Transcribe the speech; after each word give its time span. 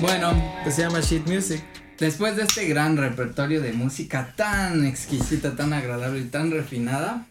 Bueno, 0.00 0.32
Que 0.64 0.70
se 0.70 0.82
llama 0.82 1.00
Shit 1.00 1.26
Music. 1.26 1.62
después 1.98 2.36
de 2.36 2.42
este 2.44 2.66
gran 2.66 2.96
repertorio 2.96 3.60
de 3.60 3.72
música 3.72 4.32
tan 4.36 4.86
exquisita, 4.86 5.56
tan 5.56 5.72
agradable 5.72 6.20
y 6.20 6.24
tan 6.24 6.50
refinada, 6.50 7.26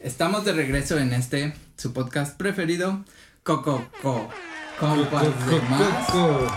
estamos 0.00 0.44
de 0.44 0.52
regreso 0.52 0.98
en 0.98 1.12
este, 1.12 1.54
su 1.76 1.92
podcast 1.92 2.36
preferido, 2.36 3.04
Coco 3.42 3.84
Co. 4.00 4.28
Compas 4.78 5.24
de 5.48 5.60
más. 5.62 6.14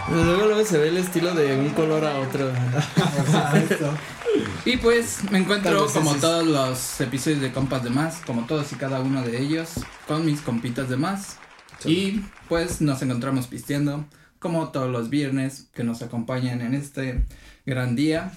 Luego, 0.10 0.46
luego 0.46 0.66
se 0.66 0.78
ve 0.78 0.88
el 0.88 0.98
estilo 0.98 1.34
de 1.36 1.58
un 1.58 1.70
color 1.72 2.06
a 2.06 2.20
otro. 2.20 2.52
Y 4.66 4.76
pues 4.78 5.20
me 5.32 5.38
encuentro 5.38 5.88
como 5.94 6.14
todos 6.16 6.46
los 6.46 7.00
episodios 7.00 7.40
de 7.40 7.54
Compas 7.54 7.84
de 7.84 7.90
Más, 7.90 8.22
como 8.26 8.46
todos 8.46 8.70
y 8.74 8.76
cada 8.76 9.00
uno 9.00 9.22
de 9.22 9.40
ellos, 9.40 9.70
con 10.08 10.26
mis 10.26 10.42
compitas 10.42 10.90
de 10.90 10.98
más. 10.98 11.38
Y 11.86 12.22
pues 12.50 12.82
nos 12.82 13.02
encontramos 13.02 13.48
pisteando, 13.48 14.06
como 14.46 14.70
todos 14.70 14.92
los 14.92 15.10
viernes 15.10 15.70
que 15.74 15.84
nos 15.84 16.04
acompañan 16.04 16.62
en 16.62 16.76
este 16.76 17.26
gran 17.66 17.96
día. 17.96 18.32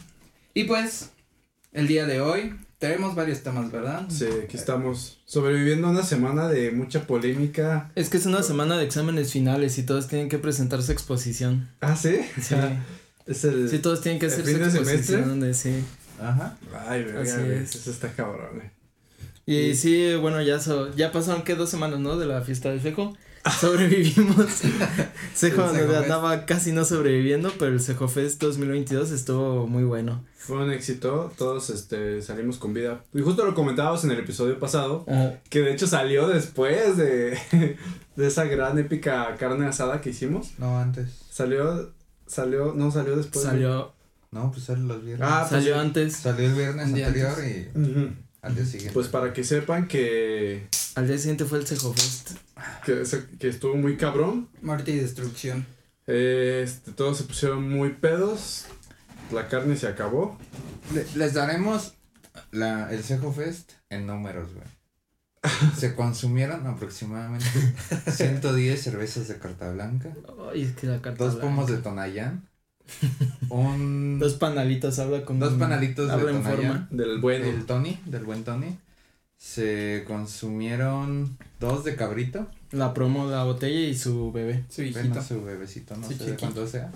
Y 0.55 0.65
pues 0.65 1.11
el 1.75 1.87
día 1.87 2.07
de 2.07 2.23
hoy 2.23 2.57
tenemos 2.79 3.15
varios 3.15 3.43
temas, 3.43 3.71
¿verdad? 3.71 4.07
Sí, 4.09 4.25
aquí 4.43 4.57
estamos 4.57 5.21
sobreviviendo 5.27 5.91
una 5.91 6.03
semana 6.03 6.49
de 6.49 6.71
mucha 6.71 7.07
polémica. 7.07 7.93
Es 7.95 8.09
que 8.09 8.17
es 8.17 8.25
una 8.25 8.43
semana 8.43 8.79
de 8.79 8.87
exámenes 8.87 9.31
finales 9.33 9.77
y 9.77 9.83
todos 9.83 10.09
tienen 10.09 10.31
que 10.31 10.39
presentar 10.39 10.83
su 10.83 10.93
exposición. 10.93 11.69
Ah, 11.83 11.95
sí. 11.95 12.21
Sí. 12.41 12.55
es 13.27 13.45
el. 13.45 13.69
Sí, 13.69 13.81
todos 13.81 14.01
tienen 14.01 14.19
que 14.19 14.25
¿El 14.25 14.33
hacer 14.33 14.47
su 14.47 14.79
exposición. 14.79 15.41
De, 15.41 15.53
sí. 15.53 15.85
Ajá. 16.19 16.57
Ay, 16.89 17.05
verga, 17.05 17.21
Así 17.21 17.51
es. 17.53 17.75
Eso 17.77 17.91
está 17.91 18.11
cabrón, 18.13 18.49
güey. 18.55 18.71
Y 19.45 19.75
sí, 19.75 20.15
bueno, 20.15 20.41
ya 20.41 20.59
so- 20.59 20.91
ya 20.97 21.13
pasaron 21.13 21.43
que 21.43 21.55
dos 21.55 21.69
semanas, 21.69 22.01
¿no? 22.01 22.17
De 22.17 22.25
la 22.25 22.41
fiesta 22.41 22.71
del 22.71 22.81
Sejo. 22.81 23.15
Sobrevivimos. 23.61 24.47
Sejo 25.35 25.67
Fest. 25.69 25.91
andaba 25.95 26.45
casi 26.47 26.73
no 26.73 26.85
sobreviviendo, 26.85 27.53
pero 27.59 27.73
el 27.73 27.81
Sejo 27.81 28.09
Fest 28.09 28.41
2022 28.43 29.11
estuvo 29.11 29.67
muy 29.67 29.85
bueno. 29.85 30.25
Fue 30.37 30.57
un 30.65 30.71
éxito, 30.73 31.33
todos 31.37 31.71
este 31.71 32.23
salimos 32.23 32.59
con 32.59 32.73
vida. 32.75 33.05
Y 33.13 33.21
justo 33.21 33.45
lo 33.45 33.55
comentábamos 33.55 34.03
en 34.05 34.13
el 34.13 34.19
episodio 34.21 34.59
pasado, 34.59 35.05
que 35.51 35.61
de 35.61 35.73
hecho 35.73 35.87
salió 35.87 36.27
después 36.29 36.97
de, 36.97 37.39
de 38.17 38.27
esa 38.27 38.45
gran 38.45 38.79
épica 38.79 39.37
carne 39.39 39.67
asada 39.67 40.01
que 40.01 40.11
hicimos. 40.11 40.53
No, 40.59 40.79
antes. 40.79 41.09
Salió, 41.31 41.93
salió, 42.27 42.73
no 42.75 42.91
salió 42.91 43.17
después. 43.17 43.45
de- 43.45 43.51
Salió, 43.51 43.93
No, 44.31 44.51
pues 44.51 44.65
sale 44.65 44.81
los 44.81 45.05
viernes. 45.05 45.29
Ah, 45.31 45.47
pues 45.49 45.63
salió 45.63 45.79
antes. 45.79 46.17
Salió 46.17 46.47
el 46.47 46.55
viernes 46.55 46.87
anterior 46.87 47.31
antes. 47.37 47.69
y. 47.75 48.28
al 48.49 48.55
día 48.57 48.65
siguiente. 48.65 48.93
Pues 48.93 49.09
para 49.09 49.33
que 49.33 49.45
sepan 49.45 49.87
que, 49.89 50.67
Al 50.97 51.07
día 51.07 51.19
siguiente 51.19 51.45
fue 51.45 51.59
el 51.59 51.67
Sejo 51.67 51.93
Fest. 51.95 52.33
que, 52.85 53.49
estuvo 53.49 53.77
muy 53.77 53.97
cabrón. 53.97 54.49
Muerte 54.63 54.91
y 54.93 54.97
destrucción. 54.97 55.67
Este, 56.07 56.93
todos 56.93 57.19
se 57.19 57.25
pusieron 57.25 57.69
muy 57.69 57.91
pedos. 57.91 58.67
La 59.33 59.49
carne 59.49 59.77
se 59.77 59.87
acabó. 59.87 60.39
Le- 60.95 61.07
les 61.17 61.35
daremos 61.35 61.95
la, 62.51 62.91
el 62.93 63.03
Cejo 63.05 63.33
Fest 63.33 63.73
en 63.91 64.07
números, 64.07 64.49
güey. 64.55 64.67
Se 65.79 65.95
consumieron 65.97 66.67
aproximadamente 66.67 67.47
110 68.11 68.83
cervezas 68.83 69.29
de 69.29 69.39
carta 69.39 69.71
blanca, 69.71 70.13
Ay, 70.53 70.63
es 70.63 70.73
que 70.75 70.87
la 70.89 71.01
carta 71.01 71.23
dos 71.25 71.35
blanca. 71.35 71.47
pomos 71.49 71.71
de 71.71 71.77
Tonayán, 71.79 72.48
un, 73.51 74.19
Dos 74.19 74.35
panalitos, 74.35 74.99
habla 74.99 75.25
con. 75.25 75.39
dos 75.39 75.55
panalitos 75.55 76.09
de 76.09 76.13
habla 76.13 76.31
en 76.31 76.43
Tonayán, 76.43 76.57
forma. 76.57 76.89
Del 76.91 77.19
bueno. 77.21 77.47
del 77.47 77.67
Tony, 77.67 78.01
del 78.07 78.25
buen 78.25 78.45
Tony. 78.45 78.79
Se 79.37 80.05
consumieron 80.07 81.39
dos 81.61 81.85
de 81.85 81.95
cabrito, 81.95 82.49
La 82.73 82.93
promo, 82.93 83.31
la 83.31 83.45
botella 83.45 83.81
y 83.81 83.97
su 83.97 84.33
bebé. 84.33 84.65
Su 84.69 84.83
bueno, 84.83 84.99
hijito. 84.99 85.23
su 85.23 85.45
bebecito, 85.45 85.97
no 85.97 86.07
Su 86.07 86.15
sé 86.15 86.31
de 86.33 86.37
cuánto 86.37 86.67
sea. 86.67 86.91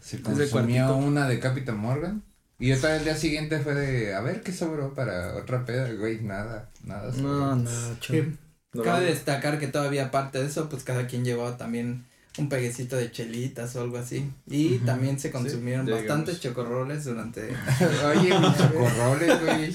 Se 0.00 0.16
de 0.16 0.22
consumió 0.22 0.96
una 0.96 1.28
de 1.28 1.38
Capitán 1.38 1.78
Morgan. 1.78 2.22
Y 2.58 2.72
otra 2.72 2.96
el 2.96 3.04
día 3.04 3.14
siguiente 3.14 3.60
fue 3.60 3.74
de, 3.74 4.14
a 4.14 4.20
ver 4.20 4.42
qué 4.42 4.52
sobró 4.52 4.92
para 4.92 5.36
otra 5.36 5.64
peda, 5.64 5.92
güey, 5.92 6.20
nada, 6.22 6.68
nada. 6.84 7.12
sobró. 7.12 7.54
No, 7.54 7.56
no, 7.56 8.82
Cabe 8.82 9.06
destacar 9.06 9.58
que 9.58 9.68
todavía 9.68 10.06
aparte 10.06 10.38
de 10.38 10.46
eso, 10.46 10.68
pues 10.68 10.82
cada 10.82 11.06
quien 11.06 11.24
llevaba 11.24 11.56
también 11.56 12.04
un 12.38 12.48
peguecito 12.48 12.96
de 12.96 13.10
chelitas 13.10 13.74
o 13.76 13.82
algo 13.82 13.98
así. 13.98 14.30
Y 14.46 14.78
también 14.78 15.18
se 15.18 15.30
consumieron 15.30 15.86
bastantes 15.86 16.40
chocorroles 16.40 17.04
durante... 17.04 17.42
Oye, 18.06 18.30
chocorroles, 18.30 19.44
güey. 19.44 19.74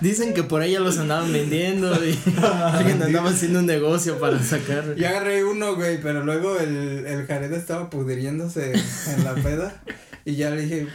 Dicen 0.00 0.34
que 0.34 0.42
por 0.42 0.62
ahí 0.62 0.72
ya 0.72 0.80
los 0.80 0.98
andaban 0.98 1.32
vendiendo 1.32 1.92
y 2.04 2.18
alguien 2.42 3.02
andaba 3.02 3.30
haciendo 3.30 3.60
un 3.60 3.66
negocio 3.66 4.18
para 4.18 4.42
sacar. 4.42 4.94
Yo 4.94 5.08
agarré 5.08 5.44
uno, 5.44 5.74
güey, 5.74 6.00
pero 6.00 6.24
luego 6.24 6.58
el, 6.58 7.06
el 7.06 7.26
Jared 7.26 7.52
estaba 7.52 7.90
pudriéndose 7.90 8.72
en 8.72 9.24
la 9.24 9.34
peda. 9.34 9.82
y 10.24 10.36
ya 10.36 10.50
le 10.50 10.62
dije, 10.62 10.86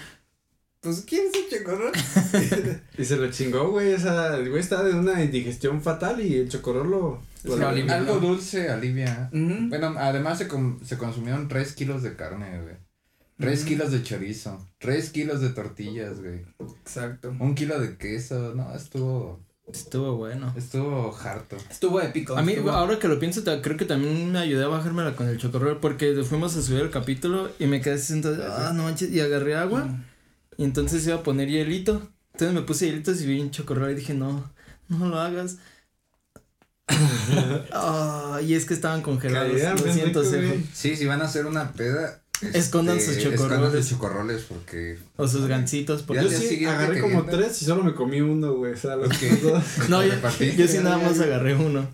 pues, 0.82 1.02
¿quieres 1.02 1.32
un 1.36 1.58
chocorrol? 1.58 1.92
Y 2.98 3.06
se 3.06 3.18
lo 3.18 3.30
chingó, 3.32 3.70
güey. 3.72 3.94
O 3.94 4.00
sea, 4.00 4.36
el 4.38 4.50
güey 4.50 4.62
está 4.62 4.84
de 4.84 4.94
una 4.94 5.24
indigestión 5.24 5.82
fatal 5.82 6.20
y 6.26 6.36
el 6.36 6.50
chocorrol 6.50 6.90
lo. 6.90 7.22
Alivió. 7.66 7.94
Algo 7.94 8.20
dulce 8.20 8.70
alivia. 8.70 9.30
Bueno, 9.32 9.94
además 9.98 10.38
se, 10.40 10.48
com- 10.48 10.80
se 10.84 10.98
consumieron 10.98 11.48
3 11.48 11.74
kilos 11.74 12.04
de 12.04 12.16
carne, 12.16 12.62
güey. 12.62 12.76
3 13.40 13.60
Ujú. 13.60 13.68
kilos 13.70 13.92
de 13.92 14.04
chorizo. 14.04 14.66
3 14.80 15.10
kilos 15.12 15.42
de 15.42 15.50
tortillas, 15.50 16.20
güey. 16.20 16.42
Exacto. 16.82 17.34
Un 17.40 17.56
kilo 17.56 17.80
de 17.80 17.96
queso. 17.98 18.54
No, 18.56 18.74
estuvo. 18.76 19.40
Estuvo 19.72 20.16
bueno. 20.16 20.54
Estuvo 20.58 21.16
harto. 21.24 21.56
Estuvo 21.70 22.02
épico. 22.02 22.36
A 22.36 22.42
mí, 22.42 22.54
estuvo- 22.54 22.72
ahora 22.72 22.98
que 23.00 23.08
lo 23.08 23.20
pienso, 23.20 23.44
creo 23.62 23.78
que 23.78 23.86
también 23.86 24.32
me 24.32 24.40
ayudé 24.40 24.64
a 24.64 24.70
bajármela 24.70 25.16
con 25.16 25.28
el 25.28 25.38
chocorrol 25.38 25.80
porque 25.80 26.16
fuimos 26.24 26.56
a 26.58 26.62
subir 26.62 26.82
el 26.82 26.90
capítulo 26.90 27.50
y 27.60 27.68
me 27.68 27.80
quedé 27.82 27.96
así 27.96 28.08
sentado, 28.08 28.44
ah, 28.50 28.72
no 28.74 28.84
manches, 28.84 29.12
y 29.12 29.20
agarré 29.20 29.56
agua. 29.56 29.88
Y 30.58 30.64
entonces 30.64 31.06
iba 31.08 31.16
a 31.18 31.24
poner 31.24 31.48
hielito. 31.50 32.12
Entonces 32.34 32.54
me 32.56 32.62
puse 32.62 32.86
hielitos 32.88 33.22
y 33.22 33.26
vi 33.28 33.40
un 33.40 33.52
chocorrol 33.52 33.92
y 33.92 33.96
dije, 33.96 34.14
no, 34.14 34.52
no 34.90 35.08
lo 35.08 35.20
hagas. 35.20 35.58
Ah, 37.72 38.40
y 38.44 38.54
es 38.54 38.66
que 38.66 38.74
estaban 38.74 39.02
congelados. 39.02 39.52
Lo 39.52 39.94
siento, 39.94 40.22
rico. 40.24 40.56
Sí, 40.74 40.96
si 40.96 41.06
van 41.06 41.22
a 41.22 41.26
hacer 41.26 41.46
una 41.46 41.74
peda. 41.74 42.22
Escondan 42.54 42.98
este, 42.98 43.16
sus 43.16 43.24
escondan 43.24 43.50
chocorroles. 43.50 43.86
sus 43.86 43.90
chocorroles 43.98 44.42
porque. 44.44 45.00
O 45.18 45.28
sus 45.28 45.48
gancitos. 45.48 46.04
Porque 46.04 46.24
Yo 46.24 46.30
sí 46.30 46.64
agarré 46.66 46.96
que 46.96 47.02
como 47.02 47.24
viene- 47.24 47.38
tres 47.38 47.62
y 47.62 47.66
solo 47.66 47.84
me 47.84 47.94
comí 47.96 48.22
uno, 48.22 48.54
güey. 48.54 48.74
O 48.74 48.78
sea, 48.78 48.96
los 48.96 49.10
dos. 49.42 49.64
No, 49.90 50.04
yo, 50.06 50.14
yo 50.56 50.68
sí 50.68 50.78
nada 50.80 50.98
más 51.00 51.20
agarré 51.20 51.56
uno. 51.56 51.94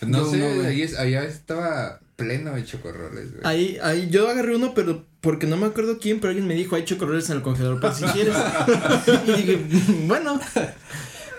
No 0.00 0.18
Yo 0.24 0.30
sé, 0.30 0.38
no, 0.38 0.54
güey. 0.54 0.66
ahí 0.66 0.82
es- 0.82 0.96
allá 0.98 1.24
estaba 1.24 2.00
pleno 2.16 2.52
de 2.54 2.64
chocorroles, 2.64 3.32
güey. 3.32 3.42
Ahí, 3.44 3.78
ahí, 3.82 4.08
yo 4.10 4.28
agarré 4.28 4.56
uno, 4.56 4.72
pero 4.74 5.04
porque 5.20 5.46
no 5.46 5.56
me 5.56 5.66
acuerdo 5.66 5.98
quién, 5.98 6.20
pero 6.20 6.30
alguien 6.30 6.46
me 6.46 6.54
dijo, 6.54 6.76
hay 6.76 6.84
chocorroles 6.84 7.28
en 7.30 7.36
el 7.36 7.42
congelador 7.42 7.80
por 7.80 7.94
si 7.94 8.04
quieres. 8.04 8.34
y 9.26 9.32
dije, 9.32 9.60
bueno, 10.06 10.40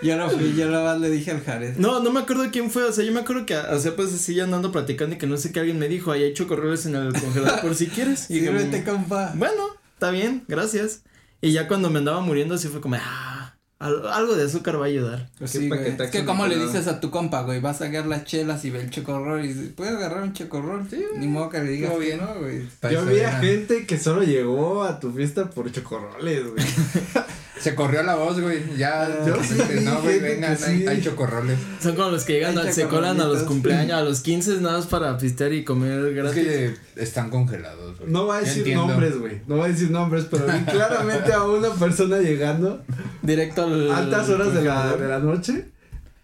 Yo 0.02 0.18
no 0.18 0.28
fui, 0.28 0.54
yo 0.54 0.70
nada 0.70 0.92
más 0.92 1.00
le 1.00 1.08
dije 1.08 1.30
al 1.30 1.42
Jared. 1.42 1.76
no, 1.78 2.00
no 2.00 2.10
me 2.12 2.20
acuerdo 2.20 2.50
quién 2.52 2.70
fue, 2.70 2.84
o 2.84 2.92
sea, 2.92 3.04
yo 3.04 3.12
me 3.12 3.20
acuerdo 3.20 3.46
que, 3.46 3.56
o 3.56 3.78
sea, 3.78 3.96
pues 3.96 4.12
así 4.12 4.38
andando 4.38 4.70
platicando 4.70 5.14
y 5.14 5.18
que 5.18 5.26
no 5.26 5.38
sé 5.38 5.50
qué 5.50 5.60
alguien 5.60 5.78
me 5.78 5.88
dijo, 5.88 6.12
ahí 6.12 6.22
hay 6.24 6.34
chocorroles 6.34 6.84
en 6.84 6.94
el 6.96 7.12
congelador 7.12 7.62
por 7.62 7.74
si 7.74 7.86
quieres. 7.86 8.30
Y 8.30 8.34
dije, 8.34 8.46
Sírvete, 8.46 8.84
compa. 8.84 9.32
bueno, 9.34 9.62
está 9.94 10.10
bien, 10.10 10.44
gracias. 10.46 11.02
Y 11.40 11.52
ya 11.52 11.68
cuando 11.68 11.90
me 11.90 11.98
andaba 12.00 12.20
muriendo, 12.20 12.54
así 12.54 12.68
fue 12.68 12.80
como, 12.80 12.96
ah, 12.96 13.43
al- 13.78 14.06
algo 14.08 14.34
de 14.36 14.44
azúcar 14.44 14.78
va 14.80 14.84
a 14.84 14.88
ayudar. 14.88 15.28
Pues 15.38 15.50
sí, 15.50 15.68
Es 15.98 16.10
que 16.10 16.24
como 16.24 16.46
le 16.46 16.56
dices 16.56 16.86
a 16.86 17.00
tu 17.00 17.10
compa, 17.10 17.42
güey, 17.42 17.60
vas 17.60 17.80
a 17.82 17.86
agarrar 17.86 18.08
las 18.08 18.24
chelas 18.24 18.64
y 18.64 18.70
ve 18.70 18.80
el 18.82 18.90
chocorrol 18.90 19.44
y 19.44 19.48
dices, 19.48 19.70
¿puedes 19.76 19.94
agarrar 19.94 20.22
un 20.22 20.32
chocorrol? 20.32 20.86
Sí, 20.88 21.04
Ni 21.18 21.26
modo 21.26 21.48
que 21.50 21.58
le 21.58 21.70
digas 21.70 21.90
Todo 21.90 22.00
que 22.00 22.06
bien. 22.06 22.20
no, 22.20 22.34
güey. 22.40 22.68
Yo 22.92 23.04
vi 23.04 23.20
a 23.20 23.32
gente 23.40 23.86
que 23.86 23.98
solo 23.98 24.22
llegó 24.22 24.82
a 24.84 25.00
tu 25.00 25.12
fiesta 25.12 25.50
por 25.50 25.70
chocorroles, 25.70 26.44
güey. 26.50 26.64
Se 27.60 27.74
corrió 27.74 28.02
la 28.02 28.16
voz, 28.16 28.40
güey. 28.40 28.62
Ya. 28.76 29.08
Yo 29.26 29.36
sí 29.42 29.54
no, 29.84 30.02
güey, 30.02 30.18
vengan, 30.20 30.56
hay, 30.66 30.86
hay 30.86 31.00
chocorroles. 31.02 31.58
Son 31.80 31.94
como 31.94 32.10
los 32.10 32.24
que 32.24 32.34
llegan, 32.34 32.58
al- 32.58 32.72
se 32.72 32.84
colan 32.86 33.20
a 33.20 33.24
los 33.26 33.44
cumpleaños, 33.44 33.92
a 33.96 34.02
los 34.02 34.20
15 34.22 34.60
nada 34.60 34.78
más 34.78 34.86
para 34.86 35.16
pistear 35.16 35.52
y 35.52 35.64
comer 35.64 36.04
Es 36.08 36.14
gratis. 36.14 36.42
que 36.44 36.74
están 36.96 37.30
congelados, 37.30 37.98
güey. 37.98 38.10
No 38.10 38.26
va 38.26 38.38
a 38.38 38.40
decir 38.40 38.58
entiendo. 38.58 38.88
nombres, 38.88 39.18
güey. 39.18 39.40
No 39.46 39.58
va 39.58 39.66
a 39.66 39.68
decir 39.68 39.90
nombres, 39.90 40.26
pero 40.30 40.46
vi 40.46 40.64
claramente 40.64 41.32
a 41.32 41.44
una 41.44 41.70
persona 41.70 42.18
llegando 42.18 42.82
Directo 43.22 43.64
al. 43.64 43.90
altas 43.90 44.28
horas 44.28 44.52
de 44.52 44.62
la, 44.62 44.96
de 44.96 45.08
la 45.08 45.18
noche. 45.20 45.66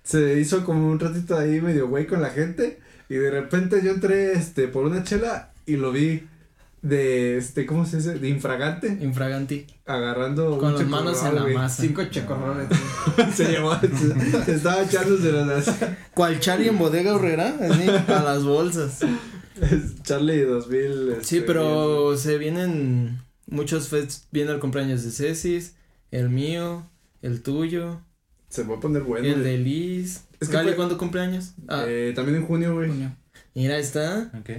Se 0.03 0.39
hizo 0.41 0.65
como 0.65 0.89
un 0.91 0.99
ratito 0.99 1.39
ahí 1.39 1.61
medio 1.61 1.89
güey 1.89 2.07
con 2.07 2.21
la 2.23 2.31
gente. 2.31 2.81
Y 3.09 3.15
de 3.15 3.31
repente 3.31 3.81
yo 3.85 3.91
entré 3.93 4.33
este 4.33 4.69
por 4.69 4.85
una 4.85 5.05
chela 5.05 5.51
y 5.67 5.77
lo 5.77 5.91
vi 5.93 6.27
de 6.83 7.37
este, 7.37 7.67
¿cómo 7.67 7.85
se 7.85 7.99
dice? 7.99 8.15
De 8.19 8.29
infragante. 8.29 8.99
Infraganti. 9.01 9.67
Agarrando 9.87 10.59
Con 10.59 10.75
las 10.75 10.87
manos 10.87 11.23
en 11.25 11.35
la 11.35 11.47
masa. 11.47 11.83
Cinco 11.83 12.05
chocorroles. 12.05 12.69
Se 13.35 13.45
llevó, 13.51 13.79
se, 13.79 14.45
se 14.45 14.55
estaba 14.55 14.83
echándose 14.83 15.31
las 15.33 15.75
¿Cuál 16.15 16.41
Charlie 16.41 16.69
en 16.69 16.79
bodega 16.79 17.15
horrera? 17.15 17.55
Así, 17.61 17.89
a 17.89 18.23
las 18.23 18.45
bolsas. 18.45 19.01
Charlie 20.03 20.43
2000. 20.43 21.17
Sí, 21.23 21.37
este, 21.37 21.43
pero 21.43 22.17
se 22.17 22.39
vienen 22.39 23.21
muchos 23.47 23.89
fests. 23.89 24.27
Viene 24.31 24.53
el 24.53 24.59
cumpleaños 24.61 25.03
de 25.05 25.11
Cecis, 25.11 25.75
el 26.11 26.31
mío, 26.31 26.89
el 27.23 27.43
tuyo, 27.43 28.01
Se 28.49 28.63
va 28.65 28.77
a 28.77 28.81
poner 28.81 29.03
bueno. 29.03 29.27
el 29.29 29.43
de 29.45 29.59
Liz. 29.59 30.23
Es 30.41 30.49
que 30.49 30.55
Cali, 30.55 30.69
fue- 30.69 30.77
¿cuándo 30.77 30.97
cumpleaños? 30.97 31.53
Ah, 31.69 31.85
Eh, 31.87 32.13
también 32.17 32.39
en 32.39 32.47
junio, 32.47 32.75
güey. 32.75 32.89
Junio. 32.89 33.15
mira, 33.55 33.77
está. 33.79 34.31
Ok. 34.41 34.51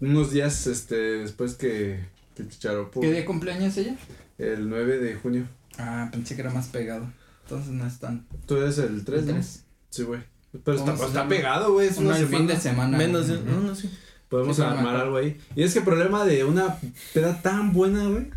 Unos 0.00 0.30
días 0.30 0.66
este 0.66 0.96
después 0.96 1.54
que 1.54 2.00
Pinche 2.36 2.58
charopo. 2.58 3.00
¿Qué 3.00 3.10
día 3.12 3.24
cumpleaños 3.24 3.76
ella? 3.76 3.96
El 4.38 4.68
9 4.68 4.98
de 4.98 5.14
junio. 5.16 5.48
Ah, 5.76 6.08
pensé 6.12 6.36
que 6.36 6.42
era 6.42 6.50
más 6.52 6.68
pegado. 6.68 7.10
Entonces 7.42 7.72
no 7.72 7.86
es 7.86 7.98
tan. 7.98 8.26
Tú 8.46 8.56
eres 8.56 8.78
el 8.78 9.04
3, 9.04 9.24
¿no? 9.26 9.42
Sí, 9.90 10.02
güey. 10.04 10.20
Pero 10.64 10.76
está, 10.76 10.92
¿Cómo 10.92 11.02
se 11.02 11.08
está 11.08 11.28
pegado, 11.28 11.72
güey. 11.72 11.88
Es 11.88 11.98
una 11.98 12.16
el 12.16 12.26
fin 12.26 12.46
de 12.46 12.56
semana. 12.56 12.96
semana. 12.96 12.98
Menos 12.98 13.28
de. 13.28 13.36
Ujú. 13.38 13.44
No, 13.50 13.60
no, 13.60 13.74
sí. 13.74 13.90
Podemos 14.28 14.56
Sí, 14.56 14.62
armar 14.62 14.94
algo 14.96 15.16
ahí. 15.16 15.38
Y 15.56 15.62
es 15.62 15.72
que 15.72 15.80
el 15.80 15.84
problema 15.84 16.24
de 16.24 16.44
una 16.44 16.76
peda 17.14 17.40
tan 17.42 17.72
buena, 17.72 18.06
güey. 18.06 18.30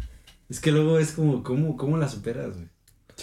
Es 0.49 0.59
que 0.59 0.71
luego 0.71 0.97
es 0.97 1.11
como, 1.11 1.43
¿cómo, 1.43 1.77
cómo 1.77 1.97
la 1.97 2.09
superas, 2.09 2.55
güey? 2.55 2.67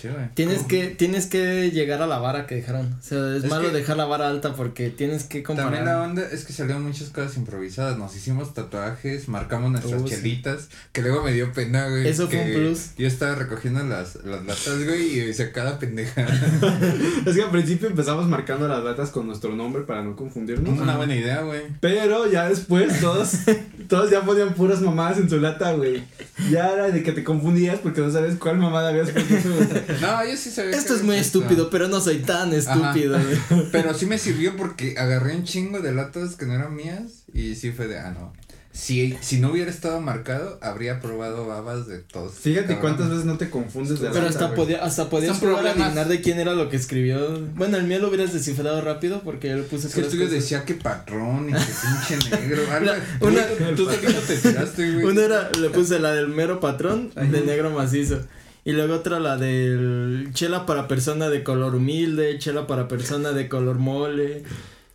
Sí, 0.00 0.08
güey. 0.08 0.28
Tienes 0.34 0.62
que, 0.62 0.86
tienes 0.88 1.26
que 1.26 1.70
llegar 1.70 2.00
a 2.02 2.06
la 2.06 2.18
vara 2.18 2.46
que 2.46 2.54
dejaron. 2.56 2.92
O 2.92 3.02
sea, 3.02 3.36
es, 3.36 3.44
Es 3.44 3.50
malo 3.50 3.68
que- 3.70 3.76
dejar 3.78 3.96
la 3.96 4.04
vara 4.04 4.28
alta 4.28 4.54
porque 4.54 4.90
tienes 4.90 5.24
que 5.24 5.42
comparar. 5.42 5.72
También 5.72 5.86
la 5.92 6.02
onda 6.02 6.22
es 6.30 6.44
que 6.44 6.52
salieron 6.52 6.84
muchas 6.84 7.08
cosas 7.10 7.36
improvisadas. 7.36 7.98
Nos 7.98 8.14
hicimos 8.16 8.54
tatuajes, 8.54 9.28
marcamos 9.28 9.70
nuestras 9.72 10.00
Oh, 10.02 10.06
sí. 10.06 10.14
chelitas. 10.14 10.68
Que 10.92 11.02
luego 11.02 11.22
me 11.22 11.32
dio 11.32 11.52
pena, 11.52 11.88
güey. 11.88 12.06
Eso 12.06 12.28
fue 12.28 12.38
que 12.44 12.44
un 12.44 12.52
plus. 12.62 12.90
Yo 12.96 13.06
estaba 13.06 13.34
recogiendo 13.34 13.82
las, 13.84 14.16
las 14.24 14.44
latas, 14.44 14.84
güey, 14.84 15.18
y 15.18 15.20
hice 15.30 15.50
cada 15.52 15.78
pendeja. 15.78 16.26
Es 17.26 17.34
que 17.34 17.42
al 17.42 17.50
principio 17.50 17.88
empezamos 17.88 18.26
marcando 18.26 18.68
las 18.68 18.82
latas 18.84 19.10
con 19.10 19.26
nuestro 19.26 19.54
nombre 19.54 19.82
para 19.82 20.02
no 20.02 20.16
confundirnos. 20.16 20.78
Una 20.78 20.96
buena 20.96 21.14
idea, 21.16 21.42
güey. 21.42 21.62
Pero 21.80 22.30
ya 22.30 22.48
después 22.48 23.00
todos, 23.00 23.32
todos 23.88 24.10
ya 24.10 24.22
ponían 24.22 24.54
puras 24.54 24.80
mamadas 24.80 25.18
en 25.18 25.28
su 25.28 25.38
lata, 25.40 25.72
güey. 25.72 26.02
Ya 26.50 26.72
era 26.72 26.90
de 26.90 27.02
que 27.02 27.12
te 27.12 27.24
confundías 27.24 27.78
porque 27.80 28.00
no 28.00 28.10
sabes 28.10 28.36
cuál 28.36 28.58
mamada 28.58 28.90
habías 28.90 29.10
puesto. 29.10 29.48
No, 30.00 30.24
yo 30.24 30.36
sí 30.36 30.50
sabía. 30.50 30.72
Esto 30.72 30.94
que 30.94 31.00
es 31.00 31.04
muy 31.04 31.16
estúpido, 31.16 31.70
pero 31.70 31.88
no 31.88 32.00
soy 32.00 32.18
tan 32.18 32.52
estúpido. 32.52 33.18
Pero 33.72 33.94
sí 33.94 34.06
me 34.06 34.18
sirvió 34.18 34.56
porque 34.56 34.94
agarré 34.98 35.34
un 35.36 35.44
chingo 35.44 35.80
de 35.80 35.92
latas 35.92 36.36
que 36.36 36.46
no 36.46 36.54
eran 36.54 36.74
mías 36.74 37.24
y 37.32 37.54
sí 37.54 37.72
fue 37.72 37.86
de, 37.88 37.98
ah, 37.98 38.10
no. 38.10 38.32
Si, 38.70 39.18
si 39.20 39.40
no 39.40 39.50
hubiera 39.50 39.70
estado 39.72 40.00
marcado, 40.00 40.56
habría 40.62 41.00
probado 41.00 41.46
babas 41.48 41.88
de 41.88 41.98
todos. 41.98 42.34
Fíjate 42.34 42.74
Cabrón. 42.74 42.80
cuántas 42.80 43.10
veces 43.10 43.24
no 43.24 43.36
te 43.36 43.50
confundes 43.50 43.98
de 43.98 44.08
Pero 44.08 44.20
lata, 44.22 44.28
hasta 44.28 44.54
podía, 44.54 44.84
hasta 44.84 45.10
podías 45.10 45.36
Son 45.36 45.48
probar 45.48 45.66
a 45.66 45.70
adivinar 45.72 46.06
de 46.06 46.20
quién 46.20 46.38
era 46.38 46.54
lo 46.54 46.68
que 46.70 46.76
escribió. 46.76 47.40
Bueno, 47.56 47.76
el 47.76 47.84
mío 47.84 47.98
lo 47.98 48.06
hubieras 48.08 48.32
descifrado 48.32 48.80
rápido 48.80 49.22
porque 49.24 49.48
yo 49.48 49.56
le 49.56 49.64
puse 49.64 49.88
Es 49.88 49.94
que 49.94 50.02
el 50.02 50.08
tuyo 50.08 50.28
decía 50.28 50.64
que 50.64 50.74
patrón 50.74 51.48
y 51.48 51.52
que 51.54 51.58
pinche 51.58 52.30
negro. 52.40 52.62
La- 52.84 52.98
tú, 53.18 53.26
una- 53.26 53.46
tú 53.74 53.88
te 53.88 54.36
tiraste, 54.36 54.92
güey. 54.92 55.04
Una 55.06 55.22
era, 55.24 55.50
le 55.58 55.70
puse 55.70 55.98
la 55.98 56.12
del 56.12 56.28
mero 56.28 56.60
patrón 56.60 57.10
de 57.16 57.40
negro 57.40 57.70
macizo. 57.70 58.20
Y 58.68 58.72
luego 58.72 58.96
otra 58.96 59.18
la 59.18 59.38
del 59.38 60.28
chela 60.34 60.66
para 60.66 60.86
persona 60.88 61.30
de 61.30 61.42
color 61.42 61.74
humilde, 61.74 62.36
chela 62.38 62.66
para 62.66 62.86
persona 62.86 63.32
de 63.32 63.48
color 63.48 63.78
mole. 63.78 64.42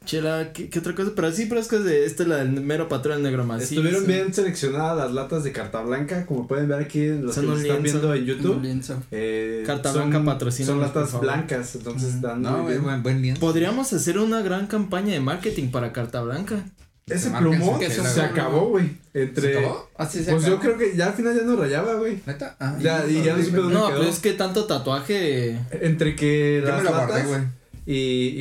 Chela, 0.05 0.51
¿qué, 0.53 0.69
qué 0.69 0.77
otra 0.77 0.93
cosa? 0.93 1.13
Pero 1.15 1.31
sí, 1.31 1.47
pero 1.49 1.59
es 1.59 1.67
que 1.69 1.79
de 1.79 2.05
esta 2.05 2.21
es 2.21 2.29
la 2.29 2.35
del 2.35 2.51
mero 2.51 2.87
patrón 2.87 3.23
negro 3.23 3.45
macizo. 3.45 3.73
Estuvieron 3.81 4.05
bien 4.05 4.31
seleccionadas 4.31 4.95
las 4.97 5.11
latas 5.13 5.43
de 5.43 5.51
carta 5.53 5.81
blanca, 5.81 6.25
como 6.27 6.45
pueden 6.47 6.67
ver 6.67 6.81
aquí 6.81 6.99
en 7.01 7.25
los 7.25 7.33
Son 7.33 7.45
que 7.45 7.49
nos 7.51 7.61
están 7.61 7.81
viendo 7.81 8.13
en 8.13 8.25
YouTube. 8.25 8.61
Eh, 9.09 9.63
Carta 9.65 9.91
son- 9.91 10.09
blanca, 10.09 10.23
patrocínanos, 10.23 10.91
Son 10.91 11.01
latas 11.01 11.19
blancas, 11.19 11.75
entonces 11.75 12.13
están 12.15 12.43
No, 12.43 12.57
muy 12.59 12.73
bien. 12.73 12.83
buen, 12.83 13.01
buen 13.01 13.21
lienzo. 13.23 13.39
Podríamos 13.41 13.91
hacer 13.91 14.19
una 14.19 14.41
gran 14.43 14.67
campaña 14.67 15.13
de 15.13 15.19
marketing 15.19 15.69
para 15.71 15.91
Carta 15.93 16.21
Blanca. 16.21 16.63
Ese 17.13 17.29
plumón 17.31 17.79
se, 17.81 18.21
acabó, 18.21 18.69
güey. 18.69 18.89
Entre. 19.13 19.53
¿Se 19.53 19.59
acabó? 19.59 19.89
Así 19.97 20.23
se 20.23 20.31
Pues 20.31 20.45
yo 20.45 20.59
creo 20.59 20.77
que 20.77 20.95
ya 20.95 21.07
al 21.07 21.13
final 21.13 21.35
ya 21.35 21.43
no 21.43 21.55
rayaba, 21.55 21.93
güey. 21.95 22.19
¿Neta? 22.25 22.55
Ah, 22.59 22.77
Ya, 22.81 23.05
y 23.07 23.21
ya 23.23 23.35
no 23.35 23.43
supe 23.43 23.57
dónde 23.57 23.73
No, 23.75 23.87
pero 23.87 24.03
es 24.03 24.19
que 24.19 24.33
tanto 24.33 24.65
tatuaje. 24.65 25.57
Entre 25.71 26.15
que 26.15 26.61
Yo 26.63 26.67
las 26.69 26.77
me 26.79 26.83
lo 26.83 26.89
guardé, 26.95 27.13
latas 27.13 27.27
güey. 27.27 27.41
y, 27.85 27.93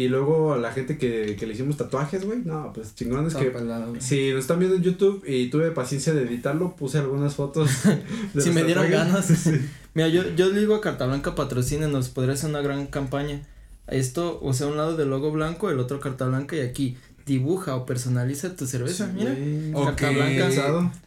y 0.03 0.09
luego 0.09 0.55
a 0.55 0.59
la 0.59 0.73
gente 0.73 0.97
que, 0.99 1.37
que 1.39 1.47
le 1.47 1.55
hicimos 1.55 1.77
tatuajes, 1.77 2.25
güey. 2.25 2.39
No, 2.45 2.73
pues 2.73 2.95
chingón 2.95 3.27
es 3.27 3.35
que 3.35 3.51
pelado, 3.51 3.93
si 3.99 4.31
nos 4.33 4.41
están 4.41 4.59
viendo 4.59 4.77
en 4.77 4.83
YouTube 4.83 5.23
y 5.27 5.51
tuve 5.51 5.71
paciencia 5.73 6.13
de 6.15 6.23
editarlo, 6.23 6.75
puse 6.77 6.99
algunas 6.99 7.35
fotos. 7.35 7.69
de 8.35 8.41
Si 8.41 8.51
me 8.51 8.65
dieron 8.65 8.91
tatuajes. 8.91 9.45
ganas. 9.45 9.63
Mira, 9.95 10.09
yo, 10.09 10.23
yo 10.37 10.49
le 10.49 10.61
digo 10.61 10.75
a 10.75 10.81
Carta 10.81 11.07
Blanca, 11.07 11.35
patrocínenos, 11.35 12.09
podría 12.09 12.37
ser 12.37 12.51
una 12.51 12.63
gran 12.63 12.87
campaña. 12.87 13.43
Esto, 13.89 14.39
o 14.43 14.55
sea, 14.55 14.69
un 14.69 14.77
lado 14.77 14.97
del 14.97 15.11
logo 15.11 15.33
blanco, 15.33 15.69
el 15.69 15.79
otro 15.81 15.99
Carta 16.01 16.25
Blanca 16.27 16.57
y 16.57 16.61
aquí 16.61 16.97
dibuja 17.27 17.77
o 17.77 17.87
personaliza 17.87 18.55
tu 18.57 18.67
cerveza, 18.67 19.07
mira. 19.07 19.33
O 19.75 19.85
Carta 19.87 20.09
que 20.09 20.15
blanca. 20.15 20.51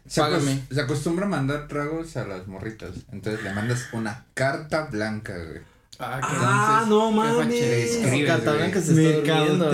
Se, 0.07 0.21
Págame. 0.21 0.59
se 0.71 0.81
acostumbra 0.81 1.25
a 1.25 1.29
mandar 1.29 1.67
tragos 1.67 2.15
a 2.17 2.25
las 2.25 2.47
morritas. 2.47 2.91
Entonces 3.11 3.43
le 3.43 3.53
mandas 3.53 3.85
una 3.93 4.25
carta 4.33 4.85
blanca, 4.91 5.33
güey. 5.37 5.61
Ah, 5.97 6.19
Ah, 6.21 6.83
entonces, 6.83 6.89
no 6.89 7.11
mames. 7.11 8.27
Carta. 8.27 8.53
Blanca 8.53 8.81
se 8.81 9.19
está 9.19 9.45
durmiendo, 9.45 9.73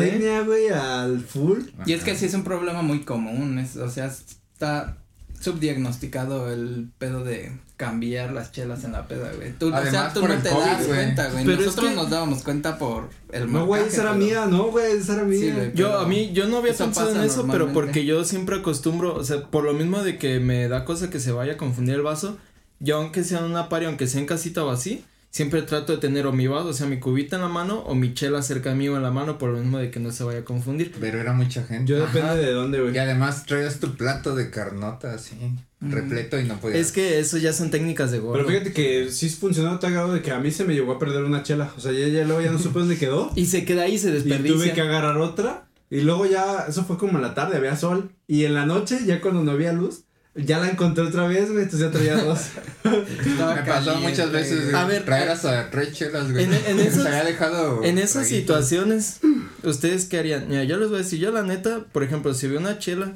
eh. 0.55 0.73
Al 0.73 1.19
full. 1.19 1.61
Y 1.85 1.93
es 1.93 2.03
que 2.03 2.15
sí 2.15 2.25
es 2.25 2.33
un 2.33 2.43
problema 2.43 2.81
muy 2.83 3.03
común, 3.03 3.57
es, 3.57 3.75
o 3.77 3.89
sea, 3.89 4.05
está 4.05 4.97
subdiagnosticado 5.39 6.51
el 6.53 6.89
pedo 6.97 7.23
de 7.23 7.51
cambiar 7.86 8.31
las 8.31 8.51
chelas 8.51 8.83
en 8.83 8.92
la 8.92 9.07
peda, 9.07 9.31
güey. 9.36 9.54
Tú, 9.54 9.74
o 9.74 9.81
sea, 9.89 10.13
tú 10.13 10.28
no 10.28 10.36
te 10.36 10.50
COVID, 10.50 10.63
das 10.66 10.86
güey. 10.86 11.00
cuenta, 11.00 11.30
güey. 11.31 11.45
Pero 11.45 11.60
es 11.60 11.66
Nosotros 11.66 11.89
que- 11.89 11.95
nos 11.95 12.10
dábamos 12.12 12.44
cuenta 12.44 12.78
por 12.78 13.10
el 13.31 13.51
No, 13.51 13.66
güey, 13.66 13.83
esa 13.88 14.01
era 14.04 14.13
pero- 14.13 14.24
mía, 14.24 14.45
no, 14.45 14.66
güey, 14.66 14.98
esa 14.98 15.16
era 15.16 15.24
mía. 15.24 15.39
Sí, 15.39 15.51
güey. 15.51 15.74
Yo, 15.74 16.00
a 16.00 16.07
mí, 16.07 16.31
yo 16.33 16.48
no 16.48 16.57
había 16.57 16.74
pensado 16.75 17.10
en 17.16 17.22
eso, 17.22 17.48
pero 17.51 17.74
porque 17.74 18.06
yo 18.06 18.24
siempre 18.24 18.57
acostumbro, 18.57 19.16
o 19.16 19.24
sea, 19.24 19.48
por 19.48 19.63
lo 19.63 19.74
mismo 19.74 20.04
de 20.04 20.19
que 20.19 20.39
me 20.39 20.68
da 20.68 20.86
cosa 20.86 21.10
que 21.10 21.19
se 21.19 21.31
vaya 21.31 21.54
a 21.54 21.57
confundir 21.57 21.95
el 21.95 22.01
vaso, 22.04 22.38
yo 22.80 22.98
aunque 22.98 23.24
sea 23.24 23.39
en 23.39 23.45
una 23.45 23.68
pari, 23.68 23.86
aunque 23.88 24.06
sea 24.06 24.22
en 24.22 24.27
casita 24.27 24.63
o 24.63 24.69
así, 24.69 25.04
siempre 25.31 25.62
trato 25.63 25.94
de 25.94 25.98
tener 25.98 26.27
o 26.27 26.34
mi 26.34 26.45
vaso, 26.48 26.68
o 26.68 26.74
sea, 26.74 26.88
mi 26.88 27.00
cubita 27.00 27.38
en 27.38 27.42
la 27.42 27.48
mano 27.48 27.80
o 27.88 27.95
mi 27.95 28.13
chela 28.13 28.42
cerca 28.44 28.75
mío 28.75 28.95
en 28.98 29.01
la 29.01 29.12
mano, 29.12 29.38
por 29.38 29.50
lo 29.50 29.57
mismo 29.60 29.77
de 29.80 29.89
que 29.89 30.00
no 30.00 30.12
se 30.12 30.24
vaya 30.24 30.39
a 30.39 30.45
confundir. 30.45 30.94
Pero 31.00 31.19
era 31.19 31.34
mucha 31.34 31.63
gente. 31.63 31.89
Yo 31.92 32.04
Ajá. 32.04 32.13
depende 32.13 32.45
de 32.45 32.51
dónde, 32.51 32.80
güey. 32.81 32.94
Y 32.94 32.98
además 33.00 33.45
traías 33.45 33.80
tu 33.80 33.95
plato 33.95 34.36
de 34.36 34.50
carnota 34.51 35.13
así, 35.13 35.36
repleto 35.81 36.39
y 36.39 36.44
no 36.45 36.60
podías. 36.60 36.80
Es 36.80 36.92
que 36.92 37.19
eso 37.19 37.38
ya 37.38 37.54
son 37.54 37.72
técnicas 37.72 38.12
de 38.12 38.19
gordo. 38.19 38.33
Pero 38.33 38.48
fíjate 38.48 38.72
que 38.74 39.10
sí 39.12 39.30
funcionó 39.30 39.80
tal 39.80 39.92
grado 39.94 40.13
de 40.13 40.22
que 40.22 40.31
a 40.31 40.39
mí 40.39 40.51
se 40.51 40.63
me 40.63 40.74
llegó 40.75 40.92
a 40.94 41.00
perder 41.00 41.24
una 41.24 41.42
chela. 41.44 41.74
O 41.75 41.80
sea, 41.81 41.92
ya, 41.92 42.07
ya 42.07 42.24
luego 42.25 42.42
ya 42.42 42.51
no 42.51 42.60
supe 42.60 42.80
dónde 42.80 42.98
quedó. 42.98 43.31
Y 43.36 43.48
se 43.48 43.66
queda 43.66 43.83
ahí 43.83 43.95
y 43.95 43.98
se 44.00 44.10
Y 44.10 44.13
desperdicia. 44.13 44.54
tuve 44.56 44.74
que 44.74 44.81
agarrar 44.81 45.18
otra. 45.18 45.68
Y 45.89 46.01
luego 46.01 46.25
ya, 46.25 46.66
eso 46.69 46.86
fue 46.86 46.98
como 46.98 47.18
en 47.18 47.22
la 47.24 47.33
tarde, 47.33 47.57
había 47.57 47.75
sol. 47.75 48.12
Y 48.28 48.45
en 48.45 48.54
la 48.54 48.66
noche, 48.66 49.00
ya 49.06 49.19
cuando 49.19 49.44
no 49.44 49.51
había 49.51 49.74
luz, 49.74 50.04
ya 50.36 50.60
la 50.60 50.69
encontré 50.69 51.04
otra 51.04 51.28
vez, 51.28 51.51
güey. 51.51 51.63
Entonces 51.63 51.80
ya 51.80 51.92
traía 51.92 52.16
dos. 52.24 52.39
Estaba 53.25 53.56
Me 53.56 53.62
pasó 53.63 53.86
caliente, 53.92 54.10
muchas 54.10 54.31
veces, 54.31 54.63
güey. 54.66 54.75
A 54.75 54.86
ver, 54.86 55.04
traer 55.04 55.30
hasta 55.30 55.69
tres 55.69 55.92
chelas, 55.94 56.31
güey. 56.31 56.45
en- 56.45 56.54
en 56.54 56.77
Se 56.77 56.88
esas- 56.88 57.06
había 57.07 57.24
dejado. 57.25 57.84
En 57.84 57.98
esas 57.98 58.27
traguitos. 58.27 58.39
situaciones, 58.69 59.20
¿ustedes 59.63 60.05
qué 60.05 60.20
harían? 60.20 60.48
Mira, 60.48 60.63
yo 60.63 60.77
les 60.77 60.88
voy 60.89 61.00
a 61.00 61.01
decir, 61.03 61.20
yo 61.20 61.32
la 61.32 61.44
neta, 61.44 61.86
por 61.91 62.03
ejemplo, 62.03 62.34
si 62.34 62.48
veo 62.48 62.60
una 62.60 62.79
chela 62.79 63.13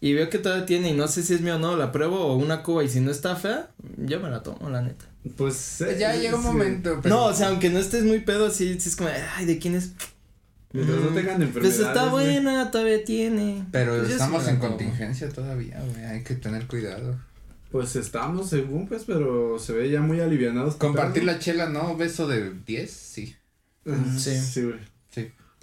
y 0.00 0.12
veo 0.14 0.28
que 0.30 0.38
todavía 0.38 0.66
tiene 0.66 0.90
y 0.90 0.94
no 0.94 1.08
sé 1.08 1.22
si 1.22 1.34
es 1.34 1.40
mía 1.40 1.56
o 1.56 1.58
no, 1.58 1.76
la 1.76 1.92
pruebo 1.92 2.18
o 2.26 2.36
una 2.36 2.62
cuba 2.62 2.84
y 2.84 2.88
si 2.88 3.00
no 3.00 3.10
está 3.10 3.36
fea, 3.36 3.70
yo 3.96 4.20
me 4.20 4.30
la 4.30 4.42
tomo, 4.42 4.68
la 4.70 4.82
neta. 4.82 5.06
Pues. 5.36 5.76
Pues 5.78 5.98
ya 5.98 6.14
eh, 6.14 6.20
llega 6.20 6.36
un 6.36 6.42
sí. 6.42 6.48
momento. 6.48 7.00
Pero... 7.02 7.14
No, 7.14 7.24
o 7.26 7.34
sea, 7.34 7.48
aunque 7.48 7.70
no 7.70 7.78
estés 7.78 8.04
muy 8.04 8.20
pedo, 8.20 8.50
sí, 8.50 8.78
sí 8.80 8.88
es 8.88 8.96
como, 8.96 9.10
ay, 9.36 9.44
¿de 9.46 9.58
quién 9.58 9.74
es? 9.74 9.92
Mientras 10.72 11.00
no 11.00 11.10
Mm, 11.10 11.14
tengan 11.14 11.36
Pues 11.36 11.48
enfermedades. 11.48 11.80
está 11.80 12.08
güey. 12.08 12.26
buena, 12.26 12.70
todavía 12.70 13.04
tiene. 13.04 13.64
Pero 13.72 13.96
Pues 13.98 14.10
estamos 14.10 14.46
en 14.48 14.58
contingencia 14.58 15.28
todavía, 15.30 15.82
güey. 15.92 16.04
Hay 16.04 16.22
que 16.22 16.34
tener 16.34 16.66
cuidado. 16.66 17.18
Pues 17.70 17.96
estamos 17.96 18.50
según, 18.50 18.86
pues, 18.86 19.04
pero 19.06 19.58
se 19.58 19.72
ve 19.72 19.90
ya 19.90 20.00
muy 20.00 20.20
alivianados. 20.20 20.76
Compartir 20.76 21.24
la 21.24 21.38
chela, 21.38 21.68
¿no? 21.68 21.96
Beso 21.96 22.28
de 22.28 22.52
10, 22.66 22.90
sí. 22.90 23.34
Sí. 23.84 23.92
Sí. 24.18 24.40
Sí, 24.40 24.62
güey. 24.62 24.78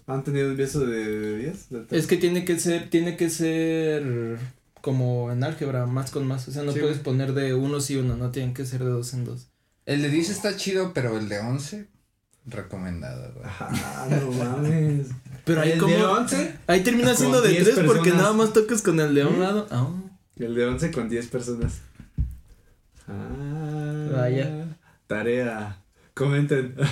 ¿Han 0.07 0.23
tenido 0.23 0.49
un 0.49 0.57
beso 0.57 0.85
de 0.85 1.37
10? 1.37 1.67
Es 1.91 2.07
que 2.07 2.17
tiene 2.17 2.43
que 2.45 2.59
ser, 2.59 2.89
tiene 2.89 3.15
que 3.17 3.29
ser 3.29 4.37
como 4.81 5.31
en 5.31 5.43
álgebra, 5.43 5.85
más 5.85 6.11
con 6.11 6.27
más. 6.27 6.47
O 6.47 6.51
sea, 6.51 6.63
no 6.63 6.73
Sí, 6.73 6.79
puedes 6.79 6.97
güey. 6.97 7.03
poner 7.03 7.33
de 7.33 7.53
uno 7.53 7.79
sí 7.79 7.95
uno, 7.95 8.15
no 8.17 8.31
tienen 8.31 8.53
que 8.53 8.65
ser 8.65 8.83
de 8.83 8.89
dos 8.89 9.13
en 9.13 9.23
dos. 9.25 9.47
El 9.85 10.01
de 10.01 10.09
10 10.09 10.29
está 10.29 10.55
chido, 10.57 10.91
pero 10.93 11.17
el 11.17 11.27
de 11.29 11.39
11, 11.39 11.87
recomendado, 12.45 13.33
güey. 13.33 13.45
Ah, 13.47 14.07
no 14.09 14.31
mames. 14.31 15.07
Pero 15.45 15.61
ahí 15.61 15.71
¿El 15.71 15.79
como. 15.79 15.93
de 15.93 16.03
11? 16.05 16.55
Ahí 16.67 16.81
termina 16.83 17.09
Con 17.09 17.17
siendo 17.17 17.41
de 17.41 17.49
10 17.49 17.63
tres 17.63 17.75
porque 17.85 17.93
personas. 18.11 18.17
nada 18.21 18.33
más 18.33 18.53
tocas 18.53 18.81
con 18.81 18.99
el 18.99 19.13
de 19.15 19.25
un 19.25 19.39
lado. 19.41 19.67
Ah. 19.71 19.89
El 20.37 20.55
de 20.55 20.65
11 20.65 20.91
con 20.91 21.09
10 21.09 21.27
personas. 21.27 21.79
Ah. 23.07 24.07
Vaya. 24.13 24.67
Tarea. 25.07 25.77
Comenten. 26.13 26.75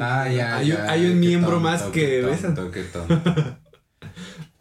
Ah, 0.00 0.28
ya, 0.28 0.56
Hay 0.56 0.70
un- 0.72 0.76
ya, 0.78 0.90
hay 0.90 1.06
un 1.06 1.20
miembro 1.20 1.50
tonto, 1.52 1.68
más 1.68 1.82
que 1.82 2.22
tonto, 2.42 2.70
qué 2.70 2.82
tonto. 2.84 3.58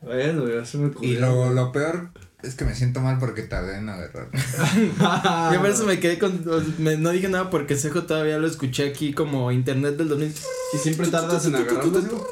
Bueno, 0.02 0.48
ya 0.48 0.64
se 0.64 0.78
me 0.78 0.88
ocurrió. 0.88 1.10
Y 1.12 1.18
lo, 1.18 1.52
lo 1.52 1.72
peor 1.74 2.12
es 2.42 2.56
que 2.56 2.64
me 2.64 2.74
siento 2.76 3.02
mal 3.02 3.18
porque 3.20 3.42
tardé 3.42 3.78
en 3.78 3.90
agarrar. 3.90 4.30
Yo 5.54 5.60
por 5.60 5.70
eso 5.70 5.86
me 5.86 6.00
quedé 6.00 6.18
con. 6.18 6.46
me- 6.78 6.96
no 6.98 7.10
dije 7.10 7.28
nada 7.28 7.50
porque 7.50 7.76
Sejo 7.76 8.04
todavía 8.04 8.38
lo 8.38 8.48
escuché 8.48 8.88
aquí 8.88 9.12
como 9.14 9.52
internet 9.52 9.98
del 9.98 10.08
2000. 10.08 10.34
Y 10.74 10.78
siempre 10.78 11.08
tardas 11.12 11.46
en 11.46 11.56
agarrarlo. 11.74 12.28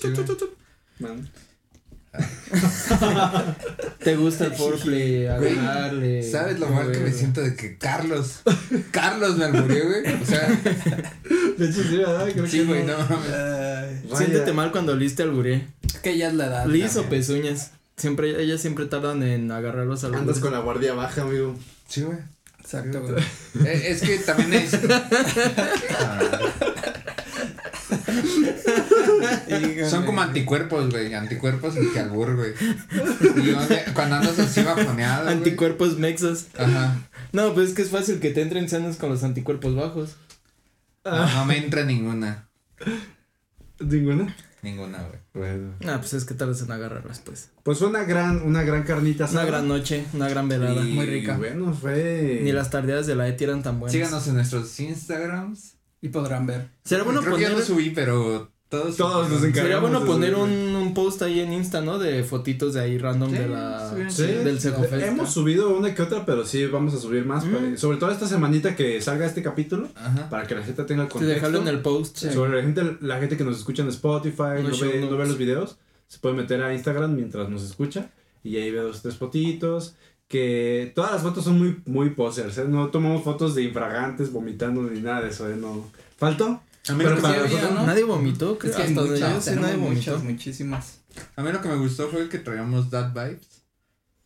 Sí, 0.00 0.08
güey. 0.08 0.26
Man. 0.98 1.30
Te 4.04 4.16
gusta 4.16 4.44
el 4.46 4.52
foreplay, 4.52 5.26
agarrarle. 5.26 6.22
¿Sabes 6.22 6.58
lo 6.58 6.68
mal 6.68 6.92
que 6.92 6.98
me 6.98 7.10
siento 7.12 7.40
de 7.40 7.54
que 7.56 7.78
Carlos, 7.78 8.42
Carlos 8.90 9.36
me 9.38 9.46
alburió, 9.46 9.86
güey? 9.86 10.12
O 10.20 10.26
sea, 10.26 10.48
De 11.56 11.68
hecho, 11.68 11.82
sí, 11.82 11.96
¿verdad? 11.96 12.28
Creo 12.32 12.46
sí, 12.46 12.58
que 12.58 12.64
güey, 12.64 12.84
no. 12.84 12.98
mames. 12.98 14.18
Siéntete 14.18 14.52
mal 14.52 14.72
cuando 14.72 14.92
oliste 14.92 15.22
al 15.22 15.32
guré. 15.32 15.66
Es 15.86 16.00
que 16.00 16.18
ya 16.18 16.28
es 16.28 16.34
la 16.34 16.46
edad. 16.46 16.66
Liz 16.66 16.96
o 16.96 17.04
pezuñas. 17.04 17.70
Siempre, 17.96 18.42
ellas 18.42 18.60
siempre 18.60 18.86
tardan 18.86 19.22
en 19.22 19.50
agarrar 19.50 19.86
los 19.86 20.02
Andas 20.04 20.20
albures. 20.20 20.40
con 20.40 20.52
la 20.52 20.58
guardia 20.60 20.94
baja, 20.94 21.22
amigo. 21.22 21.56
Sí, 21.88 22.02
güey. 22.02 22.18
Exacto, 22.60 23.02
güey. 23.02 23.22
Eh, 23.66 23.82
es 23.90 24.00
que 24.02 24.18
también 24.18 24.54
es. 24.54 24.72
Son 29.88 30.04
como 30.04 30.20
anticuerpos, 30.20 30.90
güey. 30.90 31.14
Anticuerpos 31.14 31.74
y 31.76 31.98
albur, 31.98 32.36
güey. 32.36 32.52
Cuando 33.94 34.16
andas 34.16 34.38
así 34.38 34.62
bajoneado. 34.62 35.28
Anticuerpos 35.28 35.98
mexas. 35.98 36.48
Ajá. 36.58 36.98
No, 37.32 37.54
pues 37.54 37.70
es 37.70 37.74
que 37.74 37.82
es 37.82 37.90
fácil 37.90 38.20
que 38.20 38.30
te 38.30 38.42
entren 38.42 38.68
sanos 38.68 38.96
con 38.96 39.10
los 39.10 39.24
anticuerpos 39.24 39.74
bajos. 39.74 40.16
No, 41.04 41.34
no 41.34 41.44
me 41.46 41.58
entra 41.58 41.84
ninguna. 41.84 42.48
¿Ninguna? 43.80 44.34
Ninguna, 44.62 44.98
güey. 45.02 45.20
Bueno. 45.34 45.74
Ah, 45.86 45.96
pues 45.98 46.14
es 46.14 46.24
que 46.24 46.34
tardas 46.34 46.62
en 46.62 46.70
agarrarlas, 46.70 47.20
pues. 47.20 47.50
Pues 47.64 47.80
una 47.80 48.04
gran, 48.04 48.42
una 48.42 48.62
gran 48.62 48.84
carnita 48.84 49.28
Una 49.28 49.44
gran 49.44 49.66
noche, 49.66 50.04
una 50.12 50.28
gran 50.28 50.48
velada. 50.48 50.80
Y 50.86 50.92
muy 50.92 51.06
rica. 51.06 51.36
Bueno, 51.36 51.74
fue. 51.74 52.40
Ni 52.44 52.52
las 52.52 52.70
tardeadas 52.70 53.08
de 53.08 53.16
la 53.16 53.26
ETI 53.26 53.44
eran 53.44 53.62
tan 53.64 53.80
buenas. 53.80 53.92
Síganos 53.92 54.28
en 54.28 54.34
nuestros 54.34 54.78
Instagrams. 54.78 55.74
Y 56.02 56.08
podrán 56.08 56.46
ver. 56.46 56.68
Sería 56.84 57.04
bueno 57.04 57.20
Creo 57.22 57.36
que 57.36 57.42
ya 57.42 57.48
poner, 57.48 57.60
lo 57.60 57.74
subí, 57.74 57.90
pero 57.90 58.50
todos. 58.68 58.96
Todos 58.96 59.28
nos 59.30 59.44
encargamos. 59.44 59.54
sería 59.62 59.78
bueno 59.78 60.04
poner 60.04 60.34
un, 60.34 60.50
un 60.74 60.94
post 60.94 61.22
ahí 61.22 61.40
en 61.40 61.52
Insta, 61.52 61.80
¿no? 61.80 61.98
De 61.98 62.24
fotitos 62.24 62.74
de 62.74 62.80
ahí 62.80 62.98
random 62.98 63.30
Sí, 63.30 63.36
de 63.38 63.48
la 63.48 63.90
sí, 64.08 64.16
Sí, 64.16 64.22
del 64.26 64.60
Secofest. 64.60 65.04
hemos 65.06 65.32
subido 65.32 65.76
una 65.76 65.94
que 65.94 66.02
otra, 66.02 66.26
pero 66.26 66.44
sí 66.44 66.66
vamos 66.66 66.92
a 66.94 66.98
subir 66.98 67.24
más. 67.24 67.44
Mm. 67.44 67.52
para- 67.52 67.76
sobre 67.76 67.98
todo 67.98 68.10
esta 68.10 68.26
semanita 68.26 68.74
que 68.74 69.00
salga 69.00 69.26
este 69.26 69.42
capítulo, 69.42 69.88
Ajá. 69.94 70.28
para 70.28 70.46
que 70.46 70.54
la 70.56 70.62
gente 70.62 70.82
tenga 70.84 71.02
el 71.02 71.08
Sí, 71.08 71.12
contexto. 71.12 71.34
dejarlo 71.34 71.58
en 71.60 71.68
el 71.68 71.80
post. 71.80 72.18
Sobre 72.18 72.56
la 72.56 72.62
gente, 72.62 72.96
la 73.00 73.18
gente 73.20 73.36
que 73.36 73.44
nos 73.44 73.56
escucha 73.58 73.82
en 73.82 73.88
Spotify, 73.88 74.58
Unos 74.60 74.80
no 74.82 74.88
ve, 74.88 75.00
no 75.08 75.16
ve 75.16 75.26
los 75.26 75.38
videos, 75.38 75.76
se 76.08 76.18
puede 76.18 76.34
meter 76.34 76.62
a 76.62 76.74
Instagram 76.74 77.14
mientras 77.14 77.48
nos 77.48 77.62
escucha 77.62 78.10
y 78.42 78.56
ahí 78.56 78.70
ve 78.72 78.78
dos, 78.80 79.02
tres 79.02 79.14
fotitos. 79.16 79.94
Que 80.32 80.90
todas 80.94 81.12
las 81.12 81.20
fotos 81.22 81.44
son 81.44 81.58
muy, 81.58 81.82
muy 81.84 82.08
posers, 82.10 82.56
¿eh? 82.56 82.64
No 82.66 82.88
tomamos 82.88 83.22
fotos 83.22 83.54
de 83.54 83.64
infragantes, 83.64 84.32
vomitando 84.32 84.80
ni 84.84 85.02
nada 85.02 85.20
de 85.20 85.28
eso, 85.28 85.46
¿eh? 85.50 85.56
No. 85.56 85.86
¿Faltó? 86.16 86.46
A 86.88 86.92
mí, 86.94 86.98
Pero 87.04 87.10
lo 87.10 87.16
que, 87.16 87.22
para 87.22 87.34
sí 87.34 87.40
había, 87.40 87.52
nosotros- 87.58 87.74
¿no? 87.80 87.86
Nadie 87.86 88.04
vomitó, 88.04 88.58
creo. 88.58 88.70
Es 88.70 88.76
que 88.78 88.82
Hasta 88.84 89.00
donde 89.02 89.20
yo 89.20 89.26
muchas, 89.28 89.44
sé, 89.44 89.56
nadie 89.56 89.76
vomitó. 89.76 89.94
muchas, 90.12 90.24
muchísimas. 90.24 91.00
a 91.36 91.42
mí 91.42 91.52
lo 91.52 91.60
que 91.60 91.68
me 91.68 91.76
gustó 91.76 92.08
fue 92.08 92.30
que 92.30 92.38
traíamos 92.38 92.88
That 92.88 93.12
Vibes. 93.12 93.46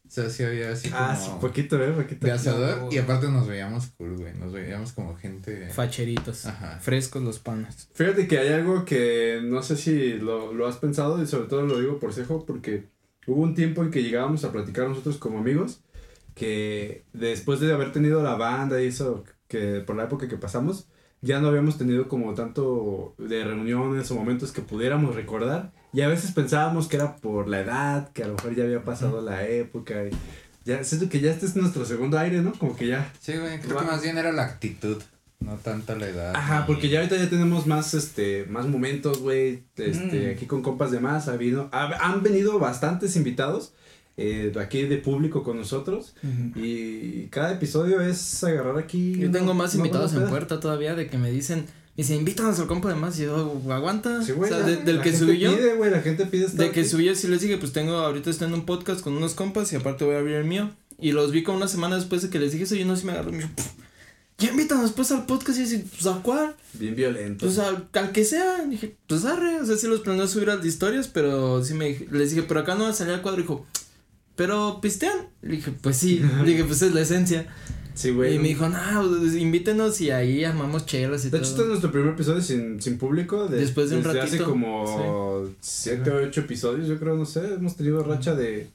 O 0.06 0.08
sea, 0.08 0.30
sí 0.30 0.44
había 0.44 0.70
así 0.70 0.88
como. 0.88 1.02
Ah, 1.02 1.16
sí, 1.16 1.28
poquito, 1.40 1.82
¿eh? 1.82 1.90
Poquito. 1.90 2.24
de 2.24 2.32
asador. 2.32 2.78
No, 2.82 2.92
y 2.92 2.98
aparte 2.98 3.28
nos 3.28 3.48
veíamos 3.48 3.88
cool, 3.98 4.16
güey. 4.16 4.32
Nos 4.34 4.52
veíamos 4.52 4.92
como 4.92 5.16
gente. 5.16 5.68
Facheritos. 5.70 6.46
Ajá. 6.46 6.78
Frescos 6.80 7.20
los 7.24 7.40
panas. 7.40 7.88
Fíjate 7.94 8.28
que 8.28 8.38
hay 8.38 8.52
algo 8.52 8.84
que 8.84 9.40
no 9.42 9.60
sé 9.64 9.76
si 9.76 10.12
lo, 10.12 10.52
lo 10.54 10.68
has 10.68 10.76
pensado 10.76 11.20
y 11.20 11.26
sobre 11.26 11.48
todo 11.48 11.62
lo 11.62 11.80
digo 11.80 11.98
por 11.98 12.14
Cejo 12.14 12.46
porque 12.46 12.84
hubo 13.26 13.42
un 13.42 13.56
tiempo 13.56 13.82
en 13.82 13.90
que 13.90 14.04
llegábamos 14.04 14.44
a 14.44 14.52
platicar 14.52 14.88
nosotros 14.88 15.16
como 15.18 15.40
amigos 15.40 15.80
que 16.36 17.04
después 17.14 17.58
de 17.60 17.72
haber 17.72 17.90
tenido 17.92 18.22
la 18.22 18.34
banda 18.36 18.80
y 18.82 18.88
eso 18.88 19.24
que 19.48 19.80
por 19.80 19.96
la 19.96 20.04
época 20.04 20.28
que 20.28 20.36
pasamos 20.36 20.86
ya 21.22 21.40
no 21.40 21.48
habíamos 21.48 21.78
tenido 21.78 22.08
como 22.08 22.34
tanto 22.34 23.14
de 23.18 23.42
reuniones 23.42 24.10
o 24.10 24.14
momentos 24.14 24.52
que 24.52 24.60
pudiéramos 24.60 25.14
recordar 25.16 25.72
y 25.94 26.02
a 26.02 26.08
veces 26.08 26.32
pensábamos 26.32 26.88
que 26.88 26.96
era 26.96 27.16
por 27.16 27.48
la 27.48 27.60
edad, 27.60 28.12
que 28.12 28.22
a 28.22 28.28
lo 28.28 28.34
mejor 28.34 28.54
ya 28.54 28.64
había 28.64 28.84
pasado 28.84 29.22
la 29.22 29.48
época 29.48 30.04
y 30.04 30.10
ya 30.66 30.84
siento 30.84 31.08
que 31.08 31.20
ya 31.20 31.30
este 31.32 31.46
es 31.46 31.56
nuestro 31.56 31.86
segundo 31.86 32.18
aire, 32.18 32.42
¿no? 32.42 32.52
Como 32.52 32.76
que 32.76 32.88
ya 32.88 33.10
Sí, 33.18 33.32
güey. 33.38 33.58
Creo 33.60 33.78
que 33.78 33.84
más 33.86 34.02
bien 34.02 34.18
era 34.18 34.30
la 34.30 34.42
actitud. 34.44 35.02
No 35.40 35.54
tanto 35.56 35.96
la 35.96 36.08
edad. 36.08 36.36
Ajá, 36.36 36.60
ni- 36.60 36.66
porque 36.66 36.88
ya 36.90 36.98
ahorita 37.00 37.16
ya 37.16 37.30
tenemos 37.30 37.66
más, 37.66 37.94
este, 37.94 38.44
más 38.46 38.66
momentos, 38.66 39.20
güey, 39.20 39.64
este, 39.76 40.28
Mm. 40.32 40.36
aquí 40.36 40.46
con 40.46 40.62
compas 40.62 40.90
de 40.90 41.00
más, 41.00 41.28
ha 41.28 41.32
habido, 41.32 41.68
ha- 41.72 41.96
han 42.06 42.22
venido 42.22 42.58
bastantes 42.58 43.16
invitados, 43.16 43.72
eh, 44.16 44.52
aquí 44.60 44.82
de 44.82 44.98
público 44.98 45.42
con 45.42 45.56
nosotros, 45.58 46.14
y 46.54 47.26
cada 47.26 47.52
episodio 47.52 48.00
es 48.00 48.42
agarrar 48.44 48.78
aquí. 48.78 49.14
Yo 49.18 49.30
tengo 49.30 49.54
más 49.54 49.74
invitados 49.74 50.14
en 50.14 50.28
puerta 50.28 50.60
todavía 50.60 50.94
de 50.94 51.08
que 51.08 51.18
me 51.18 51.30
dicen, 51.30 51.60
me 51.96 52.02
dicen, 52.02 52.18
invítanos 52.18 52.58
al 52.60 52.66
compa 52.66 52.88
de 52.88 52.94
más. 52.94 53.18
Y 53.18 53.24
yo, 53.24 53.60
aguanta. 53.70 54.22
Sí, 54.22 54.32
güey, 54.32 54.50
o 54.50 54.54
sea, 54.56 54.66
ya, 54.66 54.76
de- 54.76 54.82
del 54.84 54.96
la 54.98 55.02
que 55.02 55.10
gente 55.12 55.26
subí 55.26 55.38
yo. 55.38 55.54
Pide, 55.56 55.74
güey, 55.74 55.90
la 55.90 56.00
gente 56.00 56.26
pide 56.26 56.44
estar 56.46 56.66
De 56.66 56.72
que 56.72 56.80
aquí. 56.80 56.88
subí 56.88 57.04
yo 57.04 57.14
sí 57.14 57.26
les 57.28 57.40
dije, 57.40 57.56
pues 57.58 57.72
tengo, 57.72 57.92
ahorita 57.94 58.30
estoy 58.30 58.48
en 58.48 58.54
un 58.54 58.66
podcast 58.66 59.00
con 59.00 59.14
unos 59.16 59.34
compas 59.34 59.72
y 59.72 59.76
aparte 59.76 60.04
voy 60.04 60.14
a 60.14 60.18
abrir 60.18 60.36
el 60.36 60.44
mío. 60.44 60.70
Y 60.98 61.12
los 61.12 61.30
vi 61.32 61.42
como 61.42 61.58
una 61.58 61.68
semana 61.68 61.96
después 61.96 62.22
de 62.22 62.30
que 62.30 62.38
les 62.38 62.52
dije 62.52 62.64
eso 62.64 62.74
y 62.74 62.82
uno 62.82 62.96
sí 62.96 63.04
me 63.06 63.12
agarró 63.12 63.28
y 63.30 63.32
me 63.32 63.38
dijo, 63.38 63.50
"Pff, 63.56 63.66
ya 64.38 64.50
invítanos 64.50 64.92
pues 64.92 65.10
al 65.12 65.24
podcast 65.26 65.58
y 65.58 65.62
yo 65.62 65.66
así, 65.66 65.84
pues 65.90 66.06
a 66.06 66.20
cuál, 66.22 66.54
Bien 66.74 66.94
violento. 66.94 67.46
pues 67.46 67.58
al, 67.58 67.88
al 67.92 68.12
que 68.12 68.24
sea. 68.24 68.62
Y 68.66 68.70
dije, 68.70 68.96
pues 69.06 69.24
arre, 69.24 69.60
o 69.60 69.64
sea, 69.66 69.76
sí 69.76 69.86
los 69.86 70.00
planeo 70.00 70.26
subir 70.28 70.50
a 70.50 70.56
las 70.56 70.64
historias, 70.66 71.08
pero 71.08 71.62
sí 71.64 71.72
me 71.74 71.86
dije- 71.88 72.08
les 72.10 72.30
dije, 72.30 72.42
pero 72.46 72.60
acá 72.60 72.74
no 72.74 72.84
va 72.84 72.90
a 72.90 72.94
salir 72.94 73.14
al 73.14 73.22
cuadro, 73.22 73.40
dijo, 73.40 73.66
pero 74.36 74.80
pistean. 74.80 75.16
Le 75.42 75.56
dije, 75.56 75.72
pues 75.80 75.96
sí, 75.96 76.20
le 76.44 76.50
dije, 76.50 76.64
pues 76.64 76.82
es 76.82 76.94
la 76.94 77.00
esencia. 77.00 77.46
sí, 77.94 78.10
güey. 78.10 78.36
y 78.36 78.38
me 78.38 78.48
dijo, 78.48 78.68
no, 78.68 78.78
pues, 79.20 79.34
invítenos 79.34 80.00
y 80.00 80.10
ahí 80.10 80.44
armamos 80.44 80.84
chelas 80.86 81.24
y 81.24 81.30
De 81.30 81.38
hecho, 81.38 81.44
este 81.44 81.54
es 81.54 81.56
todo. 81.56 81.68
nuestro 81.68 81.90
primer 81.92 82.10
episodio 82.12 82.40
sin, 82.42 82.80
sin 82.80 82.98
público. 82.98 83.48
de- 83.48 83.58
Después 83.58 83.90
de 83.90 83.96
un 83.96 84.02
desde 84.02 84.20
hace 84.20 84.30
ratito, 84.36 84.50
como 84.50 85.46
siete 85.60 86.10
o 86.10 86.16
ocho 86.26 86.40
episodios, 86.42 86.86
yo 86.88 86.98
creo, 86.98 87.16
no 87.16 87.24
sé. 87.26 87.54
Hemos 87.54 87.76
tenido 87.76 88.02
racha 88.04 88.34
de. 88.34 88.70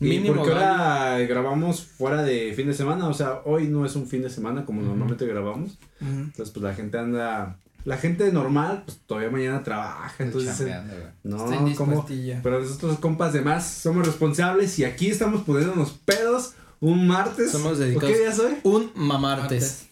Mínimo, 0.00 0.34
porque 0.34 0.50
ahora 0.52 1.18
grabamos 1.28 1.82
fuera 1.84 2.24
de 2.24 2.52
fin 2.56 2.66
de 2.66 2.74
semana. 2.74 3.06
O 3.08 3.14
sea, 3.14 3.40
hoy 3.44 3.68
no 3.68 3.86
es 3.86 3.94
un 3.94 4.08
fin 4.08 4.22
de 4.22 4.30
semana 4.30 4.64
como 4.64 4.82
normalmente 4.82 5.26
grabamos. 5.26 5.78
Entonces, 6.00 6.50
pues 6.52 6.62
la 6.64 6.74
gente 6.74 6.98
anda. 6.98 7.56
La 7.84 7.96
gente 7.96 8.30
normal, 8.32 8.82
pues 8.86 9.00
todavía 9.06 9.30
mañana 9.30 9.62
trabaja. 9.64 10.14
Entonces, 10.18 10.60
eh, 10.60 10.80
no, 11.24 11.52
indispuestilla. 11.52 12.40
Pero 12.42 12.60
nosotros, 12.60 12.98
compas 13.00 13.32
de 13.32 13.40
más, 13.40 13.66
somos 13.66 14.06
responsables 14.06 14.78
y 14.78 14.84
aquí 14.84 15.10
estamos 15.10 15.42
poniéndonos 15.42 15.92
pedos 16.04 16.54
un 16.80 17.06
martes. 17.08 17.50
Somos 17.50 17.72
¿O 17.72 17.76
dedicados. 17.80 18.10
qué 18.12 18.18
día 18.20 18.32
soy? 18.32 18.54
Un 18.62 18.92
mamartes. 18.94 19.86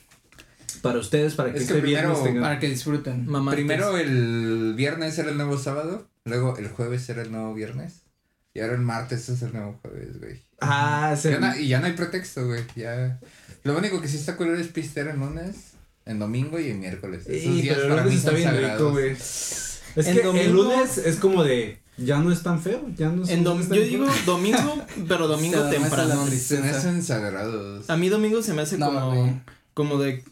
Para 0.82 0.98
ustedes, 0.98 1.34
para 1.34 1.52
que 1.52 1.58
Es 1.58 1.66
que 1.66 1.72
este 1.74 1.82
primero- 1.82 2.08
viernes 2.08 2.24
tengan. 2.24 2.42
Para 2.42 2.58
que 2.60 2.68
disfruten. 2.68 3.26
Mamartes. 3.26 3.64
Primero 3.64 3.96
el 3.98 4.74
viernes 4.76 5.18
era 5.18 5.30
el 5.30 5.36
nuevo 5.36 5.58
sábado. 5.58 6.08
Luego 6.24 6.56
el 6.58 6.68
jueves 6.68 7.08
era 7.08 7.22
el 7.22 7.32
nuevo 7.32 7.52
viernes. 7.54 8.02
Y 8.54 8.60
ahora 8.60 8.74
el 8.74 8.80
martes 8.80 9.28
es 9.28 9.42
el 9.42 9.52
nuevo 9.52 9.78
jueves, 9.82 10.18
güey. 10.20 10.42
Ah, 10.60 11.14
no- 11.40 11.56
y 11.56 11.68
ya 11.68 11.80
no 11.80 11.86
hay 11.86 11.92
pretexto, 11.92 12.46
güey. 12.46 12.62
Ya. 12.76 13.20
Lo 13.62 13.76
único 13.76 14.00
que 14.00 14.08
sí 14.08 14.16
está 14.16 14.36
culero 14.36 14.58
es 14.58 14.68
pistear 14.68 15.08
en 15.08 15.20
lunes, 15.20 15.72
en 16.10 16.18
domingo 16.18 16.58
y 16.60 16.70
en 16.70 16.80
miércoles. 16.80 17.26
Esos 17.26 17.54
Sí, 17.54 17.62
días 17.62 17.76
pero 17.76 17.86
el 17.88 17.90
para 17.90 18.02
mí 18.02 18.08
lunes 18.10 18.18
está 18.24 18.30
son 18.30 18.38
bien 18.40 18.70
rico, 18.72 18.90
güey. 18.90 19.10
Es 19.12 19.82
En 19.96 20.04
que 20.04 20.10
el 20.20 20.22
domingo- 20.26 20.52
lunes 20.62 20.98
es 20.98 21.16
como 21.16 21.42
de, 21.44 21.80
ya 21.96 22.18
no 22.18 22.30
es 22.32 22.42
tan 22.42 22.60
feo, 22.60 22.82
ya 22.96 23.08
no 23.10 23.24
es 23.24 23.30
En 23.30 23.44
dom- 23.44 23.58
yo 23.62 23.68
feo. 23.68 23.82
digo 23.84 24.06
domingo, 24.26 24.76
pero 25.08 25.26
domingo 25.28 25.56
Se 25.58 25.64
la 25.64 25.70
temprano. 25.70 26.26
Se 26.26 26.60
me 26.60 26.68
hacen 26.70 27.02
sagrados. 27.02 27.88
A 27.90 27.96
mí 27.96 28.08
domingo 28.08 28.42
se 28.42 28.54
me 28.54 28.62
hace 28.62 28.78
No, 28.78 28.86
como, 28.86 29.42
como 29.74 29.98
de 29.98 30.24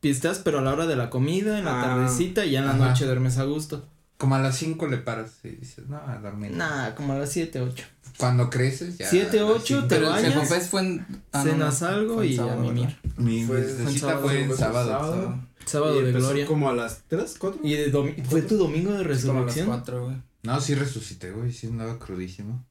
pisteas, 0.00 0.38
pero 0.38 0.58
a 0.58 0.62
la 0.62 0.72
hora 0.72 0.86
de 0.86 0.96
la 0.96 1.10
comida, 1.10 1.58
en 1.58 1.64
la 1.66 1.80
Ah. 1.80 1.84
tardecita 1.84 2.44
y 2.44 2.52
ya 2.52 2.60
en 2.60 2.66
la 2.66 2.72
Ajá. 2.74 2.88
noche 2.88 3.04
duermes 3.06 3.38
a 3.38 3.44
gusto. 3.44 3.88
Como 4.16 4.36
a 4.36 4.40
las 4.40 4.56
5 4.56 4.86
le 4.86 4.98
paras 4.98 5.32
y 5.44 5.48
dices, 5.48 5.86
no, 5.88 5.96
a 5.96 6.18
dormir. 6.18 6.52
Nah, 6.52 6.94
como 6.94 7.12
a 7.14 7.18
las 7.18 7.30
7, 7.30 7.60
8. 7.60 7.84
Cuando 8.18 8.48
creces 8.50 8.98
ya. 8.98 9.08
Siete, 9.08 9.40
a 9.40 9.42
las 9.42 9.50
ocho, 9.52 9.64
cinco. 9.76 9.82
te 9.88 9.94
Pero 9.96 10.06
el 10.08 10.12
bañas, 10.12 10.32
Secofest 10.34 10.70
fue 10.70 10.80
en. 10.82 11.06
ah, 11.32 11.44
no, 11.44 11.50
Cenas 11.50 11.82
no, 11.82 11.88
algo 11.88 12.14
fue 12.14 12.26
en 12.26 12.30
y 12.30 12.34
a 12.34 12.36
sábado, 12.38 12.60
mimir. 12.60 12.96
Mi 13.16 13.44
Fue- 13.44 13.62
fue 13.62 13.98
sábado, 13.98 14.20
fue 14.22 14.42
en 14.42 14.56
sábado. 14.56 15.38
sábado. 15.66 16.00
de 16.02 16.12
gloria. 16.12 16.46
como 16.46 16.68
a 16.68 16.74
las 16.74 17.02
3, 17.08 17.36
4. 17.38 17.60
Y 17.64 17.74
de 17.74 17.90
domi- 17.92 18.22
¿Fue 18.24 18.42
tu 18.42 18.56
domingo 18.56 18.92
de 18.92 18.98
Como 18.98 19.00
a 19.00 19.08
las 19.08 19.16
resurrección? 19.22 19.66
cuatro, 19.66 20.04
güey. 20.06 20.16
No, 20.42 20.60
sí 20.60 20.74
resucité, 20.74 21.30
güey. 21.32 21.52
Sí 21.52 21.66
andaba 21.68 21.98
crudísimo. 21.98 22.64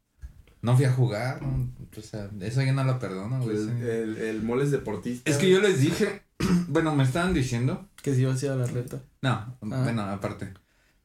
No 0.61 0.75
fui 0.77 0.85
a 0.85 0.93
jugar. 0.93 1.41
no, 1.41 1.69
o 1.97 2.01
sea, 2.01 2.29
eso 2.39 2.61
ya 2.61 2.71
no 2.71 2.83
lo 2.85 2.97
perdono, 2.99 3.41
güey. 3.41 3.57
El, 3.57 3.81
el, 3.83 4.17
el 4.17 4.43
mole 4.43 4.63
es 4.63 4.71
deportista. 4.71 5.29
Es 5.29 5.37
que 5.37 5.49
yo 5.49 5.59
les 5.59 5.81
dije. 5.81 6.21
bueno, 6.67 6.95
me 6.95 7.03
estaban 7.03 7.33
diciendo. 7.33 7.89
Que 8.01 8.15
sí, 8.15 8.23
hacía 8.25 8.55
la 8.55 8.65
reta. 8.65 9.01
No, 9.21 9.57
bueno, 9.61 10.03
aparte. 10.03 10.53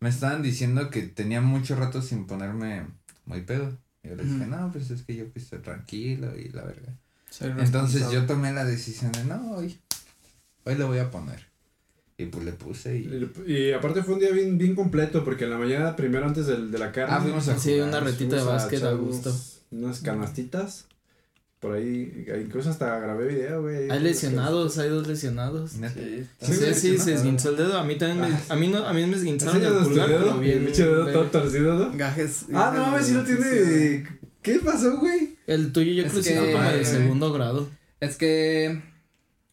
Me 0.00 0.10
estaban 0.10 0.42
diciendo 0.42 0.90
que 0.90 1.02
tenía 1.02 1.40
mucho 1.40 1.74
rato 1.74 2.02
sin 2.02 2.26
ponerme 2.26 2.86
muy 3.24 3.40
pedo. 3.42 3.76
Y 4.08 4.10
yo 4.10 4.16
les 4.16 4.32
dije, 4.32 4.46
no, 4.46 4.72
pues 4.72 4.90
es 4.90 5.02
que 5.02 5.14
yo 5.14 5.28
puse 5.28 5.58
tranquilo 5.58 6.34
y 6.34 6.48
la 6.48 6.64
verga. 6.64 6.96
Soy 7.28 7.50
Entonces 7.58 8.10
yo 8.10 8.24
tomé 8.24 8.52
la 8.52 8.64
decisión 8.64 9.12
de, 9.12 9.24
no, 9.24 9.56
hoy, 9.56 9.78
hoy 10.64 10.74
le 10.76 10.84
voy 10.84 10.98
a 10.98 11.10
poner. 11.10 11.46
Y 12.16 12.26
pues 12.26 12.44
le 12.44 12.52
puse 12.52 12.96
y... 12.96 13.30
Y, 13.46 13.72
aparte 13.72 14.02
fue 14.02 14.14
un 14.14 14.20
día 14.20 14.32
bien, 14.32 14.56
bien 14.56 14.74
completo, 14.74 15.24
porque 15.24 15.44
en 15.44 15.50
la 15.50 15.58
mañana, 15.58 15.94
primero 15.94 16.26
antes 16.26 16.46
del, 16.46 16.70
de 16.70 16.78
la 16.78 16.90
carne. 16.90 17.14
Ah, 17.14 17.20
fuimos 17.20 17.46
a 17.48 17.58
Sí, 17.58 17.78
una 17.78 18.00
retita 18.00 18.36
de 18.36 18.42
básquet 18.42 18.82
a 18.82 18.92
gusto. 18.92 19.34
Unas 19.70 20.00
canastitas. 20.00 20.86
Por 21.60 21.72
ahí, 21.74 22.24
incluso 22.40 22.70
hasta 22.70 23.00
grabé 23.00 23.26
video, 23.26 23.62
güey. 23.62 23.90
Hay 23.90 23.98
lesionados, 24.00 24.78
hay 24.78 24.90
dos 24.90 25.08
lesionados. 25.08 25.72
Sí, 25.72 26.24
Sí, 26.40 26.54
Sí, 26.74 26.98
se 26.98 27.14
esguinzó 27.14 27.50
el 27.50 27.56
dedo. 27.56 27.76
A 27.78 27.82
mí 27.84 27.96
también 27.96 28.20
me, 28.30 28.36
Ah. 28.36 28.40
a 28.50 28.56
mí 28.56 28.68
no, 28.68 28.86
a 28.86 28.92
mí 28.92 29.04
me 29.06 29.16
esguinzaron 29.16 29.60
el 29.64 29.72
pulgar, 29.84 30.08
dedo, 30.08 30.18
pero 30.20 30.38
bien. 30.38 30.58
el 30.58 30.64
pinche 30.66 30.84
dedo 30.84 31.06
todo 31.08 31.24
torcido, 31.24 31.74
¿no? 31.74 31.92
Gajes. 31.96 32.44
Ah, 32.54 32.72
no 32.74 32.86
mames, 32.86 33.06
si 33.06 33.12
no 33.12 33.24
tiene. 33.24 34.06
¿Qué 34.40 34.60
pasó, 34.64 34.98
güey? 34.98 35.36
El 35.48 35.72
tuyo 35.72 35.92
yo 35.92 36.04
Es 36.04 36.12
creo 36.12 36.22
que 36.22 36.34
como 36.36 36.46
de 36.46 36.54
Madre. 36.54 36.84
segundo 36.84 37.32
grado. 37.32 37.68
Es 38.00 38.16
que 38.16 38.80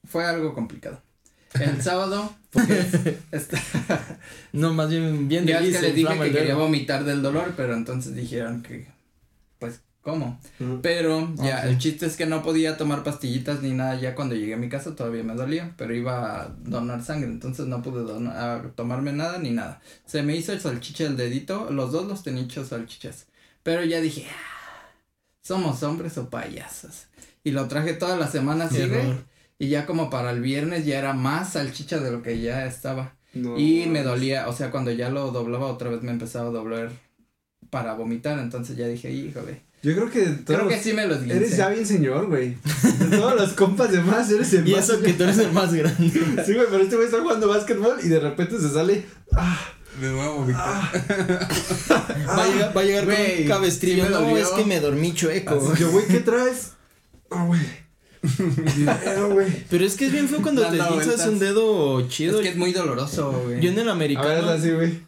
fue 0.03 0.25
algo 0.25 0.53
complicado. 0.53 1.01
El 1.59 1.81
sábado, 1.81 2.35
porque 2.51 2.83
esta, 3.31 3.57
No, 4.51 4.73
más 4.73 4.89
bien 4.89 5.27
bien 5.27 5.45
ya 5.47 5.59
es 5.59 5.67
que 5.69 5.73
se 5.73 5.81
les 5.81 5.95
dije 5.95 6.19
que 6.19 6.31
quería 6.31 6.53
vomitar 6.55 7.03
del 7.03 7.21
dolor, 7.23 7.53
pero 7.57 7.73
entonces 7.73 8.13
dijeron 8.13 8.61
que, 8.61 8.87
cómo. 10.05 10.39
Pero 10.83 11.33
ya, 11.35 11.63
el 11.67 11.79
chiste 11.79 12.05
es 12.05 12.15
que 12.15 12.27
no 12.27 12.43
podía 12.43 12.77
tomar 12.77 13.03
pastillitas 13.03 13.63
ni 13.63 13.73
nada. 13.73 13.99
Ya 13.99 14.13
cuando 14.13 14.35
llegué 14.35 14.53
a 14.53 14.57
mi 14.57 14.69
casa 14.69 14.95
todavía 14.95 15.23
me 15.23 15.33
dolía, 15.33 15.73
pero 15.77 15.95
iba 15.95 16.43
a 16.43 16.47
donar 16.59 17.03
sangre, 17.03 17.27
entonces 17.27 17.65
no 17.65 17.81
pude 17.81 18.03
donar, 18.03 18.71
tomarme 18.75 19.13
nada 19.13 19.39
ni 19.39 19.49
nada. 19.49 19.81
Se 20.05 20.21
me 20.21 20.35
hizo 20.35 20.53
el 20.53 20.61
salchicha 20.61 21.05
del 21.05 21.17
dedito, 21.17 21.71
los 21.71 21.91
dos 21.91 22.05
los 22.07 22.21
tenía 22.21 22.43
hechos 22.43 22.67
salchichas. 22.67 23.25
Pero 23.63 23.83
ya 23.83 23.99
dije, 23.99 24.27
"Ah, 24.29 24.91
somos 25.41 25.81
hombres 25.81 26.19
o 26.19 26.29
payasos. 26.29 27.07
Y 27.43 27.49
lo 27.51 27.67
traje 27.67 27.93
toda 27.93 28.15
la 28.15 28.27
semana 28.27 28.65
así. 28.65 28.83
Y 29.57 29.69
ya 29.69 29.87
como 29.87 30.11
para 30.11 30.29
el 30.31 30.41
viernes 30.41 30.85
ya 30.85 30.99
era 30.99 31.13
más 31.13 31.53
salchicha 31.53 31.99
de 31.99 32.11
lo 32.11 32.21
que 32.21 32.39
ya 32.41 32.67
estaba. 32.67 33.15
No. 33.33 33.57
Y 33.57 33.87
me 33.87 34.03
dolía, 34.03 34.47
o 34.49 34.53
sea, 34.53 34.69
cuando 34.69 34.91
ya 34.91 35.09
lo 35.09 35.31
doblaba 35.31 35.65
otra 35.65 35.89
vez 35.89 36.03
me 36.03 36.11
empezaba 36.11 36.49
a 36.49 36.51
doblar 36.51 36.91
para 37.71 37.95
vomitar, 37.95 38.37
entonces 38.37 38.77
ya 38.77 38.87
dije, 38.87 39.11
híjole. 39.11 39.63
Yo 39.85 39.93
creo 39.93 40.09
que 40.09 40.19
de 40.21 40.25
todos 40.37 40.57
Creo 40.59 40.67
que 40.69 40.75
los- 40.75 40.83
sí 40.83 40.93
me 40.93 41.07
los 41.07 41.19
guincé. 41.21 41.37
Eres 41.37 41.57
ya 41.57 41.69
bien 41.69 41.85
señor, 41.85 42.25
güey. 42.27 42.57
De 42.99 43.17
todos 43.17 43.35
los 43.39 43.53
compas 43.53 43.91
de 43.91 44.01
más, 44.01 44.29
eres 44.31 44.51
el 44.53 44.67
Y 44.67 44.71
más. 44.73 44.83
eso 44.89 45.01
que 45.01 45.13
tú 45.13 45.23
eres 45.23 45.37
el 45.37 45.51
más 45.51 45.73
grande. 45.73 46.09
Sí, 46.45 46.53
güey, 46.53 46.65
pero 46.71 46.83
este 46.83 46.95
güey 46.95 47.07
está 47.07 47.21
jugando 47.21 47.47
básquetbol 47.47 47.97
y 48.03 48.07
de 48.07 48.19
repente 48.19 48.59
se 48.59 48.69
sale. 48.71 49.05
Ah, 49.33 49.59
Me 50.01 50.11
voy 50.11 50.21
a 50.25 50.29
vomitar. 50.29 50.63
Va 52.27 52.43
a 52.43 52.47
llegar, 52.47 52.75
va 52.77 52.81
a 52.81 52.83
llegar 52.83 53.05
con 53.05 53.13
Güey, 53.13 53.41
un 53.43 53.47
cabestrillo. 53.47 54.03
sí 54.05 54.09
me 54.09 54.15
no, 54.15 54.21
dolió. 54.21 54.37
es 54.37 54.49
que 54.49 54.65
me 54.65 54.79
dormí 54.79 55.13
chueco. 55.13 55.71
así, 55.71 55.81
yo, 55.81 55.91
güey, 55.91 56.05
¿qué 56.07 56.19
traes? 56.19 56.71
Ah, 57.31 57.45
güey. 57.45 57.61
Dinero, 58.75 59.29
güey. 59.33 59.47
Pero 59.69 59.85
es 59.85 59.93
que 59.95 60.07
es 60.07 60.11
bien 60.11 60.27
feo 60.27 60.41
cuando 60.41 60.63
te 60.67 60.77
vueltas. 60.81 61.27
un 61.27 61.37
dedo 61.39 62.07
chido. 62.09 62.39
Es 62.39 62.43
que 62.43 62.49
es 62.49 62.57
muy 62.57 62.73
doloroso, 62.73 63.31
güey. 63.45 63.61
Yo 63.61 63.69
en 63.69 63.75
el 63.75 63.81
A 63.81 63.83
ver, 63.83 63.91
americano. 63.91 64.49
así, 64.49 64.71
güey. 64.71 64.99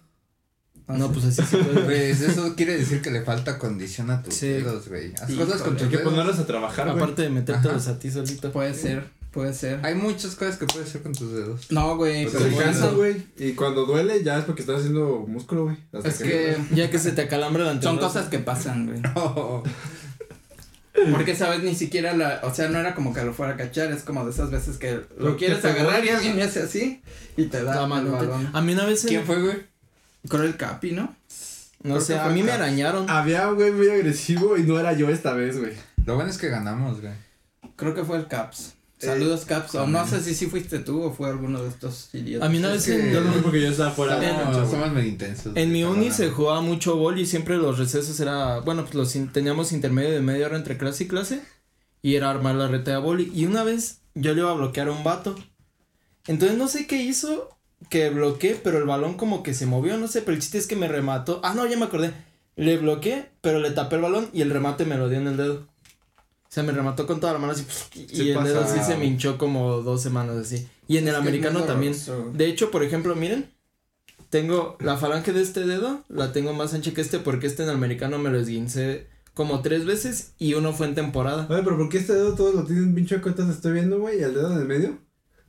No, 0.88 1.12
pues 1.12 1.26
así 1.26 1.44
se 1.44 1.58
puede. 1.58 1.82
Pues 1.82 2.22
eso 2.22 2.56
quiere 2.56 2.78
decir 2.78 3.02
que 3.02 3.12
le 3.12 3.22
falta 3.22 3.58
condición 3.60 4.10
a 4.10 4.24
tus 4.24 4.34
Sí. 4.36 4.48
dedos, 4.48 4.88
güey. 4.88 5.14
Haz 5.22 5.30
Híjole, 5.30 5.46
cosas 5.46 5.62
con 5.62 5.74
Hay 5.74 5.80
tus 5.80 5.88
que 5.90 5.98
dedos. 5.98 6.12
ponerlos 6.14 6.40
a 6.40 6.46
trabajar, 6.48 6.86
güey. 6.92 6.98
Aparte 6.98 7.22
de 7.24 7.30
metértelos 7.30 7.84
Ajá. 7.88 7.96
a 7.98 8.00
ti 8.00 8.10
solito. 8.10 8.52
Puede 8.54 8.74
ser, 8.74 9.04
puede 9.32 9.54
ser. 9.54 9.86
Hay 9.86 9.96
muchas 9.96 10.36
cosas 10.36 10.56
que 10.58 10.66
puedes 10.66 10.88
hacer 10.88 11.02
con 11.02 11.12
tus 11.14 11.34
dedos. 11.34 11.70
No, 11.72 11.98
güey, 11.98 12.26
Pues 12.26 12.42
pero 12.42 12.58
cansa, 12.58 12.88
güey. 12.92 13.22
Y 13.38 13.52
cuando 13.52 13.86
duele, 13.86 14.24
ya 14.24 14.40
es 14.40 14.46
porque 14.46 14.62
estás 14.62 14.78
haciendo 14.78 15.26
músculo, 15.28 15.66
güey. 15.66 15.78
Hasta 15.92 16.08
Es 16.08 16.20
que 16.20 16.58
Ya 16.74 16.90
que 16.90 17.00
se 17.00 17.12
te 17.12 17.24
acalambra 17.24 17.66
la 17.74 17.82
son 17.82 17.98
cosas 17.98 18.28
que 18.30 18.40
pasan, 18.40 18.86
güey. 18.88 19.02
Oh, 19.16 19.64
Porque, 21.12 21.36
¿sabes? 21.36 21.62
Ni 21.62 21.76
siquiera 21.76 22.16
la, 22.16 22.40
o 22.44 22.52
sea, 22.54 22.70
no 22.70 22.80
era 22.80 22.96
como 22.96 23.14
que 23.14 23.24
lo 23.24 23.32
fuera 23.34 23.54
a 23.54 23.58
cachar, 23.58 23.92
es 23.92 24.02
como 24.04 24.26
de 24.26 24.32
esas 24.32 24.50
veces 24.50 24.78
que 24.78 24.94
Lo 25.20 25.30
lo 25.30 25.32
que 25.38 25.46
quieres 25.46 25.64
agarrar 25.64 26.04
y 26.04 26.10
alguien 26.10 26.36
me 26.36 26.42
hace 26.42 26.62
así 26.62 27.02
y 27.36 27.46
te 27.46 27.62
da 27.64 27.76
La 27.82 27.86
balón. 27.88 28.50
A 28.52 28.62
mí 28.62 28.74
una 28.74 28.86
vez. 28.86 29.06
¿Quién 29.08 29.24
fue, 29.24 29.40
güey? 29.42 29.77
Creo 30.30 30.44
el 30.44 30.58
capi, 30.58 30.92
¿no? 30.92 31.16
No 31.84 31.96
Creo 31.96 32.02
sé, 32.02 32.18
a 32.18 32.30
mí 32.30 32.44
me 32.44 32.52
arañaron. 32.52 33.10
Había 33.10 33.48
un 33.50 33.56
güey 33.56 33.72
muy 33.72 33.90
agresivo 33.90 34.58
y 34.58 34.64
no 34.64 34.80
era 34.80 34.94
yo 34.94 35.10
esta 35.10 35.34
vez, 35.34 35.60
güey. 35.60 35.74
Lo 36.06 36.16
bueno 36.16 36.30
es 36.30 36.38
que 36.38 36.50
ganamos, 36.50 37.02
güey. 37.02 37.14
Creo 37.76 37.94
que 37.94 38.04
fue 38.04 38.18
el 38.18 38.28
Caps. 38.28 38.74
Eh, 39.00 39.06
Saludos, 39.06 39.46
Caps. 39.46 39.76
O 39.76 39.86
no 39.86 40.08
sé 40.08 40.22
si 40.24 40.34
sí 40.34 40.48
fuiste 40.48 40.80
tú 40.80 41.04
o 41.04 41.14
fue 41.14 41.30
alguno 41.30 41.62
de 41.62 41.70
estos 41.70 42.10
idiotas. 42.14 42.48
A 42.48 42.52
mí 42.52 42.58
una 42.58 42.70
vez 42.70 42.84
que- 42.86 42.96
en, 43.00 43.14
Yo 43.14 43.22
no 43.22 43.32
porque 43.44 43.62
yo 43.62 43.70
estaba 43.70 43.92
fuera 43.92 44.20
de 44.20 44.28
la 44.28 44.52
Somos, 44.68 44.92
medio 44.92 45.08
intensos. 45.08 45.56
en 45.56 45.72
mi 45.72 45.84
uni 45.84 46.10
se 46.12 46.32
jugaba 46.32 46.62
mucho 46.62 46.96
bol 46.98 47.20
y 47.20 47.26
siempre 47.28 47.58
los 47.58 47.78
recesos 47.78 48.20
era. 48.20 48.60
Bueno, 48.62 48.82
pues 48.84 48.96
los 48.96 49.16
in- 49.16 49.32
teníamos 49.32 49.72
intermedio 49.72 50.12
de 50.12 50.22
media 50.22 50.48
hora 50.48 50.58
entre 50.58 50.78
clase 50.80 51.04
y 51.04 51.08
clase. 51.08 51.42
Y 52.02 52.16
era 52.16 52.32
armar 52.32 52.56
la 52.56 52.68
reta 52.68 52.92
de 52.92 52.98
boli. 52.98 53.32
Y 53.36 53.46
una 53.46 53.64
vez 53.64 54.00
yo 54.16 54.34
le 54.34 54.42
iba 54.42 54.50
a 54.50 54.56
bloquear 54.56 54.88
a 54.88 54.92
un 54.94 55.04
vato. 55.04 55.36
Entonces 56.26 56.58
no 56.58 56.68
sé 56.68 56.88
qué 56.88 57.02
hizo 57.04 57.57
que 57.90 58.10
bloqueé, 58.10 58.60
pero 58.64 58.78
el 58.78 58.86
balón 58.86 59.16
como 59.16 59.44
que 59.44 59.54
se 59.54 59.66
movió, 59.66 59.98
no 59.98 60.08
sé, 60.08 60.22
pero 60.22 60.34
el 60.34 60.42
chiste 60.42 60.58
es 60.58 60.68
que 60.68 60.76
me 60.76 60.88
remató. 60.88 61.40
Ah, 61.44 61.54
no, 61.54 61.66
ya 61.66 61.78
me 61.78 61.86
acordé. 61.86 62.14
Le 62.56 62.78
bloqueé, 62.78 63.30
pero 63.42 63.60
le 63.60 63.72
tapé 63.72 63.98
el 63.98 64.02
balón 64.02 64.30
y 64.34 64.42
el 64.42 64.50
remate 64.50 64.86
me 64.86 64.98
lo 64.98 65.10
dio 65.10 65.20
en 65.20 65.28
el 65.28 65.38
dedo. 65.38 65.68
O 66.48 66.50
sea, 66.50 66.64
me 66.64 66.72
remató 66.72 67.06
con 67.06 67.20
toda 67.20 67.34
la 67.34 67.40
mano 67.40 67.54
así. 67.54 67.66
Y 67.96 68.08
Sí 68.08 68.32
el 68.32 68.44
dedo 68.44 68.62
pasa. 68.62 68.78
sí 68.78 68.84
se 68.84 68.98
me 68.98 69.06
hinchó 69.06 69.38
como 69.38 69.82
dos 69.82 70.02
semanas 70.02 70.38
así. 70.38 70.68
Y 70.88 70.98
en 70.98 71.08
el 71.08 71.14
Es 71.14 71.20
americano 71.20 71.64
también. 71.64 71.96
De 72.34 72.48
hecho, 72.48 72.72
por 72.72 72.84
ejemplo, 72.84 73.16
miren. 73.16 73.50
Tengo 74.30 74.76
la 74.82 74.98
falange 74.98 75.32
de 75.32 75.42
este 75.42 75.66
dedo, 75.66 76.04
la 76.10 76.34
tengo 76.34 76.52
más 76.52 76.74
ancha 76.74 76.94
que 76.94 77.00
este 77.00 77.20
porque 77.20 77.48
este 77.48 77.64
en 77.64 77.70
el 77.70 77.76
americano 77.76 78.18
me 78.18 78.30
lo 78.30 78.38
esguincé 78.38 79.08
como 79.34 79.62
tres 79.62 79.86
veces 79.86 80.34
y 80.38 80.54
uno 80.56 80.74
fue 80.74 80.88
en 80.88 80.96
temporada. 80.96 81.48
Oye, 81.50 81.62
pero 81.64 81.78
¿por 81.78 81.88
qué 81.88 82.00
este 82.00 82.14
dedo 82.14 82.36
todos 82.36 82.54
lo 82.54 82.66
tienen 82.66 82.94
bien 82.94 83.08
chueco? 83.08 83.30
Entonces 83.30 83.56
estoy 83.56 83.72
viendo, 83.72 84.00
güey, 84.00 84.20
y 84.20 84.24
el 84.24 84.34
dedo 84.34 84.52
en 84.52 84.60
el 84.60 84.66
medio. 84.66 84.98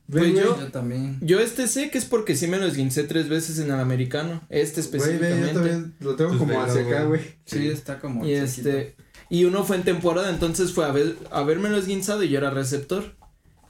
Pues 0.09 0.23
güey. 0.31 0.35
yo- 0.43 0.59
Yo 0.59 0.67
también. 0.71 1.17
Yo 1.21 1.39
este 1.39 1.67
sé 1.67 1.91
que 1.91 1.97
es 1.97 2.05
porque 2.05 2.35
sí 2.35 2.47
me 2.47 2.57
lo 2.57 2.65
esguincé 2.65 3.03
tres 3.03 3.29
veces 3.29 3.59
en 3.59 3.65
el 3.71 3.79
americano, 3.79 4.41
este 4.49 4.81
Güey, 4.81 4.91
ve, 4.91 4.97
yo 4.97 5.05
específicamente. 5.15 5.53
también 5.53 5.95
lo 5.99 6.15
tengo 6.15 6.29
Pues 6.31 6.39
como 6.39 6.51
velo, 6.53 6.63
hacia 6.63 6.81
acá, 6.81 7.03
güey. 7.03 7.21
güey. 7.21 7.33
Sí, 7.45 7.67
está 7.67 7.99
como. 7.99 8.25
y 8.25 8.29
chiquito. 8.33 8.69
este 8.69 8.95
y 9.29 9.45
uno 9.45 9.63
fue 9.63 9.75
en 9.75 9.83
temporada, 9.83 10.29
entonces 10.31 10.71
fue 10.73 10.85
a 10.85 10.91
ver 10.91 11.15
haberme 11.29 11.69
lo 11.69 11.77
esguinzado 11.77 12.23
y 12.23 12.29
yo 12.29 12.39
era 12.39 12.49
receptor. 12.49 13.15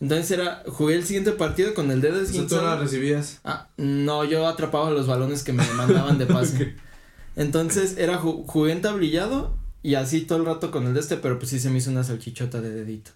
Entonces 0.02 0.32
era 0.32 0.64
jugué 0.66 0.96
el 0.96 1.04
siguiente 1.04 1.34
partido 1.34 1.74
con 1.74 1.92
el 1.92 2.00
dedo 2.00 2.22
Eso 2.22 2.32
tú 2.32 2.38
la 2.38 2.44
esguinzado. 2.46 2.80
recibías. 2.82 3.40
Ah, 3.44 3.68
no, 3.76 4.24
yo 4.24 4.48
atrapaba 4.48 4.92
los 4.92 5.08
balones 5.08 5.44
que 5.44 5.52
me 5.52 5.66
mandaban 5.74 6.18
de 6.18 6.26
pase. 6.28 6.76
Entonces 7.36 7.96
era 7.98 8.18
ju- 8.22 8.46
jugué 8.48 8.72
en 8.72 8.82
tablillado 8.82 9.58
y 9.84 9.96
así 9.96 10.22
todo 10.22 10.40
el 10.40 10.46
rato 10.46 10.72
con 10.72 10.88
el 10.88 10.94
de 10.94 11.02
este, 11.02 11.18
pero 11.18 11.38
pues 11.38 11.50
sí 11.52 11.60
se 11.60 11.70
me 11.70 11.80
hizo 11.80 11.92
una 11.92 12.04
salchichota 12.06 12.62
de 12.62 12.70
dedito. 12.72 13.12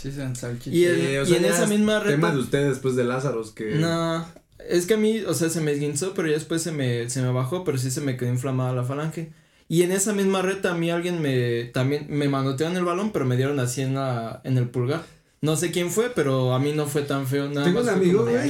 Sí, 0.00 0.12
son 0.12 0.36
salchichas. 0.36 0.72
Y, 0.74 0.84
el- 0.84 0.96
Sí, 1.00 1.16
o 1.16 1.22
y 1.22 1.26
sea, 1.26 1.36
en 1.38 1.44
esa 1.46 1.64
es 1.64 1.70
misma 1.70 2.02
Tema 2.04 2.28
reta. 2.28 2.32
de 2.32 2.38
ustedes 2.40 2.68
después 2.68 2.94
de 2.94 3.02
Lázaros 3.04 3.50
que. 3.50 3.74
No, 3.76 4.24
es 4.68 4.86
que 4.86 4.94
a 4.94 4.96
mí, 4.96 5.20
o 5.26 5.34
sea, 5.34 5.48
se 5.48 5.60
me 5.60 5.72
esguinzó, 5.72 6.14
pero 6.14 6.28
ya 6.28 6.34
después 6.34 6.62
se 6.62 6.70
me, 6.70 7.10
se 7.10 7.20
me 7.22 7.32
bajó, 7.32 7.64
pero 7.64 7.78
sí 7.78 7.90
se 7.90 8.00
me 8.00 8.16
quedó 8.16 8.28
inflamada 8.30 8.72
la 8.72 8.84
falange. 8.84 9.32
Y 9.68 9.82
en 9.82 9.90
esa 9.92 10.12
misma 10.12 10.40
reta 10.40 10.70
a 10.70 10.74
mí 10.74 10.90
alguien 10.90 11.20
me, 11.20 11.64
también 11.64 12.06
me 12.08 12.28
manotearon 12.28 12.76
el 12.76 12.84
balón, 12.84 13.10
pero 13.12 13.24
me 13.26 13.36
dieron 13.36 13.58
así 13.60 13.82
en 13.82 13.94
la, 13.94 14.40
en 14.44 14.56
el 14.56 14.68
pulgar. 14.68 15.02
No 15.40 15.56
sé 15.56 15.70
quién 15.70 15.90
fue, 15.90 16.10
pero 16.10 16.54
a 16.54 16.58
mí 16.58 16.72
no 16.72 16.86
fue 16.86 17.02
tan 17.02 17.26
feo 17.26 17.48
nada 17.48 17.64
Tengo 17.66 17.80
un 17.80 17.88
amigo, 17.88 18.22
güey. 18.24 18.48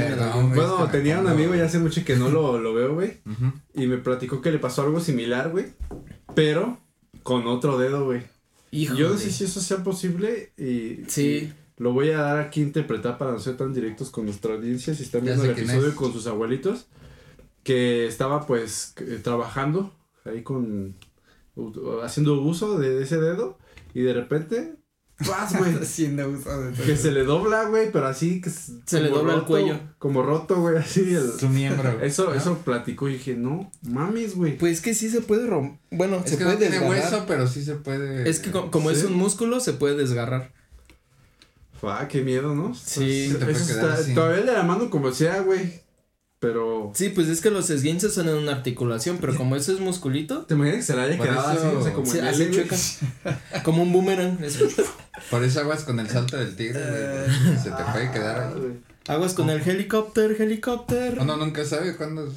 Bueno, 0.54 0.88
tenía 0.90 1.18
un 1.20 1.26
amigo 1.26 1.54
ya 1.54 1.64
hace 1.64 1.78
mucho 1.78 2.04
que 2.04 2.16
no 2.16 2.28
lo, 2.30 2.58
lo 2.58 2.72
veo, 2.74 2.94
güey. 2.94 3.18
Y 3.74 3.86
me 3.86 3.96
platicó 3.98 4.40
que 4.40 4.50
le 4.52 4.58
pasó 4.58 4.82
algo 4.82 5.00
similar, 5.00 5.50
güey. 5.50 5.66
Pero 6.34 6.78
con 7.22 7.46
otro 7.46 7.78
dedo, 7.78 8.04
güey. 8.04 8.22
Híjole. 8.70 9.00
Yo 9.00 9.08
no 9.10 9.18
sé 9.18 9.30
si 9.30 9.44
eso 9.44 9.60
sea 9.60 9.82
posible 9.82 10.52
y. 10.56 11.04
Sí. 11.08 11.22
y 11.22 11.82
Lo 11.82 11.92
voy 11.92 12.10
a 12.10 12.18
dar 12.18 12.38
aquí 12.38 12.60
a 12.60 12.64
interpretar 12.64 13.18
para 13.18 13.32
no 13.32 13.38
ser 13.38 13.56
tan 13.56 13.72
directos 13.72 14.10
con 14.10 14.26
nuestra 14.26 14.54
audiencia. 14.54 14.94
Si 14.94 15.02
están 15.02 15.24
viendo 15.24 15.44
el 15.44 15.50
episodio 15.50 15.88
es. 15.88 15.94
con 15.94 16.12
sus 16.12 16.26
abuelitos. 16.26 16.86
Que 17.62 18.06
estaba 18.06 18.46
pues 18.46 18.94
eh, 18.98 19.20
trabajando 19.22 19.94
ahí 20.24 20.42
con. 20.42 20.96
haciendo 22.02 22.40
uso 22.40 22.78
de 22.78 23.02
ese 23.02 23.20
dedo. 23.20 23.58
Y 23.94 24.02
de 24.02 24.14
repente. 24.14 24.74
¡Paz, 25.26 25.56
güey! 25.58 25.74
Que 26.86 26.96
se 26.96 27.10
le 27.10 27.24
dobla, 27.24 27.64
güey, 27.64 27.90
pero 27.90 28.06
así 28.06 28.40
que 28.40 28.50
Se 28.50 29.00
le 29.00 29.08
dobla 29.08 29.34
el 29.34 29.42
cuello. 29.44 29.80
Como 29.98 30.22
roto, 30.22 30.60
güey, 30.60 30.76
así 30.76 31.12
el, 31.14 31.32
Su 31.38 31.48
miembro. 31.48 31.94
güey, 31.96 32.06
eso, 32.06 32.26
¿no? 32.26 32.34
eso 32.34 32.58
platicó 32.58 33.08
y 33.08 33.14
dije, 33.14 33.34
no, 33.34 33.70
mames, 33.82 34.36
güey. 34.36 34.56
Pues 34.56 34.80
que 34.80 34.94
sí 34.94 35.10
se 35.10 35.20
puede 35.20 35.46
romper. 35.46 35.78
Bueno, 35.90 36.22
Es 36.24 36.30
se 36.30 36.38
que 36.38 36.44
puede 36.44 36.54
no 36.54 36.58
tiene 36.60 36.78
desgarrar. 36.78 37.02
hueso, 37.12 37.24
pero 37.26 37.46
sí 37.48 37.64
se 37.64 37.74
puede. 37.74 38.28
Es 38.30 38.38
que 38.38 38.50
co- 38.52 38.70
como 38.70 38.90
es 38.92 39.02
un 39.04 39.14
músculo, 39.14 39.58
se 39.60 39.72
puede 39.72 39.96
desgarrar. 39.96 40.52
Ah, 41.82 42.06
qué 42.08 42.22
miedo, 42.22 42.54
¿no? 42.54 42.74
Sí. 42.74 43.26
Eso 43.26 43.48
está, 43.50 43.96
todavía 44.14 44.44
le 44.44 44.52
la 44.52 44.62
mando 44.64 44.88
como 44.90 45.12
sea, 45.12 45.40
güey. 45.42 45.80
Pero. 46.40 46.92
Sí, 46.94 47.08
pues 47.08 47.26
es 47.28 47.40
que 47.40 47.50
los 47.50 47.68
esguinces 47.70 48.14
son 48.14 48.28
en 48.28 48.36
una 48.36 48.52
articulación, 48.52 49.18
pero 49.20 49.34
como 49.36 49.56
eso 49.56 49.72
es 49.72 49.80
musculito, 49.80 50.42
¿Te 50.46 50.54
imaginas 50.54 50.78
que 50.78 50.82
se 50.84 50.96
la 50.96 51.02
haya 51.02 51.18
quedado 51.18 51.52
eso- 51.52 51.66
así? 51.66 51.76
O 51.76 51.82
sea, 51.82 51.92
como 51.92 52.06
se 52.06 52.50
chueca. 52.52 52.76
un 53.66 53.92
boomerang. 53.92 54.38
Por 55.30 55.42
eso 55.44 55.60
aguas 55.60 55.82
con 55.84 55.98
el 55.98 56.08
salto 56.08 56.36
del 56.36 56.54
tigre, 56.54 56.80
güey. 56.80 57.58
Se 57.58 57.70
te 57.70 57.82
puede 57.92 58.10
quedar 58.12 58.38
Ah, 58.40 58.48
ahí. 58.54 58.60
güey. 58.60 58.72
Aguas 59.08 59.34
con 59.34 59.50
el 59.50 59.60
helicóptero, 59.68 60.34
helicóptero. 60.36 61.22
Uno 61.22 61.36
nunca 61.36 61.64
sabe 61.64 61.96
cuándo 61.96 62.32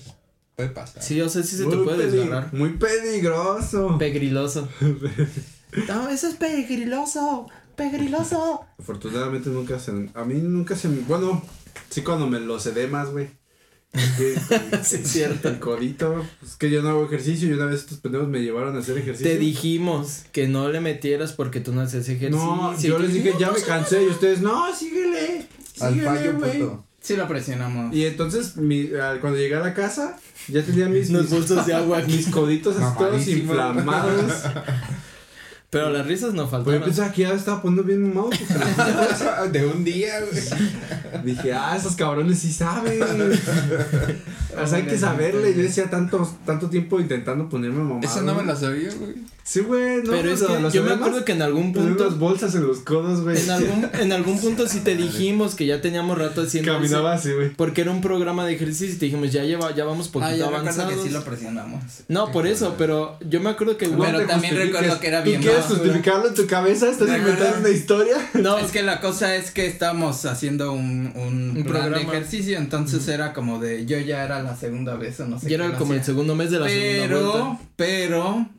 puede 0.56 0.70
pasar. 0.70 1.04
Sí, 1.04 1.22
o 1.22 1.30
sea, 1.30 1.44
sí 1.44 1.56
se 1.58 1.66
te 1.66 1.78
puede 1.78 2.10
desgarrar. 2.10 2.52
Muy 2.54 2.70
peligroso. 2.78 3.98
Pegriloso. 4.00 4.68
no, 5.88 6.10
eso 6.10 6.28
es 6.28 6.36
pegriloso. 6.36 7.48
Pegriloso. 7.76 8.66
Afortunadamente 8.80 9.50
nunca 9.50 9.80
se. 9.80 9.92
A 10.14 10.24
mí 10.26 10.36
nunca 10.36 10.76
se. 10.76 10.88
me- 10.88 11.02
Bueno, 11.02 11.44
sí, 11.90 12.02
cuando 12.02 12.28
me 12.28 12.40
los 12.40 12.66
edemas, 12.66 13.10
güey. 13.12 13.30
Sí, 14.84 14.96
es 14.96 15.08
cierto. 15.12 15.50
El 15.50 15.60
codito. 15.60 16.26
Es 16.44 16.56
que 16.56 16.70
yo 16.70 16.82
no 16.82 16.90
hago 16.90 17.06
ejercicio 17.06 17.50
y 17.50 17.54
una 17.54 17.66
vez 17.66 17.82
estos 17.82 17.98
pendejos 18.00 18.28
me 18.30 18.40
llevaron 18.42 18.76
a 18.76 18.80
hacer 18.80 18.98
ejercicio. 18.98 19.32
Te 19.32 19.38
dijimos 19.38 20.24
que 20.32 20.48
no 20.48 20.70
le 20.70 20.80
metieras 20.80 21.34
porque 21.34 21.60
tú 21.60 21.74
no 21.74 21.82
haces 21.82 22.08
ejercicio. 22.08 22.46
No, 22.56 22.80
yo 22.80 23.00
les 23.00 23.14
dije, 23.14 23.34
ya 23.40 23.48
"No, 23.48 23.54
me 23.54 23.62
cansé. 23.62 24.04
Y 24.04 24.08
ustedes, 24.08 24.42
no, 24.42 24.74
síguele. 24.76 25.46
Síguele, 25.74 26.32
güey. 26.34 26.64
Sí 27.02 27.16
lo 27.16 27.28
presionamos. 27.28 27.94
Y 27.96 28.06
entonces, 28.06 28.58
mi, 28.58 28.90
al- 28.94 29.20
cuando 29.20 29.40
llegué 29.40 29.56
a 29.56 29.60
la 29.60 29.74
casa, 29.74 30.20
ya 30.48 30.64
tenía 30.64 30.88
mis, 30.88 31.10
mis, 31.10 31.30
bolsos 31.30 31.66
de 31.66 31.74
agua 31.74 31.98
aquí. 32.00 32.14
mis 32.14 32.28
coditos 32.28 32.78
así 32.78 32.98
todos 32.98 33.28
inflamados. 33.28 34.32
Pero 35.72 35.90
las 35.90 36.06
risas 36.06 36.34
no 36.34 36.44
Pues 36.50 36.52
yo 36.52 36.58
faltaron. 36.66 36.84
pensaba 36.84 37.12
que 37.14 37.22
ya 37.24 37.34
estaba 37.34 37.62
poniendo 37.62 37.84
bien 37.84 38.14
mamado. 38.14 38.30
De 39.52 39.66
un 39.66 39.84
día, 39.84 40.14
güey. 40.20 41.24
Dije, 41.24 41.54
ah, 41.54 41.76
esos 41.78 41.96
cabrones 41.96 42.40
sí 42.40 42.52
saben. 42.52 43.00
O 44.62 44.68
sea, 44.68 44.80
hay 44.80 44.84
que 44.84 44.98
saberle. 44.98 45.56
Yo 45.56 45.64
decía 45.64 45.90
tanto, 45.90 46.30
tanto 46.46 46.70
tiempo 46.70 47.00
intentando 47.00 47.48
ponerme 47.48 47.80
mamado. 47.84 48.02
Esa 48.02 48.22
no 48.22 48.36
me 48.36 48.44
la 48.44 48.54
sabía, 48.54 48.90
güey. 49.00 49.14
Sí, 49.46 49.62
güey, 49.62 50.04
no. 50.04 50.12
Pero 50.12 50.30
es 50.34 50.42
que 50.44 50.70
yo 50.74 50.84
me 50.84 50.92
acuerdo 50.92 51.24
que 51.24 51.32
en 51.32 51.42
algún 51.42 51.72
Tenemos 51.72 51.98
punto. 51.98 52.16
bolsas 52.18 52.54
en 52.56 52.68
los 52.68 52.80
codos, 52.80 53.22
güey. 53.22 53.42
En 53.42 53.50
algún, 53.50 53.90
en 53.94 54.12
algún 54.12 54.40
punto 54.40 54.68
sí 54.68 54.82
te 54.82 54.96
dijimos 54.98 55.56
que 55.56 55.66
ya 55.66 55.80
teníamos 55.82 56.18
rato 56.18 56.42
haciendo 56.42 56.74
Caminaba 56.74 57.14
así, 57.14 57.32
güey. 57.32 57.50
Porque 57.56 57.82
era 57.82 57.92
un 57.92 58.02
programa 58.02 58.46
de 58.46 58.54
ejercicio 58.56 58.94
y 58.96 58.98
te 58.98 59.06
dijimos, 59.06 59.32
ya 59.32 59.44
lleva, 59.46 59.74
ya 59.74 59.86
vamos 59.86 60.10
poquito 60.10 60.32
Ah, 60.34 60.36
yo 60.36 60.48
avanzados. 60.48 60.94
que 60.96 61.02
sí 61.02 61.10
lo 61.10 61.24
presionamos. 61.24 61.82
No, 62.10 62.30
por 62.34 62.46
eso, 62.46 62.76
pero 62.78 63.18
yo 63.30 63.40
me 63.40 63.50
acuerdo 63.52 63.78
que 63.78 63.88
Pero 63.88 64.28
también 64.28 64.56
recuerdo 64.58 65.00
que 65.00 65.08
era 65.08 65.24
¿Tú 65.24 65.30
bien 65.30 65.42
quieres 65.68 65.84
justificarlo 65.84 66.28
en 66.28 66.34
tu 66.36 66.48
cabeza? 66.48 66.90
¿Estás 66.90 67.08
¿Te 67.08 67.18
inventando 67.18 67.60
una 67.60 67.70
historia? 67.70 68.16
No, 68.34 68.58
Es 68.58 68.72
que 68.72 68.84
la 68.84 69.00
cosa 69.02 69.36
es 69.36 69.52
que 69.52 69.66
estábamos 69.68 70.26
haciendo 70.26 70.74
un, 70.74 71.12
un, 71.16 71.50
Un 71.58 71.64
plan 71.64 71.84
de 71.86 71.90
programa. 71.92 71.98
ejercicio, 72.14 72.58
entonces 72.58 73.08
era 73.08 73.34
como 73.34 73.60
de, 73.60 73.86
yo 73.86 73.98
ya 74.00 74.24
era 74.24 74.42
la 74.44 74.56
segunda 74.56 74.96
vez 74.96 75.20
o 75.20 75.28
no 75.28 75.40
sé 75.40 75.50
ya 75.50 75.58
qué 75.58 75.64
era 75.66 75.78
como 75.78 75.94
el 75.94 76.04
segundo 76.04 76.36
mes 76.36 76.52
de 76.52 76.60
la 76.60 76.68
segunda 76.68 77.08
Pero, 77.08 77.22
vuelta. 77.32 77.60
pero, 77.76 78.50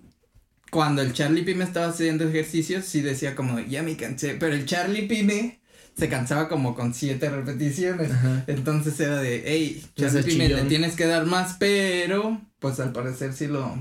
cuando 0.70 1.02
el 1.02 1.12
Charlie 1.12 1.42
Pime 1.42 1.64
estaba 1.64 1.88
haciendo 1.88 2.24
ejercicios, 2.28 2.84
sí 2.86 3.02
decía 3.02 3.34
como, 3.34 3.60
ya 3.60 3.82
me 3.82 3.96
cansé, 3.96 4.36
pero 4.38 4.54
el 4.54 4.64
Charlie 4.64 5.02
Pime 5.06 5.60
se 5.98 6.08
cansaba 6.08 6.48
como 6.48 6.74
con 6.74 6.94
siete 6.94 7.28
repeticiones. 7.28 8.10
Ajá. 8.10 8.44
Entonces 8.46 8.98
era 8.98 9.20
de, 9.20 9.42
hey, 9.44 9.84
Charlie 9.96 10.22
Pime, 10.22 10.48
le 10.48 10.62
tienes 10.62 10.96
que 10.96 11.04
dar 11.06 11.26
más, 11.26 11.56
pero, 11.58 12.40
pues 12.58 12.80
al 12.80 12.92
parecer 12.92 13.34
sí 13.34 13.46
lo, 13.48 13.76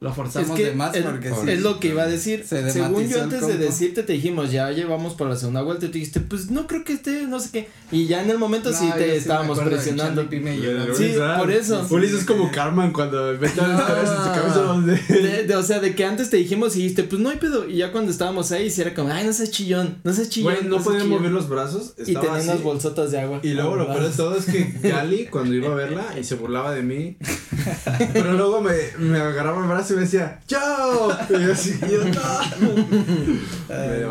lo 0.00 0.12
forzamos 0.14 0.50
Es 0.50 0.54
que 0.56 0.64
de 0.66 0.74
más 0.76 0.94
es, 0.94 1.02
porque 1.04 1.28
es 1.28 1.34
sí. 1.40 1.56
lo 1.56 1.80
que 1.80 1.88
iba 1.88 2.04
a 2.04 2.06
decir. 2.06 2.44
Se 2.46 2.70
Según 2.70 3.08
yo 3.08 3.20
antes 3.20 3.44
de 3.46 3.56
decirte 3.58 4.04
te 4.04 4.12
dijimos, 4.12 4.52
ya 4.52 4.70
llevamos 4.70 5.14
por 5.14 5.28
la 5.28 5.34
segunda 5.34 5.62
vuelta 5.62 5.86
y 5.86 5.88
tú 5.88 5.94
dijiste, 5.94 6.20
pues 6.20 6.50
no 6.52 6.68
creo 6.68 6.84
que 6.84 6.92
esté, 6.92 7.26
no 7.26 7.40
sé 7.40 7.48
qué. 7.50 7.68
Y 7.90 8.06
ya 8.06 8.22
en 8.22 8.30
el 8.30 8.38
momento 8.38 8.72
sí 8.72 8.86
No, 8.86 8.94
te 8.94 9.16
estábamos 9.16 9.58
presionando. 9.58 10.22
Charlie 10.22 10.38
Pime 10.38 10.54
y 10.54 10.58
Güey, 10.60 10.86
yo- 10.86 10.94
Sí, 10.94 11.14
por 11.38 11.50
eso. 11.50 11.84
Ulises 11.90 12.20
es 12.20 12.24
como 12.26 12.50
Carmen 12.52 12.92
cuando 12.92 13.32
mete 13.40 13.56
las 13.60 13.82
cabezas 13.82 14.18
en 14.18 14.24
su 14.34 14.40
cabeza 14.40 14.60
donde. 14.62 14.92
De, 15.08 15.44
de- 15.44 15.56
o 15.56 15.62
sea, 15.64 15.80
de 15.80 15.94
que 15.96 16.04
antes 16.04 16.30
te 16.30 16.36
dijimos 16.36 16.76
y 16.76 16.82
dijiste, 16.82 17.02
pues 17.02 17.20
no 17.20 17.30
hay 17.30 17.38
pedo. 17.38 17.68
Y 17.68 17.78
ya 17.78 17.90
cuando 17.90 18.12
estábamos 18.12 18.52
ahí, 18.52 18.70
sí 18.70 18.80
era 18.82 18.94
como, 18.94 19.10
ay, 19.12 19.26
no 19.26 19.32
seas 19.32 19.50
chillón, 19.50 19.98
no 20.04 20.12
seas 20.12 20.28
chillón. 20.28 20.54
Güey, 20.54 20.64
no 20.68 20.74
seas 20.76 20.84
podía 20.84 21.00
chillón". 21.00 21.18
mover 21.18 21.32
los 21.32 21.48
brazos. 21.48 21.94
Y 21.98 22.14
tenía 22.14 22.34
así. 22.36 22.48
unas 22.48 22.62
bolsotas 22.62 23.10
de 23.10 23.18
agua. 23.20 23.40
Y 23.42 23.48
luego 23.54 23.74
lo 23.74 23.88
peor 23.88 24.04
de 24.08 24.16
todo 24.16 24.36
es 24.36 24.44
que 24.44 24.74
Gali, 24.88 25.26
cuando 25.26 25.54
iba 25.56 25.72
a 25.72 25.74
verla 25.74 26.04
y 26.20 26.22
se 26.22 26.36
burlaba 26.36 26.72
de 26.72 26.82
mí, 26.84 27.16
pero 28.12 28.34
luego 28.34 28.60
me, 28.60 28.74
me 28.98 29.18
agarraba 29.18 29.60
el 29.62 29.68
brazo 29.68 29.87
y 29.92 29.96
me 29.96 30.02
decía, 30.02 30.40
¡Chao! 30.46 31.10
Y 31.30 31.32
yo 31.44 31.52
así, 31.52 31.78
y 31.86 31.90
yo, 31.90 32.04
"No". 32.04 32.74
Me 33.68 34.04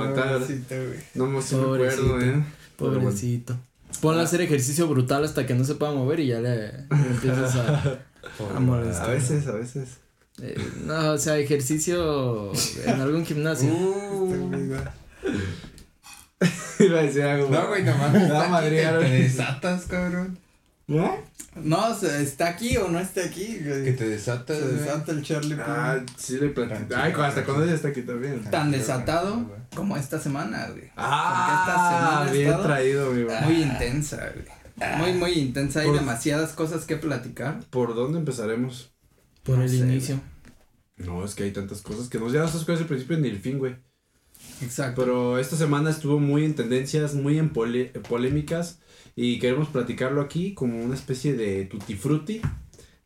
güey. 0.85 0.99
No 1.15 1.25
me 1.27 1.41
sí 1.41 1.55
me 1.55 1.61
Pobrecito. 1.63 2.03
acuerdo, 2.05 2.21
eh. 2.21 2.43
Pobrecito. 2.77 3.57
Ponle 4.01 4.21
a 4.21 4.23
hacer 4.25 4.41
ejercicio 4.41 4.87
brutal 4.87 5.23
hasta 5.23 5.45
que 5.45 5.53
no 5.55 5.63
se 5.63 5.75
pueda 5.75 5.91
mover 5.93 6.19
y 6.19 6.27
ya 6.27 6.39
le, 6.39 6.71
le 6.71 6.87
empiezas 6.89 7.55
a, 7.55 7.99
a 8.55 8.59
molestar. 8.59 9.09
A 9.09 9.13
veces, 9.13 9.47
a 9.47 9.53
veces. 9.53 9.97
Eh, 10.41 10.55
no, 10.85 11.11
o 11.13 11.17
sea, 11.17 11.37
ejercicio 11.37 12.51
en 12.85 13.01
algún 13.01 13.25
gimnasio. 13.25 13.69
Uh, 13.73 14.75
Iba 16.79 16.99
a 16.99 17.03
decir 17.03 17.23
algo. 17.23 17.49
no, 17.49 17.67
güey, 17.69 17.83
nomás. 17.83 18.13
Aquí, 18.15 18.51
madrear, 18.51 18.99
Te 18.99 19.09
desatas, 19.09 19.85
cabrón. 19.85 20.37
¿No? 20.88 21.17
No, 21.56 21.91
está 22.00 22.47
aquí 22.50 22.78
o 22.78 22.88
no 22.88 23.00
está 23.00 23.21
aquí, 23.26 23.60
güey. 23.63 23.84
Que 23.84 23.93
te 23.93 24.08
desatas, 24.08 24.58
Se 24.58 24.67
desata 24.67 25.12
el 25.12 25.21
Charlie. 25.23 25.58
Ah, 25.60 26.00
sí 26.15 26.38
le. 26.39 26.50
Tranquilo, 26.50 26.95
Ay, 26.95 27.13
hasta 27.17 27.43
cuando 27.43 27.63
ella 27.65 27.73
está 27.73 27.89
aquí 27.89 28.04
también. 28.04 28.41
Tan 28.50 28.71
desatado 28.71 29.52
como 29.76 29.97
esta 29.97 30.19
semana, 30.19 30.67
güey. 30.69 30.89
Ah, 30.95 31.39
Porque 31.39 31.71
esta 31.71 31.89
semana 31.89 32.32
bien 32.32 32.45
estado 32.47 32.63
traído, 32.63 33.10
güey. 33.12 33.26
Muy 33.43 33.62
intensa, 33.63 34.32
güey. 34.34 34.97
Muy, 35.00 35.13
muy 35.13 35.32
intensa. 35.34 35.82
Hay 35.82 35.91
demasiadas 35.91 36.54
cosas 36.54 36.86
que 36.86 36.95
platicar. 36.95 37.60
¿Por 37.71 37.95
dónde 37.95 38.19
empezaremos? 38.19 38.91
Por 39.43 39.58
No 39.58 39.63
el 39.63 39.69
sé, 39.69 39.78
inicio. 39.78 40.21
No, 40.97 41.26
es 41.26 41.34
que 41.36 41.43
hay 41.43 41.52
tantas 41.52 41.82
cosas 41.82 42.08
que 42.08 42.19
no 42.19 42.30
ya 42.32 42.41
no 42.41 42.47
sabes 42.47 42.63
cuál 42.65 42.76
es 42.76 42.82
el 42.82 42.88
principio 42.88 43.17
ni 43.17 43.30
el 43.30 43.39
fin, 43.39 43.58
güey. 43.60 43.76
Exacto. 44.62 45.02
Pero 45.02 45.39
esta 45.39 45.56
semana 45.56 45.89
estuvo 45.89 46.19
muy 46.19 46.45
en 46.45 46.56
tendencias, 46.56 47.13
muy 47.15 47.39
en 47.39 47.50
pole- 47.52 47.91
polémicas 48.08 48.80
y 49.17 49.39
queremos 49.39 49.67
platicarlo 49.69 50.21
aquí 50.21 50.53
como 50.53 50.80
una 50.82 50.93
especie 50.95 51.34
de 51.34 51.65
tutti 51.65 51.95
frutti 51.95 52.39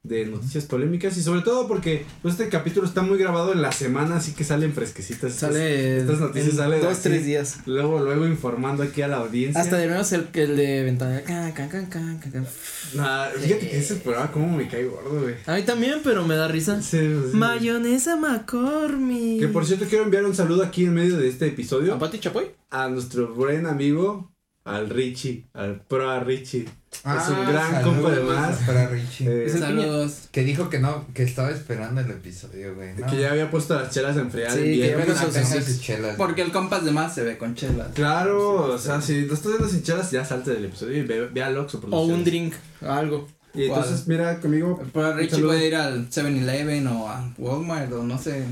de 0.03 0.25
noticias 0.25 0.65
polémicas 0.65 1.15
y 1.15 1.21
sobre 1.21 1.41
todo 1.41 1.67
porque 1.67 2.05
pues, 2.23 2.33
este 2.33 2.49
capítulo 2.49 2.87
está 2.87 3.03
muy 3.03 3.19
grabado 3.19 3.53
en 3.53 3.61
la 3.61 3.71
semana, 3.71 4.15
así 4.15 4.33
que 4.33 4.43
salen 4.43 4.73
fresquecitas. 4.73 5.31
Sale. 5.35 5.99
estas 5.99 6.19
noticias 6.19 6.53
en 6.53 6.57
salen 6.57 6.81
Dos, 6.81 6.93
así. 6.93 7.03
tres 7.03 7.23
días. 7.25 7.59
Luego, 7.67 7.99
luego 7.99 8.25
informando 8.25 8.81
aquí 8.81 9.03
a 9.03 9.07
la 9.07 9.17
audiencia. 9.17 9.61
Hasta 9.61 9.77
debemos 9.77 10.11
el, 10.11 10.27
el 10.33 10.57
de 10.57 10.83
ventana. 10.83 11.21
Can, 11.21 11.51
can, 11.51 11.69
can, 11.69 11.85
can, 11.85 12.19
can, 12.19 12.31
can. 12.31 12.47
Nah, 12.95 13.27
fíjate 13.27 13.69
que 13.69 13.77
ese 13.77 13.95
programa 13.97 14.31
como 14.31 14.57
me 14.57 14.67
cae 14.67 14.85
gordo, 14.85 15.21
güey. 15.21 15.35
A 15.45 15.53
mí 15.55 15.61
también, 15.61 15.99
pero 16.03 16.25
me 16.25 16.35
da 16.35 16.47
risa. 16.47 16.81
Sí, 16.81 16.97
sí. 16.97 17.37
Mayonesa 17.37 18.15
McCormick. 18.15 19.39
Que 19.39 19.47
por 19.49 19.67
cierto 19.67 19.85
quiero 19.87 20.03
enviar 20.03 20.25
un 20.25 20.35
saludo 20.35 20.63
aquí 20.63 20.85
en 20.85 20.95
medio 20.95 21.15
de 21.17 21.29
este 21.29 21.45
episodio 21.45 21.93
¿A 21.93 21.99
Pati 21.99 22.19
Chapoy? 22.19 22.45
a 22.71 22.87
nuestro 22.89 23.35
buen 23.35 23.67
amigo, 23.67 24.30
al 24.63 24.89
Richie, 24.89 25.45
al 25.53 25.81
pro 25.81 26.09
a 26.09 26.19
Richie. 26.19 26.67
Ah, 27.03 27.19
es 27.23 27.29
un 27.29 27.47
gran 27.51 27.81
compa 27.81 28.11
de 28.11 28.21
más. 28.21 28.57
Para 28.59 28.87
Richie. 28.87 29.45
Eh, 29.45 29.49
Saludos. 29.49 30.27
Que 30.31 30.43
dijo 30.43 30.69
que 30.69 30.79
no, 30.79 31.05
que 31.13 31.23
estaba 31.23 31.49
esperando 31.49 32.01
el 32.01 32.11
episodio, 32.11 32.75
güey. 32.75 32.93
No. 32.95 33.07
Que 33.07 33.19
ya 33.21 33.31
había 33.31 33.49
puesto 33.49 33.73
las 33.79 33.91
chelas 33.91 34.17
a 34.17 34.21
enfriar 34.21 34.51
Sí, 34.51 34.81
el 34.81 35.03
que 35.05 35.15
sus- 35.15 35.65
sus 35.65 35.81
chelas. 35.81 36.15
Porque 36.17 36.41
el 36.41 36.51
compas 36.51 36.83
de 36.85 36.91
más 36.91 37.15
se 37.15 37.23
ve 37.23 37.37
con 37.37 37.55
chelas. 37.55 37.87
Claro, 37.95 38.73
o 38.73 38.77
sea, 38.77 39.01
si 39.01 39.21
lo 39.25 39.33
estás 39.33 39.47
viendo 39.53 39.69
sin 39.69 39.81
chelas, 39.83 40.11
ya 40.11 40.23
salte 40.25 40.51
del 40.51 40.65
episodio 40.65 40.97
y 40.97 41.03
ve, 41.03 41.27
ve 41.27 41.41
a 41.43 41.49
Lox 41.49 41.75
o 41.75 41.81
O 41.89 42.01
un 42.05 42.23
drink, 42.23 42.53
algo. 42.81 43.27
Y 43.53 43.63
entonces, 43.65 44.07
mira 44.07 44.39
conmigo. 44.39 44.81
Pero 44.93 45.13
Richie 45.15 45.41
puede 45.41 45.67
ir 45.67 45.75
al 45.75 46.09
7-Eleven 46.09 46.87
o 46.87 47.09
a 47.09 47.33
Walmart 47.37 47.91
o 47.93 48.03
no 48.03 48.17
sé. 48.17 48.45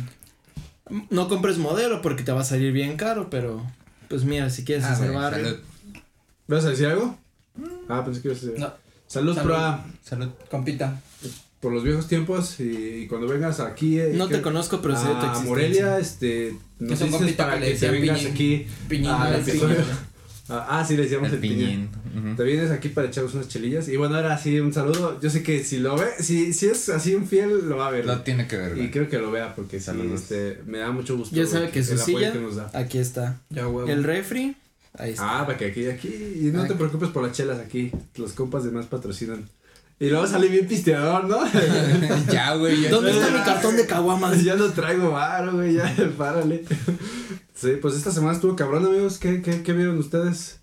No 1.10 1.28
compres 1.30 1.58
modelo 1.58 2.02
porque 2.02 2.24
te 2.24 2.32
va 2.32 2.41
a 2.41 2.45
salir 2.45 2.72
bien 2.74 2.98
caro, 2.98 3.30
pero 3.30 3.63
pues 4.08 4.24
mira, 4.24 4.50
si 4.50 4.63
quieres 4.65 4.86
Ah, 4.86 4.93
hacer 4.93 5.12
barrio. 5.12 5.58
¿Vas 6.50 6.66
a 6.66 6.70
decir 6.72 6.88
algo? 6.88 7.18
Ah, 7.88 8.04
pensé 8.04 8.22
que 8.22 8.28
ibas 8.30 8.44
a 8.44 8.46
decir. 8.48 8.60
No, 8.60 8.74
Salud, 9.08 9.36
Salud. 9.36 9.54
Salud. 10.04 10.30
compita. 10.52 11.02
por 11.60 11.74
los 11.74 11.84
viejos 11.84 12.08
tiempos 12.08 12.60
y, 12.60 12.64
y 13.04 13.08
cuando 13.08 13.28
vengas 13.28 13.60
aquí. 13.60 14.00
eh, 14.00 14.14
No 14.16 14.28
que- 14.28 14.36
te 14.36 14.42
conozco, 14.42 14.82
pero 14.82 14.96
sé 14.96 15.08
de 15.08 15.14
tu 15.14 15.18
a 15.20 15.24
existencia. 15.24 15.50
Morelia, 15.50 16.00
este, 16.00 16.56
un 16.80 16.88
dices 16.88 17.10
compita 17.10 17.46
para 17.48 17.60
que 17.60 17.74
te 17.76 17.90
vengas 17.90 18.20
Piñín. 18.20 18.32
aquí 18.34 18.68
Piñín, 18.88 19.12
no. 19.12 19.20
Ah, 20.52 20.80
ah, 20.80 20.84
sí, 20.86 20.96
le 20.98 21.04
decíamos 21.04 21.28
el, 21.30 21.36
El 21.36 21.40
piñín. 21.42 21.90
Te 22.36 22.44
vienes 22.44 22.72
aquí 22.72 22.90
para 22.90 23.08
echarnos 23.08 23.36
unas 23.36 23.48
chelillas. 23.50 23.88
Y 23.88 23.98
bueno, 23.98 24.16
ahora 24.16 24.36
sí, 24.36 24.60
un 24.60 24.74
saludo. 24.74 25.20
Yo 25.22 25.30
sé 25.30 25.44
que 25.44 25.64
si 25.64 25.78
lo 25.78 25.96
ve, 25.96 26.08
si, 26.22 26.54
si 26.54 26.66
es 26.66 26.90
así 26.90 27.14
un 27.14 27.28
fiel, 27.28 27.70
lo 27.70 27.78
va 27.78 27.90
a 27.90 27.92
ver. 27.92 28.06
Lo 28.08 28.22
tiene 28.22 28.48
que 28.48 28.58
ver, 28.58 28.76
Y 28.80 28.90
creo 28.90 29.08
que 29.08 29.20
lo 29.20 29.30
vea 29.30 29.54
porque 29.54 29.80
sí, 29.80 29.92
este, 30.12 30.60
me 30.66 30.80
da 30.80 30.90
mucho 30.92 31.16
gusto. 31.18 31.36
Ya 31.36 31.46
sabe 31.46 31.70
que 31.70 31.84
su 31.84 31.96
silla, 32.00 32.32
que 32.34 32.40
nos 32.40 32.56
da. 32.56 32.72
aquí 32.74 32.98
está. 32.98 33.40
Ya 33.52 33.68
huevo. 33.68 33.88
El 33.88 34.04
refri, 34.04 34.56
ahí 34.97 35.12
está. 35.12 35.39
Ah, 35.39 35.45
para 35.45 35.58
que 35.58 35.65
aquí, 35.67 35.88
aquí. 35.88 36.08
Y 36.41 36.52
no 36.52 36.65
te 36.67 36.75
preocupes 36.75 37.10
por 37.10 37.23
las 37.23 37.32
chelas 37.36 37.60
aquí. 37.60 37.91
Los 38.15 38.34
compas 38.34 38.63
de 38.63 38.71
más 38.71 38.86
patrocinan. 38.88 39.47
Y 40.02 40.10
luego 40.10 40.25
sale 40.28 40.47
bien 40.47 40.65
pisteador, 40.67 41.25
¿no? 41.25 41.39
ya, 42.32 42.56
güey. 42.56 42.84
ya 42.84 42.89
¿Dónde 42.89 43.12
está. 43.12 43.25
está 43.28 43.38
mi 43.38 43.43
cartón 43.43 43.75
de 43.75 43.86
caguamas? 43.86 44.43
ya 44.45 44.56
no 44.56 44.69
traigo 44.71 45.12
varo, 45.12 45.54
güey, 45.54 45.73
ya, 45.73 45.93
párale. 46.17 46.63
Sí, 47.54 47.71
pues 47.82 47.95
esta 47.95 48.12
semana 48.12 48.34
estuvo 48.34 48.56
cabrón, 48.56 48.86
amigos. 48.86 49.17
¿Qué, 49.17 49.41
qué, 49.41 49.62
qué 49.62 49.73
vieron 49.73 49.97
ustedes? 49.97 50.56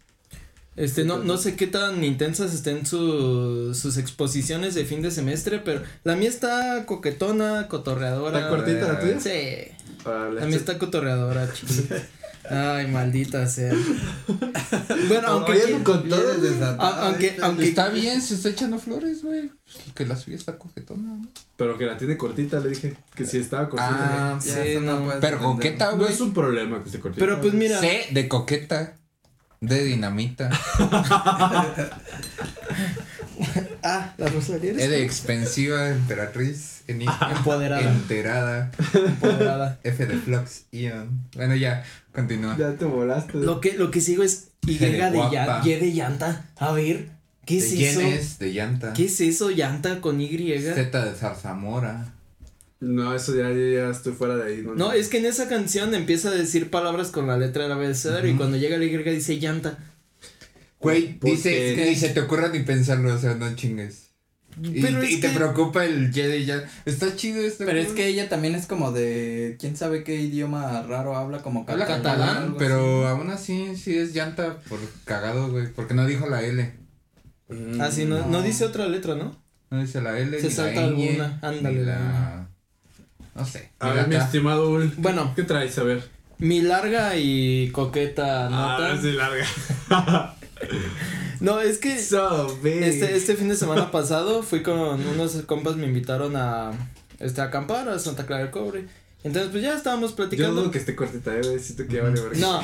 Este, 0.77 1.05
no, 1.05 1.19
no 1.19 1.37
sé 1.39 1.57
qué 1.57 1.67
tan 1.67 2.05
intensas 2.05 2.53
estén 2.55 2.85
su- 2.85 3.75
sus 3.75 3.97
exposiciones 3.97 4.75
de 4.75 4.85
fin 4.85 5.01
de 5.03 5.11
semestre, 5.11 5.59
pero 5.59 5.83
la 6.05 6.17
mía 6.17 6.29
está 6.29 6.85
coquetona, 6.87 7.67
cotorreadora. 7.69 8.39
¿Está 8.39 8.51
cortita 8.51 8.89
la 8.93 9.01
tuya? 9.01 9.19
Sí, 9.21 9.73
Órale. 10.05 10.41
la 10.41 10.47
mía 10.47 10.57
está 10.57 10.79
cotorreadora, 10.79 11.51
chiquita. 11.53 11.97
Ay, 12.51 12.87
maldita 12.89 13.47
sea. 13.47 13.73
Bueno, 15.09 15.29
aunque, 15.29 15.53
Oye, 15.53 15.83
con 15.83 16.09
todo. 16.09 16.23
Aunque, 16.79 17.27
¿viste? 17.31 17.43
aunque, 17.43 17.69
Está 17.69 17.89
bien, 17.89 18.21
se 18.23 18.35
está 18.35 18.49
echando 18.51 18.79
flores, 18.79 19.23
güey. 19.23 19.51
Que 19.95 20.07
la 20.07 20.17
suya 20.17 20.37
está 20.37 20.59
coquetona, 20.59 21.17
¿no? 21.17 21.27
Pero 21.57 21.77
que 21.79 21.85
la 21.87 21.97
tiene 21.97 22.17
cortita, 22.17 22.61
le 22.61 22.71
dije. 22.71 22.97
Que 23.15 23.25
si 23.25 23.39
estaba 23.39 23.69
cortita. 23.69 24.35
Ah, 24.37 24.41
Sí, 24.41 24.79
no, 24.81 25.09
Pero 25.21 25.39
coqueta, 25.39 25.93
no 25.93 25.99
güey. 25.99 26.13
es 26.13 26.21
un 26.21 26.33
problema 26.35 26.81
que 26.83 26.87
esté 26.89 27.01
cortita. 27.01 27.25
pero 27.25 27.41
pues 27.41 27.55
mira, 27.55 27.79
C 27.81 28.07
de 28.13 28.29
coqueta. 28.29 28.95
De 29.61 29.85
dinamita. 29.85 30.51
ah, 33.87 34.15
la 34.19 34.29
Rosalía 34.29 34.71
E 34.71 34.75
eres 34.75 34.91
de 34.91 35.05
expensiva 35.05 35.89
emperatriz. 35.91 36.83
Enigma. 36.89 37.33
Empoderada. 37.37 37.91
Enterada. 37.91 38.71
empoderada. 38.95 39.81
F 39.83 40.07
de 40.07 40.17
Flux 40.17 40.65
Ion. 40.73 41.23
Bueno, 41.35 41.57
ya, 41.57 41.85
continúa. 42.13 42.57
Ya 42.59 42.73
te 42.77 42.85
volaste. 42.85 43.39
Lo 43.39 43.61
que, 43.61 43.73
lo 43.75 43.91
que 43.91 44.01
sigo 44.01 44.23
es 44.23 44.49
Y 44.67 44.79
de, 44.79 44.99
ya, 45.33 45.63
Y 45.65 45.75
de 45.75 45.93
llanta. 45.93 46.45
A 46.57 46.73
ver, 46.73 47.09
¿qué 47.45 47.59
es 47.59 47.71
de 47.77 47.91
eso? 47.91 48.01
Yenes, 48.01 48.39
de 48.39 48.53
llanta. 48.53 48.93
¿Qué 48.93 49.07
es 49.07 49.21
eso? 49.21 49.51
Llanta 49.51 50.01
con 50.01 50.21
Y. 50.21 50.29
Z 50.61 51.05
de 51.05 51.15
zarzamora. 51.15 52.13
No, 52.79 53.15
eso 53.15 53.35
ya, 53.35 53.51
ya, 53.51 53.85
ya 53.87 53.91
estoy 53.91 54.13
fuera 54.13 54.37
de 54.37 54.53
ahí. 54.53 54.63
No, 54.63 54.75
No, 54.75 54.93
es 54.93 55.09
que 55.09 55.19
en 55.19 55.27
esa 55.27 55.49
canción 55.49 55.95
empieza 55.95 56.29
a 56.29 56.33
decir 56.33 56.71
palabras 56.71 57.11
con 57.11 57.27
la 57.27 57.39
letra 57.39 57.63
del 57.63 57.73
abecedario 57.73 58.29
y 58.29 58.33
Ujú. 58.35 58.39
cuando 58.39 58.59
llega 58.59 58.77
la 58.77 58.85
Y 58.85 58.97
dice 59.15 59.39
llanta. 59.39 59.79
Güey, 60.93 61.19
dice 61.23 61.75
que 61.75 61.87
ni 61.91 61.97
se 61.97 62.09
te 62.11 62.21
ocurra 62.21 62.49
ni 62.49 62.61
pensarlo, 62.61 63.15
o 63.15 63.19
sea, 63.19 63.35
no 63.35 63.55
chingues. 63.55 64.05
Y, 64.63 64.81
Pero 64.81 65.05
y 65.05 65.21
te 65.21 65.29
que- 65.29 65.35
preocupa 65.37 65.85
el 65.85 66.13
Jedi 66.15 66.47
ya. 66.47 66.65
Está 66.87 67.15
chido 67.15 67.43
este 67.43 67.67
Pero 67.67 67.79
es 67.79 67.89
que 67.89 68.07
ella 68.07 68.29
también 68.31 68.55
es 68.55 68.67
como 68.67 68.91
de. 68.91 69.57
¿Quién 69.61 69.77
sabe 69.77 70.03
qué 70.03 70.15
idioma 70.17 70.83
raro 70.89 71.15
habla? 71.15 71.43
Como 71.43 71.67
Habla 71.69 71.85
catalán, 71.87 72.37
algo 72.39 72.57
pero 72.57 73.07
así. 73.07 73.19
aún 73.21 73.31
así 73.31 73.77
sí 73.77 73.99
es 73.99 74.15
llanta 74.15 74.57
por 74.69 74.79
cagado, 75.05 75.51
güey. 75.51 75.67
Porque 75.71 75.93
no 75.93 76.07
dijo 76.07 76.27
la 76.27 76.43
L. 76.43 76.73
Ah, 77.79 77.91
sí, 77.93 78.07
no, 78.07 78.27
no 78.29 78.41
dice 78.41 78.65
otra 78.65 78.87
letra, 78.89 79.15
¿no? 79.15 79.37
No 79.71 79.81
dice 79.81 80.01
la 80.01 80.19
L. 80.19 80.41
Se 80.41 80.47
ni 80.49 80.53
salta 80.55 80.81
la 80.81 80.87
ñ, 80.87 80.89
alguna, 81.09 81.39
ándale, 81.43 81.85
la. 81.85 82.49
No 83.35 83.45
sé. 83.45 83.71
A 83.79 83.91
ver, 83.93 84.09
mi 84.09 84.17
estimado 84.17 84.71
Ul. 84.71 84.91
Bueno. 84.97 85.33
¿Qué 85.37 85.43
traes? 85.43 85.77
A 85.79 85.83
ver. 85.83 86.03
Mi 86.39 86.63
larga 86.63 87.15
y 87.17 87.69
coqueta 87.73 88.49
nota. 88.49 88.93
Ah, 88.93 88.99
sí, 89.01 89.13
larga. 89.13 90.35
No, 91.41 91.61
es 91.61 91.79
que 91.79 91.99
So 91.99 92.59
este, 92.65 93.17
este 93.17 93.37
fin 93.37 93.49
de 93.49 93.57
semana 93.57 93.91
pasado 93.91 94.43
fui 94.43 94.63
con 94.63 94.79
unos 94.79 95.35
compas, 95.43 95.77
me 95.77 95.87
invitaron 95.87 96.35
a, 96.37 96.73
este, 97.19 97.41
a 97.41 97.45
acampar 97.45 97.89
a 97.89 97.99
Santa 97.99 98.27
Clara 98.27 98.45
del 98.45 98.51
Cobre. 98.51 98.87
Entonces, 99.27 99.51
pues 99.51 99.63
ya 99.63 99.75
estábamos 99.77 100.11
Yo 100.11 100.17
platicando. 100.17 100.61
dudo 100.63 100.71
que 100.71 100.79
esté 100.79 100.95
cortita, 100.95 101.37
eh. 101.37 101.59
Siento 101.59 101.87
que 101.89 101.95
ya 101.97 102.03
vale 102.05 102.21
verga. 102.21 102.39
No, 102.39 102.63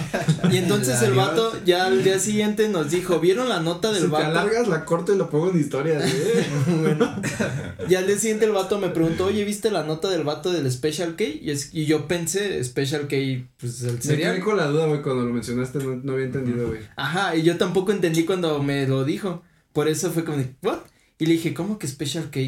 y 0.52 0.56
entonces 0.58 1.02
el 1.02 1.12
vato 1.14 1.52
ya 1.64 1.86
al 1.86 2.04
día 2.04 2.18
siguiente 2.20 2.68
nos 2.68 2.90
dijo, 2.90 3.18
¿vieron 3.18 3.48
la 3.48 3.58
nota 3.60 3.88
del 3.88 4.02
Si 4.02 4.06
te 4.06 4.12
vato? 4.12 4.26
alargas, 4.26 4.68
la 4.68 4.84
corto 4.84 5.12
y 5.12 5.18
lo 5.18 5.28
pongo 5.28 5.50
en 5.50 5.58
historias, 5.58 6.02
güey. 6.02 6.80
bueno, 6.82 7.14
y 7.88 7.94
al 7.96 8.06
día 8.06 8.16
siguiente 8.16 8.44
el 8.44 8.52
vato 8.52 8.78
me 8.78 8.90
preguntó, 8.90 9.26
oye, 9.26 9.44
¿viste 9.44 9.70
la 9.72 9.82
nota 9.82 10.08
del 10.08 10.22
vato 10.22 10.52
del 10.52 10.70
Special 10.70 11.16
K? 11.16 11.24
Y, 11.24 11.50
es, 11.50 11.74
y 11.74 11.84
yo 11.86 12.06
pensé, 12.06 12.62
Special 12.62 13.08
K, 13.08 13.16
pues 13.58 13.82
el 13.82 13.94
Me 13.94 14.00
cereal. 14.00 14.34
quedé 14.34 14.44
con 14.44 14.56
la 14.56 14.66
duda, 14.68 14.86
güey, 14.86 15.02
cuando 15.02 15.24
lo 15.24 15.32
mencionaste, 15.32 15.80
no, 15.80 15.96
no 15.96 16.12
había 16.12 16.26
entendido, 16.26 16.68
güey. 16.68 16.80
Ajá, 16.96 17.34
y 17.34 17.42
yo 17.42 17.56
tampoco 17.58 17.90
entendí 17.92 18.24
cuando 18.24 18.62
me 18.62 18.86
lo 18.86 19.04
dijo. 19.04 19.42
Por 19.72 19.88
eso 19.88 20.12
fue 20.12 20.24
como 20.24 20.36
¿what? 20.62 20.78
Y 21.18 21.26
le 21.26 21.32
dije, 21.32 21.54
¿cómo 21.54 21.78
que 21.78 21.88
Special 21.88 22.30
K? 22.30 22.38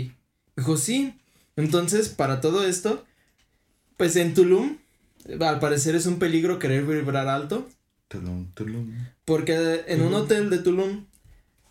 Dijo, 0.56 0.76
sí. 0.76 1.18
Entonces, 1.56 2.08
para 2.10 2.40
todo 2.40 2.64
esto, 2.66 3.04
pues 3.96 4.16
en 4.16 4.34
Tulum, 4.34 4.76
al 5.40 5.58
parecer 5.60 5.94
es 5.94 6.06
un 6.06 6.18
peligro 6.18 6.58
querer 6.58 6.84
vibrar 6.84 7.28
alto. 7.28 7.68
Tulum, 8.08 8.52
tulum. 8.54 8.92
Porque 9.24 9.84
en 9.88 10.02
un 10.02 10.14
hotel 10.14 10.50
de 10.50 10.58
Tulum, 10.58 11.06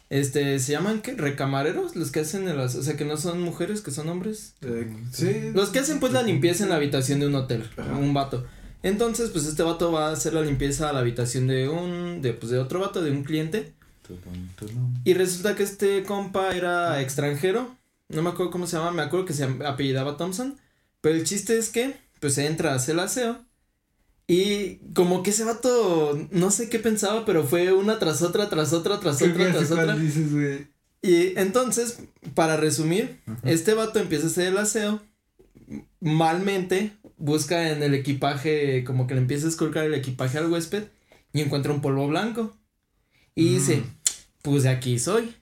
este, 0.09 0.59
se 0.59 0.71
llaman, 0.73 1.01
¿qué? 1.01 1.13
Recamareros, 1.13 1.95
los 1.95 2.11
que 2.11 2.21
hacen, 2.21 2.47
en 2.47 2.57
las, 2.57 2.75
o 2.75 2.83
sea, 2.83 2.97
que 2.97 3.05
no 3.05 3.17
son 3.17 3.41
mujeres, 3.41 3.81
que 3.81 3.91
son 3.91 4.09
hombres. 4.09 4.55
Eh, 4.61 4.91
sí. 5.11 5.51
Los 5.53 5.69
que 5.69 5.79
hacen, 5.79 5.99
pues, 5.99 6.13
la 6.13 6.21
limpieza 6.23 6.63
en 6.63 6.69
la 6.69 6.75
habitación 6.75 7.19
de 7.19 7.27
un 7.27 7.35
hotel, 7.35 7.69
Ajá. 7.77 7.93
un 7.93 8.13
vato. 8.13 8.45
Entonces, 8.83 9.29
pues, 9.29 9.45
este 9.45 9.63
vato 9.63 9.91
va 9.91 10.09
a 10.09 10.11
hacer 10.11 10.33
la 10.33 10.41
limpieza 10.41 10.89
a 10.89 10.93
la 10.93 10.99
habitación 10.99 11.47
de 11.47 11.69
un, 11.69 12.21
de, 12.21 12.33
pues, 12.33 12.51
de 12.51 12.59
otro 12.59 12.79
vato, 12.79 13.01
de 13.01 13.11
un 13.11 13.23
cliente. 13.23 13.73
Tulum, 14.05 14.49
tulum. 14.57 14.93
Y 15.05 15.13
resulta 15.13 15.55
que 15.55 15.63
este 15.63 16.03
compa 16.03 16.55
era 16.55 17.01
extranjero. 17.01 17.75
No 18.09 18.21
me 18.21 18.29
acuerdo 18.29 18.51
cómo 18.51 18.67
se 18.67 18.77
llama, 18.77 18.91
me 18.91 19.01
acuerdo 19.01 19.25
que 19.25 19.33
se 19.33 19.45
apellidaba 19.45 20.17
Thompson. 20.17 20.57
Pero 21.01 21.15
el 21.15 21.23
chiste 21.23 21.57
es 21.57 21.69
que, 21.69 21.95
pues 22.23 22.37
entra 22.37 22.71
a 22.71 22.75
hacer 22.75 22.93
el 22.93 23.01
aseo. 23.01 23.43
Y 24.27 24.75
como 24.95 25.21
que 25.23 25.31
ese 25.31 25.43
vato, 25.43 26.17
no 26.31 26.51
sé 26.51 26.69
qué 26.69 26.79
pensaba, 26.79 27.25
pero 27.25 27.43
fue 27.43 27.73
una 27.73 27.99
tras 27.99 28.21
otra, 28.21 28.47
tras 28.47 28.71
otra, 28.71 29.01
tras 29.01 29.21
otra, 29.21 29.51
tras 29.51 29.69
otra. 29.71 29.97
dices, 29.97 30.31
güey. 30.31 30.67
Y 31.01 31.37
entonces, 31.37 31.99
para 32.33 32.55
resumir, 32.55 33.19
este 33.43 33.73
vato 33.73 33.99
empieza 33.99 34.27
a 34.27 34.29
hacer 34.29 34.47
el 34.47 34.57
aseo. 34.57 35.01
Malmente 35.99 36.93
busca 37.17 37.71
en 37.71 37.83
el 37.83 37.93
equipaje, 37.93 38.85
como 38.85 39.05
que 39.07 39.15
le 39.15 39.21
empieza 39.21 39.45
a 39.45 39.49
esculcar 39.49 39.83
el 39.85 39.93
equipaje 39.93 40.37
al 40.37 40.49
huésped 40.49 40.83
y 41.33 41.41
encuentra 41.41 41.73
un 41.73 41.81
polvo 41.81 42.07
blanco. 42.07 42.55
Y 43.35 43.55
dice, 43.55 43.77
Mm. 43.77 43.83
pues 44.43 44.63
de 44.63 44.69
aquí 44.69 44.97
soy. 44.99 45.35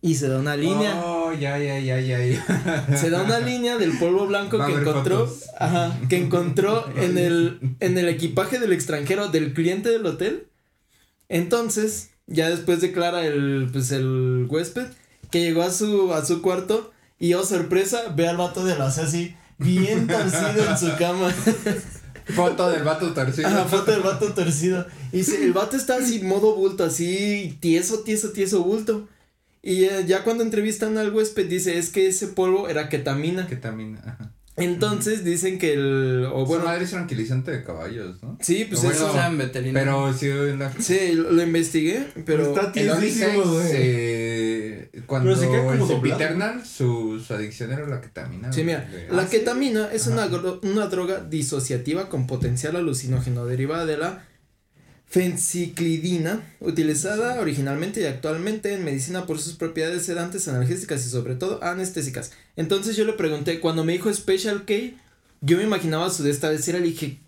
Y 0.00 0.14
se 0.14 0.28
da 0.28 0.38
una 0.38 0.56
línea. 0.56 0.94
Oh, 1.04 1.17
ya, 1.32 1.58
ya, 1.58 1.78
ya, 1.78 2.00
ya, 2.00 2.18
ya. 2.24 2.96
Se 2.96 3.10
da 3.10 3.22
una 3.22 3.40
línea 3.40 3.76
del 3.76 3.98
polvo 3.98 4.26
blanco 4.26 4.64
que 4.64 4.72
encontró. 4.72 5.32
Ajá, 5.58 5.98
que 6.08 6.16
encontró 6.16 6.88
en 6.96 7.18
el, 7.18 7.58
en 7.80 7.98
el 7.98 8.08
equipaje 8.08 8.58
del 8.58 8.72
extranjero 8.72 9.28
del 9.28 9.54
cliente 9.54 9.90
del 9.90 10.06
hotel. 10.06 10.48
Entonces, 11.28 12.10
ya 12.26 12.50
después 12.50 12.80
declara 12.80 13.26
el, 13.26 13.68
pues 13.72 13.90
el 13.92 14.46
huésped 14.48 14.86
que 15.30 15.40
llegó 15.40 15.62
a 15.62 15.70
su, 15.70 16.12
a 16.12 16.24
su 16.24 16.42
cuarto 16.42 16.92
y 17.18 17.34
oh 17.34 17.44
sorpresa, 17.44 18.12
ve 18.14 18.28
al 18.28 18.36
vato 18.36 18.64
de 18.64 18.78
la 18.78 18.86
así, 18.86 19.34
bien 19.58 20.06
torcido 20.06 20.70
en 20.70 20.78
su 20.78 20.96
cama. 20.96 21.34
Foto 22.34 22.70
del 22.70 22.84
vato 22.84 23.12
torcido. 23.14 23.48
Ajá, 23.48 23.64
foto 23.64 23.90
del 23.90 24.02
vato 24.02 24.32
torcido. 24.34 24.86
Y 25.12 25.18
dice, 25.18 25.42
el 25.42 25.54
vato 25.54 25.76
está 25.76 25.96
así, 25.96 26.20
modo 26.20 26.54
bulto, 26.54 26.84
así, 26.84 27.56
tieso, 27.60 28.00
tieso, 28.00 28.32
tieso 28.32 28.62
bulto. 28.62 29.08
Y 29.62 29.84
eh, 29.84 30.04
ya 30.06 30.24
cuando 30.24 30.42
entrevistan 30.44 30.96
al 30.98 31.12
huésped 31.12 31.46
dice, 31.48 31.78
es 31.78 31.90
que 31.90 32.06
ese 32.08 32.28
polvo 32.28 32.68
era 32.68 32.88
ketamina. 32.88 33.46
Que 33.46 33.56
también, 33.56 33.98
ajá. 34.04 34.32
Entonces 34.56 35.22
dicen 35.22 35.56
que 35.58 35.72
el, 35.74 36.24
o 36.26 36.30
Bueno, 36.30 36.46
bueno, 36.46 36.64
madre 36.64 36.82
es 36.84 36.90
tranquilizante 36.90 37.52
de 37.52 37.62
caballos, 37.62 38.20
¿no? 38.24 38.36
sí, 38.40 38.64
pues 38.68 38.80
Bueno, 38.82 38.96
eso. 38.96 39.10
O 39.10 39.12
sea, 39.12 39.28
en 39.28 39.38
veterinario. 39.38 39.92
Pero 39.92 40.12
sí, 40.12 40.56
la... 40.58 40.72
Sí, 40.80 41.12
lo, 41.14 41.30
lo 41.30 41.42
investigué, 41.44 42.04
pero 42.26 42.48
Está 42.48 42.72
güey. 43.44 44.88
Cuando 45.06 45.30
Pero 45.30 45.40
se 45.40 45.48
queda 45.48 45.64
como. 45.66 45.86
Sempiternal, 45.86 46.66
su, 46.66 47.20
su 47.20 47.34
adicción 47.34 47.72
era 47.72 47.86
la 47.86 48.00
ketamina. 48.00 48.52
Sí, 48.52 48.64
mira, 48.64 48.80
De- 48.80 49.08
la 49.10 49.22
Ah, 49.22 49.26
sí. 49.30 49.38
ketamina 49.38 49.90
es 49.92 50.06
una, 50.08 50.24
Ajá. 50.24 50.58
una 50.62 50.86
droga 50.86 51.20
disociativa 51.20 52.08
con 52.08 52.26
potencial 52.26 52.74
alucinógeno 52.76 53.46
derivada 53.46 53.86
de 53.86 53.96
la 53.96 54.24
fenciclidina, 55.08 56.42
utilizada 56.60 57.40
originalmente 57.40 58.02
y 58.02 58.04
actualmente 58.04 58.74
en 58.74 58.84
medicina 58.84 59.26
por 59.26 59.38
sus 59.38 59.54
propiedades 59.54 60.04
sedantes, 60.04 60.48
analgésicas 60.48 61.06
y 61.06 61.08
sobre 61.08 61.34
todo 61.34 61.62
anestésicas. 61.64 62.32
Entonces 62.56 62.96
yo 62.96 63.04
le 63.04 63.14
pregunté, 63.14 63.60
cuando 63.60 63.84
me 63.84 63.94
dijo 63.94 64.12
Special 64.12 64.64
K, 64.66 64.74
yo 65.40 65.56
me 65.56 65.62
imaginaba 65.64 66.10
su 66.10 66.22
de 66.22 66.30
esta 66.30 66.50
de 66.50 66.58
cereal 66.58 66.84
y 66.84 66.90
dije, 66.90 67.18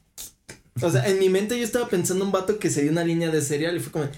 o 0.83 0.91
sea, 0.91 1.09
en 1.09 1.19
mi 1.19 1.29
mente 1.29 1.59
yo 1.59 1.65
estaba 1.65 1.89
pensando 1.89 2.25
un 2.25 2.33
vato 2.33 2.59
que 2.59 2.71
se 2.71 2.83
dio 2.83 2.93
una 2.93 3.05
línea 3.05 3.31
de 3.31 3.41
cereal 3.41 3.77
y 3.77 3.81
fue 3.81 3.93
como, 3.93 4.09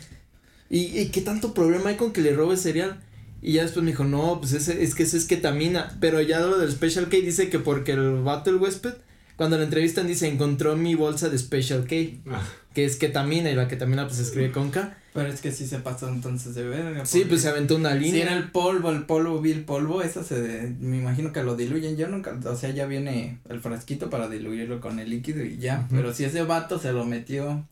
¿y, 0.68 0.98
y 0.98 1.08
qué 1.10 1.20
tanto 1.20 1.54
problema 1.54 1.90
hay 1.90 1.96
con 1.96 2.12
que 2.12 2.20
le 2.20 2.34
robe 2.34 2.56
cereal? 2.56 3.00
Y 3.42 3.54
ya 3.54 3.62
después 3.62 3.84
me 3.84 3.90
dijo, 3.90 4.04
no, 4.04 4.38
pues 4.40 4.52
ese, 4.52 4.82
es 4.84 4.94
que 4.94 5.02
eso 5.02 5.16
es 5.16 5.24
ketamina. 5.24 5.98
Pero 6.00 6.20
ya 6.20 6.40
lo 6.40 6.58
del 6.58 6.70
Special 6.70 7.08
K 7.08 7.16
dice 7.16 7.50
que 7.50 7.58
porque 7.58 7.92
el 7.92 8.22
vato, 8.22 8.50
el 8.50 8.56
huésped, 8.56 8.94
cuando 9.36 9.56
lo 9.58 9.64
entrevistan 9.64 10.06
dice, 10.06 10.28
encontró 10.28 10.76
mi 10.76 10.94
bolsa 10.94 11.28
de 11.28 11.38
Special 11.38 11.86
K, 11.86 11.96
Ah, 12.30 12.42
que 12.74 12.84
es 12.84 12.96
ketamina, 12.96 13.50
y 13.50 13.54
la 13.54 13.68
ketamina 13.68 14.04
pues 14.06 14.16
se 14.16 14.22
escribe 14.22 14.52
con 14.52 14.70
K. 14.70 14.96
Pero 15.14 15.28
es 15.28 15.42
que 15.42 15.52
sí 15.52 15.66
se 15.66 15.78
pasó 15.80 16.08
entonces 16.08 16.54
de 16.54 16.62
verga. 16.66 17.04
Sí, 17.04 17.26
pues 17.28 17.42
se 17.42 17.48
aventó 17.48 17.76
una 17.76 17.92
Si 17.92 17.98
línea. 17.98 18.22
era 18.22 18.36
el 18.36 18.50
polvo, 18.50 18.90
el 18.90 19.02
polvo, 19.04 19.40
vi 19.42 19.50
el 19.52 19.64
polvo, 19.64 20.00
eso 20.02 20.24
se, 20.24 20.74
me 20.80 20.96
imagino 20.96 21.32
que 21.32 21.42
lo 21.42 21.54
diluyen, 21.54 21.98
yo 21.98 22.08
nunca, 22.08 22.38
o 22.46 22.56
sea, 22.56 22.70
ya 22.70 22.86
viene 22.86 23.38
el 23.50 23.60
frasquito 23.60 24.08
para 24.08 24.30
diluirlo 24.30 24.80
con 24.80 24.98
el 24.98 25.10
líquido 25.10 25.44
y 25.44 25.58
ya, 25.58 25.86
pero 25.90 26.14
si 26.14 26.24
ese 26.24 26.42
vato 26.44 26.78
se 26.78 26.92
lo 26.92 27.04
metió, 27.04 27.66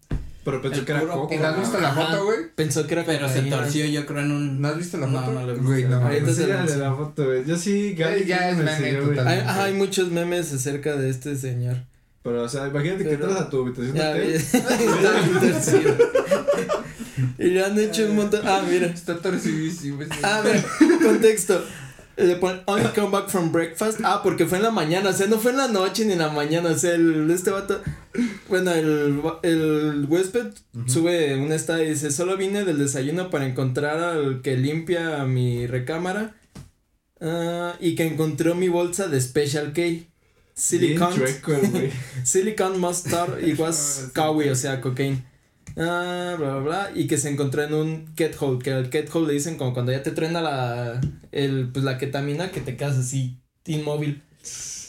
Pero 0.44 0.62
pensé 0.62 0.78
El 0.80 0.84
que 0.86 0.92
era 0.92 1.00
puro 1.02 1.12
coco. 1.12 1.34
¿Y 1.34 1.38
no 1.38 1.46
has 1.48 1.58
visto 1.58 1.80
la 1.80 1.92
foto, 1.92 2.24
güey? 2.24 2.38
Pensó 2.54 2.86
que 2.86 2.94
era 2.94 3.04
pero 3.04 3.28
se 3.28 3.42
torció 3.42 3.84
yo 3.86 4.06
creo 4.06 4.20
en 4.20 4.30
un... 4.32 4.60
¿No 4.60 4.68
has 4.68 4.76
visto 4.78 4.96
la 4.96 5.06
No, 5.06 5.20
foto? 5.20 5.32
no 5.32 5.42
lo 5.46 5.50
he 5.50 5.54
visto. 5.54 5.68
Güey, 5.68 5.84
no. 5.84 5.96
Ahorita 6.00 6.76
la 6.78 6.94
foto, 6.94 7.24
güey. 7.26 7.44
Yo 7.44 7.56
sí, 7.58 7.94
Gaby 7.94 8.24
ya 8.24 8.50
es 8.50 8.56
me 8.56 8.64
meme 8.64 8.76
enseñó, 8.76 9.02
güey. 9.04 9.16
total. 9.16 9.28
Hay, 9.28 9.38
ajá, 9.40 9.64
hay 9.64 9.74
muchos 9.74 10.10
memes 10.10 10.52
acerca 10.52 10.96
de 10.96 11.10
este 11.10 11.36
señor. 11.36 11.76
Pero, 12.22 12.42
o 12.42 12.48
sea, 12.48 12.68
imagínate 12.68 13.04
que 13.04 13.12
entras 13.14 13.36
a 13.40 13.48
tu 13.50 13.62
habitación 13.62 13.92
de 13.94 13.98
Ya, 13.98 14.10
hotel. 14.10 14.32
está 14.34 14.76
bien 15.20 15.52
torcido. 15.52 15.96
Y 17.38 17.44
le 17.44 17.64
han 17.64 17.78
hecho 17.78 18.06
un 18.06 18.16
montón. 18.16 18.40
Ah, 18.46 18.62
mira. 18.68 18.86
Está 18.86 19.16
torcidísimo. 19.18 20.02
Ah, 20.22 20.42
mira, 20.44 20.62
contexto. 21.02 21.62
Le 22.20 22.36
ponen, 22.36 22.60
only 22.66 22.88
come 22.94 23.10
back 23.10 23.28
from 23.28 23.50
breakfast. 23.52 24.00
Ah, 24.04 24.20
porque 24.22 24.46
fue 24.46 24.58
en 24.58 24.64
la 24.64 24.70
mañana, 24.70 25.10
o 25.10 25.12
sea, 25.12 25.26
no 25.26 25.38
fue 25.38 25.50
en 25.52 25.56
la 25.58 25.68
noche 25.68 26.04
ni 26.04 26.12
en 26.12 26.18
la 26.18 26.28
mañana. 26.30 26.70
O 26.70 26.78
sea, 26.78 26.94
el, 26.94 27.30
este 27.30 27.50
vato, 27.50 27.80
bueno, 28.48 28.72
el, 28.72 29.20
el 29.42 30.06
huésped 30.08 30.48
sube 30.86 31.36
una 31.36 31.54
estado 31.54 31.82
y 31.82 31.88
dice: 31.90 32.10
Solo 32.10 32.36
vine 32.36 32.64
del 32.64 32.78
desayuno 32.78 33.30
para 33.30 33.46
encontrar 33.46 33.98
al 33.98 34.42
que 34.42 34.56
limpia 34.56 35.24
mi 35.24 35.66
recámara. 35.66 36.34
ah, 37.20 37.74
y 37.80 37.94
que 37.94 38.06
encontró 38.06 38.54
mi 38.54 38.68
bolsa 38.68 39.08
de 39.08 39.20
Special 39.20 39.72
K. 39.72 39.82
Silicon. 40.54 41.12
Silicon 42.24 42.78
mustard 42.80 43.42
equals 43.42 44.10
kawi, 44.14 44.48
o 44.50 44.54
sea, 44.54 44.80
cocaine. 44.80 45.24
Ah, 45.76 46.34
bla, 46.38 46.54
bla, 46.56 46.58
bla. 46.60 46.90
Y 46.94 47.06
que 47.06 47.16
se 47.16 47.30
encontró 47.30 47.62
en 47.62 47.74
un 47.74 48.14
hole 48.40 48.58
que 48.90 48.98
al 48.98 49.08
hole 49.12 49.26
le 49.28 49.32
dicen 49.34 49.56
como 49.56 49.72
cuando 49.72 49.92
ya 49.92 50.02
te 50.02 50.10
truena 50.10 50.40
la, 50.40 51.00
el, 51.32 51.68
pues, 51.72 51.84
la 51.84 51.96
ketamina, 51.98 52.50
que 52.50 52.60
te 52.60 52.76
quedas 52.76 52.96
así, 52.98 53.38
inmóvil. 53.66 54.22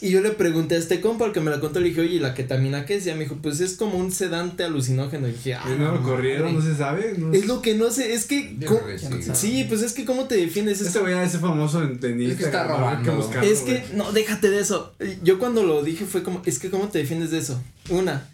Y 0.00 0.10
yo 0.10 0.20
le 0.20 0.30
pregunté 0.30 0.74
a 0.74 0.78
este 0.78 1.00
compa, 1.00 1.26
al 1.26 1.32
que 1.32 1.38
me 1.40 1.52
la 1.52 1.60
contó, 1.60 1.78
le 1.78 1.90
dije, 1.90 2.00
oye, 2.00 2.14
¿y 2.16 2.18
la 2.18 2.34
ketamina 2.34 2.84
qué 2.84 2.96
es? 2.96 3.06
Y 3.06 3.10
ella 3.10 3.16
me 3.18 3.22
dijo, 3.24 3.36
pues 3.40 3.60
es 3.60 3.74
como 3.76 3.96
un 3.98 4.10
sedante 4.10 4.64
alucinógeno. 4.64 5.28
Y 5.28 5.32
dije, 5.32 5.54
ah, 5.54 5.62
Y 5.66 5.78
no 5.78 5.84
lo 5.84 5.92
madre. 5.92 6.02
corrieron, 6.02 6.54
no 6.56 6.60
se 6.60 6.74
sabe. 6.74 7.14
No 7.16 7.32
Es 7.32 7.46
lo 7.46 7.62
que 7.62 7.76
no 7.76 7.88
sé, 7.88 8.12
es 8.12 8.24
que. 8.24 8.56
Yo 8.58 8.66
¿cómo- 8.66 8.80
creo 8.80 8.96
que 8.98 9.34
sí. 9.36 9.64
Pues 9.68 9.82
es 9.82 9.92
que, 9.92 10.04
¿cómo 10.04 10.24
te 10.24 10.34
defiendes? 10.36 10.80
Es 10.80 10.88
Este 10.88 10.98
güey 10.98 11.14
ya 11.14 11.22
ese 11.22 11.38
famoso 11.38 11.80
en, 11.84 12.00
en 12.02 12.20
Es 12.32 12.36
que 12.36 12.44
está 12.44 12.64
¿no? 12.66 12.78
Robando. 12.78 13.14
buscarlo, 13.14 13.48
Es 13.48 13.60
que, 13.60 13.84
no, 13.94 14.10
déjate 14.10 14.50
de 14.50 14.58
eso. 14.58 14.92
Yo 15.22 15.38
cuando 15.38 15.62
lo 15.62 15.84
dije 15.84 16.04
fue 16.04 16.24
como, 16.24 16.42
es 16.46 16.58
que 16.58 16.68
¿cómo 16.68 16.88
te 16.88 16.98
defiendes 16.98 17.30
de 17.30 17.38
eso? 17.38 17.62
Una. 17.88 18.28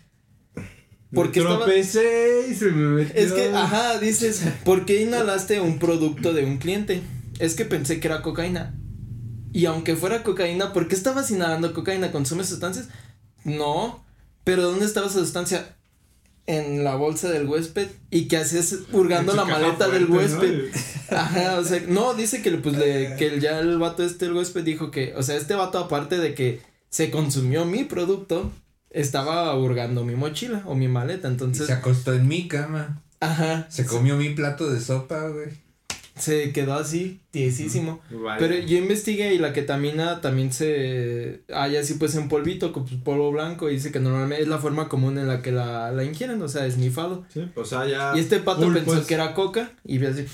Porque 1.13 1.41
me 1.41 1.47
estaba- 1.47 1.65
tropecé 1.65 2.47
y 2.51 2.55
se 2.55 2.67
me 2.67 2.87
metió. 3.03 3.15
Es 3.15 3.33
que, 3.33 3.49
ajá, 3.55 3.99
dices, 3.99 4.43
¿por 4.65 4.85
qué 4.85 5.03
inhalaste 5.03 5.61
un 5.61 5.79
producto 5.79 6.33
de 6.35 6.45
un 6.45 6.59
cliente? 6.59 7.03
Es 7.39 7.55
que 7.55 7.65
pensé 7.65 7.99
que 8.01 8.09
era 8.09 8.21
cocaína. 8.23 8.75
Y 9.53 9.65
aunque 9.67 9.97
fuera 9.97 10.23
cocaína, 10.23 10.73
¿por 10.73 10.89
qué 10.89 10.95
estabas 10.95 11.31
inhalando 11.31 11.73
cocaína? 11.73 12.13
¿Consumes 12.13 12.49
sustancias? 12.49 12.89
No. 13.45 14.05
Pero 14.45 14.63
¿dónde 14.63 14.85
estaba 14.85 15.07
esa 15.07 15.21
sustancia? 15.21 15.77
En 16.47 16.85
la 16.85 16.95
bolsa 16.97 17.31
del 17.31 17.47
huésped. 17.47 17.89
¿Y 18.11 18.29
qué 18.29 18.39
hacías 18.39 18.75
hurgando 18.93 19.35
la 19.35 19.45
maleta 19.45 19.89
del 19.89 20.07
fuerte, 20.07 20.35
¿no? 20.35 20.41
huésped? 20.43 20.81
Ajá, 21.17 21.59
o 21.59 21.65
sea, 21.65 21.83
no, 21.89 22.15
dice 22.15 22.43
que 22.43 22.51
pues 22.53 22.77
le, 22.77 23.17
que 23.17 23.41
ya 23.41 23.59
el 23.61 23.79
vato 23.79 24.03
este, 24.05 24.27
el 24.27 24.33
huésped, 24.35 24.63
dijo 24.65 24.91
que, 24.91 25.15
o 25.17 25.23
sea, 25.23 25.37
este 25.37 25.55
vato 25.55 25.79
aparte 25.79 26.19
de 26.19 26.35
que 26.35 26.61
se 26.91 27.11
consumió 27.11 27.65
mi 27.65 27.85
producto, 27.85 28.51
estaba 28.91 29.55
hurgando 29.57 30.05
mi 30.05 30.15
mochila 30.15 30.63
o 30.67 30.75
mi 30.75 30.89
maleta, 30.89 31.29
Y 31.29 31.33
entonces, 31.33 31.67
se 31.67 31.73
acostó 31.73 32.13
en 32.15 32.27
mi 32.29 32.49
cama. 32.49 33.03
ajá, 33.21 33.67
Se 33.71 33.85
comió 33.87 34.17
mi 34.17 34.31
plato 34.31 34.71
de 34.71 34.81
sopa, 34.81 35.29
güey. 35.29 35.49
se 36.17 36.53
quedó 36.53 36.75
así, 36.75 37.21
tiesísimo. 37.31 38.01
Pero 38.39 38.57
yo 38.59 38.77
investigué 38.79 39.35
y 39.35 39.39
la 39.39 39.53
ketamina 39.53 40.21
también 40.21 40.53
se 40.53 41.43
halla 41.49 41.81
así 41.81 41.95
pues 41.95 42.15
en 42.17 42.29
polvito, 42.29 42.73
con 42.73 42.85
pues, 42.87 43.01
polvo 43.01 43.31
blanco, 43.31 43.71
y 43.71 43.75
dice 43.75 43.93
que 43.93 44.01
normalmente 44.01 44.43
es 44.43 44.49
la 44.49 44.59
forma 44.59 44.89
común 44.89 45.19
en 45.19 45.29
la 45.29 45.43
que 45.43 45.53
la, 45.53 45.93
la 45.93 46.05
ingieren, 46.05 46.43
o 46.43 46.49
sea, 46.49 46.67
esnifado. 46.67 47.25
Sí, 47.33 47.49
o 47.55 47.65
sea, 47.65 47.87
ya. 47.87 48.13
Y 48.17 48.21
este 48.21 48.41
pato 48.41 48.63
full, 48.63 48.75
pensó 48.75 48.93
pues. 48.95 49.07
que 49.07 49.15
era 49.15 49.35
coca, 49.35 49.73
y 49.85 50.05
así, 50.05 50.27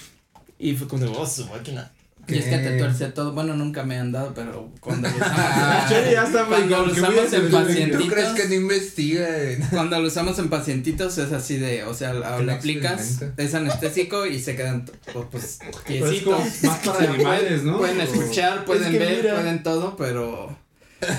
y 0.59 0.75
fue 0.75 0.88
como, 0.88 1.05
oh, 1.12 1.27
su 1.27 1.47
máquina. 1.47 1.90
Y 2.29 2.39
es 2.39 2.45
que 2.47 2.59
te 2.59 2.79
tuerce 2.79 3.07
todo. 3.09 3.33
Bueno, 3.33 3.55
nunca 3.55 3.85
me 3.85 3.99
han 3.99 4.13
dado, 4.13 4.33
pero 4.35 4.73
cuando 4.81 5.09
lo 5.09 5.15
Ah, 5.21 5.87
usamos, 5.87 6.11
ya 6.11 6.23
está, 6.25 6.45
güey, 6.45 6.69
Cuando 6.69 6.87
lo 6.87 6.93
usamos 6.93 7.33
en 7.33 7.51
paciente. 7.51 7.97
¿Tú 7.99 8.07
crees 8.09 8.29
que 8.31 8.49
no 8.49 8.55
investiga? 8.55 9.29
cuando 9.71 10.01
lo 10.01 10.09
usamos 10.09 10.39
en 10.39 10.49
pacientitos 10.49 11.19
es 11.19 11.33
así 11.33 11.57
de, 11.57 11.85
o 11.85 11.95
sea, 11.95 12.13
no 12.13 12.53
aplicas, 12.53 13.23
es 13.37 13.55
anestésico 13.55 14.27
y 14.27 14.41
se 14.41 14.57
quedan 14.57 14.85
pues, 15.13 15.27
pues 15.31 15.59
Pues 15.87 16.27
más 16.63 16.79
para 16.79 17.13
animales, 17.13 17.63
¿no? 17.63 17.79
Pueden 17.79 18.01
escuchar, 18.01 18.65
pueden 18.65 18.93
que 18.93 18.99
ver, 18.99 19.17
mira. 19.17 19.35
pueden 19.35 19.63
todo, 19.63 19.97
pero 19.97 20.65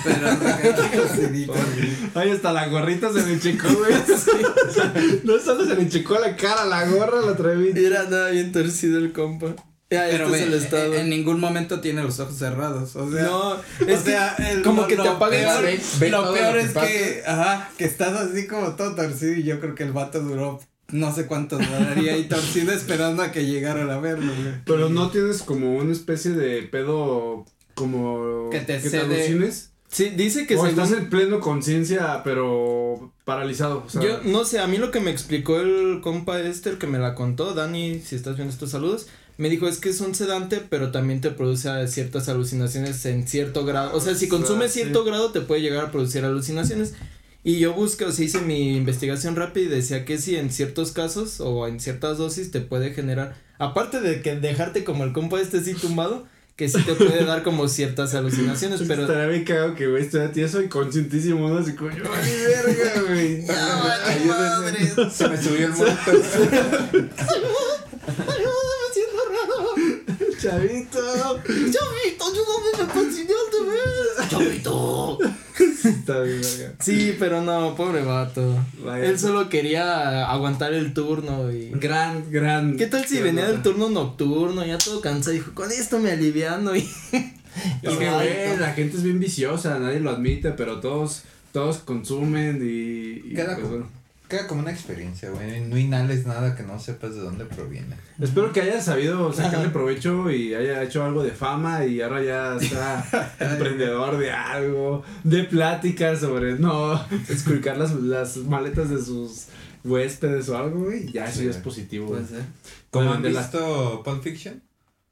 pero. 0.03 0.27
Ay, 2.15 2.31
hasta 2.31 2.53
la 2.53 2.67
gorrita 2.67 3.11
se 3.11 3.21
me 3.23 3.39
checó, 3.39 3.67
güey. 3.73 3.93
No 5.23 5.39
solo 5.39 5.65
se 5.65 5.75
le 5.75 5.89
checó 5.89 6.19
la 6.19 6.35
cara, 6.35 6.65
la 6.65 6.87
gorra 6.87 7.21
la 7.21 7.35
trae 7.35 7.71
Y 7.75 7.85
era 7.85 8.03
nada 8.03 8.31
bien 8.31 8.51
torcido 8.51 8.99
el 8.99 9.11
compa. 9.11 9.55
Ya, 9.91 10.07
Pero 10.09 10.25
este 10.25 10.37
es 10.39 10.49
ve, 10.49 10.55
el 10.57 10.63
estado. 10.63 10.93
en 10.95 11.09
ningún 11.09 11.39
momento 11.39 11.79
tiene 11.79 12.01
los 12.03 12.19
ojos 12.19 12.35
cerrados, 12.37 12.95
o 12.95 13.11
sea, 13.11 13.23
no, 13.23 13.49
o 13.51 13.59
es 13.87 13.99
sea, 14.01 14.33
que 14.35 14.51
el- 14.51 14.63
como 14.63 14.81
lo- 14.81 14.87
que 14.87 14.95
te 14.95 15.03
lo 15.03 15.11
apaga 15.11 15.29
peor- 15.31 15.63
Ve- 15.63 15.79
ve 15.99 16.09
lo 16.09 16.33
peor 16.33 16.57
es 16.57 16.71
que, 16.73 17.21
ajá, 17.25 17.69
que 17.77 17.85
estás 17.85 18.13
así 18.19 18.47
como 18.47 18.75
todo 18.75 18.95
torcido 18.95 19.33
y 19.33 19.43
yo 19.43 19.59
creo 19.59 19.75
que 19.75 19.83
el 19.83 19.91
vato 19.93 20.21
duró 20.21 20.59
no 20.91 21.13
sé 21.13 21.25
cuánto 21.27 21.57
duraría 21.57 22.13
ahí 22.13 22.23
torcido 22.27 22.71
esperando 22.71 23.21
a 23.23 23.31
que 23.31 23.45
llegaran 23.45 23.89
a 23.91 23.99
verlo, 23.99 24.31
güey. 24.35 24.53
Pero 24.65 24.89
no 24.89 25.09
tienes 25.11 25.41
como 25.43 25.75
una 25.77 25.91
especie 25.91 26.31
de 26.31 26.63
pedo 26.63 27.45
como 27.75 28.49
Que 28.51 28.59
te 28.61 28.79
que 28.81 28.89
cede- 28.89 29.01
alucines. 29.01 29.71
Sí, 29.87 30.09
dice 30.09 30.45
que 30.47 30.55
o 30.55 30.65
según- 30.65 30.69
estás 30.81 30.91
en 30.97 31.09
pleno 31.09 31.39
conciencia, 31.39 32.21
pero 32.23 33.13
paralizado. 33.23 33.83
O 33.85 33.89
sea, 33.89 34.01
Yo 34.01 34.21
no 34.23 34.43
sé, 34.45 34.59
a 34.59 34.67
mí 34.67 34.77
lo 34.77 34.91
que 34.91 34.99
me 34.99 35.11
explicó 35.11 35.59
el 35.59 36.01
compa 36.01 36.39
este, 36.41 36.69
el 36.71 36.77
que 36.77 36.87
me 36.87 36.97
la 36.99 37.15
contó, 37.15 37.53
Dani, 37.53 37.99
si 37.99 38.15
estás 38.15 38.35
viendo 38.35 38.53
estos 38.53 38.71
saludos, 38.71 39.07
me 39.37 39.49
dijo 39.49 39.67
es 39.67 39.77
que 39.79 39.89
es 39.89 39.99
un 40.01 40.15
sedante, 40.15 40.61
pero 40.69 40.91
también 40.91 41.21
te 41.21 41.29
produce 41.31 41.69
ciertas 41.87 42.29
alucinaciones 42.29 43.05
en 43.05 43.27
cierto 43.27 43.65
grado. 43.65 43.95
O 43.95 44.01
sea, 44.01 44.15
si 44.15 44.25
Ah, 44.27 44.29
consumes 44.29 44.71
sí. 44.71 44.81
cierto 44.81 45.03
grado 45.03 45.31
te 45.31 45.41
puede 45.41 45.61
llegar 45.61 45.85
a 45.85 45.91
producir 45.91 46.23
alucinaciones. 46.23 46.93
Y 47.43 47.59
yo 47.59 47.73
busqué, 47.73 48.05
o 48.05 48.11
sea, 48.11 48.25
hice 48.25 48.41
mi 48.41 48.75
investigación 48.75 49.35
rápida 49.35 49.65
y 49.65 49.69
decía 49.69 50.03
que 50.03 50.17
si 50.17 50.35
en 50.35 50.49
ciertos 50.51 50.91
casos 50.91 51.39
o 51.41 51.67
en 51.67 51.79
ciertas 51.79 52.17
dosis 52.17 52.49
te 52.49 52.59
puede 52.61 52.91
generar, 52.93 53.35
aparte 53.59 54.01
de 54.01 54.21
que 54.21 54.35
dejarte 54.35 54.83
como 54.83 55.03
el 55.03 55.13
compa 55.13 55.39
este 55.39 55.59
así 55.59 55.75
tumbado, 55.75 56.25
que 56.55 56.69
sí 56.69 56.81
te 56.83 56.93
puede 56.95 57.23
dar 57.25 57.43
como 57.43 57.67
ciertas 57.67 58.15
alucinaciones, 58.15 58.81
pero... 58.87 59.01
Estaría 59.03 59.27
bien 59.27 59.43
cagado 59.43 59.75
que, 59.75 59.85
güey, 59.87 60.03
estoy 60.03 60.27
tieso 60.29 60.61
y 60.61 60.69
conscientísimo, 60.69 61.49
¿no? 61.49 61.57
Así 61.59 61.73
como, 61.75 61.91
yo, 61.91 62.03
ay, 62.11 62.31
verga, 62.47 63.01
güey. 63.09 63.45
Ayúdenme. 64.05 65.11
Se 65.11 65.27
me 65.27 65.37
subió 65.43 65.67
el 65.67 65.73
muerto. 65.73 66.11
Chavito. 70.45 70.99
Chavito, 71.43 72.25
ayúdame, 72.25 72.87
me 72.87 72.93
consiguió 72.93 73.35
otra 73.47 73.71
vez. 73.71 74.29
Chavito. 74.29 75.17
Está 75.57 76.21
bien, 76.21 76.41
verga. 76.41 76.75
Sí, 76.79 77.15
pero 77.17 77.41
no, 77.41 77.75
pobre 77.75 78.03
vato. 78.03 78.55
Vaya. 78.83 79.05
Él 79.05 79.17
solo 79.17 79.49
quería 79.49 80.29
aguantar 80.29 80.73
el 80.73 80.93
turno 80.93 81.51
y... 81.51 81.71
Gran, 81.71 82.29
gran. 82.29 82.77
¿Qué 82.77 82.85
tal 82.85 83.05
si 83.05 83.21
venía 83.21 83.47
del 83.47 83.63
turno 83.63 83.89
nocturno, 83.89 84.63
ya 84.63 84.77
todo 84.77 85.01
cansado, 85.01 85.33
dijo, 85.33 85.53
con 85.55 85.71
esto 85.71 85.99
me 85.99 86.11
aliviano 86.11 86.75
y... 86.75 86.87
Es 87.81 87.97
que, 87.97 88.09
güey, 88.09 88.57
la 88.59 88.73
gente 88.73 88.97
es 88.97 89.03
bien 89.03 89.17
viciosa, 89.17 89.79
nadie 89.79 90.01
lo 90.01 90.09
admite, 90.09 90.51
pero 90.51 90.81
todos, 90.81 91.23
todos 91.53 91.77
consumen 91.77 92.59
y. 92.61 93.31
y, 93.31 93.33
Queda 93.33 93.55
pues, 93.55 93.69
bueno. 93.69 93.87
Queda 94.35 94.47
como 94.47 94.61
una 94.61 94.71
experiencia, 94.71 95.29
güey. 95.29 95.61
No 95.61 95.77
inhales 95.77 96.25
nada 96.25 96.55
que 96.55 96.63
no 96.63 96.77
sepas 96.77 97.15
de 97.15 97.21
dónde 97.21 97.45
proviene. 97.45 97.95
Espero 98.19 98.51
que 98.51 98.59
haya 98.61 98.81
sabido 98.81 99.31
sacarle 99.31 99.69
provecho 99.69 100.29
y 100.29 100.53
haya 100.53 100.83
hecho 100.83 101.05
algo 101.05 101.23
de 101.23 101.31
fama 101.31 101.85
y 101.85 102.01
ahora 102.01 102.21
ya 102.21 102.57
está 102.57 103.33
emprendedor 103.39 104.17
de 104.17 104.31
algo, 104.31 105.03
de 105.23 105.45
pláticas 105.45 106.19
sobre 106.19 106.59
no 106.59 107.01
esculcar 107.29 107.77
las, 107.77 107.93
las 107.93 108.35
maletas 108.37 108.89
de 108.89 109.01
sus 109.01 109.45
huéspedes 109.85 110.49
o 110.49 110.57
algo, 110.57 110.85
güey. 110.85 111.09
Ya 111.13 111.25
eso 111.25 111.39
Sí. 111.39 111.45
ya 111.45 111.51
es 111.51 111.57
positivo, 111.57 112.07
güey. 112.07 112.23
¿Cómo 112.91 113.13
han 113.13 113.21
visto 113.21 114.01
Pulp 114.03 114.21
Fiction? 114.21 114.61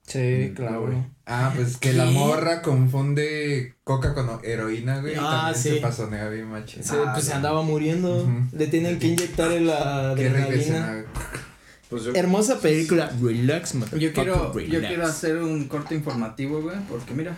Sí, 0.05 0.51
claro. 0.55 0.81
güey. 0.87 0.97
Ah, 1.25 1.53
pues 1.55 1.77
que 1.77 1.91
¿Qué? 1.91 1.97
la 1.97 2.05
morra 2.05 2.61
confunde 2.61 3.75
coca 3.85 4.13
con 4.13 4.29
heroína, 4.43 4.99
güey. 4.99 5.13
y 5.13 5.17
Ah, 5.17 5.45
también 5.53 5.55
sí. 5.63 5.69
se 5.69 5.75
pasonea 5.77 6.27
bien 6.29 6.47
machín. 6.47 6.83
Se, 6.83 6.95
Ah, 6.97 7.11
pues 7.13 7.25
se 7.25 7.31
no. 7.31 7.37
andaba 7.37 7.61
muriendo, 7.61 8.17
Ujú. 8.23 8.31
le 8.51 8.67
tienen 8.67 8.99
que 8.99 9.07
inyectar 9.07 9.49
la 9.61 10.11
adrenalina. 10.11 11.05
Pues 11.89 12.03
yo- 12.03 12.13
Hermosa 12.15 12.59
película. 12.59 13.11
Relax, 13.21 13.75
man. 13.75 13.89
Yo 13.97 14.11
quiero, 14.13 14.59
yo 14.59 14.79
quiero 14.81 15.05
hacer 15.05 15.37
un 15.37 15.65
corte 15.67 15.95
informativo, 15.95 16.61
güey, 16.61 16.77
porque 16.89 17.13
mira, 17.13 17.37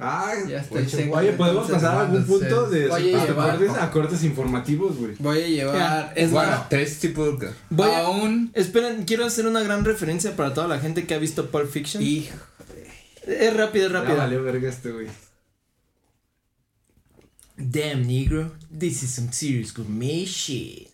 Ay, 0.00 0.38
ya 0.50 0.60
estoy 0.60 0.78
Oye, 0.82 0.88
seco, 0.88 1.16
Oye, 1.16 1.32
podemos 1.32 1.68
pasar 1.68 1.96
a 1.96 2.00
algún 2.02 2.24
punto 2.24 2.70
de 2.70 2.88
oye, 2.88 3.10
de 3.10 3.18
llevar- 3.26 3.58
cortes 3.58 3.76
a 3.76 3.90
cortes 3.90 4.22
informativos, 4.24 4.96
güey. 4.96 5.14
Voy 5.18 5.42
a 5.42 5.46
llevar, 5.48 6.12
es 6.14 6.30
Bueno, 6.30 6.50
más, 6.52 6.68
tres 6.68 7.00
tipos 7.00 7.40
de... 7.40 7.50
Voy 7.70 7.90
a- 7.90 8.48
Esperen, 8.54 9.04
quiero 9.04 9.24
hacer 9.24 9.46
una 9.48 9.60
gran 9.60 9.84
referencia 9.84 10.36
para 10.36 10.54
toda 10.54 10.68
la 10.68 10.78
gente 10.78 11.04
que 11.04 11.14
ha 11.14 11.18
visto 11.18 11.50
Pulp 11.50 11.68
Fiction. 11.68 12.00
hijo, 12.02 12.36
Es 13.26 13.54
rápida, 13.56 13.86
es 13.86 13.92
Ya 13.92 13.98
rápida. 14.00 14.14
valió 14.18 14.42
verga 14.44 14.68
este, 14.68 14.92
güey. 14.92 15.08
Damn, 17.56 18.06
negro. 18.06 18.52
This 18.78 19.02
is 19.02 19.10
some 19.10 19.32
serious 19.32 19.74
gourmet 19.74 20.24
shit. 20.26 20.88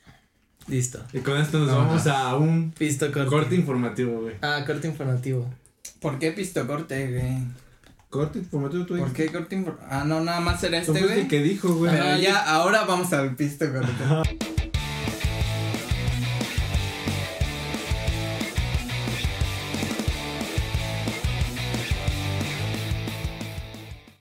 Listo. 0.66 1.04
Y 1.12 1.18
con 1.18 1.36
esto 1.36 1.58
nos 1.58 1.68
Ajá. 1.68 1.78
vamos 1.78 2.06
a 2.06 2.36
un 2.36 2.72
Visto 2.78 3.12
corte. 3.12 3.28
corte 3.28 3.54
informativo, 3.54 4.22
güey. 4.22 4.36
Ah, 4.40 4.64
corte 4.66 4.88
informativo. 4.88 5.46
¿por 6.00 6.18
qué 6.18 6.32
pisto 6.32 6.66
corte, 6.66 7.06
güey? 7.10 7.38
Corte 8.14 8.38
informativo, 8.38 8.86
tú 8.86 8.96
¿Por 8.96 9.12
qué 9.12 9.26
corte 9.26 9.64
Ah, 9.90 10.04
no, 10.06 10.20
nada 10.20 10.38
más 10.38 10.62
era 10.62 10.78
este, 10.78 11.02
güey. 11.02 11.26
que 11.26 11.42
dijo, 11.42 11.74
güey. 11.74 11.90
Pero 11.90 12.16
ya, 12.18 12.38
ahora 12.48 12.84
vamos 12.84 13.12
al 13.12 13.34
pisto 13.34 13.64
corte. 13.72 13.90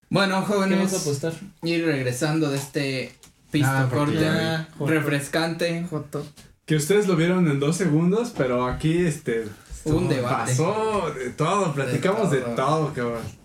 Bueno, 0.09 0.37
¿Qué 0.37 0.41
vas 0.41 0.49
a 0.49 0.53
jóvenes, 0.55 0.93
apostar? 0.95 1.33
ir 1.61 1.85
regresando 1.85 2.49
de 2.49 2.57
este 2.57 3.11
pisto 3.51 3.69
Ah, 3.71 3.87
porque 3.91 4.05
corte 4.15 4.21
ya 4.21 4.67
refrescante. 4.79 5.85
Joto. 5.87 6.25
Que 6.65 6.77
ustedes 6.77 7.07
lo 7.07 7.15
vieron 7.15 7.47
en 7.47 7.59
dos 7.59 7.77
segundos, 7.77 8.33
pero 8.35 8.65
aquí, 8.65 9.05
este... 9.05 9.45
Un 9.85 10.09
debate. 10.09 10.53
Pasó 10.53 11.11
de 11.13 11.29
todo, 11.29 11.75
platicamos 11.75 12.31
de 12.31 12.39
todo. 12.39 12.55
todo, 12.55 12.93
cabrón. 12.95 13.42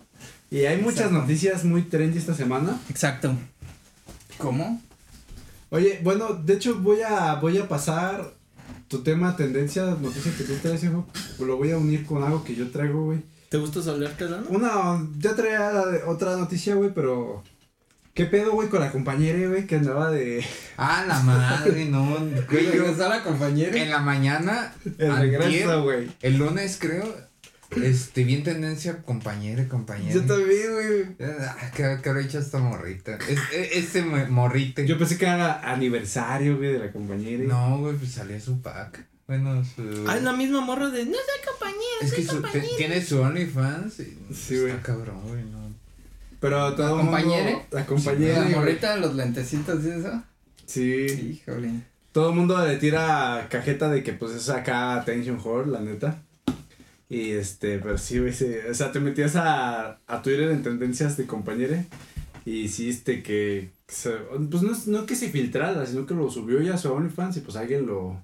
Y 0.51 0.65
hay 0.65 0.77
muchas 0.77 1.01
Exacto. 1.01 1.19
noticias 1.19 1.63
muy 1.63 1.83
trendy 1.83 2.17
esta 2.17 2.33
semana. 2.33 2.79
Exacto. 2.89 3.35
¿Cómo? 4.37 4.81
Oye, 5.69 5.99
bueno, 6.03 6.33
de 6.33 6.53
hecho 6.53 6.75
voy 6.79 7.01
a 7.01 7.35
voy 7.35 7.57
a 7.59 7.67
pasar 7.67 8.33
tu 8.87 9.03
tema 9.03 9.35
tendencia, 9.35 9.85
noticia 9.85 10.31
que 10.35 10.43
tú 10.43 10.53
traes, 10.55 10.83
hijo. 10.83 11.05
Lo 11.39 11.57
voy 11.57 11.71
a 11.71 11.77
unir 11.77 12.05
con 12.05 12.23
algo 12.23 12.43
que 12.43 12.55
yo 12.55 12.71
traigo, 12.71 13.05
güey. 13.05 13.19
¿Te 13.49 13.57
gusta 13.57 13.79
hablarte, 13.91 14.25
Lano? 14.25 14.45
Una, 14.49 15.07
ya 15.19 15.35
traía 15.35 15.71
la 15.71 15.85
de- 15.87 16.03
otra 16.03 16.35
noticia, 16.37 16.75
güey, 16.75 16.91
pero... 16.93 17.43
¿Qué 18.13 18.25
pedo, 18.25 18.51
güey, 18.51 18.69
con 18.69 18.79
la 18.81 18.91
compañera, 18.91 19.47
güey, 19.47 19.65
que 19.65 19.75
andaba 19.75 20.09
de... 20.11 20.43
Ah, 20.77 21.03
la 21.07 21.19
madre, 21.21 21.85
no. 21.85 22.03
Güey, 22.49 22.65
yo- 22.65 22.71
¿Regresó 22.71 23.09
la 23.09 23.23
compañera? 23.23 23.75
en 23.81 23.89
la 23.89 23.99
mañana, 23.99 24.73
El 24.97 25.15
regreso, 25.15 25.83
güey. 25.83 26.09
el 26.21 26.37
lunes 26.37 26.77
creo, 26.79 27.05
este, 27.83 28.23
vi 28.23 28.35
en 28.35 28.43
tendencia 28.43 29.01
compañera, 29.03 29.67
compañera. 29.67 30.13
Yo 30.13 30.21
también, 30.25 30.73
güey. 30.73 31.29
Ah, 31.39 31.71
¿qué, 31.75 31.97
qué 32.01 32.09
habrá 32.09 32.21
hecho 32.21 32.39
esta 32.39 32.57
morrita? 32.59 33.17
Es, 33.29 33.37
e- 33.53 33.77
este 33.79 34.01
mo- 34.01 34.25
morrite. 34.29 34.87
Yo 34.87 34.97
pensé 34.97 35.17
que 35.17 35.25
era 35.25 35.59
aniversario, 35.71 36.57
güey, 36.57 36.73
de 36.73 36.79
la 36.79 36.91
compañera. 36.91 37.43
No, 37.43 37.77
güey, 37.79 37.95
pues 37.95 38.11
salía 38.11 38.39
su 38.39 38.61
pack. 38.61 39.05
Bueno, 39.27 39.63
su... 39.63 40.05
Ah, 40.07 40.17
es 40.17 40.23
la 40.23 40.33
misma 40.33 40.61
morra 40.61 40.89
de. 40.89 41.05
No 41.05 41.11
soy 41.11 41.45
compañera. 41.47 41.97
es 42.01 42.13
que 42.13 42.23
su- 42.23 42.41
te- 42.41 42.75
tiene 42.77 43.01
su 43.05 43.21
OnlyFans 43.21 43.99
y 43.99 44.17
Sí, 44.33 44.55
está 44.55 44.61
güey. 44.61 44.81
cabrón, 44.81 45.21
güey, 45.27 45.43
no. 45.43 45.59
Pero 46.39 46.73
todo 46.73 46.89
el 46.99 47.05
mundo- 47.05 47.11
compañere? 47.11 47.65
La 47.71 47.85
compañera. 47.85 48.39
La 48.39 48.43
güey. 48.45 48.55
morrita 48.55 48.95
de 48.95 49.01
los 49.01 49.13
lentecitos 49.15 49.83
y 49.85 49.89
eso. 49.89 50.23
Sí. 50.65 51.41
Híjole. 51.45 51.71
Todo 52.11 52.29
el 52.31 52.35
mundo 52.35 52.65
le 52.65 52.77
tira 52.77 53.47
cajeta 53.51 53.89
de 53.89 54.01
que 54.03 54.13
pues 54.13 54.31
es 54.33 54.49
acá 54.49 54.95
attention 54.95 55.39
whore, 55.43 55.69
la 55.69 55.79
neta. 55.81 56.23
Y 57.09 57.31
este, 57.31 57.79
pero 57.79 57.97
sí, 57.97 58.19
güey, 58.19 58.31
sí, 58.33 58.45
o 58.69 58.73
sea, 58.73 58.91
te 58.91 58.99
metías 58.99 59.35
a, 59.35 59.99
a 60.05 60.21
Twitter 60.21 60.49
en 60.51 60.61
tendencias 60.61 61.17
de 61.17 61.25
compañere 61.25 61.87
y 62.45 62.59
hiciste 62.61 63.23
que, 63.23 63.71
pues 63.87 64.61
no, 64.63 64.71
no 64.85 65.05
que 65.07 65.15
se 65.15 65.29
filtrara, 65.29 65.85
sino 65.87 66.05
que 66.05 66.13
lo 66.13 66.29
subió 66.29 66.61
ya 66.61 66.75
a 66.75 66.77
su 66.77 66.91
OnlyFans 66.93 67.37
y 67.37 67.39
pues 67.41 67.57
alguien 67.57 67.87
lo, 67.87 68.23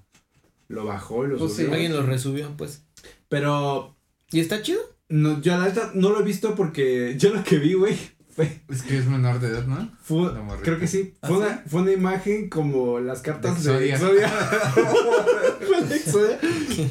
lo 0.68 0.84
bajó 0.84 1.24
y 1.24 1.30
lo 1.30 1.36
Pues 1.38 1.52
sí, 1.54 1.62
subió. 1.62 1.72
Alguien 1.74 1.92
lo 1.94 2.02
resubió, 2.02 2.56
pues. 2.56 2.84
Pero 3.28 3.96
¿Y 4.30 4.38
está 4.40 4.62
chido? 4.62 4.80
no, 5.08 5.40
yo 5.42 5.56
la 5.58 5.66
neta 5.66 5.90
no 5.94 6.10
lo 6.10 6.20
he 6.20 6.24
visto 6.24 6.54
porque 6.54 7.16
yo 7.18 7.34
lo 7.34 7.42
que 7.42 7.58
vi, 7.58 7.74
güey, 7.74 7.96
fue, 8.34 8.60
Es 8.68 8.82
que 8.82 8.98
es 8.98 9.06
menor 9.06 9.40
de 9.40 9.48
edad, 9.48 9.66
¿no? 9.66 9.90
fue- 10.02 10.30
creo 10.62 10.78
que 10.78 10.86
sí, 10.86 11.14
¿Ah, 11.22 11.26
fue, 11.28 11.36
sí? 11.38 11.42
una, 11.42 11.64
fue 11.66 11.82
una 11.82 11.92
imagen 11.92 12.48
como 12.50 13.00
las 13.00 13.20
cartas 13.20 13.64
De. 13.64 13.90
Exodia. 13.90 14.30
De 15.88 15.96
Exodia. 15.96 16.38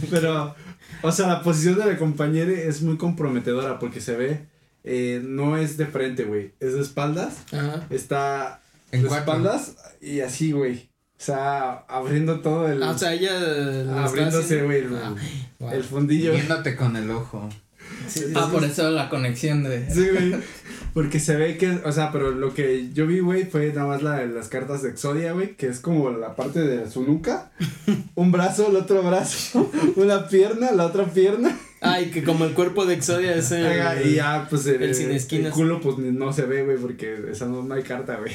Pero, 0.09 0.55
o 1.01 1.11
sea, 1.11 1.27
la 1.27 1.41
posición 1.43 1.77
de 1.77 1.85
la 1.85 1.97
compañera 1.97 2.51
es 2.51 2.81
muy 2.81 2.97
comprometedora 2.97 3.79
porque 3.79 4.01
se 4.01 4.15
ve, 4.15 4.45
eh, 4.83 5.21
no 5.23 5.57
es 5.57 5.77
de 5.77 5.85
frente, 5.85 6.23
güey, 6.25 6.53
es 6.59 6.73
de 6.73 6.81
espaldas, 6.81 7.37
Ajá. 7.51 7.85
está 7.89 8.61
En 8.91 9.01
de 9.03 9.07
cuatro. 9.07 9.33
espaldas 9.33 9.75
y 10.01 10.19
así, 10.21 10.51
güey. 10.51 10.89
O 11.17 11.23
sea, 11.25 11.85
abriendo 11.87 12.41
todo 12.41 12.67
el... 12.67 12.83
Ah, 12.83 12.91
o 12.91 12.97
sea, 12.97 13.13
ella. 13.13 13.31
abriéndose, 14.05 14.63
güey, 14.63 14.79
el, 14.79 14.95
Ah, 14.95 15.15
wow. 15.59 15.71
el 15.71 15.83
fundillo. 15.83 16.33
Viéndote 16.33 16.75
con 16.75 16.95
el 16.97 17.09
ojo. 17.09 17.49
Sí, 18.07 18.19
sí, 18.19 18.33
Ah, 18.35 18.45
sí. 18.47 18.51
por 18.53 18.63
eso 18.65 18.89
la 18.91 19.09
conexión 19.09 19.63
de. 19.63 19.89
Sí, 19.89 20.07
güey. 20.09 20.35
Porque 20.95 21.19
se 21.19 21.35
ve 21.35 21.57
que, 21.57 21.69
o 21.83 21.91
sea, 21.91 22.13
pero 22.13 22.31
lo 22.31 22.53
que 22.53 22.93
yo 22.93 23.05
vi, 23.05 23.19
güey, 23.19 23.43
fue 23.43 23.67
nada 23.73 23.85
más 23.85 24.01
la, 24.01 24.25
las 24.27 24.47
cartas 24.47 24.81
de 24.81 24.91
Exodia, 24.91 25.33
güey, 25.33 25.57
que 25.57 25.67
es 25.67 25.81
como 25.81 26.09
la 26.09 26.37
parte 26.37 26.61
de 26.61 26.89
su 26.89 27.03
nuca, 27.03 27.51
un 28.15 28.31
brazo, 28.31 28.69
el 28.69 28.77
otro 28.77 29.03
brazo, 29.03 29.69
una 29.97 30.29
pierna, 30.29 30.71
la 30.71 30.85
otra 30.85 31.03
pierna, 31.03 31.59
Ay, 31.81 32.11
que 32.11 32.23
como 32.23 32.45
el 32.45 32.53
cuerpo 32.53 32.85
de 32.85 32.93
Exodia 32.93 33.35
es 33.35 33.51
el. 33.51 34.07
Y 34.07 34.15
ya, 34.15 34.47
pues 34.49 34.65
el, 34.67 34.81
el 34.81 34.95
sin 34.95 35.09
el 35.09 35.17
esquinas. 35.17 35.51
culo, 35.53 35.81
pues 35.81 35.97
no 35.97 36.31
se 36.31 36.45
ve, 36.45 36.63
güey, 36.63 36.77
porque 36.77 37.25
esa 37.29 37.45
no, 37.45 37.61
no 37.61 37.73
hay 37.73 37.83
carta, 37.83 38.15
güey. 38.15 38.31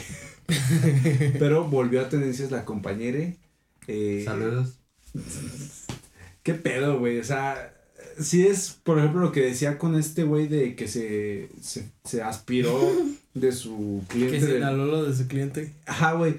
pero 1.39 1.65
volvió 1.65 2.03
a 2.03 2.11
tendencias 2.11 2.51
la 2.51 2.67
compañere. 2.67 3.39
Eh, 3.87 4.21
Saludos. 4.23 4.75
¿Qué 6.43 6.53
pedo, 6.53 6.99
güey? 6.99 7.21
O 7.21 7.25
sea, 7.25 7.73
sí 8.21 8.47
es, 8.47 8.79
por 8.83 8.99
ejemplo, 8.99 9.21
lo 9.21 9.33
que 9.33 9.41
decía 9.41 9.79
con 9.79 9.95
este 9.95 10.25
güey 10.25 10.47
de 10.49 10.75
que 10.77 10.89
se, 10.89 11.49
se, 11.61 11.91
se 12.05 12.23
aspiró 12.23 12.79
de 13.35 13.53
su 13.53 14.03
cliente. 14.09 14.39
Que 14.39 14.47
se 14.47 14.57
inhaló 14.57 14.87
lo 14.87 15.05
de 15.05 15.17
su 15.17 15.27
cliente. 15.27 15.73
Ajá, 15.87 16.13
güey. 16.13 16.37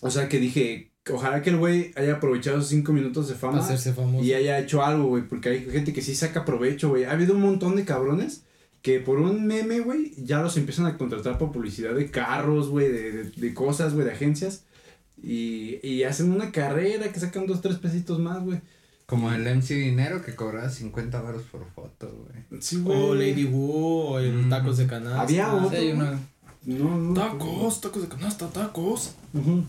O 0.00 0.10
sea, 0.10 0.28
que 0.28 0.38
dije, 0.38 0.92
ojalá 1.12 1.42
que 1.42 1.50
el 1.50 1.56
güey 1.56 1.92
haya 1.96 2.14
aprovechado 2.14 2.58
esos 2.58 2.70
cinco 2.70 2.92
minutos 2.92 3.28
de 3.28 3.34
fama 3.34 3.58
hacerse 3.60 3.92
famoso. 3.92 4.24
y 4.24 4.32
haya 4.32 4.58
hecho 4.58 4.82
algo, 4.82 5.08
güey, 5.08 5.28
porque 5.28 5.50
hay 5.50 5.64
gente 5.70 5.92
que 5.92 6.02
sí 6.02 6.14
saca 6.14 6.44
provecho, 6.44 6.88
güey. 6.88 7.04
Ha 7.04 7.12
habido 7.12 7.34
un 7.34 7.42
montón 7.42 7.76
de 7.76 7.84
cabrones 7.84 8.44
que 8.82 8.98
por 9.00 9.20
un 9.20 9.46
meme, 9.46 9.80
güey, 9.80 10.12
ya 10.16 10.40
los 10.40 10.56
empiezan 10.56 10.86
a 10.86 10.96
contratar 10.96 11.36
por 11.36 11.52
publicidad 11.52 11.94
de 11.94 12.10
carros, 12.10 12.70
güey, 12.70 12.90
de, 12.90 13.12
de, 13.12 13.24
de 13.24 13.54
cosas, 13.54 13.92
güey, 13.92 14.06
de 14.06 14.12
agencias. 14.12 14.64
Y, 15.22 15.86
y 15.86 16.04
hacen 16.04 16.32
una 16.32 16.50
carrera 16.50 17.12
que 17.12 17.20
sacan 17.20 17.46
dos, 17.46 17.60
tres 17.60 17.76
pesitos 17.76 18.18
más, 18.18 18.42
güey. 18.42 18.60
Como 19.10 19.30
el 19.32 19.42
MC 19.46 19.74
Dinero 19.74 20.22
que 20.22 20.34
cobraba 20.36 20.70
50 20.70 21.20
baros 21.20 21.42
por 21.50 21.66
foto, 21.74 22.08
güey. 22.48 22.62
Sí, 22.62 22.76
güey. 22.80 22.98
O 22.98 23.14
Lady 23.14 23.44
Wu, 23.44 23.72
o 23.72 24.18
el 24.20 24.46
Mm. 24.46 24.48
tacos 24.48 24.78
de 24.78 24.86
canasta. 24.86 25.20
Había 25.20 25.50
Sí, 25.50 25.66
otro. 25.66 25.92
una- 25.94 26.18
No, 26.64 26.96
no. 26.98 27.14
Tacos, 27.14 27.80
tacos 27.80 28.02
de 28.02 28.08
canasta, 28.08 28.46
tacos. 28.48 29.12
Ujú. 29.34 29.64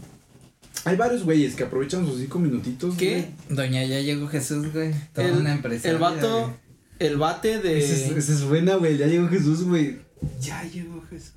Hay 0.85 0.95
varios 0.95 1.23
güeyes 1.23 1.55
que 1.55 1.63
aprovechan 1.63 2.05
sus 2.05 2.19
cinco 2.19 2.37
minutitos. 2.39 2.95
¿Qué? 2.95 3.29
Doña 3.49 3.83
ya 3.83 3.99
llegó 3.99 4.27
Jesús, 4.27 4.71
güey. 4.71 4.93
Toda 5.13 5.27
El, 5.27 5.37
una 5.39 5.53
empresa. 5.53 5.89
el 5.89 5.97
vato, 5.97 6.53
el 6.99 7.17
bate 7.17 7.57
güey. 7.59 7.81
Esa 7.83 7.93
es, 7.93 8.13
de. 8.13 8.19
esa 8.19 8.33
es 8.33 8.43
buena, 8.43 8.75
güey. 8.75 8.97
Ya 8.97 9.07
llegó 9.07 9.27
Jesús, 9.27 9.63
güey. 9.63 9.99
Ya 10.39 10.63
llegó 10.63 11.01
Jesús. 11.09 11.33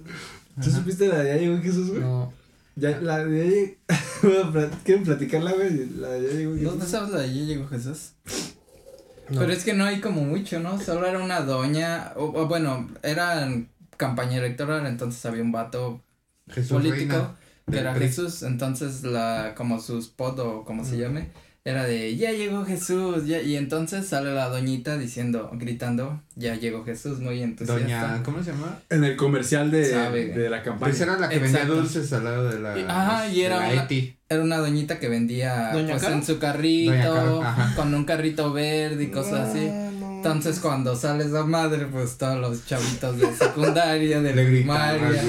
¿Tú 0.63 0.71
supiste 0.71 1.09
la 1.09 1.21
de 1.21 1.35
ya 1.35 1.41
llegó 1.41 1.61
Jesús, 1.63 1.89
güey? 1.89 2.01
No. 2.01 2.33
Ya, 2.77 3.01
la 3.01 3.25
de 3.25 3.79
¿Quieren 4.85 5.05
platicarla, 5.05 5.53
güey? 5.53 5.87
La 5.97 6.09
de 6.11 6.29
ya 6.29 6.35
llegó. 6.35 6.75
¿No 6.75 6.85
sabes 6.85 7.11
la 7.11 7.21
de 7.21 7.29
ya 7.35 7.43
llegó 7.43 7.69
Jesús? 7.69 8.13
no. 9.31 9.41
Pero 9.41 9.53
es 9.53 9.65
que 9.65 9.75
no 9.75 9.85
hay 9.85 10.01
como 10.01 10.23
mucho, 10.23 10.61
¿no? 10.61 10.81
Solo 10.81 11.07
era 11.07 11.23
una 11.23 11.41
doña, 11.41 12.13
o, 12.17 12.25
o 12.25 12.49
bueno, 12.49 12.89
era 13.03 13.49
campaña 13.97 14.39
electoral, 14.39 14.87
entonces 14.87 15.25
había 15.25 15.43
un 15.43 15.53
vato 15.53 16.03
Jesús 16.49 16.73
político 16.73 17.15
Reina. 17.15 17.37
que 17.71 17.79
era. 17.79 17.95
Jesús, 17.95 18.43
entonces 18.43 19.03
la, 19.05 19.55
como 19.57 19.81
su 19.81 19.99
spot 19.99 20.39
o 20.41 20.65
como 20.65 20.85
se 20.85 20.99
llame, 20.99 21.31
era 21.67 21.85
de, 21.85 22.15
ya 22.17 22.31
llegó 22.31 22.63
Jesús, 22.67 23.25
ya, 23.27 23.41
y 23.41 23.57
entonces 23.57 24.07
sale 24.07 24.35
la 24.35 24.51
doñita 24.51 24.99
diciendo, 24.99 25.51
gritando, 25.55 26.21
ya 26.37 26.57
llegó 26.57 26.85
Jesús, 26.85 27.21
muy 27.21 27.41
entusiasta. 27.43 27.83
Doña, 27.83 28.23
¿cómo 28.23 28.43
se 28.43 28.51
llama? 28.53 28.81
En 28.91 29.03
el 29.03 29.17
comercial 29.17 29.71
de, 29.71 29.87
Sabe, 29.87 30.27
de 30.27 30.51
la 30.51 30.63
campaña. 30.63 30.91
Pues 30.91 31.01
era 31.01 31.17
la 31.19 31.31
que 31.31 31.37
Exacto. 31.37 31.59
vendía 31.59 31.75
dulces 31.75 32.13
al 32.13 32.25
lado 32.25 32.51
de 32.51 32.61
la. 32.61 32.75
Ajá, 32.75 33.29
y 33.29 33.41
era 33.41 33.57
una- 33.61 33.85
Eti. 33.85 34.15
Era 34.29 34.43
una 34.43 34.57
doñita 34.59 34.99
que 34.99 35.09
vendía 35.09 35.71
¿Doña 35.73 35.97
pues 35.97 36.05
en 36.05 36.23
su 36.25 36.39
carrito, 36.39 36.91
Doña 36.93 37.05
Caro, 37.05 37.43
ajá. 37.43 37.75
con 37.77 37.95
un 37.95 38.05
carrito 38.05 38.53
verde 38.53 39.05
y 39.05 39.07
cosas 39.09 39.49
así. 39.51 39.71
Entonces 40.25 40.59
cuando 40.61 40.97
sale 40.97 41.25
esa 41.25 41.45
madre, 41.45 41.87
pues 41.87 42.17
todos 42.17 42.39
los 42.41 42.67
chavitos 42.67 43.19
de 43.19 43.35
secundaria, 43.35 44.21
de 44.21 44.35
Le 44.35 44.47
primaria, 44.47 45.23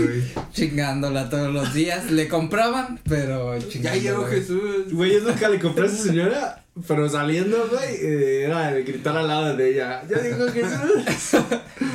chingándola 0.53 1.29
todos 1.29 1.53
los 1.53 1.73
días, 1.73 2.11
le 2.11 2.27
compraban, 2.27 2.99
pero 3.07 3.57
Ya 3.57 3.67
chingándola. 3.67 4.01
llegó 4.01 4.25
Jesús. 4.25 4.91
Güey, 4.91 5.13
yo 5.13 5.19
nunca 5.29 5.49
le 5.49 5.59
compré 5.59 5.83
a 5.83 5.87
esa 5.87 6.03
señora, 6.03 6.64
pero 6.87 7.07
saliendo, 7.09 7.67
güey, 7.69 7.95
eh, 8.01 8.43
era 8.43 8.75
el 8.75 8.83
gritar 8.83 9.15
al 9.17 9.27
lado 9.27 9.55
de 9.55 9.71
ella. 9.71 10.03
Ya 10.09 10.21
llegó 10.21 10.45
Jesús. 10.51 11.41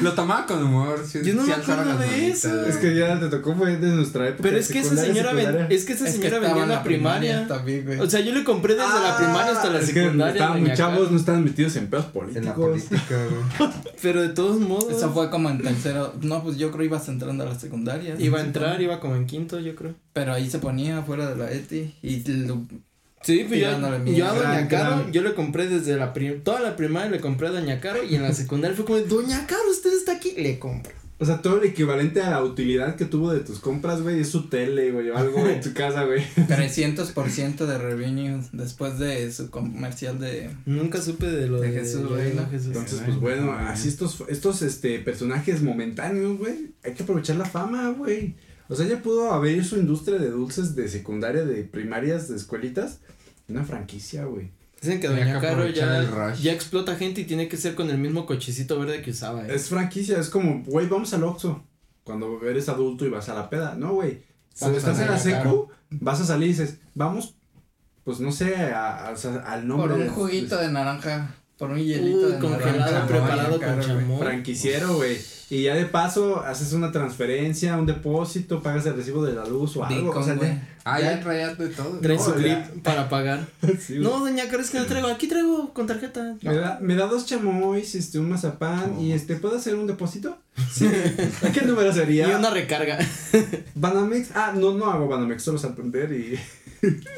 Lo 0.03 0.15
tomaba 0.15 0.47
con 0.47 0.63
humor. 0.63 1.05
Sí, 1.07 1.21
Yo 1.23 1.35
no 1.35 1.43
sí 1.43 1.49
me 1.49 1.55
acuerdo 1.55 1.85
de 1.99 2.07
manitas, 2.07 2.45
eso. 2.45 2.67
es 2.67 2.77
que 2.79 2.95
ya 2.97 3.21
te 3.21 3.29
tocó, 3.29 3.55
fue 3.55 3.77
de 3.77 3.89
nuestra 3.89 4.29
época. 4.29 4.43
Pero 4.43 4.57
es 4.57 4.69
que 4.69 4.79
esa 4.79 4.97
señora 4.97 5.33
ven- 5.35 5.67
es 5.69 5.85
que 5.85 5.93
esa 5.93 6.07
Es 6.09 6.15
que 6.15 6.23
señora 6.23 6.39
vendía 6.39 6.57
en 6.65 6.71
en 6.71 6.77
la 6.77 6.83
primaria. 6.83 7.47
también, 7.47 7.85
güey. 7.85 8.01
O 8.01 8.09
sea, 8.09 8.21
yo 8.21 8.33
le 8.33 8.43
compré 8.43 8.75
desde 8.75 8.89
la 8.89 9.17
primaria 9.17 9.53
hasta 9.53 9.69
la 9.71 9.79
Ah, 9.79 9.83
es 9.83 9.89
que 9.93 10.03
secundaria. 10.03 10.33
Estaban 10.33 10.61
muy 10.63 10.73
chavos, 10.75 11.11
no 11.11 11.17
estaban 11.19 11.45
metidos 11.45 11.77
en 11.77 11.87
pedos 11.89 12.07
En 12.07 12.45
la 12.47 12.55
políticos. 12.55 12.55
política, 12.57 13.17
güey. 13.59 13.71
Pero 14.03 14.23
de 14.23 14.29
todos 14.31 14.59
modos. 14.61 14.91
Eso 14.97 15.11
fue 15.13 15.29
como 15.31 15.51
en 15.51 15.59
tercero, 15.63 16.15
no, 16.23 16.43
pues 16.43 16.57
yo 16.57 16.71
creo 16.71 16.85
ibas 16.87 17.07
entrando 17.09 17.45
a 17.45 17.49
la 17.49 17.59
secundaria. 17.59 18.15
Iba 18.19 18.39
a 18.39 18.43
entrar, 18.43 18.81
iba 18.81 18.99
como 18.99 19.17
en 19.17 19.27
quinto, 19.27 19.61
yo 19.61 19.75
creo. 19.75 19.95
Pero 20.15 20.33
ahí 20.33 20.49
se 20.51 20.59
ponía 20.59 20.99
afuera 20.99 21.29
de 21.29 21.37
la 21.37 21.51
ETI 21.53 21.95
y 22.03 22.25
lo- 22.47 22.63
Sí, 23.23 23.45
pues 23.47 23.61
yo, 23.61 24.05
yo 24.07 24.27
a. 24.27 24.35
Doña 24.35 24.69
Caro, 24.69 24.97
gran. 24.97 25.13
yo 25.13 25.23
le 25.23 25.35
compré 25.35 25.67
desde 25.69 25.97
la 25.97 26.13
prim 26.13 26.41
toda 26.43 26.61
la 26.61 26.77
primaria 26.77 27.11
le 27.11 27.21
compré 27.21 27.49
a 27.49 27.51
Doña 27.51 27.81
Caro 27.81 28.03
y 28.03 28.15
en 28.15 28.23
la 28.23 28.33
secundaria 28.33 28.75
fue 28.77 28.87
como, 28.87 28.99
Doña 29.01 29.47
Caro, 29.47 29.71
usted 29.71 29.93
está 29.93 30.13
aquí, 30.13 30.33
le 30.37 30.59
compro. 30.59 31.01
O 31.21 31.27
sea, 31.27 31.43
todo 31.43 31.61
el 31.61 31.69
equivalente 31.69 32.23
a 32.23 32.31
la 32.31 32.43
utilidad 32.43 32.97
que 32.97 33.05
tuvo 33.05 33.31
de 33.31 33.41
tus 33.41 33.59
compras, 33.59 34.01
güey, 34.01 34.21
es 34.21 34.31
su 34.31 34.49
tele, 34.49 34.91
güey, 34.91 35.11
o 35.11 35.19
algo 35.19 35.47
en 35.47 35.61
tu 35.61 35.75
casa, 35.75 36.05
güey. 36.05 36.23
300% 36.35 37.67
de 37.67 37.77
revenue 37.77 38.41
después 38.53 38.99
de 38.99 39.31
su 39.31 39.51
comercial 39.51 40.19
de... 40.19 40.49
Nunca 40.65 41.03
supe 41.03 41.27
de 41.27 41.47
lo 41.47 41.61
De 41.61 41.73
de, 41.73 41.79
Jesús, 41.79 42.09
güey, 42.09 42.33
¿no? 42.33 42.49
Jesús. 42.49 42.69
Entonces, 42.69 43.03
pues 43.05 43.21
bueno, 43.21 43.45
no, 43.45 43.53
así 43.53 43.89
estos, 43.89 44.25
estos 44.29 44.63
este, 44.63 44.99
personajes 45.01 45.61
momentáneos, 45.61 46.39
güey, 46.39 46.71
hay 46.83 46.95
que 46.95 47.03
aprovechar 47.03 47.37
la 47.37 47.45
fama, 47.45 47.91
güey. 47.91 48.37
O 48.71 48.77
sea, 48.77 48.87
ya 48.87 49.03
pudo 49.03 49.33
haber 49.33 49.65
su 49.65 49.77
industria 49.77 50.19
de 50.19 50.31
dulces 50.31 50.77
de 50.77 50.89
secundaria, 50.89 51.45
de 51.45 51.65
primarias, 51.65 52.29
de 52.29 52.37
escuelitas, 52.37 53.01
una 53.49 53.65
franquicia, 53.65 54.25
güey. 54.27 54.51
Dicen 54.81 55.01
que 55.01 55.09
Doña 55.09 55.41
que 55.41 55.47
Caro 55.47 55.67
ya, 55.69 56.53
explota 56.53 56.95
gente 56.97 57.21
y 57.21 57.25
tiene 57.25 57.49
que 57.49 57.57
ser 57.57 57.75
con 57.75 57.91
el 57.91 57.99
mismo 57.99 58.25
cochecito 58.27 58.79
verde 58.79 59.03
que 59.03 59.11
usaba. 59.11 59.47
¿eh? 59.47 59.55
Es 59.55 59.69
franquicia, 59.69 60.19
es 60.19 60.31
como, 60.31 60.63
güey, 60.65 60.87
vamos 60.87 61.13
al 61.13 61.25
Oxxo. 61.25 61.63
Cuando 62.05 62.41
eres 62.49 62.69
adulto 62.69 63.05
y 63.05 63.11
vas 63.11 63.29
a 63.29 63.35
la 63.35 63.51
peda, 63.51 63.75
¿no, 63.75 63.93
güey? 63.95 64.23
Si 64.55 64.65
Vamos 64.65 64.79
estás 64.79 64.99
en 65.01 65.09
la 65.09 65.19
secu, 65.19 65.69
vas 65.91 66.21
a 66.21 66.25
salir 66.25 66.47
y 66.49 66.53
dices, 66.53 66.79
vamos, 66.95 67.35
pues 68.05 68.21
no 68.21 68.33
sé, 68.33 68.55
a- 68.57 69.09
a- 69.09 69.11
o 69.13 69.17
sea, 69.17 69.35
al 69.47 69.67
nombre. 69.69 69.89
Por 69.91 69.99
un 69.99 70.05
de- 70.05 70.11
juguito 70.11 70.57
de 70.57 70.71
naranja, 70.71 71.35
por 71.59 71.71
un 71.71 71.79
hielito 71.79 72.29
de 72.31 72.39
congelado, 72.39 72.79
naranja. 72.79 73.07
preparado 73.07 73.61
con 73.61 73.81
chamoy. 73.81 74.19
franquiciero, 74.19 74.95
güey. 74.95 75.19
Y 75.51 75.65
ya 75.65 75.75
de 75.75 75.85
paso 75.85 76.41
haces 76.45 76.73
una 76.75 76.93
transferencia, 76.93 77.77
un 77.77 77.85
depósito, 77.87 78.63
pagas 78.63 78.87
el 78.87 78.95
recibo 78.95 79.25
de 79.25 79.33
la 79.35 79.45
luz 79.45 79.77
o 79.77 79.85
algo. 79.85 80.11
O 80.13 80.23
sea, 80.23 80.37
ya- 80.41 80.67
Ah, 80.83 80.99
Ya- 80.99 81.21
ya 81.23 81.55
de 81.55 81.69
todo. 81.69 81.99
Trae 82.01 82.17
No, 82.17 82.23
su 82.25 82.33
clip 82.35 82.57
para 82.83 83.09
pagar. 83.11 83.47
sí, 83.81 83.99
no, 83.99 84.21
Doña 84.21 84.49
Caro, 84.49 84.63
es 84.63 84.71
que 84.71 84.79
no 84.79 84.87
traigo. 84.87 85.09
Aquí 85.09 85.27
traigo 85.27 85.75
con 85.75 85.87
tarjeta. 85.87 86.37
Me 86.41 86.55
da, 86.55 86.79
me 86.81 86.95
da 86.95 87.07
dos 87.07 87.27
chamois, 87.27 87.95
este, 87.95 88.19
un 88.19 88.31
mazapán 88.31 88.99
y 88.99 89.13
este, 89.13 89.37
¿puedo 89.37 89.57
hacer 89.57 89.75
un 89.75 89.87
depósito? 89.87 90.39
Sí. 90.73 90.87
¿A 91.47 91.53
qué 91.53 91.63
número 91.63 91.91
Y 91.91 91.95
sería? 91.95 92.37
una 92.39 92.51
recarga. 92.51 92.99
Banamex. 93.75 94.31
Ah, 94.35 94.53
no, 94.57 94.73
no 94.75 94.87
hago 94.91 95.09
Banamex, 95.09 95.43
solo 95.43 95.59
Santander 95.59 96.11
y. 96.13 96.39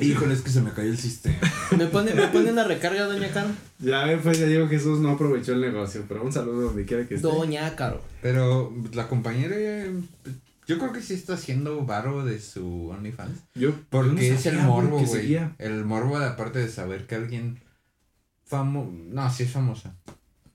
Híjole, 0.00 0.34
es 0.34 0.40
que 0.40 0.50
se 0.50 0.60
me 0.60 0.72
cayó 0.72 0.90
el 0.90 0.98
sistema. 0.98 1.36
¿Me 1.76 1.86
pone, 1.86 2.12
¿Me 2.14 2.26
pone 2.28 2.50
una 2.52 2.64
recarga, 2.64 3.04
doña 3.04 3.30
Caro? 3.30 3.48
Ya 3.78 4.04
ven, 4.04 4.20
pues 4.20 4.38
ya 4.38 4.46
digo 4.46 4.66
Jesús 4.68 4.98
no 5.00 5.10
aprovechó 5.10 5.52
el 5.52 5.60
negocio, 5.60 6.04
pero 6.08 6.22
un 6.24 6.32
saludo 6.32 6.62
donde 6.62 6.84
quiera 6.84 7.06
que 7.06 7.14
esté. 7.16 7.26
Doña 7.28 7.74
Caro. 7.76 8.02
Pero 8.22 8.72
la 8.92 9.08
compañera, 9.08 9.54
eh, 9.56 9.92
yo 10.66 10.78
creo 10.78 10.92
que 10.92 11.00
sí 11.02 11.14
está 11.14 11.34
haciendo 11.34 11.84
varo 11.84 12.24
de 12.24 12.40
su 12.40 12.88
OnlyFans. 12.88 13.38
Yo, 13.54 13.70
yo 13.70 13.74
Porque 13.90 14.12
no 14.12 14.20
es 14.20 14.46
el 14.46 14.58
morbo, 14.58 14.98
güey. 15.00 15.38
El 15.58 15.84
morbo, 15.84 16.18
de 16.18 16.26
aparte 16.26 16.58
de 16.58 16.68
saber 16.68 17.06
que 17.06 17.14
alguien 17.14 17.60
famoso. 18.44 18.90
No, 19.10 19.30
sí 19.32 19.44
es 19.44 19.50
famosa. 19.50 19.94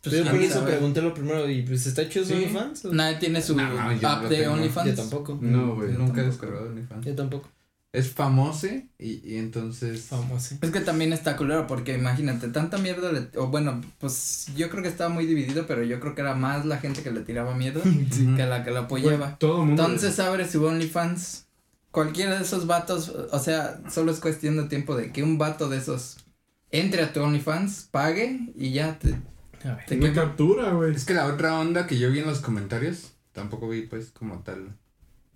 Pues 0.03 0.16
Yo 0.24 0.32
por 0.32 0.39
eso 0.41 0.64
pregunté 0.64 1.01
lo 1.01 1.14
primero 1.14 1.49
y 1.49 1.64
pues 1.64 1.86
está 1.88 2.03
hecho 2.03 2.22
su 2.22 2.28
Sí. 2.28 2.34
OnlyFans. 2.36 2.86
o? 2.86 2.93
Nadie 2.93 3.18
tiene 3.18 3.41
su 3.41 3.55
No, 3.55 3.68
no, 3.68 3.93
yo 3.93 4.08
app 4.08 4.24
no 4.24 4.30
de 4.30 4.38
tengo. 4.38 4.53
OnlyFans. 4.53 4.89
Yo 4.89 4.95
tampoco. 4.95 5.38
No, 5.41 5.76
güey. 5.76 5.91
Nunca 5.93 6.22
he 6.22 6.26
descargado 6.26 6.68
OnlyFans. 6.68 7.05
Yo 7.05 7.16
tampoco. 7.16 7.49
Es 7.94 8.12
famoso 8.12 8.68
y, 9.00 9.22
y 9.28 9.38
entonces. 9.38 10.02
Famoso. 10.06 10.56
Es 10.62 10.72
que 10.72 10.82
también 10.82 11.14
está 11.14 11.38
culero 11.38 11.68
porque 11.68 11.96
imagínate, 11.96 12.50
tanta 12.50 12.78
mierda 12.78 13.12
le, 13.12 13.30
o 13.38 13.48
bueno, 13.48 13.82
pues 14.00 14.48
yo 14.56 14.70
creo 14.70 14.84
que 14.84 14.90
estaba 14.90 15.10
muy 15.10 15.26
dividido, 15.26 15.66
pero 15.66 15.84
yo 15.84 16.00
creo 16.00 16.14
que 16.14 16.22
era 16.22 16.36
más 16.36 16.66
la 16.66 16.78
gente 16.78 17.02
que 17.02 17.12
le 17.12 17.22
tiraba 17.22 17.56
Ujú. 17.56 17.76
que 18.36 18.46
la 18.46 18.64
que 18.64 18.72
la 18.72 18.82
apoyaba. 18.82 19.18
Güey, 19.18 19.40
todo 19.40 19.62
el 19.62 19.68
mundo. 19.68 19.84
Entonces 19.84 20.20
abre 20.20 20.48
su 20.48 20.64
OnlyFans. 20.66 21.46
Cualquiera 21.92 22.36
de 22.38 22.44
esos 22.44 22.68
vatos, 22.68 23.10
o 23.10 23.40
sea, 23.40 23.82
solo 23.90 24.12
es 24.12 24.20
cuestión 24.20 24.58
de 24.58 24.64
tiempo 24.66 24.96
de 24.96 25.12
que 25.12 25.24
un 25.24 25.38
vato 25.38 25.68
de 25.70 25.78
esos 25.78 26.18
entre 26.70 27.02
a 27.02 27.14
tu 27.14 27.22
OnlyFans, 27.22 27.88
pague 27.90 28.52
y 28.56 28.72
ya 28.74 29.00
te, 29.00 29.16
A 29.68 29.76
ver. 29.76 29.86
te 29.88 30.14
captura, 30.14 30.72
güey. 30.74 30.94
Es 30.94 31.06
que 31.06 31.14
la 31.14 31.26
otra 31.26 31.58
onda 31.58 31.88
que 31.88 31.98
yo 31.98 32.12
vi 32.12 32.20
en 32.20 32.28
los 32.28 32.42
comentarios, 32.42 33.14
tampoco 33.32 33.70
vi 33.70 33.84
pues 33.84 34.12
como 34.12 34.40
tal, 34.44 34.76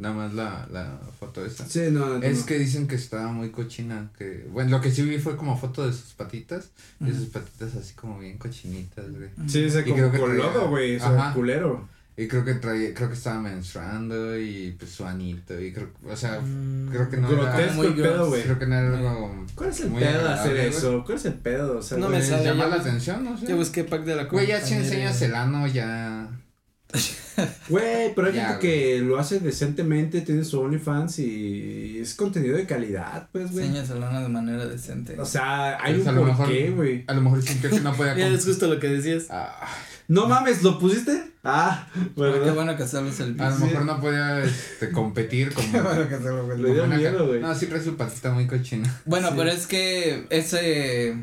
nada 0.02 0.16
más 0.16 0.34
la, 0.34 0.68
la 0.72 1.00
foto 1.20 1.46
esa. 1.46 1.66
Sí, 1.66 1.84
no, 1.92 2.18
no. 2.20 2.24
Es 2.24 2.44
que 2.44 2.58
dicen 2.60 2.88
que 2.88 2.96
estaba 2.96 3.32
muy 3.32 3.52
cochina, 3.52 4.10
que, 4.18 4.48
bueno, 4.52 4.72
lo 4.72 4.82
que 4.82 4.92
sí 4.92 5.04
vi 5.04 5.20
fue 5.20 5.38
como 5.38 5.58
foto 5.58 5.86
de 5.88 5.94
sus 5.94 6.12
patitas, 6.14 6.72
y 7.00 7.06
Ujú. 7.06 7.14
sus 7.16 7.28
patitas 7.28 7.76
así 7.76 7.94
como 7.94 8.20
bien 8.20 8.38
cochinitas, 8.38 9.06
güey. 9.12 9.30
Sí, 9.48 9.64
ese 9.64 9.82
Y 9.82 9.84
como 9.84 9.96
creo 9.96 10.12
que 10.12 10.18
con 10.20 10.38
lodo, 10.38 10.70
güey. 10.70 10.96
O 10.98 11.00
sea, 11.00 11.10
Ajá. 11.18 11.34
culero. 11.34 11.88
Y 12.18 12.28
creo 12.28 12.44
que 12.44 12.56
traía, 12.56 12.94
creo 12.94 13.08
que 13.08 13.16
estaba 13.16 13.40
menstruando 13.42 14.38
y 14.38 14.76
pues 14.78 14.92
su 14.92 15.06
anito, 15.06 15.60
y 15.60 15.72
creo, 15.72 15.88
o 16.08 16.16
sea, 16.16 16.40
Mm, 16.42 16.90
creo 16.90 17.10
que 17.10 17.18
no 17.18 17.32
era, 17.32 17.44
Grotesco 17.54 17.74
muy 17.76 17.88
el 17.88 17.94
pedo, 17.96 18.28
güey. 18.28 18.44
creo 18.44 18.60
que 18.60 18.66
no 18.68 18.76
era 18.76 18.98
algo 18.98 19.46
¿Cuál 19.56 19.70
es 19.70 19.80
el 19.80 19.90
muy 19.92 20.02
pedo 20.04 20.24
de 20.28 20.30
hacer 20.34 20.58
eso? 20.58 21.04
¿Cuál 21.06 21.18
es 21.18 21.26
el 21.26 21.34
pedo? 21.36 21.78
O 21.78 21.82
sea, 21.82 21.98
No 21.98 22.10
me 22.10 22.22
sale. 22.22 22.44
llama 22.44 22.66
ya 22.66 22.70
la 22.70 22.76
atención, 22.76 23.24
no 23.24 23.38
sé. 23.38 23.48
Ya 23.48 23.56
busqué 23.56 23.86
pack 23.86 24.04
de 24.04 24.16
la 24.16 24.24
Güey, 24.26 24.46
ya 24.48 24.60
si 24.62 24.74
enseñas 24.74 25.22
el 25.22 25.34
ano, 25.36 25.66
ya... 25.68 26.28
Güey, 27.70 28.14
pero 28.14 28.28
hay 28.28 28.34
Ya, 28.34 28.48
gente 28.50 28.60
que 28.68 29.00
lo 29.00 29.18
hace 29.18 29.40
decentemente, 29.40 30.22
tiene 30.22 30.44
su 30.44 30.60
OnlyFans 30.60 31.20
y 31.20 32.00
es 32.00 32.14
contenido 32.14 32.58
de 32.58 32.66
calidad, 32.66 33.30
pues, 33.32 33.52
güey. 33.52 33.66
Enseñas 33.68 33.90
el 33.90 34.04
ano 34.04 34.22
de 34.22 34.28
manera 34.30 34.66
decente. 34.68 35.20
O 35.20 35.26
sea, 35.26 35.82
hay 35.82 35.94
Pues, 35.96 36.04
un 36.04 36.10
a 36.10 36.12
lo 36.12 36.26
mejor- 36.26 36.46
porqué, 36.46 36.70
güey. 36.72 37.04
A 37.08 37.14
lo 37.14 37.22
mejor 37.22 37.42
sintió 37.42 37.70
que 37.70 37.80
no 37.80 37.94
podía... 37.96 38.16
Ya 38.18 38.26
con- 38.28 38.36
es 38.36 38.46
justo 38.46 38.68
lo 38.68 38.80
que 38.80 38.90
decías. 38.90 39.28
Ah, 39.30 39.68
No 40.08 40.28
mames, 40.28 40.62
¿lo 40.62 40.78
pusiste? 40.78 41.32
Ah, 41.44 41.88
Pero 42.16 42.44
qué 42.44 42.52
bueno 42.52 42.76
que 42.78 42.88
solo 42.88 43.10
es 43.10 43.20
el 43.22 43.40
a 43.42 43.50
lo 43.50 43.56
mejor 43.58 43.86
no 43.86 44.00
podía 44.02 44.44
este, 44.44 44.92
competir 44.92 45.54
como... 45.54 45.72
Qué 45.72 45.82
bueno 45.82 46.10
que 46.10 46.18
solo 46.18 46.46
fue 46.46 46.56
el 46.56 46.62
Le 46.62 46.74
dio 46.74 46.86
miedo, 46.88 47.28
güey. 47.28 47.40
No, 47.40 47.56
sí 47.56 47.66
trae 47.68 47.82
su 47.82 47.96
patita 47.96 48.32
muy 48.34 48.46
cochina. 48.46 49.02
Bueno, 49.06 49.30
Sí. 49.30 49.34
pero 49.38 49.50
es 49.50 49.66
que 49.68 50.28
ese 50.30 51.16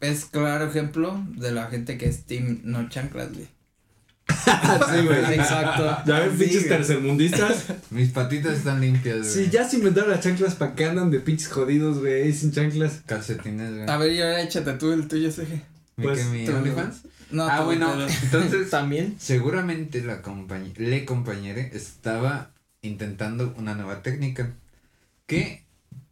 es 0.00 0.24
claro 0.26 0.66
ejemplo 0.66 1.20
de 1.36 1.50
la 1.52 1.66
gente 1.66 1.98
que 1.98 2.06
es 2.08 2.24
team 2.24 2.60
no 2.62 2.88
chanclas, 2.88 3.32
güey. 3.34 3.48
sí, 4.90 5.06
güey. 5.06 5.34
Exacto. 5.34 6.02
Ya 6.06 6.20
ven, 6.20 6.30
Sí, 6.32 6.36
pinches 6.38 6.66
güey. 6.66 6.68
tercermundistas. 6.68 7.64
Mis 7.90 8.10
patitas 8.10 8.58
están 8.58 8.80
limpias, 8.80 9.18
güey. 9.18 9.30
Sí, 9.30 9.48
ya 9.50 9.68
se 9.68 9.76
inventaron 9.78 10.10
las 10.10 10.20
chanclas 10.20 10.54
para 10.54 10.74
que 10.74 10.84
andan 10.84 11.10
de 11.10 11.20
pinches 11.20 11.48
jodidos, 11.48 11.98
güey, 11.98 12.32
sin 12.32 12.52
chanclas. 12.52 13.00
Calcetines, 13.06 13.74
güey. 13.74 13.88
A 13.88 13.96
ver, 13.96 14.12
y 14.12 14.20
ahora 14.22 14.42
échate 14.42 14.72
tú 14.74 14.92
el 14.92 15.08
tuyo, 15.08 15.30
Seje. 15.30 15.62
¿Mi 15.96 16.04
pues, 16.04 16.20
tú- 16.46 16.52
OnlyFans? 16.56 17.02
No, 17.30 17.46
Ah, 17.46 17.62
bueno, 17.62 17.92
entonces... 18.22 18.70
También. 18.70 19.16
Seguramente 19.18 20.02
la 20.02 20.22
compañía, 20.22 20.72
le 20.78 21.04
compañera 21.04 21.60
estaba 21.60 22.52
intentando 22.80 23.54
una 23.58 23.74
nueva 23.74 24.02
técnica. 24.02 24.52
Que, 25.26 25.64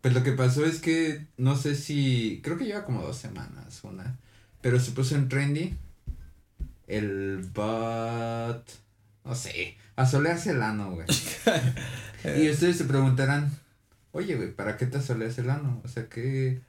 pues 0.03 0.13
lo 0.13 0.23
que 0.23 0.33
pasó 0.33 0.67
es 0.67 0.79
que, 0.81 1.25
no 1.39 1.57
sé 1.57 1.75
si, 1.75 2.41
creo 2.45 2.59
que 2.59 2.67
lleva 2.67 2.85
como 2.85 3.01
dos 3.03 3.17
semanas 3.17 3.81
una, 3.83 4.19
pero 4.61 4.79
se 4.79 4.91
puso 4.91 5.15
en 5.15 5.29
trendy 5.31 5.75
el 6.87 7.39
bot, 7.53 8.65
no 9.25 9.35
sé, 9.35 9.77
a 9.97 10.07
solearse 10.07 10.51
el 10.51 10.63
ano, 10.63 10.93
güey. 10.93 11.07
y 12.43 12.51
ustedes 12.51 12.77
se 12.79 12.85
preguntarán, 12.85 13.51
oye, 14.13 14.37
güey, 14.37 14.53
¿para 14.53 14.77
qué 14.77 14.87
te 14.87 14.99
asoleas 14.99 15.39
el 15.39 15.51
ano? 15.51 15.81
O 15.85 15.89
sea, 15.89 16.09
¿qué, 16.09 16.61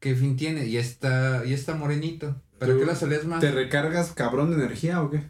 qué 0.00 0.14
fin 0.14 0.36
tiene? 0.36 0.70
Ya 0.70 0.80
está, 0.80 1.44
ya 1.44 1.54
está 1.54 1.74
morenito. 1.74 2.40
¿Para 2.58 2.76
qué 2.76 2.84
lo 2.84 2.92
asoleas 2.92 3.24
más? 3.24 3.40
¿Te 3.40 3.50
recargas 3.50 4.12
cabrón 4.12 4.50
de 4.50 4.56
energía 4.56 5.02
o 5.02 5.10
qué? 5.10 5.22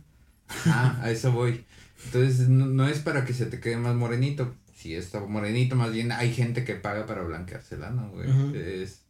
Ah, 0.66 1.00
a 1.02 1.10
eso 1.10 1.32
voy. 1.32 1.64
Entonces, 2.04 2.48
no, 2.48 2.66
no 2.66 2.86
es 2.86 2.98
para 2.98 3.24
que 3.24 3.32
se 3.32 3.46
te 3.46 3.60
quede 3.60 3.76
más 3.76 3.94
morenito. 3.94 4.54
Si 4.76 4.94
está 4.94 5.20
morenito, 5.20 5.76
más 5.76 5.92
bien 5.92 6.12
hay 6.12 6.32
gente 6.32 6.64
que 6.64 6.74
paga 6.74 7.06
para 7.06 7.22
blanquearse 7.22 7.76
el 7.76 7.84
ano, 7.84 8.10
güey. 8.10 8.28
Es, 8.54 9.02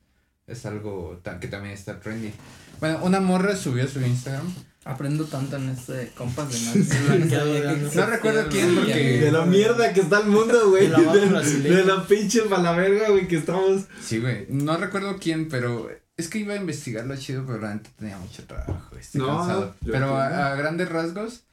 es 0.46 0.64
algo 0.66 1.20
tan, 1.22 1.40
que 1.40 1.48
también 1.48 1.74
está 1.74 1.98
trendy. 1.98 2.32
Bueno, 2.78 3.00
una 3.02 3.20
morra 3.20 3.56
subió 3.56 3.84
a 3.84 3.88
su 3.88 4.00
Instagram. 4.00 4.46
Aprendo 4.84 5.24
tanto 5.24 5.56
en 5.56 5.70
este 5.70 6.10
compas 6.14 6.52
de 6.52 6.58
más. 6.80 6.88
de. 7.30 7.90
No 7.94 8.06
recuerdo 8.06 8.48
quién, 8.50 8.74
porque- 8.74 9.18
De 9.20 9.32
la 9.32 9.46
mierda 9.46 9.92
que 9.94 10.00
está 10.00 10.20
el 10.20 10.26
mundo, 10.28 10.68
güey. 10.70 10.88
De, 10.88 11.26
brasileño. 11.26 11.76
de 11.76 11.84
la 11.84 12.06
pinche 12.06 12.42
palaverga, 12.42 13.08
güey, 13.10 13.26
que 13.26 13.36
estamos. 13.36 13.84
Sí, 14.02 14.18
güey. 14.18 14.46
No 14.50 14.76
recuerdo 14.76 15.16
quién, 15.18 15.48
pero 15.48 15.88
es 16.18 16.28
que 16.28 16.38
iba 16.38 16.52
a 16.54 16.58
investigarlo 16.58 17.16
chido, 17.16 17.44
pero 17.46 17.66
neta 17.66 17.88
tenía 17.98 18.18
mucho 18.18 18.44
trabajo. 18.44 18.94
Estoy 18.98 19.22
No, 19.22 19.38
cansado. 19.38 19.74
Pero 19.86 20.16
a, 20.18 20.52
a 20.52 20.54
grandes 20.56 20.88
rasgos, 20.90 21.44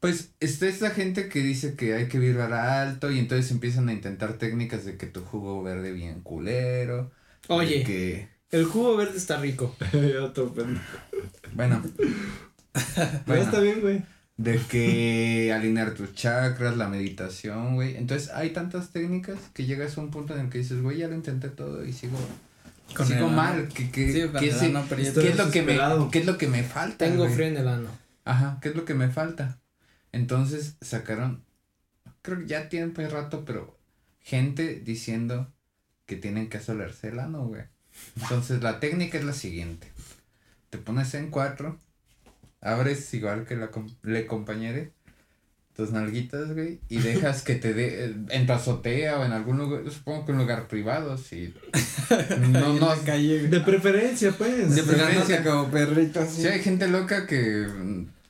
pues 0.00 0.32
está 0.40 0.66
esta 0.66 0.90
gente 0.90 1.28
que 1.30 1.40
dice 1.40 1.74
que 1.74 1.94
hay 1.94 2.06
que 2.08 2.18
vibrar 2.18 2.52
alto 2.52 3.10
y 3.10 3.18
entonces 3.18 3.50
empiezan 3.50 3.88
a 3.88 3.92
intentar 3.94 4.34
técnicas 4.34 4.84
de 4.84 4.96
que 4.98 5.06
tu 5.06 5.22
jugo 5.22 5.62
verde 5.62 5.92
bien 5.92 6.20
culero. 6.20 7.10
de 7.48 7.54
Oye, 7.54 7.82
Que, 7.82 8.28
el 8.50 8.66
jugo 8.66 8.94
verde 8.96 9.16
está 9.16 9.38
rico. 9.40 9.74
Ya, 9.92 10.22
otro 10.22 10.52
pendejo. 10.52 10.84
bueno. 11.54 11.82
Bueno, 13.26 13.42
está 13.42 13.60
bien, 13.60 13.80
güey. 13.80 14.02
de 14.36 14.58
que 14.68 15.52
alinear 15.54 15.94
tus 15.94 16.14
chakras, 16.14 16.76
la 16.76 16.88
meditación, 16.88 17.74
güey. 17.74 17.96
Entonces 17.96 18.30
hay 18.30 18.50
tantas 18.50 18.90
técnicas 18.90 19.38
que 19.54 19.66
llegas 19.66 19.96
a 19.98 20.00
un 20.00 20.10
punto 20.10 20.34
en 20.34 20.40
el 20.46 20.50
que 20.50 20.58
dices, 20.58 20.80
güey, 20.82 20.98
ya 20.98 21.08
lo 21.08 21.14
intenté 21.14 21.48
todo 21.48 21.84
y 21.84 21.92
sigo, 21.92 22.18
Con 22.94 23.06
sigo 23.06 23.26
el 23.28 23.34
mal. 23.34 23.68
¿Qué, 23.74 23.90
qué, 23.90 24.12
Sí, 24.12 24.20
qué 24.38 24.50
el 24.50 24.56
es, 24.56 24.62
ano 24.62 24.80
aprieto. 24.80 25.20
qué 25.20 25.28
es 25.30 25.36
lo 25.36 25.50
que 25.50 25.62
me. 25.62 25.78
¿Qué 26.10 26.18
es 26.20 26.26
lo 26.26 26.38
que 26.38 26.48
me 26.48 26.62
falta? 26.64 26.98
Tengo 26.98 27.24
güey? 27.24 27.34
frío 27.34 27.46
en 27.48 27.56
el 27.56 27.68
ano. 27.68 27.88
Ajá, 28.24 28.58
¿qué 28.62 28.70
es 28.70 28.76
lo 28.76 28.84
que 28.84 28.94
me 28.94 29.08
falta? 29.10 29.60
Entonces 30.12 30.76
sacaron, 30.80 31.44
creo 32.22 32.38
que 32.40 32.46
ya 32.46 32.68
tienen 32.68 32.92
pues 32.94 33.10
rato, 33.12 33.44
pero 33.44 33.78
gente 34.20 34.80
diciendo 34.80 35.52
que 36.06 36.16
tienen 36.16 36.48
que 36.48 36.58
asolarse 36.58 37.08
el 37.08 37.18
ano, 37.18 37.46
güey. 37.46 37.62
Entonces 38.20 38.62
la 38.62 38.80
técnica 38.80 39.18
es 39.18 39.24
la 39.24 39.32
siguiente. 39.34 39.88
Te 40.70 40.78
pones 40.78 41.14
en 41.14 41.30
cuatro, 41.30 41.78
abres 42.60 43.12
igual 43.14 43.44
que 43.46 43.56
la 43.56 43.68
com- 43.70 43.94
le 44.02 44.26
compañere 44.26 44.92
tus 45.74 45.92
nalguitas, 45.92 46.52
güey, 46.54 46.80
y 46.88 46.98
dejas 47.00 47.42
que 47.42 47.54
te 47.54 47.72
dé 47.72 48.06
eh, 48.06 48.14
en 48.30 48.46
tu 48.46 48.52
azotea 48.52 49.20
o 49.20 49.24
en 49.24 49.32
algún 49.32 49.58
lugar, 49.58 49.88
supongo 49.90 50.26
que 50.26 50.32
un 50.32 50.38
lugar 50.38 50.66
privado, 50.66 51.16
si 51.16 51.54
no, 52.50 52.74
no, 52.74 52.88
calle. 53.04 53.46
De 53.48 53.60
preferencia, 53.60 54.32
pues. 54.32 54.74
De 54.74 54.82
preferencia. 54.82 55.44
como 55.44 55.70
perrito 55.70 56.20
así. 56.20 56.42
Sí, 56.42 56.48
hay 56.48 56.60
gente 56.60 56.88
loca 56.88 57.26
que, 57.28 57.68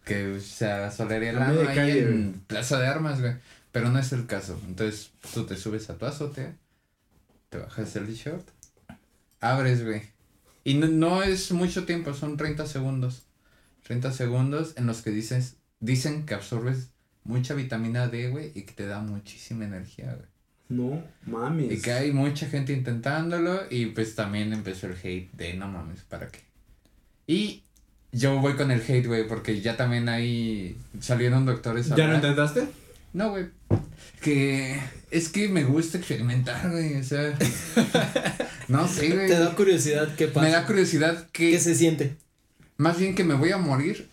que 0.04 0.40
se 0.40 0.70
asolearía 0.70 1.30
el 1.30 1.38
ahí 1.38 1.74
calle, 1.74 2.00
en 2.00 2.32
Plaza 2.46 2.78
de 2.78 2.86
Armas, 2.86 3.20
güey. 3.20 3.32
Pero 3.72 3.90
no 3.90 3.98
es 3.98 4.12
el 4.12 4.26
caso. 4.26 4.60
Entonces, 4.66 5.10
tú 5.32 5.46
te 5.46 5.56
subes 5.56 5.88
a 5.88 5.96
tu 5.96 6.04
azotea, 6.04 6.54
te 7.48 7.58
bajas 7.58 7.96
el 7.96 8.12
short, 8.14 8.46
abres, 9.40 9.84
güey. 9.84 10.02
Y 10.64 10.74
no, 10.74 10.86
no 10.88 11.22
es 11.22 11.50
mucho 11.52 11.86
tiempo, 11.86 12.12
son 12.12 12.36
30 12.36 12.66
segundos. 12.66 13.22
30 13.88 14.12
segundos 14.12 14.74
en 14.76 14.86
los 14.86 15.00
que 15.00 15.10
dices, 15.10 15.56
dicen 15.80 16.26
que 16.26 16.34
absorbes 16.34 16.90
mucha 17.24 17.54
vitamina 17.54 18.06
D, 18.06 18.28
güey, 18.28 18.52
y 18.54 18.62
que 18.62 18.72
te 18.72 18.86
da 18.86 19.00
muchísima 19.00 19.64
energía, 19.64 20.14
güey. 20.14 20.28
No, 20.68 21.02
mames. 21.24 21.72
Y 21.72 21.80
que 21.80 21.92
hay 21.92 22.12
mucha 22.12 22.46
gente 22.48 22.74
intentándolo 22.74 23.62
y 23.70 23.86
pues 23.86 24.14
también 24.14 24.52
empezó 24.52 24.88
el 24.88 24.96
hate 25.02 25.32
de 25.32 25.54
no 25.54 25.68
mames, 25.68 26.02
¿para 26.02 26.28
qué? 26.28 26.40
Y 27.26 27.62
yo 28.12 28.38
voy 28.40 28.56
con 28.56 28.70
el 28.70 28.82
hate, 28.82 29.06
güey, 29.06 29.26
porque 29.26 29.62
ya 29.62 29.78
también 29.78 30.10
ahí 30.10 30.76
salieron 31.00 31.46
doctores 31.46 31.90
a 31.90 31.96
¿Ya 31.96 32.08
lo 32.08 32.16
intentaste? 32.16 32.68
No, 33.14 33.30
güey. 33.30 33.46
Que 34.20 34.78
es 35.10 35.30
que 35.30 35.48
me 35.48 35.64
gusta 35.64 35.96
experimentar, 35.96 36.70
güey, 36.70 36.96
o 36.96 37.04
sea. 37.04 37.38
no 38.68 38.86
sé, 38.86 39.14
güey. 39.14 39.28
Te 39.28 39.38
da 39.38 39.54
curiosidad 39.54 40.14
qué 40.14 40.28
pasa. 40.28 40.46
Me 40.46 40.52
da 40.52 40.66
curiosidad 40.66 41.26
que 41.32 41.52
¿Qué 41.52 41.58
se 41.58 41.74
siente? 41.74 42.18
Más 42.78 42.98
bien 42.98 43.14
que 43.14 43.24
me 43.24 43.34
voy 43.34 43.52
a 43.52 43.58
morir 43.58 44.08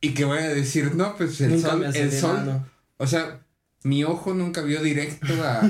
y 0.00 0.12
que 0.14 0.24
voy 0.24 0.38
a 0.38 0.48
decir, 0.48 0.94
no, 0.94 1.16
pues 1.16 1.40
el 1.40 1.52
Nunca 1.52 1.70
sol, 1.70 1.84
el 1.84 2.12
sol 2.12 2.62
o 2.98 3.06
sea, 3.06 3.40
mi 3.82 4.04
ojo 4.04 4.34
nunca 4.34 4.60
vio 4.60 4.82
directo 4.82 5.32
a, 5.42 5.60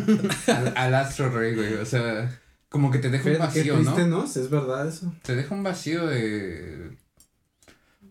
al, 0.49 0.73
al 0.77 0.95
astro 0.97 1.31
rey, 1.31 1.55
güey. 1.55 1.75
O 1.75 1.87
sea, 1.87 2.29
como 2.69 2.91
que 2.91 2.99
te 2.99 3.09
deja 3.11 3.27
un 3.27 3.33
qué 3.33 3.39
vacío, 3.39 3.75
triste, 3.77 4.07
¿no? 4.07 4.19
¿no? 4.19 4.25
Es 4.25 4.51
verdad 4.51 4.89
eso. 4.89 5.15
Te 5.23 5.37
deja 5.37 5.55
un 5.55 5.63
vacío 5.63 6.07
de... 6.07 6.97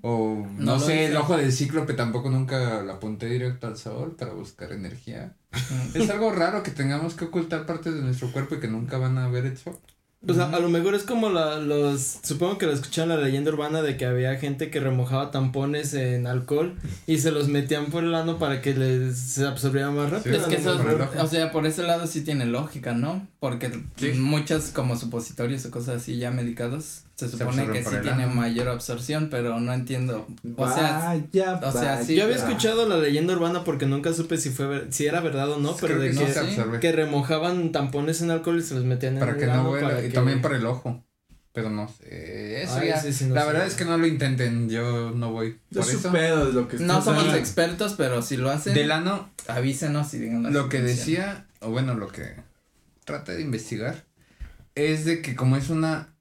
O 0.02 0.48
no, 0.58 0.64
No 0.64 0.74
lo 0.76 0.80
sé, 0.80 1.08
el 1.08 1.18
ojo 1.18 1.36
del 1.36 1.52
cíclope 1.52 1.94
tampoco 1.94 2.30
nunca 2.30 2.82
la 2.82 2.94
apunté 2.94 3.26
directo 3.26 3.68
al 3.68 3.78
sol 3.78 4.16
para 4.16 4.32
buscar 4.32 4.72
energía. 4.72 5.36
es 5.94 6.10
algo 6.10 6.32
raro 6.32 6.64
que 6.64 6.72
tengamos 6.72 7.16
que 7.16 7.26
ocultar 7.26 7.66
partes 7.66 7.94
de 7.94 8.02
nuestro 8.02 8.32
cuerpo 8.32 8.56
y 8.56 8.60
que 8.62 8.70
nunca 8.70 8.98
van 8.98 9.18
a 9.18 9.28
ver 9.28 9.46
el 9.46 9.58
sol. 9.58 9.78
Pues 10.26 10.38
a, 10.38 10.50
a 10.54 10.60
lo 10.60 10.68
mejor 10.68 10.96
es 10.96 11.04
como 11.04 11.30
la, 11.30 11.60
los, 11.60 12.20
supongo 12.24 12.58
que 12.58 12.66
lo 12.66 12.74
escucharon 12.74 13.08
la 13.10 13.18
leyenda 13.18 13.52
urbana 13.52 13.82
de 13.82 13.96
que 13.96 14.06
había 14.06 14.36
gente 14.36 14.70
que 14.70 14.82
remojaba 14.82 15.32
tampones 15.32 15.94
en 15.94 16.28
alcohol 16.28 16.76
y 17.08 17.20
se 17.20 17.32
los 17.32 17.48
metían 17.48 17.86
por 17.86 18.04
el 18.04 18.14
ano 18.14 18.38
para 18.38 18.62
que 18.62 18.74
les 18.74 19.18
se 19.18 19.48
absorbiera 19.48 19.92
más 19.92 20.10
rápido. 20.12 20.36
Es 20.36 20.44
que 20.44 20.56
eso, 20.56 20.78
o 21.20 21.28
sea, 21.28 21.52
por 21.54 21.66
ese 21.66 21.84
lado 21.84 22.06
sí 22.06 22.22
tiene 22.22 22.46
lógica, 22.46 22.94
¿no? 22.94 23.26
Porque 23.40 23.72
Sí. 23.96 24.12
muchas 24.18 24.72
como 24.72 24.98
supositorios 24.98 25.66
o 25.66 25.72
cosas 25.72 26.02
así 26.02 26.18
ya 26.18 26.32
medicados 26.32 27.04
se 27.20 27.30
supone 27.38 27.68
que 27.72 27.84
sí 27.84 27.96
tiene 28.02 28.28
mayor 28.28 28.70
absorción, 28.70 29.30
pero 29.30 29.60
no 29.60 29.74
entiendo. 29.74 30.26
O 30.56 30.72
sea, 30.72 31.00
vaya, 31.32 31.56
o 31.64 31.72
sea, 31.72 31.82
vaya. 31.96 32.04
sí, 32.04 32.16
Yo 32.16 32.24
había 32.24 32.38
pero- 32.38 32.48
escuchado 32.48 32.88
la 32.88 32.98
leyenda 32.98 33.34
urbana 33.34 33.64
porque 33.64 33.86
nunca 33.86 34.14
supe 34.14 34.38
si 34.38 34.50
fue 34.52 34.68
ver- 34.68 34.88
si 34.92 35.06
era 35.06 35.20
verdad 35.20 35.52
o 35.52 35.60
no, 35.60 35.76
pero 35.76 35.96
Creo 35.96 36.00
de 36.02 36.12
que 36.12 36.18
que, 36.18 36.22
no 36.24 36.28
se 36.28 36.34
sí, 36.34 36.40
absorbe. 36.40 36.80
que 36.80 36.92
remojaban 36.92 37.72
tampones 37.72 38.22
en 38.22 38.32
alcohol 38.32 38.60
y 38.60 38.64
se 38.64 38.76
los 38.76 38.86
metían 38.86 39.14
en 39.16 39.20
para 39.20 39.32
el 39.34 39.38
que 39.38 39.48
no 39.48 39.70
huela 39.70 39.88
para 39.90 40.00
y 40.00 40.08
que- 40.08 40.14
también 40.14 40.42
para 40.42 40.56
el 40.58 40.66
ojo. 40.66 41.04
Pero 41.52 41.72
no 41.72 41.88
sé, 41.90 42.62
eso 42.62 42.78
Ay, 42.80 42.90
ya. 42.90 43.02
sí, 43.02 43.12
sí, 43.12 43.26
no 43.26 43.34
la 43.36 43.42
sé. 43.42 43.48
verdad 43.48 43.66
es 43.68 43.74
que 43.74 43.84
no 43.84 43.98
lo 43.98 44.06
intenten, 44.08 44.70
yo 44.70 45.12
no 45.12 45.32
voy. 45.32 45.60
Por 45.74 45.82
Es 45.82 45.90
su 45.90 45.98
eso, 45.98 46.12
pedo 46.12 46.48
es 46.48 46.54
lo 46.54 46.68
que 46.68 46.78
no 46.78 47.02
somos 47.02 47.34
expertos, 47.34 47.96
pero 47.98 48.22
si 48.22 48.38
lo 48.38 48.50
hacen, 48.52 48.76
del 48.76 48.92
ano, 48.92 49.30
avísenos 49.48 50.14
y 50.14 50.20
digan 50.20 50.44
la 50.44 50.52
lo 50.52 50.70
que 50.70 50.80
decía, 50.82 51.48
o 51.60 51.72
bueno, 51.72 51.96
lo 51.96 52.08
que 52.10 52.36
trata 53.04 53.32
de 53.34 53.42
investigar, 53.42 54.06
es 54.76 55.06
de 55.06 55.22
que 55.24 55.36
como 55.36 55.58
es 55.58 55.70
una, 55.70 56.14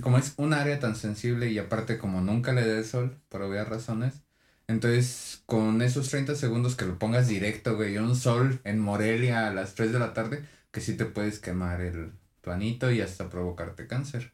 como 0.00 0.18
es 0.18 0.34
un 0.36 0.52
área 0.52 0.78
tan 0.80 0.96
sensible 0.96 1.50
y 1.50 1.58
aparte 1.58 1.98
como 1.98 2.20
nunca 2.20 2.52
le 2.52 2.66
da 2.66 2.78
el 2.78 2.84
sol, 2.84 3.16
por 3.28 3.42
obvias 3.42 3.68
razones, 3.68 4.14
entonces 4.68 5.42
con 5.46 5.80
esos 5.82 6.08
30 6.10 6.34
segundos 6.34 6.76
que 6.76 6.84
lo 6.86 6.98
pongas 6.98 7.28
directo, 7.28 7.76
güey, 7.76 7.96
un 7.98 8.16
sol 8.16 8.60
en 8.64 8.78
Morelia 8.80 9.46
a 9.48 9.54
las 9.54 9.74
3 9.74 9.92
de 9.92 9.98
la 9.98 10.12
tarde, 10.12 10.44
que 10.70 10.80
sí 10.80 10.94
te 10.96 11.04
puedes 11.04 11.38
quemar 11.38 11.80
el 11.80 12.12
tu 12.40 12.50
anito 12.50 12.90
y 12.92 13.00
hasta 13.00 13.28
provocarte 13.28 13.86
cáncer. 13.86 14.32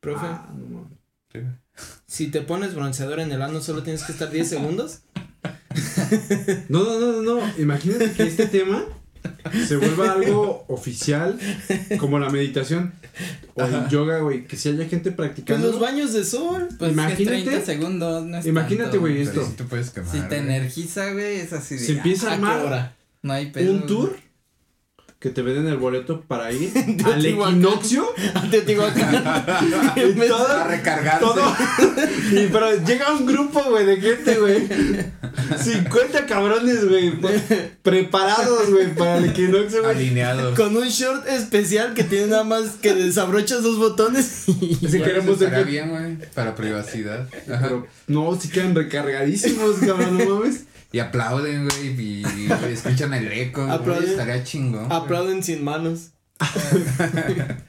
Profe, 0.00 0.26
Ah, 0.26 0.52
no. 0.54 0.90
Sí, 1.32 1.40
si 2.06 2.26
te 2.30 2.42
pones 2.42 2.74
bronceador 2.74 3.20
en 3.20 3.32
el 3.32 3.42
ano 3.42 3.60
solo 3.60 3.82
tienes 3.82 4.04
que 4.04 4.12
estar 4.12 4.30
10 4.30 4.48
segundos. 4.48 5.02
No, 6.68 6.82
no, 6.82 6.98
no, 6.98 7.22
no, 7.22 7.22
no. 7.22 7.58
Imagínate 7.58 8.12
que 8.12 8.24
este 8.24 8.46
tema 8.46 8.84
se 9.66 9.76
vuelva 9.76 10.12
algo 10.12 10.64
oficial, 10.68 11.38
como 11.98 12.18
la 12.18 12.30
meditación 12.30 12.92
o 13.54 13.64
el 13.64 13.88
yoga, 13.88 14.18
güey. 14.20 14.46
Que 14.46 14.56
si 14.56 14.68
haya 14.70 14.86
gente 14.86 15.10
Pues 15.12 15.28
practicando. 15.28 15.66
los 15.68 15.80
baños 15.80 16.12
de 16.12 16.24
sol. 16.24 16.68
Pues 16.78 16.92
Imagínate- 16.92 17.22
imagínate, 17.22 17.50
30 17.50 17.66
segundos, 17.66 18.24
no 18.26 18.36
es 18.38 18.46
imagínate, 18.46 18.98
güey, 18.98 19.20
esto. 19.22 19.44
sí 19.44 19.52
te 19.56 19.64
puedes 19.64 19.90
quemar. 19.90 20.10
Si 20.12 20.20
te 20.22 20.36
energiza, 20.38 21.12
güey, 21.12 21.36
es 21.40 21.52
así 21.52 21.74
de. 21.76 21.80
Se 21.80 21.92
empieza 21.92 22.30
a 22.30 22.34
¿A 22.34 22.36
qué 22.38 22.42
armar 22.44 22.64
hora? 22.66 22.96
No 23.22 23.32
hay 23.32 23.50
pedo. 23.50 23.72
un 23.72 23.86
tour 23.86 24.16
que 25.20 25.28
te 25.30 25.42
venden 25.42 25.66
el 25.68 25.76
boleto 25.76 26.22
para 26.22 26.50
ir 26.50 26.72
al 27.04 27.24
equinoccio. 27.24 28.06
A 28.34 28.50
Teotihuacán. 28.50 29.14
y 29.96 30.28
todo, 30.28 30.48
A 30.48 30.64
recargarse. 30.64 31.20
todo. 31.24 31.56
Y, 32.32 32.46
pero 32.46 32.72
llega 32.84 33.12
un 33.12 33.26
grupo, 33.26 33.60
güey, 33.70 33.84
de 33.84 33.96
gente, 34.00 34.36
güey. 34.38 34.68
50 35.62 36.26
cabrones, 36.26 36.88
güey. 36.88 37.10
pre- 37.20 37.72
Preparados, 37.82 38.70
güey, 38.70 38.94
para 38.94 39.18
el 39.18 39.26
equinoccio, 39.30 39.82
güey. 39.82 39.96
Alineado. 39.96 40.54
Con 40.54 40.76
un 40.76 40.88
short 40.88 41.26
especial 41.28 41.92
que 41.94 42.04
tiene 42.04 42.28
nada 42.28 42.44
más 42.44 42.70
que 42.80 42.94
desabrochas 42.94 43.62
dos 43.62 43.78
botones 43.78 44.44
y 44.48 44.74
Si 44.76 44.86
Bueno, 44.86 45.04
queremos 45.04 45.38
dejar- 45.40 45.64
bien, 45.66 45.90
güey, 45.90 46.16
para 46.34 46.54
privacidad. 46.54 47.28
Ajá. 47.52 47.60
Pero 47.62 47.86
no, 48.06 48.38
si 48.40 48.48
quedan 48.48 48.74
recargadísimos, 48.74 49.76
cabrón, 49.84 50.18
no 50.18 50.36
mames. 50.38 50.64
Y 50.92 50.98
aplauden, 50.98 51.68
güey, 51.68 51.88
y, 51.88 52.22
y 52.22 52.48
escuchan 52.72 53.14
el 53.14 53.30
eco, 53.30 53.66
güey, 53.66 54.04
estaría 54.04 54.42
chingón. 54.42 54.90
aplauden 54.90 55.42
sin 55.42 55.62
manos. 55.62 56.10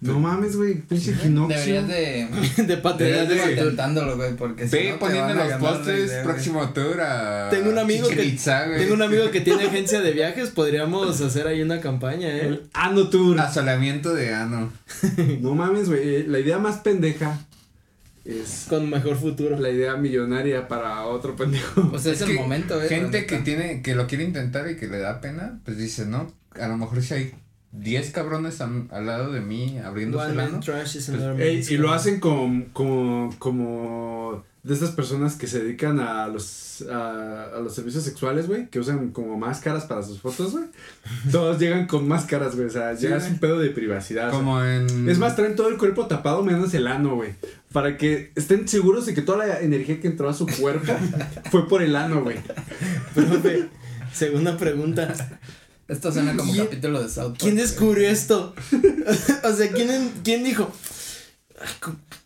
No 0.00 0.18
mames, 0.18 0.56
güey, 0.56 0.74
pinche 0.74 1.12
equinoccio. 1.12 1.56
Deberías 1.56 1.86
de. 1.86 2.64
De 2.64 2.76
patear. 2.78 3.28
Deberías 3.28 3.46
de 3.46 3.52
intentándolo, 3.52 4.16
güey, 4.16 4.34
porque 4.34 4.66
si 4.66 4.76
Ve 4.76 4.90
no 4.90 4.98
poniendo 4.98 5.34
los 5.34 5.52
postres, 5.52 6.10
idea, 6.10 6.24
próximo 6.24 6.68
tour 6.70 7.00
a 7.00 7.48
Tengo 7.48 7.70
un 7.70 7.78
amigo 7.78 8.08
que-. 8.08 8.36
Tengo 8.44 8.94
un 8.94 9.02
amigo 9.02 9.30
que 9.30 9.40
tiene 9.42 9.64
agencia 9.64 10.00
de 10.00 10.10
viajes, 10.10 10.50
podríamos 10.50 11.20
hacer 11.20 11.46
ahí 11.46 11.62
una 11.62 11.80
campaña, 11.80 12.28
¿eh? 12.28 12.46
El 12.48 12.68
Ano 12.72 13.08
Tour. 13.08 13.38
Asolamiento 13.38 14.12
de 14.14 14.34
ano. 14.34 14.72
No 15.40 15.54
mames, 15.54 15.88
güey. 15.88 16.26
La 16.26 16.40
idea 16.40 16.58
más 16.58 16.78
pendeja 16.78 17.38
es 18.24 18.66
Con 18.68 18.88
mejor 18.88 19.16
futuro. 19.16 19.58
la 19.58 19.70
idea 19.70 19.96
millonaria 19.96 20.68
para 20.68 21.06
otro 21.06 21.36
pendejo. 21.36 21.90
Pues 21.90 22.06
es, 22.06 22.20
el 22.22 22.34
momento, 22.34 22.80
eh. 22.82 22.88
Gente 22.88 23.26
que 23.26 23.38
tiene, 23.38 23.82
que 23.82 23.94
lo 23.94 24.06
quiere 24.06 24.24
intentar 24.24 24.70
y 24.70 24.76
que 24.76 24.86
le 24.86 24.98
da 24.98 25.20
pena, 25.20 25.60
pues 25.64 25.76
dice, 25.78 26.06
no, 26.06 26.32
a 26.58 26.68
lo 26.68 26.76
mejor 26.76 27.02
si 27.02 27.14
hay 27.14 27.34
10 27.72 28.10
cabrones 28.10 28.60
al 28.60 29.06
lado 29.06 29.32
de 29.32 29.40
mí 29.40 29.78
abriéndose 29.78 30.26
One 30.26 30.32
el 30.32 30.36
Pues, 30.36 30.52
man's 30.52 31.70
y 31.70 31.76
lo 31.78 31.92
hacen 31.92 32.20
como, 32.20 32.66
como, 32.72 33.34
como 33.38 34.11
de 34.62 34.74
estas 34.74 34.90
personas 34.92 35.34
que 35.34 35.48
se 35.48 35.60
dedican 35.60 35.98
a 35.98 36.28
los, 36.28 36.82
a, 36.82 37.46
a 37.56 37.60
los 37.60 37.74
servicios 37.74 38.04
sexuales, 38.04 38.46
güey, 38.46 38.68
que 38.68 38.78
usan 38.78 39.10
como 39.10 39.36
máscaras 39.36 39.86
para 39.86 40.04
sus 40.04 40.20
fotos, 40.20 40.52
güey. 40.52 40.64
Todos 41.32 41.58
llegan 41.58 41.88
con 41.88 42.06
máscaras, 42.06 42.54
güey, 42.54 42.68
o 42.68 42.70
sea, 42.70 42.96
Sí, 42.96 43.08
ya 43.08 43.16
es 43.16 43.24
un 43.24 43.38
pedo 43.40 43.58
de 43.58 43.70
privacidad. 43.70 44.28
o 44.28 44.30
sea. 44.30 44.38
Como 44.38 44.62
en... 44.64 45.08
Es 45.08 45.18
más, 45.18 45.34
traen 45.34 45.56
todo 45.56 45.68
el 45.68 45.78
cuerpo 45.78 46.06
tapado 46.06 46.44
menos 46.44 46.72
el 46.74 46.86
ano, 46.86 47.16
güey. 47.16 47.34
Para 47.72 47.96
que 47.96 48.30
estén 48.36 48.68
seguros 48.68 49.06
de 49.06 49.14
que 49.14 49.22
toda 49.22 49.38
la 49.46 49.60
energía 49.60 50.00
que 50.00 50.06
entró 50.06 50.28
a 50.28 50.34
su 50.34 50.46
cuerpo 50.46 50.92
fue 51.50 51.68
por 51.68 51.82
el 51.82 51.96
ano, 51.96 52.22
güey. 52.22 52.36
Profe, 53.14 53.68
segunda 54.14 54.56
pregunta. 54.56 55.40
Esto 55.88 56.12
suena 56.12 56.36
como 56.36 56.52
¿Quién- 56.52 56.66
capítulo 56.66 57.02
de 57.02 57.08
South 57.08 57.30
Park. 57.30 57.38
¿Quién 57.40 57.56
descubrió 57.56 58.08
esto? 58.08 58.54
o 59.42 59.52
sea, 59.52 59.72
¿quién, 59.72 59.90
en- 59.90 60.12
quién 60.22 60.44
dijo? 60.44 60.70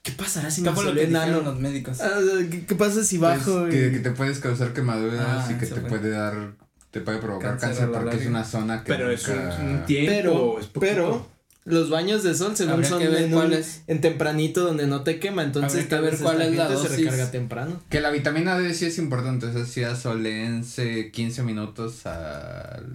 "Ay, 0.07 0.13
cu- 0.13 0.17
¿Qué 0.17 0.23
pasará 0.23 0.51
si 0.51 0.61
me 0.63 0.69
¿Qué 0.71 0.75
fue 0.75 0.85
lo 0.85 0.95
que 0.95 1.05
enano? 1.05 1.41
los 1.43 1.59
médicos? 1.59 2.01
Ah, 2.01 2.19
¿qué, 2.51 2.65
qué 2.67 2.75
pasa 2.75 3.03
si 3.05 3.19
pues, 3.19 3.39
bajo? 3.39 3.67
que, 3.69 3.89
y- 3.89 3.91
que 3.93 3.99
te 4.01 4.11
puedes 4.13 4.39
causar 4.39 4.73
quemaduras 4.73 5.21
Ah, 5.21 5.49
y 5.51 5.55
que 5.59 5.67
te 5.67 5.81
fue. 5.81 5.89
puede 5.89 6.11
dar, 6.11 6.53
te 6.91 7.01
puede 7.01 7.19
provocar 7.19 7.59
Cáncer 7.59 7.85
a 7.85 7.93
porque 7.93 8.17
es 8.17 8.27
una 8.27 8.45
zona 8.45 8.83
que 8.85 8.93
Pero 8.93 9.11
es 9.11 9.27
un, 9.29 9.35
nunca- 9.37 9.59
un 9.61 9.85
tiempo. 9.87 10.11
Pero, 10.13 10.61
es 10.61 10.67
pero, 10.79 11.27
los 11.65 11.91
baños 11.91 12.23
de 12.23 12.35
sol 12.37 12.57
según 12.57 12.75
Habría 12.75 12.89
son 12.89 12.99
que 13.01 13.09
ver 13.09 13.23
en, 13.23 13.35
un- 13.35 13.41
cuáles. 13.41 13.83
en 13.89 14.01
tempranito 14.01 14.63
donde 14.65 14.87
no 14.87 15.03
te 15.03 15.19
quema, 15.19 15.43
entonces 15.43 15.83
que 15.85 15.91
tal 15.91 16.03
ver 16.03 16.17
cuál 16.17 16.41
es 16.43 16.55
la 16.57 16.67
gente 16.69 16.77
se 16.83 16.89
dosis. 16.89 17.05
recarga 17.07 17.31
temprano. 17.33 17.83
Que 17.91 18.01
la 18.01 18.11
vitamina 18.11 18.57
D 18.57 18.73
sí 18.73 18.87
es 18.87 18.99
importante, 18.99 19.47
o 19.47 19.53
sea, 19.53 19.65
sí 19.67 19.83
asolense 19.83 21.11
15 21.11 21.43
minutos 21.43 22.07
al, 22.07 22.87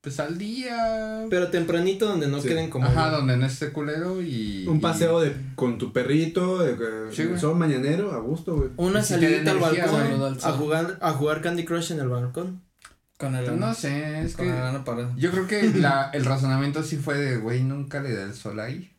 pues 0.00 0.18
al 0.18 0.38
día. 0.38 1.26
Pero 1.28 1.48
tempranito 1.48 2.06
donde 2.06 2.28
no 2.28 2.40
Sí. 2.40 2.48
queden 2.48 2.70
como... 2.70 2.86
Ajá, 2.86 3.10
donde 3.10 3.36
no 3.36 3.46
esté 3.46 3.70
culero 3.70 4.22
y... 4.22 4.66
Un 4.66 4.80
paseo 4.80 5.20
de, 5.20 5.34
con 5.54 5.78
tu 5.78 5.92
perrito, 5.92 6.58
de, 6.58 7.12
Sí, 7.12 7.28
sol 7.38 7.56
mañanero, 7.56 8.12
a 8.12 8.18
gusto, 8.18 8.56
güey. 8.56 8.70
Una 8.76 9.02
salidita 9.02 9.50
al 9.50 9.58
balcón 9.58 10.18
güey. 10.18 10.38
a 10.42 10.52
jugar, 10.52 10.98
a 11.00 11.12
jugar 11.12 11.42
Candy 11.42 11.64
Crush 11.64 11.92
en 11.92 12.00
el 12.00 12.08
balcón. 12.08 12.62
Con 13.18 13.34
el 13.34 13.44
Pues 13.44 13.58
no 13.58 13.74
sé, 13.74 14.22
es 14.22 14.36
Con 14.36 14.46
que... 14.46 15.06
Yo 15.18 15.30
creo 15.30 15.46
que 15.46 15.62
la, 15.74 16.10
el 16.14 16.24
razonamiento 16.24 16.82
sí 16.82 16.96
fue 16.96 17.18
de, 17.18 17.36
güey, 17.36 17.62
nunca 17.62 18.00
le 18.00 18.14
da 18.14 18.22
el 18.24 18.34
sol 18.34 18.58
ahí. 18.60 18.90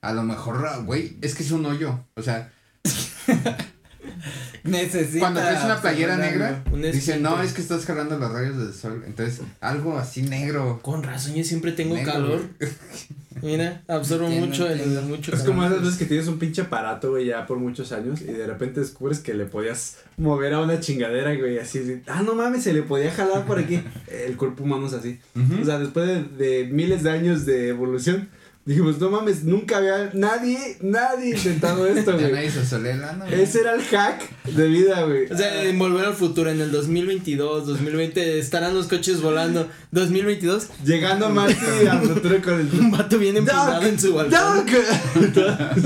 A 0.00 0.12
lo 0.12 0.24
mejor, 0.24 0.84
güey, 0.84 1.16
es 1.22 1.36
que 1.36 1.44
es 1.44 1.52
un 1.52 1.64
hoyo. 1.64 2.04
O 2.16 2.22
sea, 2.22 2.50
Necesita. 4.64 5.20
cuando 5.20 5.40
traes 5.40 5.64
una 5.64 5.80
playera 5.80 6.16
negra. 6.16 6.62
Un 6.72 6.82
dice, 6.82 7.18
no, 7.18 7.42
es 7.42 7.52
que 7.52 7.60
estás 7.60 7.84
jalando 7.84 8.18
los 8.18 8.32
rayos 8.32 8.58
del 8.58 8.72
sol. 8.72 9.02
Entonces, 9.06 9.40
algo 9.60 9.98
así 9.98 10.22
negro. 10.22 10.80
Con 10.82 11.02
razón, 11.02 11.34
yo 11.34 11.44
siempre 11.44 11.72
tengo 11.72 11.94
negro, 11.94 12.12
calor. 12.12 12.40
Mira, 13.42 13.82
absorbo 13.88 14.26
Entiendo, 14.26 14.46
mucho 14.46 14.68
el, 14.68 15.02
mucho 15.02 15.32
Es 15.32 15.40
calor. 15.40 15.46
como 15.56 15.66
esas 15.66 15.80
veces 15.80 15.98
que 15.98 16.04
tienes 16.04 16.28
un 16.28 16.38
pinche 16.38 16.62
aparato, 16.62 17.10
güey, 17.10 17.26
ya 17.26 17.44
por 17.44 17.58
muchos 17.58 17.90
años 17.90 18.20
y 18.20 18.26
de 18.26 18.46
repente 18.46 18.78
descubres 18.78 19.18
que 19.18 19.34
le 19.34 19.46
podías 19.46 19.96
mover 20.16 20.54
a 20.54 20.60
una 20.60 20.78
chingadera, 20.78 21.34
güey, 21.34 21.58
así, 21.58 22.02
ah, 22.06 22.22
no 22.22 22.34
mames, 22.36 22.62
se 22.62 22.72
le 22.72 22.82
podía 22.82 23.10
jalar 23.10 23.44
por 23.44 23.58
aquí. 23.58 23.82
El 24.06 24.36
cuerpo 24.36 24.62
humano 24.62 24.86
es 24.86 24.92
así. 24.92 25.18
O 25.60 25.64
sea, 25.64 25.80
después 25.80 26.06
de, 26.06 26.22
de 26.22 26.66
miles 26.66 27.02
de 27.02 27.10
años 27.10 27.44
de 27.44 27.68
evolución, 27.68 28.28
dijimos, 28.64 28.98
no 29.00 29.10
mames, 29.10 29.42
nunca 29.42 29.78
había 29.78 30.10
nadie, 30.14 30.76
nadie 30.80 31.30
intentado 31.30 31.86
esto, 31.88 32.12
güey. 32.12 32.32
nadie 32.32 32.50
se 32.50 32.76
el 32.76 32.82
güey. 33.18 33.42
Ese 33.42 33.60
era 33.60 33.74
el 33.74 33.82
hack 33.82 34.22
de 34.44 34.68
vida, 34.68 35.02
güey. 35.02 35.26
O 35.30 35.36
sea, 35.36 35.64
en 35.64 35.78
volver 35.78 36.06
al 36.06 36.14
futuro, 36.14 36.50
en 36.50 36.60
el 36.60 36.70
2022, 36.70 37.66
2020, 37.66 38.38
estarán 38.38 38.74
los 38.74 38.86
coches 38.86 39.20
volando. 39.20 39.68
2022, 39.90 40.68
Llegando 40.84 41.28
Marty 41.28 41.86
al 41.90 42.02
futuro 42.02 42.40
con 42.42 42.60
el... 42.60 42.80
un 42.80 42.90
vato 42.90 43.18
bien 43.18 43.36
empinado 43.36 43.74
Doc, 43.74 43.84
en 43.84 44.00
su 44.00 44.14
balcón. 44.14 44.40
Doc. 44.40 44.70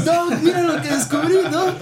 Doc, 0.05 0.33
mira 0.43 0.63
lo 0.63 0.81
que 0.83 0.89
descubrí, 0.89 1.35
Doc. 1.51 1.77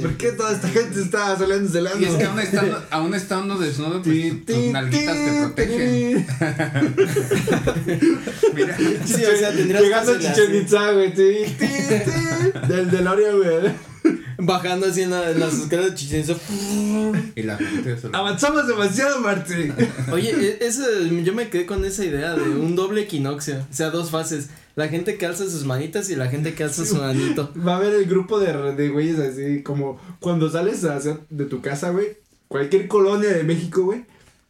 ¿Por 0.00 0.16
qué 0.16 0.32
toda 0.32 0.52
esta 0.52 0.68
gente 0.68 1.02
está 1.02 1.36
saliendo 1.36 1.70
del 1.70 1.88
Y 2.00 2.04
es 2.04 2.14
que 2.14 2.24
aún 2.24 2.40
estando, 2.40 2.84
aún 2.90 3.14
estando 3.14 3.58
desnudo, 3.58 4.02
pues 4.02 4.44
tus 4.46 4.56
nalguitas 4.72 5.14
te 5.14 5.40
protegen. 5.40 6.26
Mira, 8.54 8.76
Sí, 9.06 9.24
o 9.24 9.36
sea, 9.36 9.52
tendrías 9.54 9.80
que 9.82 9.88
Llegando 9.88 10.12
a 10.12 10.18
Chichen. 10.18 10.54
Itza, 10.56 10.92
güey. 10.92 11.14
ti, 11.14 11.56
Del 12.68 12.90
DeLorean, 12.90 13.36
güey. 13.38 13.90
Bajando 14.42 14.86
así 14.86 15.02
en, 15.02 15.10
la- 15.10 15.30
en 15.30 15.38
las 15.40 15.52
escaleras 15.54 15.90
de 15.90 15.96
Chichen 15.96 16.20
Itza. 16.20 16.34
y 17.36 17.42
la 17.42 17.56
gente 17.58 17.98
solo. 18.00 18.16
Avanzamos 18.16 18.66
demasiado, 18.66 19.20
Martín. 19.20 19.72
Oye, 20.10 20.58
e- 20.60 21.22
yo 21.24 21.34
me 21.34 21.48
quedé 21.50 21.66
con 21.66 21.84
esa 21.84 22.04
idea 22.04 22.34
de 22.34 22.48
un 22.48 22.74
doble 22.74 23.02
equinoccio. 23.02 23.56
O 23.70 23.74
sea, 23.74 23.90
dos 23.90 24.10
fases. 24.10 24.48
La 24.76 24.88
gente 24.88 25.18
que 25.18 25.26
alza 25.26 25.44
sus 25.44 25.64
manitas 25.64 26.08
y 26.08 26.16
la 26.16 26.28
gente 26.28 26.54
que 26.54 26.64
alza 26.64 26.86
su 26.86 27.02
anito. 27.02 27.52
Va 27.66 27.74
a 27.74 27.76
haber 27.76 27.92
el 27.94 28.06
grupo 28.06 28.38
de, 28.40 28.52
de 28.74 28.88
güeyes 28.88 29.18
así, 29.18 29.62
como 29.62 30.00
cuando 30.20 30.48
sales 30.50 30.82
hacia- 30.84 31.18
de 31.28 31.44
tu 31.44 31.60
casa, 31.60 31.90
güey. 31.90 32.16
Cualquier 32.48 32.88
colonia 32.88 33.28
de 33.30 33.42
México, 33.44 33.82
güey. 33.84 34.04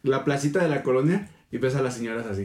La 0.04 0.24
placita 0.24 0.62
de 0.62 0.68
la 0.68 0.82
colonia. 0.84 1.28
Y 1.50 1.58
ves 1.58 1.74
a 1.74 1.82
las 1.82 1.94
señoras 1.94 2.26
así. 2.30 2.44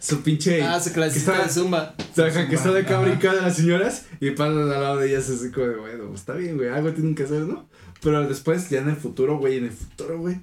Su 0.00 0.20
pinche. 0.22 0.62
Ah, 0.62 0.78
su 0.80 0.90
que 0.90 0.94
clasista 0.94 1.32
está- 1.32 1.44
de 1.46 1.50
zumba. 1.52 1.94
O 1.98 2.14
sea, 2.14 2.46
que 2.48 2.54
está 2.54 2.72
de 2.72 2.80
acá 2.82 3.00
brincando 3.00 3.40
las 3.42 3.56
señoras 3.56 4.04
y 4.20 4.30
pasas 4.30 4.56
al 4.56 4.68
lado 4.68 4.96
de 4.98 5.08
ellas 5.10 5.28
así 5.28 5.50
como 5.50 5.66
de, 5.66 5.76
bueno, 5.76 6.04
pues 6.08 6.20
está 6.20 6.34
bien, 6.34 6.56
güey, 6.56 6.68
algo 6.68 6.92
tienen 6.92 7.14
que 7.14 7.24
hacer, 7.24 7.40
¿no? 7.42 7.68
Pero 8.00 8.26
después, 8.28 8.70
ya 8.70 8.78
en 8.80 8.90
el 8.90 8.96
futuro, 8.96 9.38
güey, 9.38 9.58
en 9.58 9.64
el 9.64 9.72
futuro, 9.72 10.18
güey, 10.20 10.36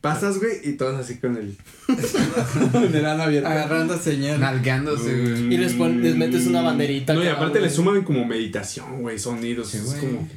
pasas, 0.00 0.38
güey, 0.38 0.54
y 0.64 0.72
todos 0.72 0.98
así 0.98 1.18
con 1.18 1.36
el... 1.36 1.56
con 2.72 2.84
el 2.96 3.04
ano 3.06 3.22
abierto. 3.22 3.48
Agarrando 3.48 3.96
señal. 3.98 4.40
Nalgueándose, 4.40 5.20
güey. 5.20 5.54
Y 5.54 5.56
les, 5.58 5.74
pon- 5.74 6.02
les 6.02 6.16
metes 6.16 6.46
una 6.48 6.62
banderita. 6.62 7.14
No, 7.14 7.20
y 7.20 7.24
cada 7.24 7.36
aparte 7.36 7.60
le 7.60 7.70
suman 7.70 8.02
como 8.02 8.24
meditación, 8.24 9.02
güey, 9.02 9.18
sonidos, 9.18 9.68
Sí, 9.68 9.78
es 9.78 9.94
como... 9.94 10.28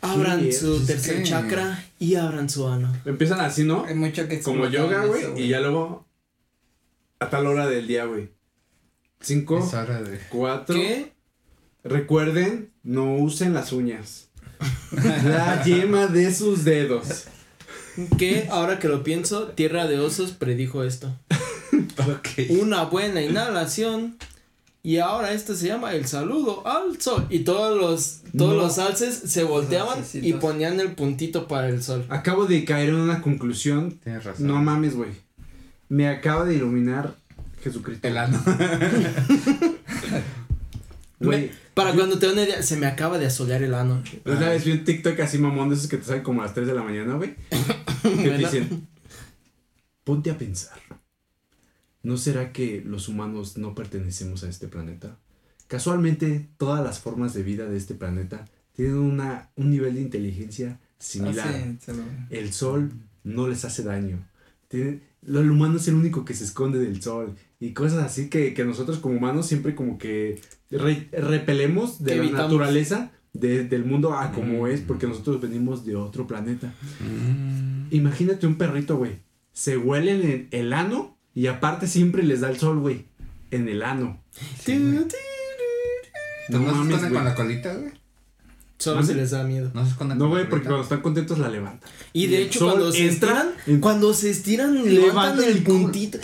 Abran 0.00 0.40
Sí, 0.40 0.52
su 0.52 0.76
es 0.78 0.86
tercer 0.86 1.18
que- 1.18 1.22
chakra 1.22 1.84
y 2.00 2.16
abran 2.16 2.50
su 2.50 2.66
ano. 2.66 2.92
Empiezan 3.04 3.40
así, 3.40 3.62
¿no? 3.62 3.84
Hay 3.84 3.94
mucho 3.94 4.26
que 4.26 4.40
Como 4.40 4.66
yoga, 4.68 5.04
güey, 5.06 5.22
y 5.44 5.46
ya 5.48 5.60
luego 5.60 6.04
a 7.22 7.30
tal 7.30 7.46
hora 7.46 7.66
del 7.66 7.86
día, 7.86 8.04
güey. 8.04 8.30
Cinco, 9.20 9.58
Es 9.58 9.72
hora 9.74 10.02
de. 10.02 10.18
cuatro... 10.30 10.74
¿Qué? 10.74 11.12
Recuerden, 11.84 12.70
no 12.84 13.14
usen 13.16 13.54
las 13.54 13.72
uñas. 13.72 14.28
La 15.24 15.62
yema 15.64 16.06
de 16.06 16.32
sus 16.32 16.64
dedos. 16.64 17.24
Que 18.18 18.46
ahora 18.50 18.78
que 18.78 18.88
lo 18.88 19.02
pienso, 19.02 19.48
Tierra 19.48 19.86
de 19.86 19.98
Osos 19.98 20.32
predijo 20.32 20.84
esto. 20.84 21.14
Ok. 21.98 22.50
Una 22.60 22.84
buena 22.84 23.22
inhalación. 23.22 24.16
Y 24.82 24.98
ahora 24.98 25.32
esto 25.32 25.54
se 25.54 25.68
llama 25.68 25.94
el 25.94 26.06
saludo 26.06 26.66
al 26.66 27.00
sol. 27.00 27.26
Y 27.30 27.40
todos 27.40 27.78
los, 27.78 28.20
todos 28.36 28.54
No. 28.56 28.62
los 28.62 28.78
alces 28.78 29.14
se 29.14 29.44
volteaban 29.44 30.04
y 30.14 30.32
ponían 30.34 30.80
el 30.80 30.92
puntito 30.94 31.48
para 31.48 31.68
el 31.68 31.82
sol. 31.82 32.04
Acabo 32.08 32.46
de 32.46 32.64
caer 32.64 32.90
en 32.90 32.96
una 32.96 33.22
conclusión. 33.22 33.98
Tienes 34.02 34.24
razón. 34.24 34.46
No 34.46 34.60
mames, 34.62 34.94
güey. 34.96 35.10
Me 35.92 36.08
acaba 36.08 36.46
de 36.46 36.54
iluminar 36.54 37.14
Jesucristo. 37.62 38.08
El 38.08 38.16
ano. 38.16 38.42
Güey. 41.20 41.40
Me- 41.48 41.50
para 41.74 41.92
cuando 41.94 42.18
te 42.18 42.28
una 42.28 42.42
idea, 42.42 42.62
se 42.62 42.76
me 42.76 42.86
acaba 42.86 43.18
de 43.18 43.26
asolear 43.26 43.62
el 43.62 43.74
ano. 43.74 44.02
Una 44.24 44.48
vez 44.48 44.64
vi 44.64 44.72
un 44.72 44.84
TikTok 44.84 45.20
así 45.20 45.36
mamón 45.38 45.68
de 45.68 45.74
esos 45.76 45.86
que 45.88 45.96
te 45.98 46.04
salen 46.04 46.22
como 46.22 46.40
a 46.42 46.46
las 46.46 46.54
3 46.54 46.66
de 46.66 46.74
la 46.74 46.82
mañana, 46.82 47.14
güey. 47.14 47.34
Que 48.02 48.30
te 48.30 48.38
dicen, 48.38 48.88
ponte 50.02 50.30
a 50.30 50.38
pensar. 50.38 50.78
¿No 52.02 52.16
será 52.16 52.52
que 52.52 52.82
los 52.84 53.08
humanos 53.08 53.56
no 53.58 53.74
pertenecemos 53.74 54.42
a 54.44 54.48
este 54.48 54.66
planeta? 54.68 55.16
Casualmente, 55.68 56.48
todas 56.58 56.82
las 56.82 56.98
formas 57.00 57.32
de 57.34 57.42
vida 57.44 57.66
de 57.66 57.76
este 57.76 57.94
planeta 57.94 58.46
tienen 58.74 58.96
una, 58.96 59.50
un 59.56 59.70
nivel 59.70 59.94
de 59.94 60.00
inteligencia 60.00 60.80
similar. 60.98 61.46
Ah, 61.48 61.62
sí, 61.64 61.78
se 61.84 61.92
lo- 61.94 62.02
El 62.30 62.52
sol 62.52 62.90
no 63.24 63.46
les 63.46 63.64
hace 63.64 63.82
daño. 63.84 64.26
Tienen- 64.68 65.02
el 65.26 65.50
humano 65.50 65.76
es 65.76 65.88
el 65.88 65.94
único 65.94 66.24
que 66.24 66.34
se 66.34 66.44
esconde 66.44 66.78
del 66.78 67.00
sol. 67.02 67.34
Y 67.60 67.72
cosas 67.72 68.02
así 68.04 68.28
que, 68.28 68.54
que 68.54 68.64
nosotros 68.64 68.98
como 68.98 69.16
humanos 69.16 69.46
siempre 69.46 69.74
como 69.74 69.96
que 69.98 70.40
re- 70.70 71.08
repelemos 71.12 72.02
de 72.02 72.16
la 72.16 72.22
evitamos. 72.24 72.42
naturaleza, 72.50 73.12
de- 73.32 73.64
del 73.64 73.84
mundo 73.84 74.14
a 74.14 74.32
como 74.32 74.64
Mm. 74.64 74.66
es, 74.68 74.80
porque 74.80 75.06
nosotros 75.06 75.40
venimos 75.40 75.84
de 75.86 75.96
otro 75.96 76.26
planeta. 76.26 76.74
Mm. 77.00 77.86
Imagínate 77.94 78.46
un 78.46 78.56
perrito, 78.56 78.96
güey. 78.96 79.20
Se 79.52 79.76
huelen 79.78 80.22
en 80.22 80.48
el 80.50 80.72
ano 80.72 81.16
y 81.34 81.46
aparte 81.46 81.86
siempre 81.86 82.22
les 82.24 82.40
da 82.40 82.50
el 82.50 82.56
sol, 82.58 82.80
güey. 82.80 83.06
En 83.50 83.68
el 83.68 83.82
ano. 83.82 84.22
Sí, 84.58 84.76
güey. 84.78 85.06
No 86.48 86.58
¿No, 86.58 86.66
se 86.68 86.72
mames, 86.72 86.94
esconden 86.96 87.14
con 87.14 87.24
la 87.24 87.34
colita, 87.34 87.74
güey? 87.74 87.92
Solo 88.82 88.96
¿Mande? 88.96 89.12
se 89.12 89.18
les 89.20 89.30
da 89.30 89.44
miedo. 89.44 89.70
No 89.74 89.84
se 89.84 89.90
esconden 89.92 90.18
No, 90.18 90.28
güey, 90.28 90.48
porque 90.48 90.66
cuando 90.66 90.82
están 90.82 91.00
contentos 91.02 91.38
la 91.38 91.48
levantan. 91.48 91.88
Y 92.12 92.26
de 92.26 92.42
hecho, 92.42 92.66
cuando 92.66 92.90
se 92.90 93.06
entra 93.08 93.28
estiran, 93.30 93.48
en- 93.66 93.80
cuando 93.80 94.12
se 94.12 94.30
estiran, 94.30 94.74
Levantan 94.74 95.36
levantan 95.38 95.44
el 95.44 95.62
puntito. 95.62 96.18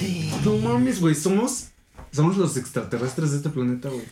No 0.45 0.57
mames, 0.59 1.01
güey, 1.01 1.15
somos, 1.15 1.67
somos 2.11 2.37
los 2.37 2.57
extraterrestres 2.57 3.31
de 3.31 3.37
este 3.37 3.51
planeta, 3.51 3.89
güey. 3.91 4.03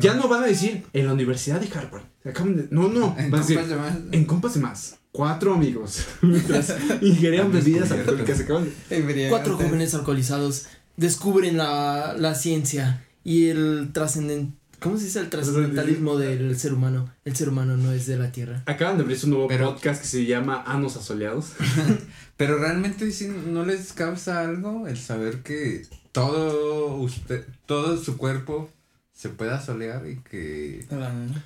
Ya 0.00 0.14
no 0.14 0.26
van 0.26 0.42
a 0.42 0.46
decir 0.46 0.84
en 0.92 1.06
la 1.06 1.12
Universidad 1.12 1.60
de 1.60 1.68
Harvard. 1.72 2.02
Acaban 2.24 2.56
de- 2.56 2.66
No, 2.70 2.88
no. 2.88 3.14
En 3.18 3.30
van 3.30 3.40
a 3.40 3.46
decir 3.46 3.56
compas 3.56 3.68
de 3.70 3.76
más. 3.76 3.96
en 4.12 4.24
compas 4.24 4.54
de 4.54 4.60
más. 4.60 4.96
Cuatro 5.12 5.54
amigos. 5.54 6.00
Mientras 6.22 6.74
ingerían 7.02 7.52
bebidas 7.52 7.92
alcohólicas. 7.92 8.40
Acaban 8.40 8.68
de-. 8.90 9.28
Cuatro 9.30 9.56
jóvenes 9.56 9.94
alcoholizados 9.94 10.66
descubren 10.96 11.56
la, 11.56 12.14
la 12.18 12.34
ciencia 12.34 13.04
y 13.22 13.46
el 13.48 13.90
trascendent... 13.92 14.54
¿Cómo 14.80 14.98
se 14.98 15.04
dice 15.04 15.20
el 15.20 15.30
trascendentalismo 15.30 16.16
del 16.18 16.58
ser 16.58 16.74
humano? 16.74 17.10
El 17.24 17.34
ser 17.34 17.48
humano 17.48 17.76
no 17.76 17.92
es 17.92 18.06
de 18.06 18.16
la 18.16 18.30
Tierra. 18.32 18.62
Acaban 18.66 18.96
de 18.96 19.02
abrir 19.04 19.18
su 19.18 19.28
nuevo 19.28 19.48
Pero- 19.48 19.72
podcast 19.74 20.02
que 20.02 20.08
se 20.08 20.26
llama 20.26 20.62
Anos 20.66 20.96
Asoleados. 20.96 21.52
Pero 22.36 22.58
realmente 22.58 23.10
sí 23.10 23.28
no 23.48 23.64
les 23.64 23.92
causa 23.92 24.40
algo 24.42 24.86
el 24.86 24.98
saber 24.98 25.42
que 25.42 25.86
todo 26.12 26.96
usted, 26.96 27.44
todo 27.66 27.96
su 27.96 28.16
cuerpo 28.16 28.70
se 29.12 29.30
pueda 29.30 29.60
solear 29.64 30.06
y 30.06 30.16
que 30.16 30.86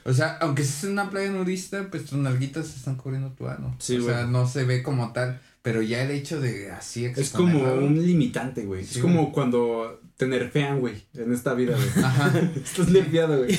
o 0.05 0.13
sea, 0.13 0.37
aunque 0.41 0.63
estés 0.63 0.85
en 0.85 0.91
una 0.93 1.09
playa 1.09 1.31
nudista, 1.31 1.87
pues 1.89 2.05
tus 2.05 2.19
nalguitas 2.19 2.75
están 2.75 2.97
cubriendo 2.97 3.31
tu 3.31 3.47
ano. 3.47 3.77
Sí, 3.79 3.97
o 3.99 4.05
sea, 4.05 4.27
no 4.27 4.49
se 4.49 4.65
ve 4.65 4.83
como 4.83 5.13
tal, 5.13 5.41
pero 5.63 5.81
ya 5.81 6.03
el 6.03 6.11
hecho 6.11 6.41
de 6.41 6.73
así 6.73 7.05
Es 7.05 7.31
como 7.31 7.73
un 7.75 8.05
limitante, 8.05 8.65
güey. 8.65 8.85
Sí, 8.85 8.97
es 8.97 9.03
como 9.03 9.21
güey. 9.23 9.33
cuando 9.33 10.00
te 10.21 10.27
nerfean, 10.27 10.81
güey, 10.81 11.03
en 11.15 11.33
esta 11.33 11.55
vida, 11.55 11.75
güey. 11.75 12.05
Ajá. 12.05 12.31
Estás 12.63 12.89
nerfeado, 12.91 13.39
güey. 13.39 13.59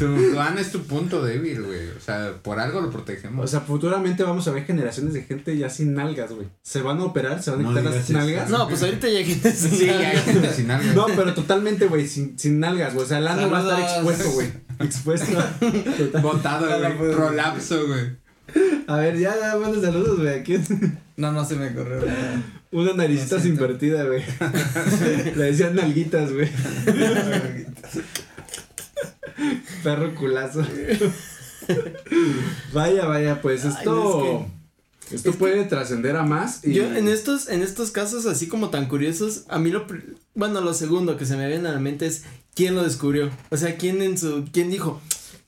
Tu, 0.00 0.40
ano 0.40 0.58
es 0.58 0.72
tu 0.72 0.82
punto 0.82 1.24
débil, 1.24 1.62
güey. 1.62 1.90
O 1.90 2.00
sea, 2.00 2.32
por 2.42 2.58
algo 2.58 2.80
lo 2.80 2.90
protegemos. 2.90 3.44
O 3.44 3.46
sea, 3.46 3.60
futuramente 3.60 4.24
vamos 4.24 4.48
a 4.48 4.50
ver 4.50 4.64
generaciones 4.64 5.14
de 5.14 5.22
gente 5.22 5.56
ya 5.56 5.70
sin 5.70 5.94
nalgas, 5.94 6.32
güey. 6.32 6.48
Se 6.60 6.82
van 6.82 6.98
a 6.98 7.04
operar, 7.04 7.40
se 7.40 7.52
van 7.52 7.60
a 7.60 7.62
No 7.62 7.68
quitar 7.68 7.84
las 7.84 8.10
nalgas. 8.10 8.50
No, 8.50 8.66
pues 8.68 8.82
ahorita 8.82 9.08
ya 9.08 9.24
gente 9.24 9.52
sin 9.52 9.70
sí, 9.70 9.86
ya 9.86 9.92
hay 9.92 10.04
nalgas. 10.06 10.24
gente 10.24 10.52
sin 10.54 10.70
algo. 10.72 10.92
No, 10.92 11.14
pero 11.14 11.34
totalmente, 11.34 11.86
güey, 11.86 12.08
sin, 12.08 12.36
sin 12.36 12.58
nalgas, 12.58 12.94
güey. 12.94 13.06
O 13.06 13.08
sea, 13.08 13.18
el 13.18 13.28
ano 13.28 13.48
va 13.48 13.58
a 13.58 13.62
estar 13.62 13.80
expuesto, 13.80 14.30
güey. 14.32 14.48
Expuesto. 14.80 15.38
Botado, 16.20 16.66
güey. 16.98 17.14
Prolapso, 17.14 17.86
güey. 17.86 18.16
A 18.88 18.96
ver, 18.96 19.16
ya, 19.16 19.38
ya, 19.38 19.54
buenos 19.54 19.80
saludos, 19.80 20.18
güey. 20.18 20.40
Aquí 20.40 20.54
es 20.54 20.68
No, 21.16 21.30
no 21.30 21.44
se 21.44 21.54
me 21.54 21.68
ocurrió. 21.68 22.00
Una 22.72 22.94
naricita 22.94 23.38
siento. 23.40 23.64
invertida, 23.64 24.04
güey. 24.04 24.22
Le 25.36 25.44
decían 25.44 25.76
nalguitas, 25.76 26.32
güey. 26.32 26.48
Perro 29.84 30.14
culazo. 30.14 30.66
vaya, 32.72 33.06
vaya, 33.06 33.40
pues 33.40 33.64
Ay, 33.64 33.70
esto. 33.70 33.94
no, 33.94 34.50
esto 35.14 35.32
puede 35.32 35.64
trascender 35.64 36.16
a 36.16 36.22
más. 36.24 36.64
Y... 36.64 36.72
Yo 36.72 36.84
en 36.94 37.08
estos, 37.08 37.48
en 37.48 37.62
estos 37.62 37.90
casos 37.90 38.26
así 38.26 38.48
como 38.48 38.70
tan 38.70 38.88
curiosos, 38.88 39.44
a 39.48 39.58
mí 39.58 39.70
lo, 39.70 39.86
bueno, 40.34 40.60
lo 40.60 40.74
segundo 40.74 41.16
que 41.16 41.26
se 41.26 41.36
me 41.36 41.48
viene 41.48 41.68
a 41.68 41.72
la 41.72 41.80
mente 41.80 42.06
es 42.06 42.24
quién 42.54 42.74
lo 42.74 42.82
descubrió. 42.82 43.30
O 43.50 43.56
sea, 43.56 43.76
quién 43.76 44.00
en 44.02 44.16
su, 44.16 44.46
quién 44.52 44.70
dijo, 44.70 45.00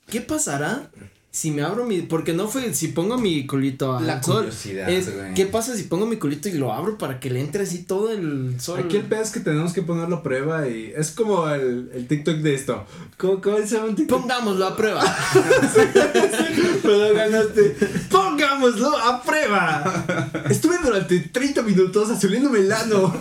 ¿qué 0.07 0.21
pasará 0.21 0.89
si 1.35 1.51
me 1.51 1.63
abro 1.63 1.83
mi, 1.83 1.99
porque 2.01 2.31
no 2.31 2.47
fue, 2.47 2.73
si 2.73 2.87
pongo 2.87 3.17
mi 3.17 3.45
culito 3.45 3.97
al 3.97 4.07
La 4.07 4.23
sol, 4.23 4.45
curiosidad, 4.45 4.89
es, 4.89 5.13
güey. 5.13 5.33
¿qué 5.33 5.45
pasa 5.45 5.75
si 5.75 5.83
pongo 5.83 6.05
mi 6.05 6.15
culito 6.15 6.47
y 6.47 6.53
lo 6.53 6.71
abro 6.71 6.97
para 6.97 7.19
que 7.19 7.29
le 7.29 7.41
entre 7.41 7.63
así 7.63 7.83
todo 7.83 8.09
el 8.13 8.55
sol? 8.61 8.79
Aquí 8.79 8.95
el 8.95 9.03
pedo 9.03 9.21
es 9.21 9.31
que 9.31 9.41
tenemos 9.41 9.73
que 9.73 9.81
ponerlo 9.81 10.15
a 10.15 10.23
prueba 10.23 10.65
y 10.69 10.93
es 10.95 11.11
como 11.11 11.49
el, 11.49 11.91
el 11.93 12.07
TikTok 12.07 12.37
de 12.37 12.55
esto. 12.55 12.85
¿Cómo, 13.17 13.41
cómo 13.41 13.57
se 13.57 13.75
llama 13.75 13.89
un 13.89 13.95
TikTok? 13.95 14.21
Pongámoslo 14.21 14.65
a 14.65 14.77
prueba. 14.77 15.03
Pero 16.81 17.13
ganaste. 17.13 17.75
¡Pongámoslo 18.09 18.44
a 19.03 19.21
prueba! 19.21 20.05
Estuve 20.49 20.77
durante 20.83 21.19
30 21.19 21.61
minutos 21.63 22.09
azuliéndome 22.09 22.59
el 22.59 22.71
ano. 22.71 23.13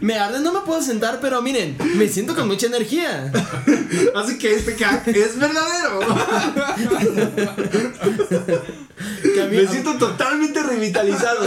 me 0.00 0.14
arde, 0.18 0.40
no 0.40 0.52
me 0.52 0.60
puedo 0.60 0.82
sentar, 0.82 1.18
pero 1.20 1.42
miren, 1.42 1.76
me 1.96 2.08
siento 2.08 2.34
con 2.34 2.46
mucha 2.48 2.66
energía. 2.66 3.30
Así 4.14 4.38
que 4.38 4.54
este 4.54 4.74
hack 4.76 5.08
es 5.08 5.38
verdadero. 5.38 6.00
Mí, 9.50 9.56
Me 9.58 9.68
siento 9.68 9.94
totalmente 9.98 10.62
revitalizado. 10.62 11.46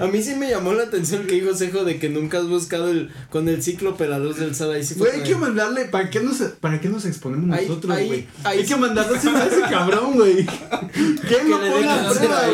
a 0.00 0.06
mí 0.08 0.22
sí 0.22 0.34
me 0.34 0.50
llamó 0.50 0.72
la 0.74 0.82
atención 0.82 1.26
que 1.26 1.36
dijo 1.36 1.54
Cejo 1.54 1.84
de 1.84 1.98
que 1.98 2.08
nunca 2.08 2.38
has 2.38 2.48
buscado 2.48 2.90
el 2.90 3.10
con 3.30 3.48
el 3.48 3.62
ciclo 3.62 3.96
la 3.98 4.18
luz 4.18 4.36
del 4.38 4.54
sol 4.54 4.72
ahí 4.74 4.84
sí 4.84 4.94
Güey, 4.96 5.12
hay 5.12 5.22
que 5.22 5.36
mandarle. 5.36 5.84
¿Para 5.86 6.10
qué 6.10 6.20
nos, 6.20 6.38
para 6.60 6.80
qué 6.80 6.88
nos 6.88 7.04
exponemos 7.06 7.56
Ahí- 7.56 7.68
nosotros, 7.68 7.96
ahí- 7.96 8.06
güey? 8.08 8.26
Hay 8.44 8.64
que 8.66 8.76
mandárselo 8.76 9.38
a 9.38 9.46
ese 9.46 9.60
cabrón, 9.62 10.14
güey. 10.14 10.44
¿Quién 11.28 11.48
lo 11.48 11.58
pone 11.96 12.02
dejan 12.02 12.06
a 12.06 12.10
hacer 12.10 12.28
prueba, 12.28 12.46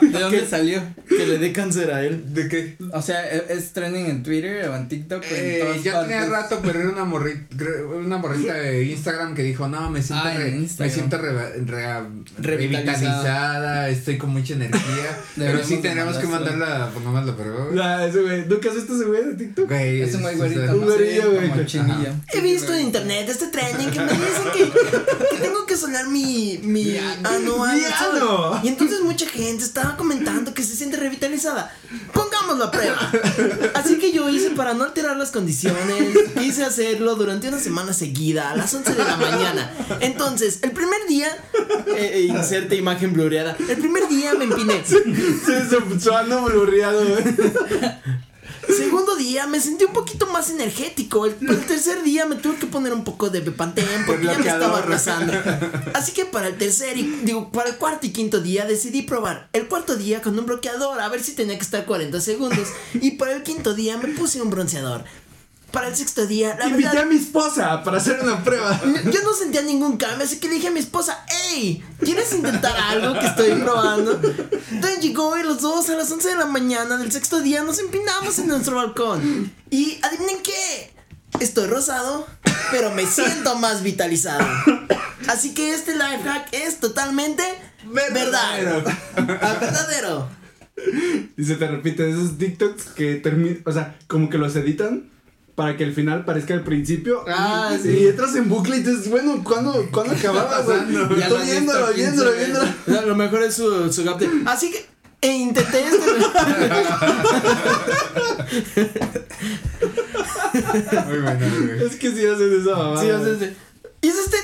güey? 0.00 0.12
¿De 0.12 0.18
dónde 0.20 0.40
¿Qué? 0.40 0.46
salió? 0.46 0.82
que 1.08 1.26
le 1.26 1.38
dé 1.38 1.52
cáncer 1.52 1.90
a 1.92 2.02
él. 2.02 2.34
¿De 2.34 2.48
qué? 2.48 2.76
O 2.92 3.02
sea, 3.02 3.24
¿e- 3.32 3.44
¿es 3.50 3.72
trending 3.72 4.06
en 4.06 4.22
Twitter 4.22 4.68
o 4.68 4.76
en 4.76 4.88
TikTok? 4.88 5.22
o 5.22 5.34
en 5.34 5.44
Eh, 5.44 5.58
todas 5.62 5.82
ya 5.82 6.00
tenía 6.02 6.16
partes? 6.18 6.30
rato, 6.30 6.60
pero 6.64 6.80
era 6.80 6.88
una 6.90 7.04
morrita, 7.04 7.56
una 7.94 8.18
morrita 8.18 8.54
de 8.54 8.84
Instagram 8.84 9.34
que 9.34 9.42
dijo, 9.42 9.68
no, 9.68 9.90
me 9.90 10.02
siento, 10.02 10.24
Ah, 10.26 10.34
en 10.34 10.40
re- 10.40 10.68
me 10.78 10.90
siento 10.90 11.18
re- 11.18 11.52
re- 11.64 12.02
Revitalizada. 12.38 13.88
estoy 13.88 14.18
con 14.18 14.30
mucha 14.30 14.54
energía. 14.54 15.18
pero 15.36 15.62
sí 15.64 15.76
tenemos 15.78 16.16
que 16.18 16.26
mandarla, 16.26 16.90
pongamos 16.92 17.26
la 17.26 17.36
prueba. 17.36 18.04
ese 18.06 18.20
güey. 18.22 18.46
¿Nunca 18.46 18.68
has 18.70 18.74
visto 18.76 18.94
ese 18.96 19.04
güey 19.04 19.24
de 19.24 19.34
TikTok? 19.34 19.68
Güey, 19.68 20.02
Es 20.02 20.14
un 20.14 20.22
güey 20.22 20.34
es- 20.34 20.38
güerito. 20.40 20.72
Un 20.76 20.84
güerillo, 20.84 21.30
güey, 21.32 21.66
chinilla. 21.66 22.14
He 22.32 22.40
visto 22.40 22.72
en 22.74 22.80
internet 22.82 23.28
este 23.28 23.48
trending 23.48 23.90
que 23.90 24.00
me 24.00 24.12
dicen 24.12 24.48
que, 24.52 24.70
que 25.36 25.42
tengo 25.42 25.66
que 25.66 25.76
sonar 25.76 26.06
mi, 26.08 26.58
mi 26.62 26.96
ano 26.96 27.64
¡Mi 27.72 27.80
sol. 27.80 28.16
ano! 28.16 28.60
Y 28.62 28.68
entonces 28.68 28.83
mucha 29.02 29.26
gente 29.26 29.64
estaba 29.64 29.96
comentando 29.96 30.54
que 30.54 30.62
se 30.62 30.76
siente 30.76 30.96
revitalizada. 30.96 31.74
Pongámoslo 32.12 32.64
a 32.64 32.70
prueba. 32.70 33.12
Así 33.74 33.98
que 33.98 34.12
yo 34.12 34.28
hice 34.28 34.50
para 34.50 34.74
no 34.74 34.84
alterar 34.84 35.16
las 35.16 35.30
condiciones, 35.30 36.16
quise 36.38 36.64
hacerlo 36.64 37.14
durante 37.14 37.48
una 37.48 37.58
semana 37.58 37.92
seguida 37.92 38.50
a 38.50 38.56
las 38.56 38.72
11 38.74 38.94
de 38.94 39.04
la 39.04 39.16
mañana. 39.16 39.72
Entonces, 40.00 40.60
el 40.62 40.72
primer 40.72 41.06
día, 41.08 41.28
eh, 41.96 42.12
eh, 42.14 42.20
inserte 42.22 42.76
imagen 42.76 43.12
blureada. 43.12 43.56
El 43.68 43.76
primer 43.78 44.08
día 44.08 44.34
me 44.34 44.44
empiné. 44.44 44.82
Sí, 44.84 46.00
su 46.00 46.12
ano 46.12 46.44
blurreado. 46.44 47.02
Segundo 48.68 49.16
día 49.16 49.46
me 49.46 49.60
sentí 49.60 49.84
un 49.84 49.92
poquito 49.92 50.26
más 50.26 50.50
energético. 50.50 51.26
El, 51.26 51.36
el 51.40 51.66
tercer 51.66 52.02
día 52.02 52.26
me 52.26 52.36
tuve 52.36 52.56
que 52.56 52.66
poner 52.66 52.92
un 52.92 53.04
poco 53.04 53.30
de 53.30 53.40
Bepantén 53.40 53.84
porque 54.06 54.26
ya 54.26 54.38
me 54.38 54.46
estaba 54.46 54.78
arrasando. 54.78 55.32
Así 55.94 56.12
que 56.12 56.24
para 56.24 56.48
el 56.48 56.56
tercer 56.56 56.96
y 56.96 57.02
digo, 57.22 57.50
para 57.50 57.70
el 57.70 57.76
cuarto 57.76 58.06
y 58.06 58.10
quinto 58.10 58.40
día 58.40 58.64
decidí 58.64 59.02
probar 59.02 59.48
el 59.52 59.68
cuarto 59.68 59.96
día 59.96 60.22
con 60.22 60.38
un 60.38 60.46
bloqueador 60.46 61.00
a 61.00 61.08
ver 61.08 61.22
si 61.22 61.32
tenía 61.32 61.56
que 61.56 61.64
estar 61.64 61.84
40 61.84 62.20
segundos. 62.20 62.68
Y 62.94 63.12
para 63.12 63.32
el 63.32 63.42
quinto 63.42 63.74
día 63.74 63.96
me 63.96 64.08
puse 64.08 64.40
un 64.40 64.50
bronceador. 64.50 65.04
Para 65.74 65.88
el 65.88 65.96
sexto 65.96 66.24
día, 66.28 66.56
la 66.56 66.68
Invité 66.68 66.88
verdad, 66.88 67.02
a 67.02 67.06
mi 67.06 67.16
esposa 67.16 67.82
para 67.82 67.96
hacer 67.96 68.20
una 68.22 68.44
prueba. 68.44 68.80
yo 68.84 69.22
no 69.24 69.34
sentía 69.34 69.60
ningún 69.60 69.96
cambio, 69.96 70.24
así 70.24 70.38
que 70.38 70.46
le 70.46 70.54
dije 70.54 70.68
a 70.68 70.70
mi 70.70 70.78
esposa, 70.78 71.26
hey, 71.28 71.84
¿quieres 71.98 72.32
intentar 72.32 72.76
algo 72.76 73.18
que 73.18 73.26
estoy 73.26 73.50
probando? 73.60 74.20
Entonces 74.70 75.00
llegó 75.00 75.36
y 75.36 75.42
los 75.42 75.60
dos 75.60 75.90
a 75.90 75.96
las 75.96 76.10
11 76.12 76.28
de 76.28 76.36
la 76.36 76.46
mañana 76.46 76.96
del 76.96 77.10
sexto 77.10 77.40
día 77.40 77.64
nos 77.64 77.80
empinamos 77.80 78.38
en 78.38 78.46
nuestro 78.46 78.76
balcón. 78.76 79.52
Y 79.68 79.98
adivinen 80.02 80.40
qué, 80.44 80.94
estoy 81.40 81.66
rosado, 81.66 82.24
pero 82.70 82.92
me 82.92 83.04
siento 83.04 83.56
más 83.56 83.82
vitalizado. 83.82 84.46
Así 85.26 85.54
que 85.54 85.74
este 85.74 85.94
life 85.94 86.22
hack 86.24 86.48
es 86.52 86.78
totalmente 86.78 87.42
verdadero. 87.86 88.84
Ah, 89.16 89.56
verdadero. 89.60 90.28
Y 91.36 91.44
se 91.44 91.56
te 91.56 91.66
repite 91.66 92.08
esos 92.08 92.38
TikToks 92.38 92.84
que 92.90 93.16
terminan, 93.16 93.62
o 93.66 93.72
sea, 93.72 93.98
como 94.06 94.30
que 94.30 94.38
los 94.38 94.54
editan 94.54 95.10
para 95.54 95.76
que 95.76 95.84
al 95.84 95.92
final 95.92 96.24
parezca 96.24 96.54
el 96.54 96.62
principio. 96.62 97.24
Ah, 97.28 97.72
y, 97.78 97.82
sí. 97.82 97.88
y 97.90 98.08
entras 98.08 98.34
en 98.36 98.48
bucle 98.48 98.78
y 98.78 98.80
dices, 98.80 99.08
bueno, 99.10 99.42
¿cuándo, 99.44 99.86
¿cuándo 99.92 100.14
acababa, 100.16 100.60
güey? 100.62 100.78
pasando? 100.78 101.14
Ya 101.16 101.26
Estoy 101.26 101.44
viéndolo, 101.46 101.92
viéndolo, 101.94 102.30
15 102.32 102.44
viéndolo. 102.44 102.68
No, 102.86 103.02
lo 103.02 103.14
mejor 103.16 103.42
es 103.44 103.54
su, 103.54 103.92
su 103.92 104.02
gap 104.04 104.18
de- 104.18 104.30
Así 104.46 104.70
que 104.72 104.86
e 105.20 105.32
intenté 105.32 105.84
este. 105.84 105.96
Muy 111.06 111.18
bueno, 111.18 111.46
güey. 111.66 111.84
Es 111.86 111.96
que 111.96 112.10
sí 112.12 112.26
hacen 112.26 112.60
esa 112.60 112.76
mamada. 112.76 113.00
Sí, 113.00 113.10
o 113.10 113.24
sea, 113.24 113.38
sí. 113.38 113.56
Hice 114.02 114.18
este 114.20 114.36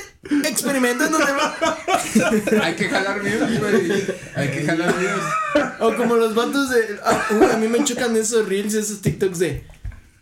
experimento 0.49 1.05
en 1.05 1.13
donde 1.13 1.33
va- 1.33 1.55
Hay 2.65 2.75
que 2.77 2.89
jalar 2.89 3.23
views, 3.23 3.59
güey. 3.61 4.05
Hay 4.35 4.49
que 4.51 4.65
jalar 4.65 4.95
views. 4.99 5.21
O 5.81 5.95
como 5.95 6.17
los 6.17 6.35
vatos 6.35 6.71
de. 6.71 6.99
ah, 7.05 7.27
uy, 7.39 7.47
a 7.53 7.57
mí 7.59 7.69
me 7.69 7.85
chocan 7.85 8.17
esos 8.17 8.49
reels, 8.49 8.73
esos 8.75 9.01
TikToks 9.03 9.39
de. 9.39 9.63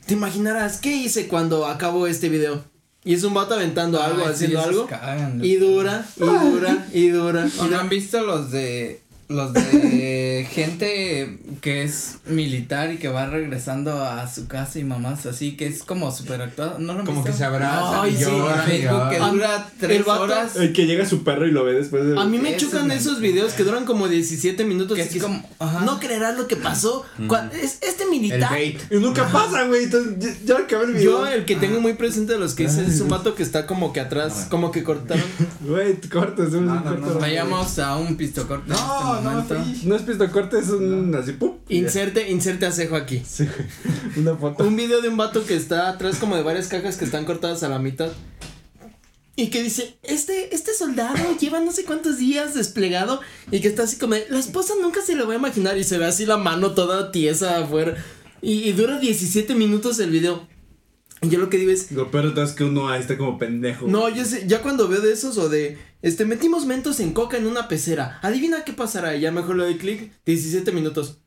Te 0.09 0.15
imaginarás 0.15 0.79
qué 0.81 0.97
hice 0.97 1.29
cuando 1.29 1.67
acabo 1.67 2.07
este 2.07 2.31
video. 2.31 2.65
Y 3.05 3.13
es 3.13 3.25
un 3.25 3.35
vato 3.35 3.53
aventando 3.53 4.03
algo, 4.03 4.25
sí, 4.25 4.31
haciendo 4.31 4.63
algo. 4.63 4.87
cagan, 4.87 5.45
Y 5.45 5.57
dura, 5.57 6.03
y 6.17 6.21
dura, 6.21 6.87
y 6.95 7.09
dura. 7.09 7.47
y 7.55 7.59
¿O 7.61 7.67
no 7.67 7.79
han 7.79 7.91
visto 7.91 8.23
los 8.23 8.51
de 8.51 9.03
los 9.29 9.53
de 9.53 10.47
gente 10.53 11.39
que 11.61 11.83
es 11.83 12.17
militar 12.27 12.93
y 12.93 12.97
que 12.97 13.09
va 13.09 13.27
regresando 13.27 14.03
a 14.03 14.27
su 14.33 14.47
casa 14.49 14.79
y 14.79 14.85
mamás 14.85 15.27
así 15.27 15.57
que 15.57 15.67
es 15.67 15.83
como 15.83 16.11
súper 16.13 16.41
actuado 16.43 16.79
no 16.79 16.95
lo 16.95 17.05
Como 17.05 17.23
que 17.25 17.33
se 17.33 17.45
abrazan 17.45 18.01
Ay, 18.05 18.15
y 18.15 18.17
sí, 18.17 18.25
Facebook 18.25 19.11
que 19.11 19.19
dura 19.19 19.57
El 19.57 19.79
tres 19.79 20.05
vato- 20.05 20.23
horas 20.23 20.57
El 20.57 20.73
que 20.73 20.87
llega 20.87 21.05
su 21.07 21.25
perro 21.25 21.47
y 21.47 21.51
lo 21.51 21.65
ve 21.65 21.75
después 21.75 22.05
de. 22.07 22.19
A 22.19 22.25
mí 22.25 22.39
me 22.39 22.57
chocan 22.57 22.87
me- 22.89 22.95
esos 22.95 23.21
videos 23.21 23.53
que 23.53 23.65
duran 23.65 23.85
como 23.85 24.09
17 24.09 24.65
minutos. 24.65 24.97
que 24.97 25.03
es 25.03 25.11
que 25.11 25.19
como 25.19 25.43
ajá. 25.59 25.81
No 25.85 25.99
creerás 26.01 26.37
lo 26.39 26.47
que 26.47 26.57
pasó. 26.57 27.05
Cua- 27.27 27.51
es- 27.53 27.79
este 27.83 28.05
El 28.05 28.11
militar. 28.11 28.51
bait. 28.51 28.81
Y 28.91 28.97
nunca 28.97 29.29
pasa, 29.29 29.65
güey. 29.65 29.85
Entonces, 29.85 30.39
ya, 30.45 30.55
ya 30.57 30.63
acabé 30.63 30.85
el 30.87 30.93
video. 30.95 31.25
Yo, 31.25 31.27
el 31.27 31.45
que 31.45 31.57
tengo 31.57 31.81
muy 31.81 31.93
presente 31.95 32.33
de 32.33 32.39
los 32.39 32.55
que 32.55 32.65
hice 32.65 32.85
es 32.87 33.01
un 33.01 33.09
vato 33.09 33.35
que 33.35 33.43
está 33.43 33.67
como 33.67 33.93
que 33.93 34.01
atrás, 34.01 34.47
como 34.51 34.71
que 34.71 34.83
cortaron. 34.83 35.25
Güey, 35.61 36.01
cortas, 36.01 36.49
es 36.49 36.55
un 36.55 36.67
No, 36.67 36.81
no. 36.81 37.19
vayamos 37.19 37.79
a 37.79 37.97
un 37.97 38.17
pistocorte 38.17 38.71
No, 38.71 39.18
no. 39.21 39.47
No 39.85 39.97
es 39.97 40.03
pisto 40.03 40.31
corte, 40.31 40.59
es 40.59 40.69
un 40.69 41.15
así, 41.15 41.33
ya. 41.33 41.61
Inserte, 41.69 42.31
inserte 42.31 42.67
a 42.67 42.73
cejo 42.73 42.97
aquí. 42.97 43.23
Sí. 43.27 43.47
Una 44.17 44.37
foto. 44.37 44.65
Un 44.65 44.77
video 44.77 45.01
de 45.01 45.09
un 45.09 45.17
vato 45.17 45.45
que 45.45 45.55
está 45.55 45.89
atrás 45.89 46.17
como 46.17 46.37
de 46.37 46.43
varias 46.43 46.69
cajas 46.69 46.97
que 46.97 47.05
están 47.05 47.25
cortadas 47.25 47.63
a 47.63 47.69
la 47.69 47.79
mitad. 47.79 48.11
Y 49.37 49.51
que 49.51 49.63
dice, 49.63 49.97
este, 50.03 50.53
este 50.53 50.75
soldado 50.75 51.17
lleva 51.39 51.61
no 51.61 51.71
sé 51.71 51.85
cuántos 51.85 52.19
días 52.19 52.55
desplegado 52.55 53.21
y 53.53 53.61
que 53.61 53.69
está 53.69 53.85
así 53.85 53.97
como, 53.97 54.15
de, 54.15 54.27
la 54.31 54.41
esposa 54.41 54.75
nunca 54.83 55.01
se 55.01 55.15
lo 55.15 55.29
va 55.29 55.35
a 55.35 55.37
imaginar 55.37 55.79
y 55.79 55.85
se 55.85 55.97
ve 55.97 56.07
así 56.07 56.27
la 56.27 56.39
mano 56.39 56.73
toda 56.73 57.13
tiesa 57.13 57.59
afuera. 57.59 57.97
Y, 58.43 58.69
y 58.69 58.73
dura 58.73 58.99
17 58.99 59.55
minutos 59.55 60.01
el 60.01 60.11
video. 60.11 60.49
Y 61.23 61.29
yo 61.29 61.39
lo 61.39 61.51
que 61.51 61.57
digo 61.57 61.71
es, 61.71 61.91
Lo 61.91 62.11
peor 62.11 62.33
es 62.37 62.53
que 62.53 62.65
uno 62.65 62.89
ahí 62.89 63.01
está 63.01 63.17
como 63.17 63.39
pendejo. 63.39 63.87
no, 63.89 64.09
yo 64.09 64.25
sé, 64.25 64.45
ya 64.47 64.63
cuando 64.63 64.89
veo 64.89 65.01
de 65.01 65.13
esos 65.13 65.37
o 65.39 65.49
de, 65.49 65.79
este, 66.03 66.25
metimos 66.25 66.67
mentos 66.67 67.01
en 67.01 67.13
coca 67.13 67.37
en 67.37 67.47
una 67.47 67.69
pecera. 67.69 68.19
Adivina 68.23 68.65
qué 68.65 68.73
pasará. 68.73 69.17
Y 69.17 69.21
ya 69.21 69.33
mejor 69.33 69.57
le 69.57 69.65
doy 69.65 69.79
clic, 69.79 70.13
17 70.25 70.73
minutos. 70.73 71.19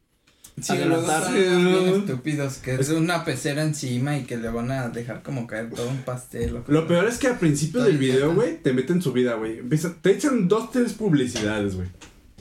Sí, 0.59 0.73
unos 0.73 1.05
bien 1.33 1.87
estúpidos 1.87 2.57
que 2.57 2.75
es 2.75 2.89
una 2.89 3.23
pecera 3.23 3.63
encima 3.63 4.17
y 4.17 4.25
que 4.25 4.37
le 4.37 4.49
van 4.49 4.69
a 4.69 4.89
dejar 4.89 5.23
como 5.23 5.47
caer 5.47 5.69
todo 5.69 5.89
un 5.89 6.01
pastel. 6.03 6.61
Lo 6.67 6.87
peor 6.87 7.07
es 7.07 7.17
que 7.17 7.27
al 7.27 7.39
principio 7.39 7.81
del 7.81 7.93
el 7.93 7.97
video, 7.97 8.33
güey, 8.33 8.61
te 8.61 8.73
meten 8.73 9.01
su 9.01 9.13
vida, 9.13 9.35
güey. 9.35 9.61
Te 10.01 10.11
echan 10.11 10.47
dos, 10.47 10.71
tres 10.71 10.93
publicidades, 10.93 11.75
güey. 11.75 11.87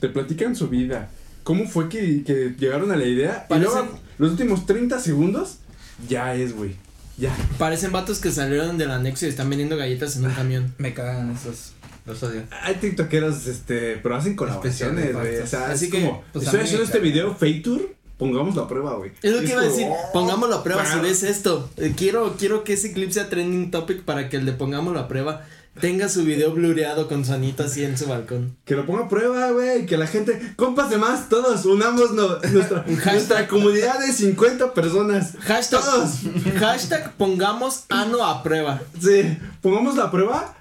Te 0.01 0.09
platican 0.09 0.57
su 0.57 0.69
vida. 0.69 1.09
¿Cómo 1.45 1.67
fue 1.67 1.89
que, 1.89 2.23
que 2.25 2.55
llegaron 2.59 2.91
a 2.91 2.97
la 2.97 3.07
idea? 3.07 3.47
Y 3.49 3.55
luego, 3.55 3.89
los 4.19 4.33
últimos 4.33 4.67
30 4.67 4.99
segundos, 4.99 5.59
ya 6.09 6.35
es, 6.35 6.55
güey. 6.55 6.75
Ya. 7.17 7.35
Parecen 7.59 7.93
vatos 7.93 8.19
que 8.19 8.33
salieron 8.33 8.77
del 8.77 8.91
anexo 8.91 9.27
y 9.27 9.29
están 9.29 9.49
vendiendo 9.49 9.77
galletas 9.77 10.17
en 10.17 10.27
un 10.27 10.33
camión. 10.33 10.75
Me 10.79 10.95
cagan 10.95 11.31
esos. 11.31 11.73
Los 12.07 12.23
odio. 12.23 12.43
Hay 12.63 12.75
tiktokeros, 12.77 13.47
este, 13.47 13.99
pero 14.03 14.17
hacen 14.17 14.37
colaboraciones, 14.37 15.13
güey. 15.15 15.37
O 15.39 15.47
sea, 15.47 15.71
Así 15.71 15.87
es 15.87 15.91
que, 15.93 16.01
como, 16.01 16.23
pues, 16.33 16.45
a 16.47 16.49
estoy 16.51 16.61
haciendo 16.63 16.85
este 16.85 16.99
video, 16.99 17.35
Fake 17.35 17.63
Tour, 17.63 17.95
pongamos 18.19 18.55
la 18.57 18.67
prueba, 18.69 18.95
güey. 18.95 19.13
Es 19.23 19.33
lo 19.33 19.41
que 19.41 19.53
iba 19.53 19.61
a 19.63 19.65
decir, 19.65 19.87
oh, 19.89 19.97
pongámoslo 20.13 20.57
a 20.57 20.63
prueba 20.63 20.83
si 20.85 20.93
claro. 20.93 21.03
ves 21.03 21.23
esto. 21.23 21.71
Eh, 21.77 21.95
quiero, 21.97 22.37
quiero 22.39 22.65
que 22.65 22.75
ese 22.75 22.93
clip 22.93 23.11
sea 23.11 23.29
trending 23.29 23.71
topic 23.71 24.03
para 24.03 24.29
que 24.29 24.37
el 24.37 24.47
de 24.47 24.53
pongámoslo 24.53 24.99
a 25.01 25.09
prueba 25.09 25.47
tenga 25.81 26.09
su 26.09 26.25
video 26.25 26.53
blureado 26.53 27.07
con 27.09 27.25
su 27.25 27.33
anita 27.33 27.65
así 27.65 27.85
en 27.85 27.97
su 27.97 28.07
balcón. 28.07 28.57
Que 28.67 28.75
lo 28.75 28.85
ponga 28.85 29.05
a 29.05 29.09
prueba, 29.09 29.51
güey. 29.53 29.87
Que 29.87 29.97
la 29.97 30.07
gente, 30.07 30.53
compas 30.57 30.91
de 30.91 30.99
más, 30.99 31.29
todos 31.31 31.65
unamos 31.65 32.11
no- 32.13 32.39
nuestra, 32.53 32.83
hashtag. 32.89 33.13
nuestra 33.15 33.49
comunidad 33.49 33.99
de 34.01 34.13
50 34.13 34.75
personas. 34.75 35.35
Hashtag, 35.41 35.81
Todos. 35.81 36.11
hashtag 36.59 37.13
pongamos 37.17 37.85
ano 37.89 38.23
a 38.27 38.43
prueba. 38.43 38.83
Sí, 39.01 39.39
pongamos 39.63 39.97
la 39.97 40.11
prueba. 40.11 40.57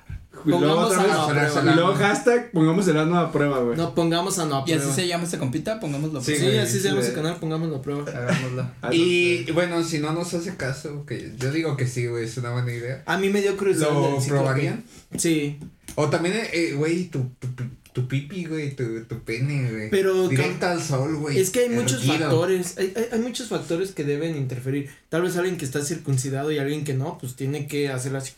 Y 0.45 0.49
luego, 0.49 0.79
otra 0.79 1.03
vez, 1.03 1.11
a 1.55 1.61
prueba. 1.61 1.93
y 1.93 1.97
hashtag, 1.97 2.51
pongamos 2.51 2.87
el 2.87 2.97
ano 2.97 3.19
a 3.19 3.31
prueba, 3.31 3.59
güey. 3.59 3.77
No, 3.77 3.93
pongamos 3.93 4.39
a 4.39 4.43
Y 4.45 4.47
prueba. 4.47 4.83
así 4.83 4.93
se 4.93 5.07
llama 5.07 5.23
este 5.25 5.37
compita, 5.37 5.79
pongámoslo. 5.79 6.21
Sí, 6.21 6.35
Sí, 6.35 6.43
güey, 6.43 6.57
así 6.59 6.79
se 6.79 6.89
llama 6.89 7.01
sí. 7.01 7.09
su 7.09 7.13
canal, 7.15 7.35
pongámoslo 7.37 7.77
a 7.77 7.81
prueba. 7.81 8.03
Hagámoslo. 8.09 8.69
Ah, 8.81 8.89
Y 8.93 9.51
bueno, 9.51 9.83
si 9.83 9.99
no 9.99 10.13
nos 10.13 10.33
hace 10.33 10.55
caso, 10.55 11.05
que 11.05 11.33
yo 11.37 11.51
digo 11.51 11.75
que 11.77 11.87
sí, 11.87 12.07
güey, 12.07 12.25
es 12.25 12.37
una 12.37 12.51
buena 12.51 12.71
idea. 12.71 13.03
A 13.05 13.17
mí 13.17 13.29
me 13.29 13.41
dio 13.41 13.57
curiosidad. 13.57 13.89
¿Lo 13.91 14.17
probarían? 14.27 14.83
Sí. 15.17 15.59
O 15.95 16.07
también, 16.09 16.35
eh, 16.53 16.73
güey, 16.77 17.05
tu, 17.09 17.25
tu, 17.39 17.63
tu 17.93 18.07
pipi, 18.07 18.45
güey, 18.45 18.75
tu, 18.75 19.03
tu 19.05 19.23
pene, 19.23 19.71
güey. 19.71 19.89
Pero 19.89 20.27
Directo 20.27 20.67
al 20.67 20.81
sol, 20.81 21.15
güey. 21.15 21.39
Es 21.39 21.49
que 21.49 21.61
hay 21.61 21.69
muchos 21.69 22.05
factores, 22.05 22.77
hay, 22.77 22.93
hay, 22.95 23.05
hay 23.11 23.19
muchos 23.19 23.47
factores 23.47 23.91
que 23.91 24.03
deben 24.03 24.35
interferir. 24.35 24.89
Tal 25.09 25.21
vez 25.21 25.35
alguien 25.37 25.57
que 25.57 25.65
está 25.65 25.83
circuncidado 25.83 26.51
y 26.51 26.57
alguien 26.59 26.83
que 26.83 26.93
no, 26.93 27.17
pues 27.17 27.35
tiene 27.35 27.67
que 27.67 27.89
hacerlo 27.89 28.19
así. 28.19 28.33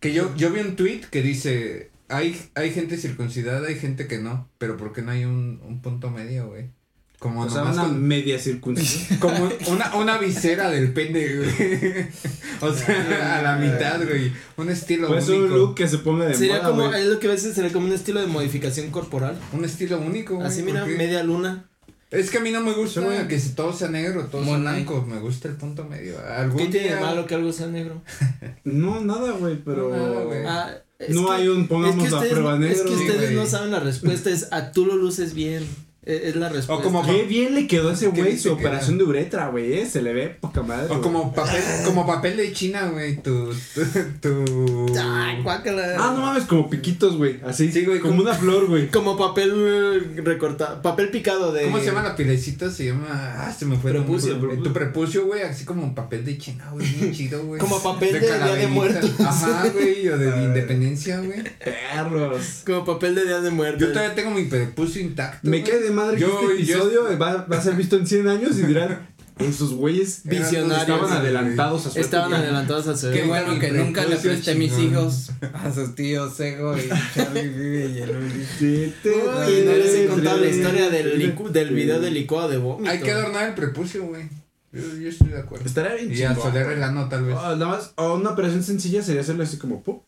Que 0.00 0.12
yo, 0.12 0.34
yo 0.36 0.50
vi 0.52 0.60
un 0.60 0.76
tweet 0.76 1.02
que 1.10 1.22
dice, 1.22 1.90
hay, 2.08 2.40
hay 2.54 2.70
gente 2.70 2.96
circuncidada, 2.96 3.68
hay 3.68 3.78
gente 3.78 4.06
que 4.06 4.18
no, 4.18 4.48
pero 4.58 4.76
¿por 4.76 4.92
qué 4.92 5.02
no 5.02 5.10
hay 5.10 5.24
un, 5.24 5.60
un 5.64 5.82
punto 5.82 6.10
medio, 6.10 6.48
güey? 6.48 6.70
Como 7.18 7.42
O 7.42 7.48
sea, 7.48 7.60
nomás 7.60 7.76
una 7.76 7.84
con- 7.84 8.02
media 8.02 8.38
circuncisión. 8.38 9.18
como 9.20 9.48
una, 9.68 9.94
una 9.96 10.18
visera 10.18 10.68
del 10.70 10.92
pende, 10.92 11.36
güey. 11.38 12.06
O 12.60 12.72
sea, 12.72 13.38
a 13.38 13.42
la 13.42 13.56
mitad, 13.56 14.02
güey. 14.06 14.32
Un 14.56 14.70
estilo 14.70 15.08
Pues 15.08 15.28
único. 15.28 15.44
un 15.44 15.50
look 15.58 15.74
que 15.74 15.88
se 15.88 15.98
ponga 15.98 16.26
de 16.26 16.34
Sería 16.34 16.58
moda, 16.58 16.68
como, 16.70 16.88
güey. 16.88 17.02
es 17.02 17.06
lo 17.08 17.18
que 17.18 17.26
a 17.26 17.30
veces 17.30 17.54
sería 17.54 17.72
como 17.72 17.86
un 17.86 17.92
estilo 17.92 18.20
de 18.20 18.26
modificación 18.26 18.90
corporal. 18.90 19.38
Un 19.52 19.64
estilo 19.64 19.98
único, 19.98 20.36
güey. 20.36 20.46
Así 20.46 20.62
mira, 20.62 20.84
media 20.86 21.22
luna. 21.22 21.64
Es 22.10 22.30
que 22.30 22.38
a 22.38 22.40
mí 22.40 22.50
no 22.52 22.60
me 22.60 22.72
gusta 22.72 23.00
güey. 23.00 23.26
que 23.28 23.38
si 23.40 23.50
todo 23.50 23.72
sea 23.72 23.88
negro, 23.88 24.26
todo 24.26 24.42
sea 24.42 24.52
Mono. 24.52 24.62
blanco. 24.70 25.04
Me 25.06 25.18
gusta 25.18 25.48
el 25.48 25.56
punto 25.56 25.84
medio. 25.84 26.14
Algún 26.24 26.58
¿Qué 26.58 26.66
tiene 26.68 26.88
de 26.90 26.94
día- 26.96 27.00
malo 27.04 27.26
que 27.26 27.34
algo 27.34 27.52
sea 27.52 27.66
negro? 27.66 28.00
No, 28.64 29.00
nada, 29.00 29.32
güey, 29.32 29.56
pero... 29.64 29.88
No, 29.90 29.96
nada, 29.96 30.24
güey. 30.24 30.46
Ah, 30.46 30.70
es 30.98 31.10
No 31.10 31.26
que- 31.26 31.32
hay 31.34 31.48
un 31.48 31.66
pongamos 31.68 32.04
es 32.04 32.08
que 32.10 32.14
a 32.14 32.18
ustedes, 32.18 32.32
prueba 32.34 32.54
Es 32.54 32.60
negro. 32.60 32.84
que 32.84 32.94
ustedes 32.94 33.22
güey. 33.22 33.34
no 33.34 33.46
saben 33.46 33.70
la 33.70 33.80
respuesta, 33.80 34.30
es 34.30 34.48
a 34.52 34.70
tú 34.72 34.86
lo 34.86 34.96
luces 34.96 35.34
bien. 35.34 35.66
E- 36.06 36.28
Es, 36.28 36.36
la 36.36 36.48
respuesta. 36.48 36.84
como- 36.84 37.04
Qué 37.04 37.24
bien 37.24 37.54
le 37.54 37.66
quedó 37.66 37.90
a 37.90 37.92
ese 37.94 38.10
¿Qué 38.12 38.22
güey 38.22 38.38
su 38.38 38.52
operación 38.52 38.96
de 38.96 39.04
uretra, 39.04 39.48
güey, 39.48 39.74
eh. 39.74 39.86
Se 39.86 40.00
le 40.02 40.12
ve 40.12 40.28
poca 40.40 40.62
madre. 40.62 40.86
O 40.94 41.00
como 41.00 41.34
papel, 41.34 41.60
como 41.84 42.06
papel 42.06 42.36
de 42.36 42.52
China, 42.52 42.88
güey. 42.92 43.16
Tu, 43.16 43.52
tu, 43.74 43.84
tu- 44.20 44.94
Ay, 44.98 45.42
guácala. 45.42 45.96
Ah, 45.98 46.12
no 46.14 46.22
mames, 46.22 46.44
como 46.44 46.70
piquitos, 46.70 47.16
güey. 47.16 47.40
Así, 47.44 47.72
Sí, 47.72 47.84
güey, 47.84 47.98
como 48.00 48.12
como- 48.16 48.22
una 48.28 48.34
flor, 48.34 48.66
güey. 48.68 48.88
Como 48.96 49.16
papel 49.18 50.14
recortado, 50.24 50.80
papel 50.82 51.10
picado 51.10 51.52
de... 51.52 51.64
¿Cómo 51.64 51.78
se 51.80 51.86
llama 51.86 52.02
la 52.02 52.14
pielecita? 52.16 52.70
Se 52.70 52.86
llama. 52.86 53.06
Ah, 53.10 53.52
se 53.56 53.64
me 53.66 53.76
fue. 53.76 53.90
el 53.90 53.96
Prepucio. 53.98 54.36
Tu 54.62 54.72
prepucio, 54.72 55.26
güey. 55.26 55.42
Así 55.42 55.64
como 55.64 55.94
papel 55.94 56.24
de 56.24 56.38
China, 56.38 56.68
güey. 56.72 56.86
Bien 56.86 57.12
chido, 57.12 57.44
güey. 57.44 57.60
Como 57.60 57.82
papel 57.82 58.12
de 58.12 58.20
Día 58.20 58.54
de. 58.54 58.66
Muertos. 58.68 59.10
Ajá, 59.20 59.66
güey. 59.72 60.08
O 60.08 60.16
de 60.18 60.28
independencia, 60.44 61.18
güey. 61.20 61.42
Perros. 61.64 62.62
Como 62.64 62.84
papel 62.84 63.14
de 63.16 63.24
Día 63.24 63.40
de 63.40 63.50
Muertos. 63.50 63.80
Yo 63.80 63.88
todavía 63.92 64.14
tengo 64.14 64.30
mi 64.30 64.44
prepucio 64.44 65.02
intacto. 65.02 65.48
Me 65.48 65.60
güey. 65.60 65.72
Madre 65.96 66.16
que 66.16 66.22
Yo- 66.22 66.50
este 66.50 66.64
yo- 66.66 67.18
va, 67.18 67.44
va 67.50 67.56
a 67.58 67.60
ser 67.62 67.74
visto 67.74 67.96
en 67.96 68.06
100 68.06 68.28
años 68.28 68.56
y 68.58 68.62
dirán, 68.62 69.08
esos 69.38 69.74
güeyes 69.74 70.22
Visionarios. 70.24 70.80
estaban 70.88 71.12
adelantados 71.12 71.86
a 71.86 71.90
su 71.90 71.98
Estaban 71.98 72.28
época". 72.30 72.42
adelantados 72.42 72.86
a 72.88 72.96
su 72.96 73.10
Qué 73.10 73.24
bueno 73.24 73.58
que 73.58 73.70
nunca 73.72 74.04
le 74.06 74.16
presté 74.16 74.54
mis 74.54 74.74
chingón. 74.74 75.02
hijos 75.04 75.30
a 75.52 75.72
sus 75.74 75.94
tíos 75.94 76.40
Ego 76.40 76.74
y 76.78 76.88
Charlie 77.14 77.48
Vive 77.48 77.90
y 77.90 77.98
el 77.98 78.16
Uli. 78.16 78.46
Sí, 78.58 78.94
te- 79.02 79.10
Uy, 79.10 79.64
no 79.66 79.72
les 79.72 79.94
he 79.94 80.06
contado 80.06 80.38
la 80.38 80.46
historia 80.48 80.88
del, 80.88 81.20
licu- 81.20 81.50
del 81.50 81.74
video 81.74 82.00
del 82.00 82.14
licuado 82.14 82.48
de 82.48 82.56
vómito. 82.58 82.90
Hay 82.90 83.00
que 83.00 83.10
adornar 83.12 83.48
el 83.48 83.54
prepucio, 83.54 84.04
güey. 84.06 84.28
Yo, 84.72 84.82
yo 84.96 85.08
estoy 85.08 85.28
de 85.28 85.38
acuerdo. 85.40 85.64
Estaría 85.66 85.94
bien 85.94 86.10
Y 86.12 86.22
a 86.22 86.28
chingón, 86.30 86.42
solear 86.48 86.64
güey. 86.66 86.76
el 86.78 86.82
ano, 86.82 87.08
tal 87.08 87.24
vez. 87.24 87.36
Ah, 87.38 87.54
nada 87.58 87.66
más, 87.72 87.92
o 87.96 88.14
una 88.14 88.30
operación 88.30 88.62
sencilla 88.62 89.02
sería 89.02 89.20
hacerle 89.22 89.44
así 89.44 89.56
como 89.58 89.82
pup, 89.82 90.02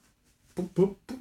pup, 0.55 0.73
pup, 0.75 0.99
pup, 1.07 1.19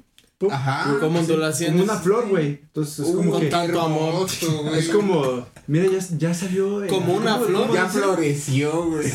Ajá. 0.50 0.98
Como 1.00 1.18
ondulaciones. 1.18 1.72
Como 1.80 1.92
una 1.92 2.00
flor, 2.00 2.28
güey. 2.28 2.46
Entonces 2.62 3.00
es 3.00 3.06
Uh, 3.06 3.16
como 3.16 3.30
con 3.32 3.40
que. 3.40 3.46
tanto 3.48 3.80
amor. 3.80 4.28
Es 4.76 4.88
como. 4.88 5.46
Mira, 5.66 5.86
ya, 5.90 5.98
ya 6.16 6.32
salió. 6.34 6.84
eh, 6.84 6.86
Como 6.88 7.14
una 7.14 7.32
¿cómo- 7.34 7.46
flor. 7.46 7.62
cómo 7.62 7.74
Ya 7.74 7.86
floreció, 7.88 8.84
güey. 8.86 9.10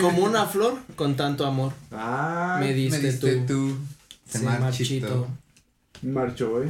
Como 0.00 0.24
una 0.24 0.44
flor 0.46 0.76
con 0.94 1.16
tanto 1.16 1.46
amor. 1.46 1.72
Ah, 1.90 2.58
Me 2.60 2.74
diste, 2.74 2.98
Me 2.98 3.08
diste 3.10 3.36
tú. 3.38 3.46
tú. 3.46 3.76
Se 4.28 4.38
Sí, 4.40 4.44
marchito. 4.44 5.26
marcho, 6.02 6.50
güey. 6.50 6.68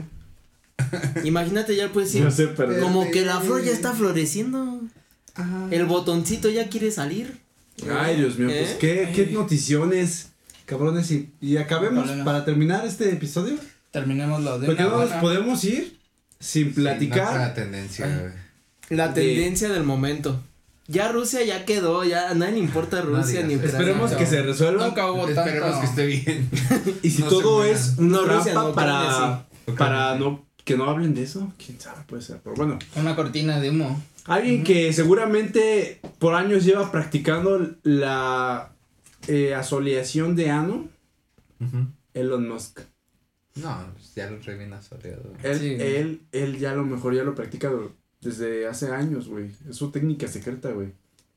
Imagínate 1.24 1.74
ya 1.76 1.92
puedes 1.92 2.10
decir. 2.12 2.24
No 2.24 2.30
sé, 2.30 2.46
perdón. 2.48 2.80
Como 2.80 3.10
que 3.10 3.24
la 3.24 3.40
flor 3.40 3.64
ya 3.64 3.72
está 3.72 3.92
floreciendo. 3.94 4.80
Ajá. 5.34 5.66
El 5.70 5.84
botoncito 5.86 6.48
ya 6.48 6.68
quiere 6.68 6.90
salir. 6.90 7.38
Ay, 7.90 8.16
Dios 8.16 8.38
mío, 8.38 8.48
pues 8.48 8.70
¿Eh? 8.70 8.76
qué, 8.80 9.12
qué 9.14 9.26
noticiones, 9.32 10.28
cabrones. 10.66 11.10
Y, 11.10 11.30
y 11.40 11.56
acabemos 11.58 12.08
para 12.24 12.44
terminar 12.44 12.86
este 12.86 13.10
episodio. 13.12 13.56
Terminemos 13.90 14.42
lo 14.42 14.58
de 14.58 14.66
Porque 14.66 14.82
una 14.82 14.90
no 14.92 14.98
nos 14.98 15.06
buena- 15.08 15.20
podemos 15.22 15.64
ir 15.64 15.98
sin 16.38 16.66
Sí, 16.68 16.72
platicar. 16.74 17.24
no 17.24 17.30
es 17.30 17.48
la 17.48 17.54
tendencia. 17.54 18.34
La 18.90 19.08
De- 19.08 19.22
tendencia 19.22 19.68
del 19.70 19.84
momento. 19.84 20.40
Ya 20.86 21.12
Rusia 21.12 21.44
ya 21.44 21.66
quedó, 21.66 22.02
ya 22.04 22.30
a 22.30 22.34
nadie 22.34 22.52
le 22.54 22.58
importa 22.60 23.02
Rusia 23.02 23.42
ni. 23.42 23.56
Ucrania. 23.56 23.78
Esperemos 23.78 24.12
que 24.12 24.24
se 24.26 24.42
resuelva. 24.42 24.86
Nunca 24.86 25.10
hubo 25.12 25.28
Esperemos 25.28 25.70
tanto. 25.72 25.80
que 25.80 25.86
esté 25.86 26.06
bien. 26.06 26.48
Y 27.02 27.10
si 27.10 27.22
No 27.22 27.28
todo 27.28 27.64
es 27.64 27.94
una 27.98 28.08
No, 28.18 28.24
Rusia, 28.24 28.52
trampa 28.52 28.68
no, 28.68 28.74
para, 28.74 29.44
Ucrania 29.66 29.76
para 29.76 30.14
no 30.18 30.46
que 30.64 30.76
no 30.76 30.88
hablen 30.88 31.14
de 31.14 31.22
eso, 31.24 31.52
quién 31.62 31.80
sabe, 31.80 32.02
puede 32.06 32.22
ser. 32.22 32.40
Pero 32.44 32.54
bueno, 32.56 32.78
Una 32.96 33.16
cortina 33.16 33.58
de 33.60 33.70
humo. 33.70 34.02
alguien 34.26 34.64
que 34.64 34.92
seguramente 34.94 36.00
por 36.18 36.34
años 36.34 36.64
lleva 36.64 36.90
practicando 36.92 37.70
la 37.82 38.70
eh, 39.26 39.54
asoleación 39.54 40.36
de 40.36 40.50
ano. 40.50 40.88
Elon 42.14 42.48
Musk. 42.48 42.80
No, 43.62 43.86
pues 43.94 44.14
ya 44.14 44.30
lo 44.30 44.38
revina 44.40 44.80
soleado. 44.82 45.22
güey. 45.24 45.52
Él, 45.52 45.58
Sí. 45.58 45.76
él, 45.78 46.22
él 46.32 46.58
ya 46.58 46.72
a 46.72 46.74
lo 46.74 46.84
mejor 46.84 47.14
ya 47.14 47.22
lo 47.24 47.34
practica 47.34 47.70
desde 48.20 48.66
hace 48.66 48.90
años, 48.92 49.28
güey. 49.28 49.50
Es 49.68 49.76
su 49.76 49.90
técnica 49.90 50.28
secreta, 50.28 50.70
güey. 50.70 50.92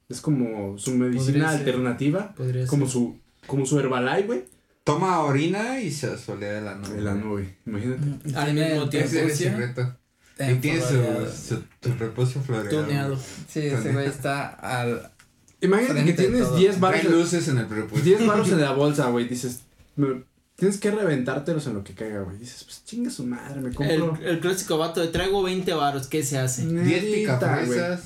Es 0.09 0.19
como 0.21 0.77
su 0.77 0.91
medicina 0.91 1.45
Podría 1.45 1.49
ser. 1.51 1.59
alternativa, 1.59 2.33
Podría 2.35 2.67
como 2.67 2.85
ser. 2.85 2.93
su, 2.93 3.17
como 3.47 3.65
su 3.65 3.79
Herbalife, 3.79 4.27
güey. 4.27 4.43
Toma 4.83 5.19
orina 5.19 5.79
y 5.79 5.91
se 5.91 6.07
asolea 6.07 6.57
el 6.59 6.67
ano. 6.67 6.87
El 6.95 7.07
ano, 7.07 7.31
güey. 7.31 7.45
Imagínate. 7.65 8.35
Al 8.35 8.45
Tiene 8.53 8.69
mismo 8.71 8.89
tiempo. 8.89 9.07
Ese 9.09 9.25
es 9.27 9.37
secreto. 9.37 9.95
Y 10.39 10.43
en 10.43 10.59
tiene 10.61 10.81
su, 10.81 11.61
su, 11.83 11.91
prepucio 11.97 12.41
floreado. 12.41 12.81
Tuneado. 12.83 13.17
Sí, 13.47 13.59
ese 13.59 13.93
güey 13.93 14.07
está 14.07 14.47
al. 14.47 15.11
Imagínate 15.61 16.03
que 16.03 16.13
de 16.13 16.17
tienes 16.23 16.41
todo. 16.41 16.57
10 16.57 16.79
Trae 16.79 16.91
baros. 17.03 17.11
luces 17.11 17.47
en 17.47 17.59
el 17.59 17.67
prepucio. 17.67 18.03
10 18.03 18.25
baros 18.25 18.49
en 18.51 18.61
la 18.61 18.71
bolsa, 18.71 19.09
güey. 19.11 19.27
Dices, 19.27 19.61
me- 19.95 20.23
tienes 20.61 20.77
que 20.79 20.91
reventártelos 20.91 21.65
en 21.65 21.73
lo 21.73 21.83
que 21.83 21.95
caiga, 21.95 22.21
güey. 22.21 22.37
Dices, 22.37 22.63
pues 22.65 22.85
chinga 22.85 23.09
su 23.09 23.25
madre, 23.25 23.59
me 23.61 23.69
El, 23.69 23.75
compro. 23.75 24.17
el 24.23 24.39
clásico 24.39 24.77
vato 24.77 25.01
de 25.01 25.07
traigo 25.07 25.41
20 25.41 25.73
varos, 25.73 26.05
¿qué 26.05 26.23
se 26.23 26.37
hace? 26.37 26.67
10 26.67 26.73
Neta, 26.85 26.99
güey. 27.01 27.21
picafresas. 27.23 28.01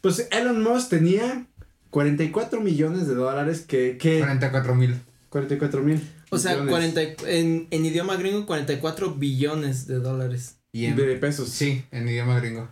Pues 0.00 0.28
Elon 0.30 0.62
Musk 0.62 0.90
tenía 0.90 1.44
44 1.90 2.60
millones 2.60 3.08
de 3.08 3.14
dólares 3.14 3.64
que. 3.66 3.98
que 3.98 4.20
44 4.20 4.76
mil. 4.76 4.94
44 5.28 5.82
mil. 5.82 6.00
O 6.30 6.38
sea, 6.38 6.52
millones 6.52 6.70
40, 6.70 7.02
y- 7.02 7.14
en, 7.26 7.66
en 7.72 7.84
idioma 7.84 8.14
gringo, 8.14 8.46
44 8.46 9.14
billones 9.16 9.88
de 9.88 9.96
dólares. 9.96 10.58
Y 10.72 10.86
en, 10.86 10.94
de 10.96 11.16
pesos. 11.16 11.48
Sí, 11.48 11.84
en 11.90 12.08
idioma 12.08 12.38
gringo. 12.38 12.68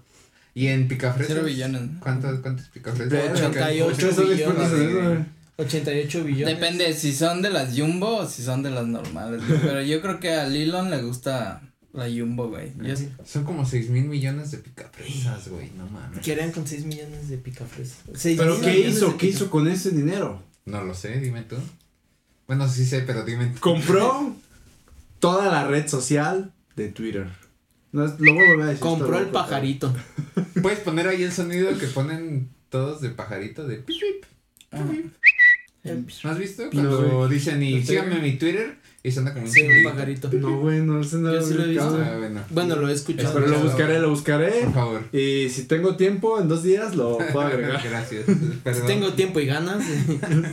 Y 0.54 0.68
en 0.68 0.86
picafresas. 0.88 1.34
Cero 1.34 1.46
billones, 1.46 1.82
¿no? 1.82 2.00
¿Cuántos, 2.00 2.38
cuántos 2.40 2.68
picafresas? 2.68 3.10
Verga, 3.10 3.48
88 3.48 3.90
Ustedes 3.92 4.14
son 4.14 4.32
expertos 4.32 4.72
en 4.72 4.86
billones. 4.88 5.26
Eso, 5.60 5.78
güey. 5.78 6.00
88 6.04 6.24
billones. 6.24 6.54
Depende 6.58 6.92
si 6.94 7.12
son 7.14 7.42
de 7.42 7.50
las 7.50 7.76
Jumbo 7.78 8.16
o 8.18 8.26
si 8.28 8.42
son 8.42 8.62
de 8.62 8.70
las 8.70 8.86
normales. 8.86 9.46
güey. 9.46 9.60
Pero 9.60 9.82
yo 9.82 10.00
creo 10.00 10.20
que 10.20 10.34
a 10.34 10.46
Lilon 10.46 10.90
le 10.90 11.02
gusta 11.02 11.62
la 11.92 12.04
Jumbo, 12.04 12.48
güey. 12.48 12.72
Yo. 12.82 12.94
Son 13.24 13.44
como 13.44 13.64
6 13.66 13.90
mil 13.90 14.04
millones 14.04 14.50
de 14.50 14.58
picafresas, 14.58 15.48
güey. 15.48 15.70
No 15.76 15.86
mames. 15.86 16.20
¿Qué 16.20 16.32
harían 16.32 16.52
con 16.52 16.66
6 16.66 16.84
millones 16.84 17.28
de 17.28 17.38
picafresas? 17.38 17.98
Pero 18.22 18.54
mil 18.56 18.64
¿qué 18.64 18.88
hizo? 18.88 19.16
¿Qué 19.16 19.26
hizo 19.28 19.50
con 19.50 19.68
ese 19.68 19.90
dinero? 19.90 20.42
No 20.64 20.84
lo 20.84 20.94
sé, 20.94 21.18
dime 21.20 21.42
tú. 21.42 21.56
Bueno, 22.46 22.68
sí 22.68 22.84
sé, 22.84 23.00
pero 23.02 23.24
dime 23.24 23.46
tú. 23.46 23.60
Compró 23.60 24.34
toda 25.18 25.50
la 25.50 25.66
red 25.66 25.88
social 25.88 26.52
de 26.76 26.88
Twitter. 26.88 27.28
No, 27.92 28.06
lo 28.06 28.34
voy 28.34 28.44
a 28.44 28.48
volver 28.50 28.62
a 28.62 28.66
decir. 28.66 28.80
Compró 28.80 29.18
el 29.18 29.26
pajarito. 29.26 29.94
Puedes 30.62 30.78
poner 30.80 31.08
ahí 31.08 31.22
el 31.24 31.32
sonido 31.32 31.76
que 31.76 31.86
ponen 31.88 32.50
todos 32.68 33.00
de 33.00 33.10
pajarito 33.10 33.66
de 33.66 33.76
pip, 33.76 33.96
pip. 34.00 34.24
Ajá. 34.70 34.84
¿No 35.84 36.30
has 36.30 36.38
visto? 36.38 36.64
No, 36.64 36.70
Cuando 36.70 37.18
güey. 37.20 37.30
dicen 37.32 37.62
y 37.62 37.76
No 37.80 37.86
síganme 37.86 38.16
en 38.16 38.22
mi 38.22 38.32
Twitter 38.36 38.76
y 39.02 39.10
suena 39.10 39.32
como 39.32 39.46
un 39.46 39.50
Sí, 39.50 39.62
un 39.62 39.82
pajarito. 39.90 40.30
No, 40.32 40.58
güey, 40.60 40.80
no, 40.80 41.00
ese 41.00 41.16
no 41.16 41.32
Yo 41.32 41.40
sí 41.42 41.54
lo 41.54 41.64
he 41.64 41.68
visto. 41.68 41.98
Ah, 42.04 42.16
bueno. 42.18 42.40
Bueno, 42.50 42.76
lo 42.76 42.88
he 42.88 42.92
escuchado. 42.92 43.32
Pero 43.34 43.46
lo 43.46 43.60
buscaré, 43.60 43.98
lo 43.98 44.10
buscaré. 44.10 44.50
Por 44.64 44.74
favor. 44.74 45.00
Y 45.12 45.48
si 45.48 45.64
tengo 45.64 45.96
tiempo, 45.96 46.38
en 46.38 46.48
dos 46.48 46.62
días 46.62 46.94
lo 46.94 47.16
puedo 47.32 47.40
agregar. 47.46 47.80
Gracias. 47.82 48.26
Si 48.26 48.32
Perdón. 48.62 48.86
tengo 48.86 49.12
tiempo 49.14 49.40
y 49.40 49.46
ganas. 49.46 49.82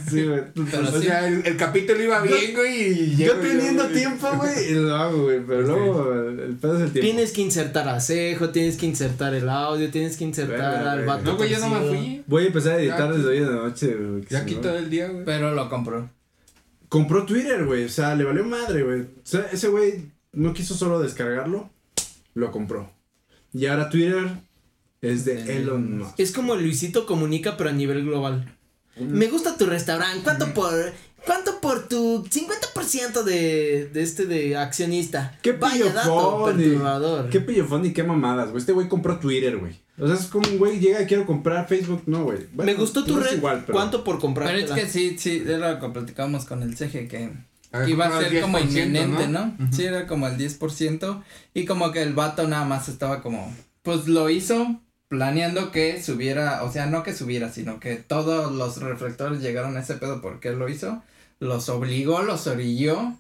sí, 0.10 0.24
güey. 0.28 0.42
Pero 0.72 0.88
O 0.88 0.92
sí. 1.02 1.08
sea, 1.08 1.28
el, 1.28 1.46
el 1.46 1.58
capítulo 1.58 2.02
iba 2.02 2.22
bien, 2.22 2.54
güey. 2.56 3.12
y 3.12 3.16
Yo 3.18 3.34
teniendo 3.36 3.84
güey. 3.84 3.96
tiempo, 3.96 4.28
güey, 4.38 4.72
y 4.72 4.74
lo 4.76 4.96
hago, 4.96 5.24
güey. 5.24 5.42
Pero 5.46 5.62
Sí. 5.64 5.68
luego 5.68 6.14
el, 6.14 6.40
el 6.40 6.56
pedo 6.56 6.76
es 6.78 6.84
el 6.84 6.92
tiempo. 6.92 7.06
tienes 7.12 7.32
que 7.34 7.42
insertar 7.42 7.90
a 7.90 8.00
Cejo, 8.00 8.50
tienes 8.52 8.78
que 8.78 8.86
insertar 8.86 9.34
el 9.34 9.50
audio, 9.50 9.90
tienes 9.92 10.16
que 10.16 10.24
insertar 10.24 10.88
al 10.88 11.06
vato. 11.06 11.24
No, 11.32 11.36
güey, 11.38 11.50
yo 11.50 11.60
no 11.60 11.70
me 11.70 11.88
fui. 11.90 12.24
Voy 12.28 12.44
a 12.46 12.48
empezar 12.48 12.74
a 12.76 12.80
editar 12.80 13.12
Ya, 13.12 13.18
desde 13.18 13.28
hoy 13.30 13.38
en 13.40 13.46
la 13.46 13.56
noche, 13.64 13.94
güey. 13.94 14.24
Ya 14.30 14.46
si 14.46 14.56
todo 14.56 14.78
el 14.78 14.90
día, 14.90 15.10
güey. 15.10 15.26
Pero 15.26 15.54
lo 15.54 15.70
compró. 15.70 16.10
Compró 16.90 17.26
Twitter, 17.26 17.66
güey. 17.66 17.86
O 17.86 17.90
sea, 17.90 18.16
le 18.16 18.24
valió 18.24 18.44
madre, 18.44 18.84
güey. 18.84 19.02
O 19.02 19.08
sea, 19.24 19.48
ese 19.52 19.68
güey 19.68 20.12
no 20.32 20.54
quiso 20.54 20.76
solo 20.76 21.00
descargarlo, 21.00 21.70
lo 22.34 22.52
compró. 22.52 22.92
Y 23.54 23.66
ahora 23.66 23.90
Twitter 23.90 24.30
es 25.02 25.26
de 25.26 25.44
De 25.44 25.58
Elon 25.58 25.82
Elon 25.82 25.98
Musk. 26.00 26.20
Es 26.20 26.32
como 26.32 26.56
Luisito 26.56 27.06
Comunica, 27.06 27.58
pero 27.58 27.70
a 27.70 27.74
nivel 27.74 28.06
global. 28.06 28.58
Me 29.00 29.28
gusta 29.28 29.58
tu 29.58 29.66
restaurante. 29.66 30.24
¿Cuánto 30.24 30.54
por 30.54 30.74
cuánto 31.28 31.62
por 31.62 31.88
tu 31.88 32.24
50% 32.24 33.24
de, 33.24 33.90
de 33.94 34.02
este 34.02 34.26
de 34.26 34.58
accionista? 34.58 35.38
Qué 35.44 35.52
Vaya 35.52 35.94
dato 35.94 36.46
perturbador. 36.46 37.30
Qué 37.30 37.40
pillofón 37.42 37.86
y 37.86 37.94
qué 37.94 38.04
mamadas, 38.04 38.48
güey. 38.50 38.58
Este 38.60 38.72
güey 38.74 38.88
compró 38.88 39.20
Twitter, 39.20 39.58
güey. 39.58 39.74
O 40.00 40.08
sea, 40.08 40.16
es 40.16 40.26
como 40.28 40.48
un 40.50 40.58
güey 40.58 40.80
llega 40.80 41.02
y 41.02 41.06
quiero 41.06 41.26
comprar 41.26 41.68
Facebook. 41.68 42.04
No, 42.06 42.24
güey. 42.24 42.40
Bueno, 42.54 42.72
Me 42.72 42.78
gustó 42.78 43.04
tu 43.04 43.18
red. 43.20 43.38
igual, 43.38 43.64
pero- 43.66 43.78
¿Cuánto 43.78 44.04
por 44.04 44.20
comprar? 44.20 44.48
Pero 44.48 44.66
es 44.66 44.72
que 44.72 44.88
sí, 44.88 45.18
sí, 45.20 45.44
es 45.46 45.60
lo 45.60 45.80
que 45.80 45.90
platicábamos 45.90 46.46
con 46.46 46.62
el 46.64 46.76
CG, 46.78 47.08
que 47.08 47.30
Había 47.72 47.90
iba 47.90 48.06
a 48.08 48.22
ser 48.22 48.42
como 48.42 48.60
10%, 48.60 48.64
inminente, 48.72 49.28
¿no? 49.28 49.56
Sí, 49.72 49.84
era 49.86 50.08
como 50.08 50.28
el 50.28 50.38
10%. 50.38 51.24
Y 51.54 51.66
como 51.66 51.92
que 51.92 52.02
el 52.04 52.14
vato 52.14 52.48
nada 52.48 52.64
más 52.66 52.90
estaba 52.90 53.22
como. 53.22 53.54
Pues 53.82 54.08
lo 54.08 54.30
hizo 54.30 54.80
planeando 55.08 55.72
que 55.72 56.02
subiera. 56.04 56.64
O 56.64 56.72
sea, 56.72 56.86
no 56.86 57.02
que 57.04 57.14
subiera, 57.16 57.52
sino 57.52 57.80
que 57.80 57.96
todos 57.96 58.52
los 58.54 58.78
reflectores 58.82 59.42
llegaron 59.42 59.78
a 59.78 59.80
ese 59.82 59.96
pedo 59.96 60.22
porque 60.22 60.50
él 60.50 60.60
lo 60.60 60.70
hizo. 60.70 61.02
Los 61.40 61.70
obligó, 61.70 62.22
los 62.24 62.48
orilló 62.48 63.16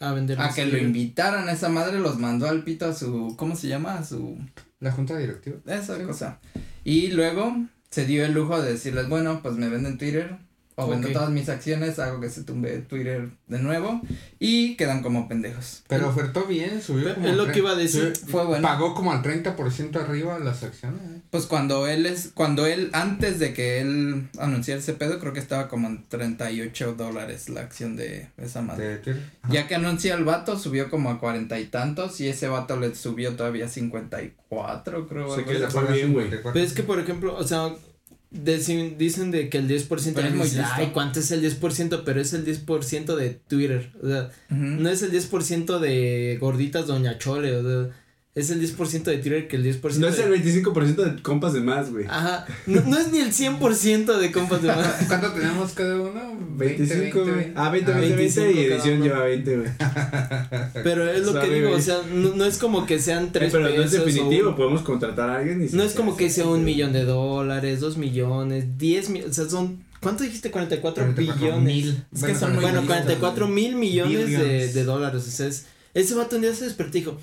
A 0.00 0.12
vender. 0.12 0.40
a 0.40 0.52
que 0.52 0.66
lo 0.66 0.78
invitaran 0.78 1.48
a 1.48 1.52
esa 1.52 1.68
madre. 1.68 1.98
Los 1.98 2.18
mandó 2.18 2.48
al 2.48 2.62
pito 2.64 2.86
a 2.86 2.94
su. 2.94 3.34
¿Cómo 3.36 3.56
se 3.56 3.68
llama? 3.68 3.94
A 3.94 4.04
su. 4.04 4.38
La 4.80 4.92
junta 4.92 5.16
directiva. 5.16 5.56
Esa 5.66 6.02
cosa. 6.04 6.38
Y 6.84 7.08
luego 7.08 7.56
se 7.90 8.04
dio 8.06 8.24
el 8.24 8.32
lujo 8.32 8.60
de 8.60 8.72
decirles, 8.72 9.08
bueno, 9.08 9.40
pues 9.42 9.56
me 9.56 9.68
venden 9.68 9.98
Twitter. 9.98 10.36
O 10.78 10.86
vendo 10.88 11.08
Ok. 11.08 11.14
todas 11.14 11.30
mis 11.30 11.48
acciones, 11.48 11.98
hago 11.98 12.20
que 12.20 12.28
se 12.28 12.44
tumbe 12.44 12.78
Twitter 12.80 13.30
de 13.46 13.58
nuevo. 13.60 14.02
Y 14.38 14.76
quedan 14.76 15.02
como 15.02 15.26
pendejos. 15.26 15.82
Pero 15.88 16.10
ofertó 16.10 16.44
bien, 16.44 16.82
subió 16.82 17.08
Es 17.08 17.14
como 17.14 17.28
lo 17.32 17.46
tre- 17.46 17.52
que 17.52 17.58
iba 17.60 17.70
a 17.70 17.76
decir. 17.76 18.12
Fue 18.28 18.44
bueno. 18.44 18.68
Pagó 18.68 18.94
como 18.94 19.10
al 19.10 19.22
30% 19.22 19.96
arriba 19.98 20.38
las 20.38 20.62
acciones. 20.62 21.00
¿eh? 21.00 21.20
Pues 21.30 21.46
cuando 21.46 21.86
él 21.86 22.04
es, 22.04 22.30
cuando 22.34 22.66
él, 22.66 22.90
antes 22.92 23.38
de 23.38 23.54
que 23.54 23.80
él 23.80 24.28
anunciara 24.38 24.78
ese 24.78 24.92
pedo, 24.92 25.18
creo 25.18 25.32
que 25.32 25.40
estaba 25.40 25.68
como 25.68 25.88
en 25.88 26.04
38 26.08 26.92
dólares 26.92 27.48
la 27.48 27.62
acción 27.62 27.96
de 27.96 28.28
esa 28.36 28.60
madre. 28.60 28.98
De. 28.98 29.16
Ya 29.50 29.66
que 29.66 29.76
anuncia 29.76 30.14
el 30.14 30.24
vato, 30.24 30.58
subió 30.58 30.90
como 30.90 31.08
a 31.10 31.18
cuarenta 31.18 31.58
y 31.58 31.64
tantos, 31.64 32.20
y 32.20 32.28
ese 32.28 32.48
vato 32.48 32.78
le 32.78 32.94
subió 32.94 33.34
todavía 33.34 33.68
54, 33.68 35.08
creo. 35.08 35.28
O 35.28 35.34
sea, 35.34 35.44
que 35.44 35.92
bien, 35.92 36.12
güey. 36.12 36.28
Pero 36.30 36.58
es 36.58 36.72
que, 36.72 36.82
por 36.82 36.98
ejemplo, 37.00 37.34
o 37.34 37.44
sea, 37.44 37.70
deci- 38.44 38.96
dicen 38.96 39.30
de 39.30 39.48
que 39.48 39.58
el 39.58 39.68
10%. 39.68 40.14
Pero 40.14 40.28
es 40.28 40.34
muy 40.34 40.44
dices, 40.44 40.58
listo. 40.58 40.72
Ay, 40.74 40.90
¿cuánto 40.92 41.20
es 41.20 41.30
el 41.30 41.40
10%? 41.42 42.02
Pero 42.04 42.20
es 42.20 42.32
el 42.32 42.44
10% 42.44 43.16
de 43.16 43.30
Twitter. 43.48 43.90
O 44.02 44.06
sea, 44.08 44.30
Ujú. 44.50 44.60
no 44.62 44.88
es 44.88 45.02
el 45.02 45.10
10% 45.10 45.78
de 45.78 46.38
gorditas 46.40 46.86
Doña 46.86 47.18
Chole. 47.18 47.56
O 47.56 47.62
sea, 47.62 47.92
es 48.36 48.50
el 48.50 48.60
10% 48.60 49.02
de 49.04 49.16
Twitter 49.18 49.48
que 49.48 49.56
el 49.56 49.64
10%. 49.64 49.94
No 49.96 50.06
es 50.08 50.18
el 50.20 50.30
25% 50.30 50.94
de 50.96 51.22
compas 51.22 51.52
de 51.54 51.60
más, 51.62 51.90
güey. 51.90 52.04
Ajá. 52.06 52.46
No, 52.66 52.82
no 52.82 52.98
es 52.98 53.10
ni 53.10 53.18
el 53.18 53.32
100% 53.32 54.18
de 54.18 54.30
compas 54.30 54.60
de 54.62 54.68
más. 54.68 55.04
¿Cuánto 55.08 55.32
tenemos 55.32 55.72
cada 55.72 55.96
uno? 55.96 56.38
25, 56.56 57.22
güey. 57.22 57.34
20. 57.34 57.52
Ah, 57.56 57.70
20, 57.70 57.92
Ah, 57.92 57.98
20, 57.98 58.16
20 58.16 58.40
y 58.40 58.44
25 58.44 58.68
cada 58.68 58.74
edición 58.76 59.02
lleva 59.02 59.24
20, 59.24 59.56
güey. 59.56 59.68
Pero 60.84 61.10
es 61.10 61.24
lo 61.26 61.32
que 61.32 61.38
Sabe, 61.40 61.54
digo, 61.54 61.68
güey. 61.68 61.80
o 61.80 61.82
sea, 61.82 62.02
no, 62.12 62.34
no 62.36 62.44
es 62.44 62.58
como 62.58 62.86
que 62.86 62.98
sean 62.98 63.24
Eh, 63.24 63.30
tres 63.32 63.52
pero 63.52 63.64
no 63.64 63.70
es 63.70 63.76
pesos 63.90 64.00
o 64.00 64.04
definitivo, 64.04 64.50
un- 64.50 64.56
podemos 64.56 64.82
contratar 64.82 65.30
a 65.30 65.36
alguien 65.38 65.66
y 65.66 65.74
No 65.74 65.82
es 65.82 65.94
como 65.94 66.16
que 66.16 66.28
sea 66.30 66.46
un 66.46 66.62
millón 66.64 66.92
de 66.92 67.04
dólares, 67.04 67.80
dos 67.80 67.96
millones, 67.96 68.76
diez 68.78 69.08
millones, 69.08 69.38
o 69.38 69.42
sea, 69.42 69.50
son, 69.50 69.82
¿cuánto 70.00 70.24
dijiste? 70.24 70.50
44, 70.50 71.04
44 71.04 71.40
billones. 71.42 71.64
mil. 71.64 72.04
Es 72.14 72.22
que 72.22 72.34
son 72.34 72.52
muy 72.54 72.62
Bueno, 72.62 72.80
listos, 72.82 72.96
44 72.98 73.48
mil 73.48 73.76
millones 73.76 74.30
de, 74.30 74.72
de 74.72 74.84
dólares, 74.84 75.24
o 75.26 75.30
sea, 75.30 75.46
es, 75.46 75.64
ese 75.94 76.14
vato 76.14 76.36
un 76.36 76.42
día 76.42 76.54
se 76.54 76.64
despertó 76.64 76.98
y 76.98 77.00
dijo, 77.00 77.18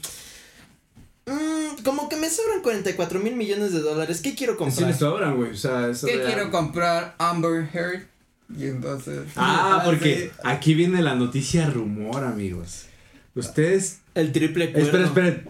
"Mm, 1.26 1.84
como 1.84 2.10
que 2.10 2.16
me 2.18 2.30
sobran 2.30 2.62
44 2.62 3.20
mil 3.20 3.36
millones 3.36 3.72
de 3.74 3.80
dólares, 3.82 4.22
¿qué 4.22 4.36
quiero 4.36 4.54
Sí 4.54 4.58
comprar? 4.60 4.88
le 4.92 4.98
sobran, 4.98 5.36
güey, 5.38 5.52
o 5.52 5.56
sea, 5.58 5.90
eso 5.90 6.08
¿Qué 6.08 6.18
real. 6.18 6.28
quiero 6.34 6.52
comprar? 6.52 7.16
Amber 7.18 7.70
Heard. 7.74 8.04
Y 8.58 8.66
entonces. 8.66 9.22
Ah, 9.36 9.82
porque 9.86 10.32
sí. 10.34 10.40
aquí 10.44 10.74
viene 10.76 11.02
la 11.02 11.16
noticia 11.16 11.70
rumor, 11.70 12.24
amigos. 12.24 12.84
Ustedes, 13.36 14.00
El 14.16 14.32
triple 14.32 14.72
cuerno. 14.72 14.86
esperen, 15.06 15.06
esperen. 15.08 15.50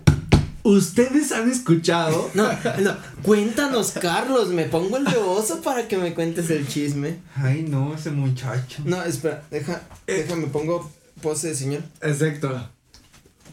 Ustedes 0.65 1.33
han 1.33 1.51
escuchado 1.51 2.31
No, 2.35 2.47
no, 2.79 2.95
cuéntanos, 3.21 3.91
Carlos, 3.91 4.47
me 4.49 4.63
pongo 4.63 4.95
el 4.95 5.03
de 5.03 5.17
oso 5.17 5.61
para 5.61 5.89
que 5.89 5.97
me 5.97 6.13
cuentes 6.13 6.49
el 6.49 6.65
chisme. 6.67 7.17
Ay, 7.35 7.65
no, 7.67 7.93
ese 7.95 8.11
muchacho. 8.11 8.81
No, 8.85 9.03
espera, 9.03 9.43
deja, 9.51 9.81
déjame 10.07 10.47
pongo 10.47 10.89
pose 11.21 11.49
de 11.49 11.55
señor. 11.55 11.81
Exacto. 12.01 12.69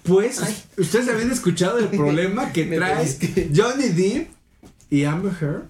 Pues, 0.03 0.43
Ay. 0.43 0.57
ustedes 0.79 1.09
habían 1.09 1.31
escuchado 1.31 1.79
el 1.79 1.89
problema 1.97 2.53
que 2.53 2.65
trae. 2.65 3.07
Johnny 3.55 3.89
Depp 3.89 4.31
y 4.91 5.05
Amber 5.05 5.33
Heard. 5.41 5.63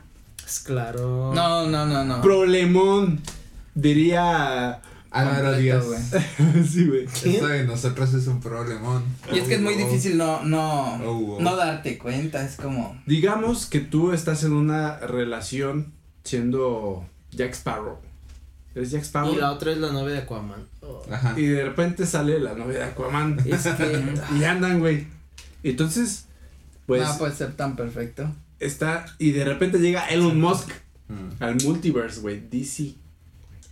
Es 0.47 0.61
claro. 0.61 1.33
No, 1.35 1.67
no, 1.69 1.87
no, 1.87 2.05
no. 2.05 2.23
Problemón, 2.23 3.21
diría. 3.75 4.81
Álvaro 5.13 5.57
Díaz. 5.57 5.85
güey. 5.85 6.01
sí, 6.69 6.87
güey. 6.87 7.05
Esto 7.05 7.49
de 7.49 7.65
nosotros 7.65 8.15
es 8.15 8.27
un 8.29 8.41
problemón. 8.41 9.03
Y 9.33 9.39
es 9.41 9.49
que 9.49 9.55
es 9.57 9.61
muy 9.61 9.75
Oh, 9.75 9.77
difícil 9.77 10.17
no, 10.17 10.45
no, 10.45 10.95
Oh, 11.05 11.37
oh. 11.37 11.41
no 11.41 11.57
darte 11.57 11.99
cuenta, 11.99 12.45
es 12.45 12.55
como. 12.57 12.97
Digamos 13.07 13.67
que 13.67 13.81
tú 13.81 14.13
estás 14.13 14.45
en 14.45 14.53
una 14.53 14.99
relación 14.99 15.93
siendo 16.23 17.05
Jack 17.33 17.53
Sparrow. 17.55 17.99
¿Eres 18.77 18.93
Jack 18.93 19.03
Sparrow? 19.03 19.33
Y 19.35 19.37
la 19.37 19.51
otra 19.51 19.73
es 19.73 19.79
la 19.79 19.91
novia 19.91 20.15
de 20.15 20.19
Aquaman. 20.21 20.63
Ajá. 21.11 21.35
Y 21.39 21.47
de 21.47 21.65
repente 21.65 22.07
sale 22.07 22.39
la 22.41 22.55
novia 22.55 22.79
de 22.79 22.85
Aquaman. 22.85 23.39
Es 23.47 23.63
que. 23.67 24.15
y 24.39 24.45
andan, 24.45 24.81
güey. 24.81 25.07
Entonces, 25.63 26.27
pues, 26.87 27.03
no 27.03 27.19
puede 27.19 27.35
ser 27.35 27.55
tan 27.57 27.77
perfecto. 27.77 28.35
está. 28.59 29.07
Y 29.19 29.33
de 29.33 29.45
repente 29.45 29.79
llega 29.79 30.07
Elon 30.09 30.41
Musk 30.41 30.71
Mm. 31.09 31.43
al 31.43 31.57
multiverse, 31.65 32.21
güey. 32.21 32.41
DC. 32.51 32.95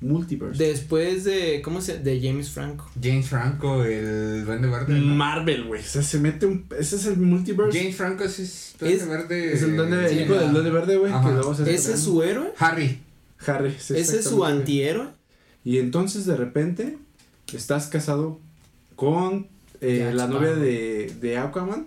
Multiverse. 0.01 0.63
Después 0.63 1.25
de. 1.25 1.61
¿Cómo 1.63 1.81
se 1.81 1.99
De 1.99 2.21
James 2.21 2.51
Franco. 2.51 2.89
James 3.03 3.29
Franco, 3.29 3.85
el 3.85 4.45
duende 4.45 4.69
verde. 4.69 4.95
¿no? 5.01 5.15
Marvel, 5.15 5.65
güey. 5.65 5.81
O 5.81 5.85
sea, 5.85 6.03
se 6.03 6.19
mete 6.21 6.47
un. 6.47 6.67
Ese 6.79 6.97
es 6.97 7.07
el 7.07 7.17
multiverse. 7.19 7.77
Duende 7.79 7.93
Franco 7.97 8.25
es, 8.25 8.39
es 8.39 8.75
duende 8.79 8.97
Es- 8.97 9.09
verde. 9.09 9.53
es 9.53 9.63
el 9.63 9.77
duende, 9.77 10.09
Sí, 10.09 10.19
hijo 10.21 10.35
del 10.35 10.53
duende 10.53 10.71
verde, 10.71 10.97
güey. 10.99 11.13
¿Ese 11.69 11.95
es 11.95 12.01
su 12.01 12.23
héroe? 12.23 12.53
Harry. 12.59 13.01
Harry. 13.47 13.75
sí, 13.79 13.95
¿Ese 13.97 14.19
es 14.19 14.25
su 14.25 14.45
antihéroe? 14.45 15.09
Y 15.65 15.79
entonces 15.79 16.27
de 16.27 16.37
repente 16.37 16.99
estás 17.57 17.87
casado 17.87 18.41
con 18.97 19.49
eh, 19.81 20.11
la 20.15 20.27
novia 20.27 20.55
de, 20.55 21.15
de 21.21 21.39
Aquaman. 21.39 21.87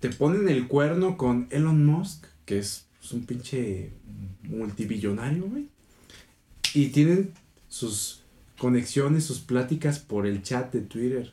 Te 0.00 0.08
ponen 0.08 0.48
el 0.48 0.66
cuerno 0.66 1.16
con 1.16 1.46
Elon 1.50 1.84
Musk, 1.84 2.24
que 2.46 2.58
es 2.58 2.86
pues, 3.00 3.12
un 3.12 3.26
pinche 3.26 3.90
multibillonario, 4.44 5.44
güey. 5.44 5.66
Y 6.72 6.86
tienen 6.88 7.32
sus 7.68 8.20
conexiones, 8.58 9.24
sus 9.24 9.40
pláticas 9.40 9.98
por 9.98 10.26
el 10.26 10.42
chat 10.42 10.72
de 10.72 10.80
Twitter. 10.80 11.32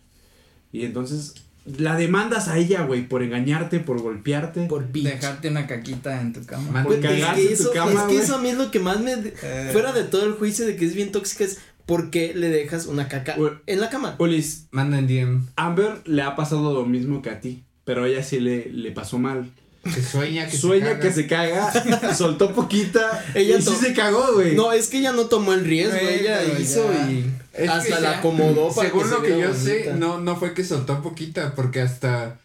Y 0.72 0.84
entonces 0.84 1.36
la 1.78 1.98
demandas 1.98 2.48
a 2.48 2.58
ella, 2.58 2.84
güey, 2.84 3.08
por 3.08 3.22
engañarte, 3.24 3.80
por 3.80 4.02
golpearte. 4.02 4.66
Por 4.68 4.90
bitch. 4.90 5.04
Dejarte 5.04 5.50
una 5.50 5.68
caquita 5.68 6.22
en 6.22 6.32
tu 6.34 6.46
cama. 6.46 6.72
Man- 6.72 6.84
por 6.86 6.98
Güey, 7.00 7.22
es 7.22 7.26
que, 7.26 7.42
en 7.42 7.48
tu 7.48 7.54
eso, 7.54 7.72
cama, 7.74 7.92
es 7.92 8.08
que 8.08 8.18
eso 8.20 8.36
a 8.36 8.42
mí 8.42 8.50
es 8.50 8.58
lo 8.58 8.72
que 8.72 8.80
más 8.80 9.02
me. 9.02 9.14
Eh. 9.14 9.70
Fuera 9.74 9.92
de 9.92 10.04
todo 10.04 10.26
el 10.26 10.34
juicio 10.34 10.66
de 10.66 10.78
que 10.78 10.86
es 10.86 10.96
bien 10.96 11.12
tóxica, 11.12 11.44
es 11.44 11.60
¿por 11.88 12.12
qué 12.12 12.34
le 12.36 12.50
dejas 12.50 12.86
una 12.86 13.08
caca 13.08 13.36
en 13.66 13.80
la 13.82 13.90
cama? 13.90 14.16
Ulis, 14.20 14.68
Manda 14.70 15.00
en 15.00 15.08
DM. 15.08 15.48
Amber 15.56 16.02
le 16.06 16.22
ha 16.22 16.36
pasado 16.36 16.72
lo 16.74 16.86
mismo 16.86 17.24
que 17.24 17.32
a 17.32 17.42
ti, 17.42 17.64
pero 17.86 18.04
a 18.04 18.08
ella 18.08 18.22
sí 18.22 18.40
le, 18.40 18.70
le 18.70 18.92
pasó 18.92 19.18
mal. 19.18 19.50
Que 19.84 20.02
sueña 20.02 20.48
que 20.48 20.58
Sueña 20.58 20.88
se 20.88 20.92
caga. 20.96 21.00
que 21.00 21.14
se 21.14 21.28
caga, 21.28 22.14
soltó 22.16 22.54
poquita 22.54 23.24
Ella 23.34 23.58
y 23.58 23.62
sí 23.62 23.74
se 23.74 23.94
cagó, 23.94 24.34
güey. 24.34 24.54
No, 24.54 24.74
es 24.74 24.88
que 24.90 24.98
ella 25.00 25.14
no 25.14 25.28
tomó 25.28 25.54
el 25.54 25.64
riesgo, 25.64 25.98
Güey, 25.98 26.20
ella 26.20 26.42
pero 26.46 26.60
hizo 26.60 26.92
ya. 26.92 27.10
y 27.10 27.32
Es 27.54 27.62
que 27.62 27.68
hasta 27.70 27.90
ya- 27.90 28.00
la 28.02 28.18
acomodó 28.20 28.68
para 28.76 28.90
Según 28.90 29.04
que 29.04 29.10
lo 29.10 29.20
se 29.22 29.26
que 29.26 29.40
yo 29.40 29.54
sé, 29.54 29.94
no, 29.98 30.20
no 30.20 30.36
fue 30.36 30.54
que 30.54 30.66
soltó 30.66 31.02
poquita, 31.02 31.56
porque 31.56 31.80
hasta 31.82 32.38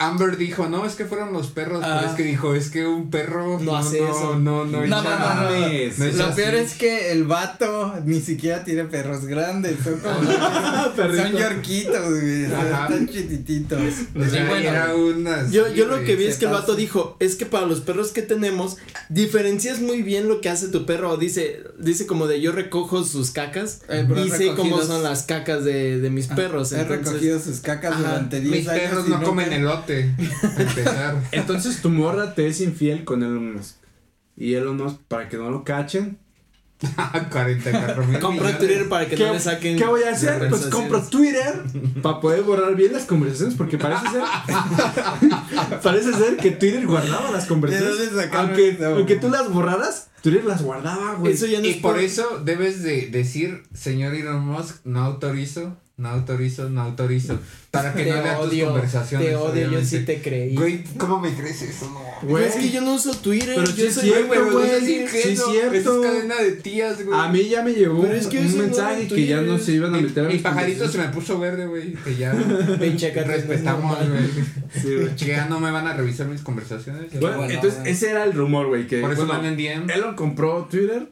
Amber 0.00 0.36
dijo, 0.36 0.68
no, 0.68 0.84
es 0.84 0.94
que 0.96 1.04
fueron 1.04 1.32
los 1.32 1.46
perros, 1.52 1.80
Ah. 1.84 1.98
pero 2.00 2.10
es 2.10 2.16
que 2.16 2.24
dijo, 2.24 2.52
es 2.56 2.68
que 2.68 2.84
un 2.84 3.10
perro 3.10 3.60
No 3.60 3.76
hace 3.76 4.00
no, 4.00 4.08
eso. 4.08 4.36
No, 4.40 4.64
no, 4.64 4.80
No, 4.80 4.86
no, 4.88 5.02
no, 5.02 5.02
no. 5.02 5.18
mames. 5.18 5.98
no 6.00 6.06
Lo 6.06 6.24
así. 6.26 6.34
peor 6.42 6.54
es 6.56 6.74
que 6.74 7.12
el 7.12 7.22
vato 7.24 7.94
ni 8.04 8.20
siquiera 8.20 8.64
tiene 8.64 8.84
perros 8.86 9.24
grandes, 9.26 9.76
son 9.84 10.00
como 10.00 10.16
son 10.96 11.32
yorquitos, 11.32 12.10
güey, 12.10 12.42
están 12.42 13.08
chiquititos. 13.08 13.80
O 14.16 14.28
sea, 14.28 14.44
Y 14.44 14.48
bueno, 14.48 14.68
era 14.68 14.94
una- 14.96 15.48
Yo, 15.48 15.72
yo 15.72 15.86
lo 15.86 16.02
que 16.02 16.16
vi 16.16 16.24
es 16.24 16.38
que 16.38 16.46
el 16.46 16.50
vato 16.50 16.74
dijo, 16.74 17.16
es 17.20 17.36
que 17.36 17.46
para 17.46 17.64
los 17.66 17.80
perros 17.80 18.10
que 18.10 18.22
tenemos, 18.22 18.78
diferencias 19.10 19.78
muy 19.80 20.02
bien 20.02 20.26
lo 20.28 20.40
que 20.40 20.48
hace 20.50 20.68
tu 20.68 20.86
perro. 20.86 21.16
Dice, 21.18 21.62
dice 21.78 22.04
como 22.04 22.26
de 22.26 22.40
yo 22.40 22.50
recojo 22.50 23.04
sus 23.04 23.30
cacas 23.30 23.82
Eh, 23.88 24.04
y 24.26 24.28
sé 24.30 24.54
cómo 24.56 24.82
son 24.82 25.04
las 25.04 25.22
cacas 25.22 25.62
de, 25.64 26.00
de 26.00 26.10
mis 26.10 26.32
Ah, 26.32 26.34
perros. 26.34 26.72
He 26.72 26.80
entonces- 26.80 27.06
recogido 27.06 27.38
sus 27.38 27.60
cacas 27.60 27.92
Ajá. 27.92 28.00
durante 28.00 28.40
10 28.40 28.56
Mis 28.56 28.68
años. 28.68 28.82
perros 28.82 29.04
y 29.06 29.10
no 29.10 29.22
comen 29.22 29.52
elote. 29.52 29.84
Empezar. 30.00 31.22
Entonces 31.32 31.82
tu 31.82 31.90
morra 31.90 32.34
te 32.34 32.46
es 32.46 32.60
infiel 32.60 33.04
con 33.04 33.22
Elon 33.22 33.54
Musk. 33.54 33.76
Y 34.36 34.54
Elon 34.54 34.76
Musk, 34.76 35.00
para 35.08 35.28
que 35.28 35.36
no 35.36 35.50
lo 35.50 35.64
cachen, 35.64 36.18
44 37.30 38.06
mil 38.06 38.18
Compra. 38.18 38.58
Twitter 38.58 38.88
para 38.88 39.06
que 39.06 39.16
¿qué, 39.16 39.26
no 39.26 39.32
le 39.32 39.40
saquen. 39.40 39.78
qué 39.78 39.84
voy 39.84 40.02
a 40.02 40.10
hacer? 40.10 40.48
Pues 40.48 40.66
compro 40.66 41.02
Twitter 41.02 41.62
para 42.02 42.20
poder 42.20 42.42
borrar 42.42 42.74
bien 42.74 42.92
las 42.92 43.04
conversaciones, 43.04 43.54
porque 43.54 43.78
parece 43.78 44.02
ser. 44.10 44.22
parece 45.82 46.12
ser 46.12 46.36
que 46.36 46.50
Twitter 46.50 46.86
guardaba 46.86 47.30
las 47.30 47.46
conversaciones. 47.46 47.98
¿De 47.98 48.06
dónde 48.06 48.22
sacaron 48.22 48.96
Aunque, 48.96 49.16
tú 49.16 49.30
las 49.30 49.50
borraras, 49.50 50.08
Twitter 50.20 50.44
las 50.44 50.62
guardaba, 50.62 51.14
güey. 51.14 51.32
Eso 51.32 51.46
ya 51.46 51.60
no 51.60 51.66
Y 51.66 51.70
es 51.70 51.76
por 51.76 51.98
eso 51.98 52.40
debes 52.44 52.82
de 52.82 53.06
decir, 53.06 53.62
señor 53.72 54.14
Elon 54.14 54.44
Musk, 54.46 54.84
no 54.84 55.00
autorizo 55.00 55.76
no 55.96 56.08
autorizo, 56.08 56.68
no 56.70 56.80
autorizo. 56.82 57.38
Para 57.70 57.92
que 57.94 58.02
Te 58.04 58.10
no 58.10 58.22
vean 58.22 58.40
tus 58.50 58.62
conversaciones. 58.64 59.28
te 59.28 59.36
odio, 59.36 59.54
yo 59.54 59.66
obviamente. 59.66 59.86
sí 59.86 60.04
te 60.04 60.20
creí. 60.22 60.54
Güey, 60.56 60.82
¿cómo 60.98 61.20
me 61.20 61.32
crees 61.34 61.62
eso? 61.62 61.88
No. 61.90 62.28
Güey, 62.28 62.44
es 62.46 62.54
que 62.56 62.70
yo 62.70 62.80
no 62.80 62.94
uso 62.94 63.12
Twitter. 63.14 63.54
Pero 63.54 63.64
yo 63.66 63.72
sí 63.76 63.82
es 63.86 63.94
soy 63.94 64.04
cierto, 64.08 64.26
güey, 64.26 64.50
güey. 64.50 64.80
sí 64.80 64.94
es 64.94 65.44
cierto. 65.44 65.72
Eso 65.74 66.04
es 66.04 66.10
cadena 66.10 66.36
de 66.42 66.52
tías, 66.52 67.04
güey. 67.04 67.18
A 67.18 67.28
mí 67.28 67.48
ya 67.48 67.62
me 67.62 67.72
llegó 67.74 68.02
Pero 68.02 68.14
es 68.14 68.26
que 68.26 68.38
un 68.40 68.56
no 68.56 68.62
mensaje 68.64 69.02
en 69.02 69.08
que 69.08 69.26
ya 69.26 69.40
no 69.42 69.58
se 69.58 69.72
iban 69.72 69.94
a 69.94 69.98
Mi, 69.98 70.02
meter 70.04 70.24
a 70.24 70.28
mi 70.28 70.34
mis 70.34 70.42
pajarito 70.42 70.88
se 70.88 70.92
conversaciones. 70.98 71.08
me 71.14 71.20
puso 71.20 71.38
verde, 71.38 71.66
güey. 71.66 71.92
Que 71.94 72.16
ya 72.16 72.32
respetamos, 73.26 73.98
güey. 74.08 74.30
Sí, 74.80 74.94
güey. 74.96 75.16
Que 75.16 75.26
ya 75.26 75.46
no 75.46 75.60
me 75.60 75.70
van 75.70 75.86
a 75.86 75.94
revisar 75.94 76.26
mis 76.26 76.40
conversaciones. 76.42 77.06
Bueno, 77.20 77.38
bueno, 77.38 77.52
entonces 77.54 77.80
güey. 77.80 77.92
ese 77.92 78.10
era 78.10 78.24
el 78.24 78.32
rumor, 78.32 78.66
güey. 78.68 78.86
Que 78.86 79.00
Por 79.00 79.12
eso 79.12 79.26
bueno, 79.26 79.42
manden 79.42 79.56
DM. 79.56 79.90
Elon 79.90 80.14
compró 80.14 80.66
Twitter, 80.70 81.08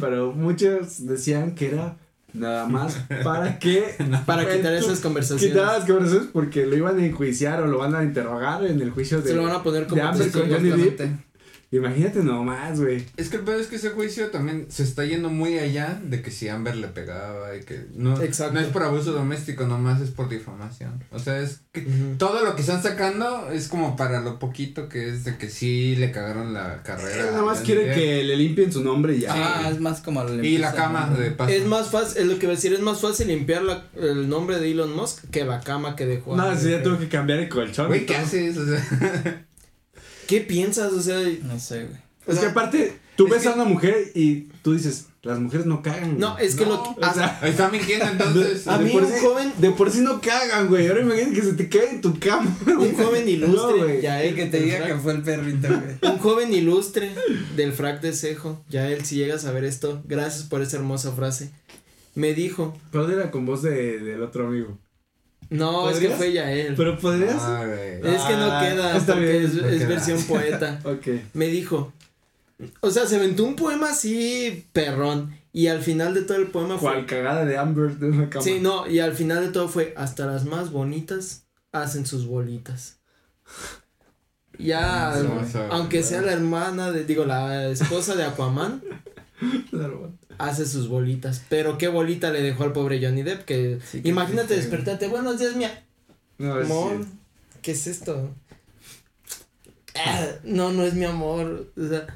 pero 0.00 0.32
muchos 0.32 1.06
decían 1.06 1.54
que 1.54 1.68
era 1.68 1.96
nada 2.36 2.66
más 2.66 2.96
para 3.24 3.58
que 3.58 3.96
Para 4.24 4.48
quitar 4.48 4.72
esas 4.74 5.00
conversaciones. 5.00 5.54
Quitar 5.54 5.78
las 5.78 5.84
conversaciones 5.86 6.28
porque 6.32 6.66
lo 6.66 6.76
iban 6.76 6.98
a 6.98 7.04
enjuiciar 7.04 7.62
o 7.62 7.66
lo 7.66 7.78
van 7.78 7.94
a 7.94 8.02
interrogar 8.02 8.64
en 8.64 8.80
el 8.80 8.90
juicio 8.90 9.20
de 9.20 9.30
Se 9.30 9.36
lo 9.36 9.44
van 9.44 9.52
a 9.52 9.62
poner 9.62 9.82
de 9.82 9.88
como 9.88 10.02
Amber 10.02 10.30
con. 10.30 10.50
Johnny 10.50 10.70
Depp. 10.70 11.00
Imagínate 11.72 12.22
nomás, 12.22 12.80
güey. 12.80 13.04
Es 13.16 13.28
que 13.28 13.38
el 13.38 13.42
peor 13.42 13.60
es 13.60 13.66
que 13.66 13.76
ese 13.76 13.90
juicio 13.90 14.28
también 14.30 14.66
se 14.68 14.84
está 14.84 15.04
yendo 15.04 15.30
muy 15.30 15.58
allá 15.58 16.00
de 16.02 16.22
que 16.22 16.30
si 16.30 16.48
Amber 16.48 16.76
le 16.76 16.86
pegaba 16.88 17.56
y 17.56 17.60
que 17.64 17.86
no, 17.94 18.20
Exacto. 18.22 18.54
no 18.54 18.60
es 18.60 18.68
por 18.68 18.84
abuso 18.84 19.12
doméstico, 19.12 19.66
nomás 19.66 20.00
es 20.00 20.10
por 20.10 20.28
difamación. 20.28 21.02
O 21.10 21.18
sea, 21.18 21.40
es 21.40 21.60
que 21.72 21.80
todo 22.18 22.44
lo 22.44 22.54
que 22.54 22.62
están 22.62 22.82
sacando 22.82 23.50
es 23.50 23.66
como 23.68 23.96
para 23.96 24.20
lo 24.20 24.38
poquito 24.38 24.88
que 24.88 25.08
es 25.08 25.24
de 25.24 25.36
que 25.38 25.50
sí 25.50 25.96
le 25.96 26.12
cagaron 26.12 26.54
la 26.54 26.82
carrera. 26.84 27.24
Él 27.26 27.26
nada 27.32 27.42
más 27.42 27.58
a 27.60 27.62
quiere 27.62 27.80
Johnny 27.82 27.94
Depp. 27.94 27.98
que 27.98 28.24
le 28.24 28.36
limpien 28.36 28.72
su 28.72 28.84
nombre 28.84 29.16
y 29.16 29.20
ya. 29.20 29.32
Ah, 29.34 29.68
es 29.70 29.80
más 29.80 30.00
como 30.00 30.22
la 30.22 30.44
Y 30.46 30.58
la 30.58 30.72
cama 30.72 31.08
¿no? 31.10 31.16
de 31.16 31.32
paso. 31.32 31.50
Es 31.52 31.66
más 31.66 31.90
fácil, 31.90 32.22
es 32.22 32.26
lo 32.28 32.38
que 32.38 32.46
voy 32.46 32.54
a 32.54 32.56
decir, 32.56 32.72
es 32.74 32.80
más 32.80 33.00
fácil 33.00 33.26
limpiar 33.26 33.62
la, 33.62 33.86
el 33.96 34.28
nombre 34.28 34.60
de 34.60 34.70
Elon 34.70 34.94
Musk 34.94 35.28
que 35.30 35.44
la 35.44 35.60
cama 35.60 35.96
que 35.96 36.06
dejó. 36.06 36.36
No, 36.36 36.56
sí, 36.56 36.70
ya 36.70 36.82
tuvo 36.82 36.98
que 36.98 37.08
cambiar 37.08 37.40
el 37.40 37.48
colchón. 37.48 37.88
Güey, 37.88 38.06
¿qué 38.06 38.16
haces? 38.16 38.56
O 38.56 38.64
sea, 38.66 39.44
¿Qué 40.26 40.40
piensas? 40.40 40.92
O 40.92 41.00
sea, 41.02 41.18
No 41.42 41.58
sé, 41.58 41.84
güey. 41.84 41.98
o 42.26 42.32
Es 42.32 42.38
que 42.38 42.46
aparte, 42.46 42.98
tú 43.16 43.26
es 43.26 43.32
ves 43.32 43.42
que- 43.42 43.48
a 43.48 43.52
una 43.52 43.64
mujer 43.64 44.10
y 44.14 44.48
tú 44.62 44.74
dices, 44.74 45.06
las 45.22 45.38
mujeres 45.40 45.66
no 45.66 45.82
cagan. 45.82 46.18
no, 46.18 46.32
güey". 46.34 46.46
es 46.46 46.54
que 46.54 46.64
No, 46.66 46.70
lo 46.70 46.82
que. 47.00 47.04
o 47.06 47.14
sea, 47.14 47.40
está 47.42 47.68
mintiendo 47.68 48.06
entonces. 48.06 48.66
A 48.68 48.78
de 48.78 48.84
mí 48.84 48.90
por 48.90 49.02
un 49.04 49.12
sí- 49.12 49.18
joven- 49.20 49.52
De 49.58 49.70
por 49.72 49.90
sí 49.90 50.00
no 50.00 50.20
cagan, 50.20 50.68
güey. 50.68 50.86
Ahora 50.88 51.02
imagínate 51.02 51.34
que 51.34 51.42
se 51.42 51.52
te 51.54 51.68
cae 51.68 51.90
en 51.90 52.00
tu 52.00 52.18
cama. 52.18 52.56
un 52.66 52.94
joven 52.94 53.28
ilustre, 53.28 53.56
No, 53.78 53.84
güey. 53.84 54.00
ya 54.02 54.22
él 54.22 54.34
que 54.34 54.46
te 54.46 54.60
diga 54.60 54.86
que 54.86 54.94
fue 54.96 55.12
el 55.14 55.22
perrito, 55.22 55.68
güey. 55.68 55.96
Un 56.12 56.18
joven 56.18 56.52
ilustre 56.52 57.10
del 57.56 57.72
frac 57.72 58.00
de 58.00 58.12
cejo, 58.12 58.64
ya 58.68 58.88
él 58.88 59.04
si 59.04 59.16
llegas 59.16 59.44
a 59.44 59.52
ver 59.52 59.64
esto, 59.64 60.02
gracias 60.06 60.44
por 60.44 60.62
esa 60.62 60.76
hermosa 60.76 61.12
frase. 61.12 61.50
Me 62.14 62.32
dijo, 62.34 62.76
Pero 62.92 63.10
era 63.10 63.30
con 63.30 63.44
voz 63.46 63.62
de, 63.62 63.98
del 63.98 64.22
otro 64.22 64.46
amigo. 64.46 64.78
No, 65.50 65.88
es 65.90 65.98
que 65.98 66.10
fue 66.10 66.32
ya 66.32 66.50
él. 66.52 66.74
Pero 66.76 66.98
podrías. 66.98 67.36
Ah. 67.38 67.64
Es 67.64 68.22
que 68.22 68.36
no 68.36 68.50
Ah, 68.52 68.60
queda, 68.60 68.96
está 68.96 69.12
porque 69.14 69.32
bien, 69.32 69.44
es, 69.44 69.54
no 69.54 69.66
es 69.68 69.78
queda. 69.78 69.88
versión 69.88 70.22
poeta. 70.28 70.80
Ok. 70.84 71.06
Me 71.34 71.46
dijo, 71.46 71.92
o 72.80 72.90
sea, 72.90 73.06
se 73.06 73.16
aventó 73.16 73.44
un 73.44 73.56
poema 73.56 73.90
así, 73.90 74.66
perrón, 74.72 75.36
y 75.52 75.68
al 75.68 75.82
final 75.82 76.14
de 76.14 76.22
todo 76.22 76.38
el 76.38 76.48
poema 76.48 76.78
fue... 76.78 76.92
Cual 76.92 77.06
cagada 77.06 77.44
de 77.44 77.56
Amber 77.58 77.96
de 77.98 78.08
una 78.10 78.28
cama. 78.30 78.42
Sí, 78.44 78.60
no, 78.60 78.86
y 78.88 78.98
al 79.00 79.14
final 79.14 79.44
de 79.44 79.52
todo 79.52 79.68
fue, 79.68 79.94
hasta 79.96 80.26
las 80.26 80.44
más 80.44 80.70
bonitas 80.70 81.44
hacen 81.72 82.06
sus 82.06 82.26
bolitas. 82.26 82.98
Ya, 84.58 85.12
aunque 85.70 86.02
sea 86.02 86.22
la 86.22 86.32
hermana 86.32 86.90
de, 86.92 87.04
digo, 87.04 87.24
la 87.24 87.68
esposa 87.68 88.14
de 88.14 88.24
Aquaman, 88.24 88.82
Claro. 89.70 90.12
Hace 90.38 90.66
sus 90.66 90.88
bolitas. 90.88 91.42
Pero 91.48 91.78
qué 91.78 91.88
bolita 91.88 92.30
le 92.30 92.42
dejó 92.42 92.64
al 92.64 92.72
pobre 92.72 93.00
Johnny 93.04 93.22
Depp, 93.22 93.44
que 93.44 93.78
Sí, 93.90 94.02
qué 94.02 94.08
imagínate 94.08 94.54
despertarte, 94.56 95.08
buenos 95.08 95.38
días, 95.38 95.56
mía. 95.56 95.82
No, 96.38 96.60
es 96.60 96.66
Amor, 96.66 96.88
cierto. 96.96 97.06
¿qué 97.62 97.70
es 97.72 97.86
esto? 97.86 98.34
Ah, 99.94 100.26
no, 100.44 100.72
no 100.72 100.84
es 100.84 100.94
mi 100.94 101.04
amor. 101.04 101.72
O 101.76 101.88
sea, 101.88 102.06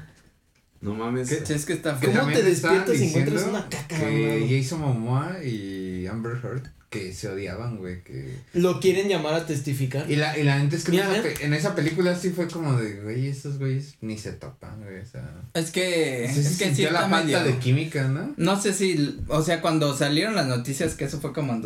No 0.81 0.93
mames. 0.93 1.29
Sí, 1.29 1.53
es 1.53 1.65
que 1.65 1.73
está 1.73 1.99
¿Cómo 1.99 2.31
te 2.31 2.43
despiertas 2.43 2.99
y 2.99 3.05
encuentras 3.07 3.43
una 3.47 3.67
caca, 3.69 3.97
Que? 3.97 4.47
Jason 4.49 4.81
Momoa 4.81 5.43
y 5.43 6.05
Amber 6.07 6.37
Heard 6.43 6.67
que 6.91 7.13
se 7.13 7.29
odiaban, 7.29 7.77
güey, 7.77 8.03
que... 8.03 8.35
lo 8.53 8.79
quieren 8.81 9.07
llamar 9.07 9.33
a 9.33 9.45
testificar. 9.47 10.11
Y 10.11 10.17
la, 10.17 10.37
y 10.37 10.43
la 10.43 10.59
neta 10.59 10.75
es 10.75 10.83
que 10.83 10.91
en 10.91 10.99
esa, 10.99 11.21
pe- 11.23 11.45
en 11.45 11.53
esa 11.53 11.73
película 11.73 12.15
sí 12.15 12.31
fue 12.31 12.47
como 12.49 12.75
de, 12.75 13.01
güey, 13.01 13.27
estos 13.27 13.57
güeyes 13.59 13.95
ni 14.01 14.17
se 14.17 14.33
topan, 14.33 14.83
güey, 14.83 14.99
o 14.99 15.05
sea... 15.05 15.41
Es 15.53 15.71
que, 15.71 16.29
Sí, 16.31 16.41
es 16.41 16.47
se 16.49 16.63
que 16.65 16.75
sí 16.75 16.83
la 16.83 17.07
falta 17.07 17.23
medio. 17.23 17.43
de 17.45 17.57
química, 17.59 18.09
¿no? 18.09 18.33
No 18.35 18.61
sé 18.61 18.73
si, 18.73 19.19
o 19.29 19.41
sea, 19.41 19.61
cuando 19.61 19.95
salieron 19.97 20.35
las 20.35 20.47
noticias, 20.47 20.93
que 20.95 21.05
eso 21.05 21.19
fue 21.21 21.31
como 21.33 21.53
en 21.53 21.61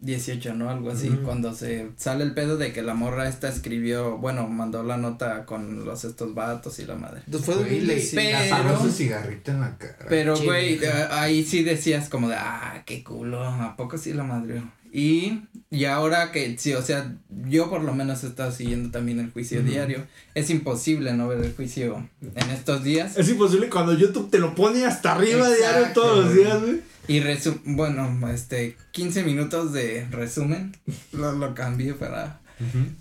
2018, 0.00 0.54
¿no? 0.54 0.70
Algo 0.70 0.90
así, 0.90 1.08
Ujú. 1.08 1.22
cuando 1.22 1.54
se 1.54 1.90
sale 1.96 2.24
el 2.24 2.32
pedo 2.34 2.56
de 2.56 2.72
que 2.72 2.82
la 2.82 2.94
morra 2.94 3.28
esta 3.28 3.48
escribió, 3.48 4.18
bueno, 4.18 4.46
mandó 4.48 4.82
la 4.82 4.96
nota 4.96 5.44
con 5.46 5.84
los 5.84 6.04
estos 6.04 6.34
vatos 6.34 6.78
y 6.78 6.84
la 6.86 6.94
madre. 6.96 7.22
Pues 7.30 7.44
fue 7.44 7.54
Güey, 7.56 7.80
le 7.80 7.94
2017. 7.96 8.50
Pero- 8.62 8.80
su 8.82 8.90
cigarrito 8.90 9.50
en 9.50 9.60
la 9.60 9.76
cara. 9.78 10.06
Pero, 10.08 10.36
güey, 10.40 10.78
ahí 11.10 11.44
sí 11.44 11.62
decías 11.62 12.08
como 12.08 12.28
de, 12.28 12.36
ah, 12.38 12.82
qué 12.86 13.02
culo, 13.02 13.42
¿a 13.44 13.76
poco 13.76 13.98
sí 13.98 14.12
la 14.12 14.22
madrió? 14.24 14.62
Y, 14.92 15.42
y 15.68 15.84
ahora 15.84 16.32
que, 16.32 16.56
sí, 16.58 16.72
o 16.72 16.80
sea, 16.80 17.12
yo 17.48 17.68
por 17.68 17.82
lo 17.82 17.92
menos 17.92 18.24
he 18.24 18.28
estado 18.28 18.50
siguiendo 18.50 18.90
también 18.90 19.18
el 19.20 19.30
juicio 19.30 19.62
diario. 19.62 20.06
Es 20.34 20.48
imposible 20.48 21.12
no 21.12 21.28
ver 21.28 21.40
el 21.44 21.54
juicio 21.54 22.08
en 22.22 22.50
estos 22.50 22.82
días. 22.82 23.18
Es 23.18 23.28
imposible 23.28 23.68
cuando 23.68 23.92
YouTube 23.92 24.30
te 24.30 24.38
lo 24.38 24.54
pone 24.54 24.86
hasta 24.86 25.12
arriba 25.12 25.48
Exacto, 25.50 25.56
diario 25.58 25.92
todos 25.92 26.24
los 26.24 26.34
días, 26.34 26.62
güey. 26.62 26.80
Y 27.08 27.20
resu 27.20 27.60
bueno, 27.64 28.18
este, 28.32 28.76
15 28.92 29.22
minutos 29.24 29.72
de 29.72 30.06
resumen, 30.10 30.76
lo, 31.12 31.32
lo 31.32 31.54
cambié 31.54 31.94
para, 31.94 32.40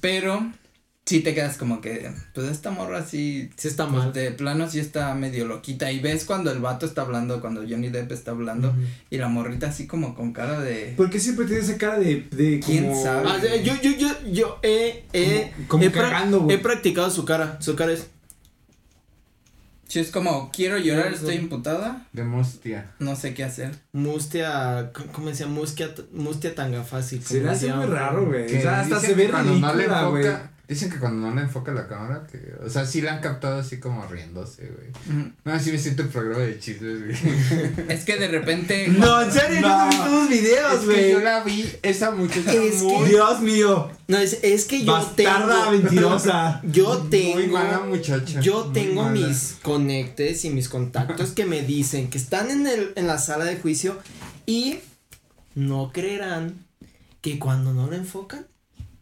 pero 0.02 0.52
sí 1.08 1.20
te 1.20 1.36
quedas 1.36 1.58
como 1.58 1.82
que, 1.82 2.12
pues 2.34 2.48
esta 2.50 2.72
morra 2.72 3.06
sí, 3.06 3.50
Sí 3.58 3.68
está 3.68 3.88
pues, 3.88 4.06
mal. 4.06 4.14
de 4.14 4.32
plano 4.32 4.68
sí 4.70 4.80
está 4.80 5.14
medio 5.14 5.46
loquita 5.46 5.92
y 5.92 6.00
ves 6.00 6.26
cuando 6.26 6.52
el 6.52 6.60
vato 6.60 6.86
está 6.88 7.02
hablando, 7.04 7.42
cuando 7.42 7.62
Johnny 7.62 7.90
Depp 7.90 8.12
está 8.12 8.32
hablando 8.32 8.76
y 9.12 9.18
la 9.18 9.28
morrita 9.28 9.68
así 9.68 9.86
como 9.86 10.16
con 10.16 10.34
cara 10.34 10.60
de... 10.60 10.94
¿Por 10.98 11.10
qué 11.12 11.20
siempre 11.20 11.46
tiene 11.46 11.62
esa 11.62 11.78
cara 11.78 12.00
de, 12.00 12.28
de 12.32 12.60
¿Quién 12.60 12.86
como- 12.90 13.04
sabe? 13.04 13.28
Ah, 13.30 13.38
yo, 13.64 13.74
yo, 13.84 13.92
yo, 13.98 14.10
yo 14.32 14.60
he, 14.64 15.04
he, 15.14 15.52
Como- 15.52 15.68
como 15.68 15.84
he, 15.84 15.90
pra- 15.92 16.10
cagando, 16.10 16.40
güey. 16.42 16.56
he 16.56 16.60
practicado 16.60 17.10
su 17.12 17.24
cara. 17.24 17.58
Su 17.62 17.76
cara 17.76 17.94
es. 17.94 18.08
Sí, 19.88 20.00
es 20.00 20.12
como, 20.12 20.52
quiero 20.52 20.78
llorar, 20.78 21.14
estoy 21.14 21.36
imputada, 21.36 22.08
De 22.12 22.24
Mostia. 22.24 22.92
no 23.00 23.16
sé 23.16 23.34
qué 23.34 23.44
hacer. 23.44 23.72
Mustia. 23.94 24.92
¿Cómo 25.12 25.30
decía? 25.30 25.48
Mustia, 25.48 25.90
mustia 26.12 26.56
tanga 26.56 26.84
fácil. 26.84 27.24
Se 27.24 27.42
le 27.42 27.50
hace 27.50 27.72
muy 27.72 27.86
raro, 27.86 28.26
güey. 28.26 28.48
Que 28.48 28.60
O 28.60 28.62
sea, 28.62 28.82
hasta 28.82 29.00
se 29.00 29.14
ve 29.14 29.28
ridícula, 29.28 30.06
güey. 30.06 30.26
Dicen 30.68 30.90
que 30.90 30.98
cuando 30.98 31.28
no 31.30 31.36
le 31.36 31.42
enfoca 31.44 31.72
la 31.74 31.88
cámara, 31.88 32.26
que, 32.32 32.40
o 32.66 32.70
sea, 32.70 32.86
sí 32.88 33.00
la 33.02 33.14
han 33.14 33.22
captado 33.22 33.60
así 33.60 33.80
como 33.80 34.06
riéndose, 34.08 34.68
güey. 34.68 35.28
No, 35.44 35.54
así 35.54 35.72
me 35.72 35.78
siento 35.78 36.02
el 36.02 36.08
programa 36.10 36.40
de 36.44 36.58
chistes, 36.60 37.04
güey. 37.06 37.16
Es 37.90 38.04
que 38.04 38.18
de 38.18 38.28
repente... 38.28 38.88
No, 38.88 39.22
en 39.22 39.32
serio, 39.32 39.62
yo 39.62 39.68
no 39.68 39.86
he 39.86 39.90
visto 39.90 40.06
esos 40.08 40.24
Es 40.24 40.30
videos, 40.42 40.80
que 40.80 40.86
güey. 40.88 41.12
yo 41.12 41.20
la 41.20 41.44
vi, 41.44 41.70
esa 41.84 42.12
muchacha 42.12 42.52
Es 42.54 42.76
que- 42.82 42.84
muy, 42.84 43.10
Dios 43.10 43.42
mío. 43.42 43.92
No, 44.08 44.18
es, 44.18 44.40
es 44.42 44.66
que 44.66 44.84
yo 44.84 44.92
Bastarda 44.92 45.66
tengo. 45.70 45.72
mentirosa. 45.84 46.62
Yo 46.72 47.00
muy 47.00 47.10
tengo. 47.10 47.54
mala 47.58 47.80
muchacha. 47.82 48.40
Yo 48.42 48.66
muy 48.66 48.74
tengo 48.74 49.04
mala. 49.04 49.12
mis 49.28 49.58
conectes 49.62 50.46
y 50.46 50.50
mis 50.50 50.68
contactos 50.70 51.32
que 51.32 51.46
me 51.46 51.62
dicen 51.62 52.10
que 52.10 52.18
están 52.18 52.50
en, 52.52 52.66
el, 52.68 52.94
en 52.96 53.08
la 53.08 53.18
sala 53.20 53.46
de 53.46 53.58
juicio 53.58 54.00
y 54.46 54.80
no 55.56 55.92
creerán 55.94 56.66
que 57.22 57.40
cuando 57.40 57.74
no 57.74 57.88
lo 57.88 57.96
enfocan, 57.96 58.46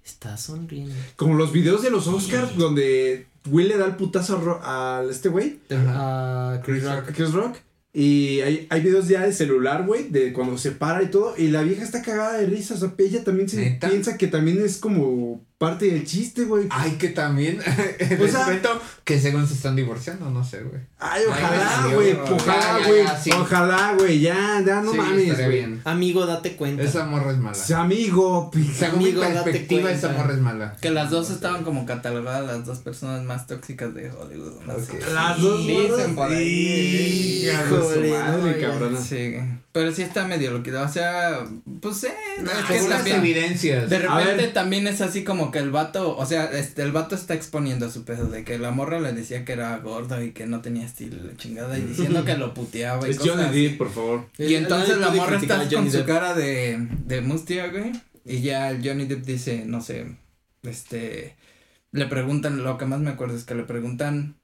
está 0.06 0.38
sonriendo. 0.38 0.94
Como 1.16 1.36
los 1.36 1.52
videos 1.52 1.82
de 1.82 1.90
los 1.92 2.08
Oscars 2.08 2.56
donde 2.58 3.28
Will 3.50 3.68
le 3.68 3.78
da 3.78 3.86
el 3.86 3.96
putazo 3.96 4.60
a 4.64 5.04
este 5.10 5.30
güey, 5.30 5.60
A 5.72 6.60
Chris 6.64 6.80
Chris 6.84 6.92
Rock. 6.92 7.10
a 7.10 7.14
Chris 7.14 7.32
Rock. 7.34 7.58
Y 7.96 8.40
hay, 8.42 8.66
hay 8.72 8.82
videos 8.82 9.08
ya 9.08 9.22
de 9.22 9.32
celular, 9.34 9.86
güey, 9.86 10.10
de 10.10 10.34
cuando 10.34 10.58
se 10.58 10.72
para 10.72 11.04
y 11.04 11.12
todo. 11.12 11.36
Y 11.38 11.50
la 11.50 11.62
vieja 11.62 11.84
está 11.84 12.02
cagada 12.02 12.40
de 12.40 12.48
risa. 12.48 12.74
O 12.74 12.78
sea, 12.78 12.92
ella 12.98 13.24
también 13.24 13.48
se 13.48 13.58
¿Neta? 13.58 13.88
piensa 13.88 14.18
que 14.18 14.26
también 14.28 14.60
es 14.66 14.78
como 14.78 15.46
parte 15.58 15.86
del 15.86 16.06
chiste, 16.06 16.44
güey. 16.44 16.68
Ay, 16.70 16.92
que 16.94 17.10
también. 17.10 17.60
O 18.20 18.24
Les 18.24 18.32
sea- 18.32 18.44
cuento 18.46 18.82
que 19.06 19.20
según 19.20 19.48
se 19.48 19.54
están 19.54 19.76
divorciando, 19.76 20.30
no 20.30 20.44
sé, 20.44 20.62
güey. 20.62 20.82
Ay, 21.00 21.24
ojalá, 21.28 21.88
güey, 21.94 22.12
sí, 22.12 22.18
Ojalá, 22.32 22.80
güey. 22.86 23.04
sí. 23.22 23.32
Ojalá, 23.32 23.96
güey. 23.98 24.20
Ya, 24.20 24.62
ya, 24.66 24.82
no 24.82 24.92
Sí, 24.92 24.98
mames, 24.98 25.48
bien. 25.50 25.82
Amigo, 25.86 26.26
date 26.26 26.56
cuenta. 26.56 26.84
Esa 26.84 27.06
morra 27.06 27.32
es 27.32 27.38
mala. 27.38 27.54
Sea 27.56 27.82
amigo, 27.82 28.52
Según 28.78 29.00
Amigo, 29.00 29.22
mi 29.24 29.28
date 29.34 29.44
perspectiva, 29.52 29.92
esa 29.92 30.10
morra 30.10 30.34
es 30.34 30.40
mala. 30.40 30.76
Que 30.82 30.90
las 30.92 31.10
dos 31.10 31.30
estaban 31.30 31.64
como 31.64 31.86
catalogadas 31.86 32.46
las 32.46 32.66
dos 32.66 32.80
personas 32.80 33.24
más 33.24 33.48
tóxicas 33.48 33.94
de 33.94 34.12
Hollywood. 34.12 34.62
No. 34.66 34.74
Las 35.14 35.42
dos 35.42 35.60
Dicen 35.66 36.16
morras. 36.16 36.40
Híjole, 36.42 38.12
madre, 38.12 38.60
cabrona. 38.60 39.00
Sí. 39.02 39.36
Pero 39.74 39.92
sí 39.92 40.04
está 40.04 40.28
medio 40.28 40.52
loquito, 40.52 40.82
o 40.82 40.88
sea, 40.88 41.46
pues 41.82 42.04
eh, 42.04 42.14
es 42.38 42.44
que 42.68 42.74
Algunas 42.76 42.98
también- 43.00 43.18
evidencias. 43.18 43.90
De 43.90 43.98
repente 43.98 44.48
también 44.50 44.86
es 44.88 45.02
así 45.02 45.24
como 45.24 45.50
que 45.50 45.58
el 45.58 45.72
vato, 45.72 46.16
o 46.16 46.26
sea, 46.28 46.46
este, 46.52 46.84
el 46.84 46.92
vato 46.92 47.16
está 47.16 47.34
exponiendo 47.34 47.90
su 47.90 48.06
pedo 48.06 48.28
de 48.28 48.44
que 48.44 48.60
la 48.60 48.70
morra 48.70 49.00
le 49.00 49.12
decía 49.14 49.44
que 49.44 49.54
era 49.54 49.76
gordo 49.80 50.22
y 50.24 50.32
que 50.32 50.46
no 50.46 50.62
tenía 50.62 50.86
estilo 50.86 51.18
y 51.18 51.28
la 51.28 51.36
chingada 51.38 51.76
y 51.80 51.82
diciendo 51.82 52.24
que 52.24 52.38
lo 52.38 52.54
puteaba 52.54 53.08
y 53.08 53.12
Es 53.12 53.18
cosas 53.18 53.48
Johnny. 53.48 53.64
Depp, 53.70 53.78
por 53.80 53.92
favor. 53.92 54.30
Y 54.38 54.54
entonces 54.54 54.90
Nadie 54.90 55.02
la 55.02 55.08
puede 55.08 55.20
morra 55.22 55.38
está 55.42 55.58
con 55.76 55.90
su 55.92 55.98
Depp. 55.98 56.06
cara 56.08 56.34
de, 56.36 56.88
de 57.08 57.22
mustia, 57.22 57.68
güey. 57.70 57.92
Y 58.26 58.42
ya 58.42 58.70
el 58.70 58.88
Johnny 58.88 59.06
Depp 59.06 59.26
dice, 59.26 59.64
no 59.66 59.82
sé, 59.82 60.06
este, 60.62 61.36
le 61.92 62.06
preguntan, 62.06 62.64
lo 62.64 62.78
que 62.78 62.86
más 62.86 63.00
me 63.00 63.10
acuerdo 63.10 63.36
es 63.36 63.44
que 63.44 63.56
le 63.56 63.64
preguntan 63.64 64.36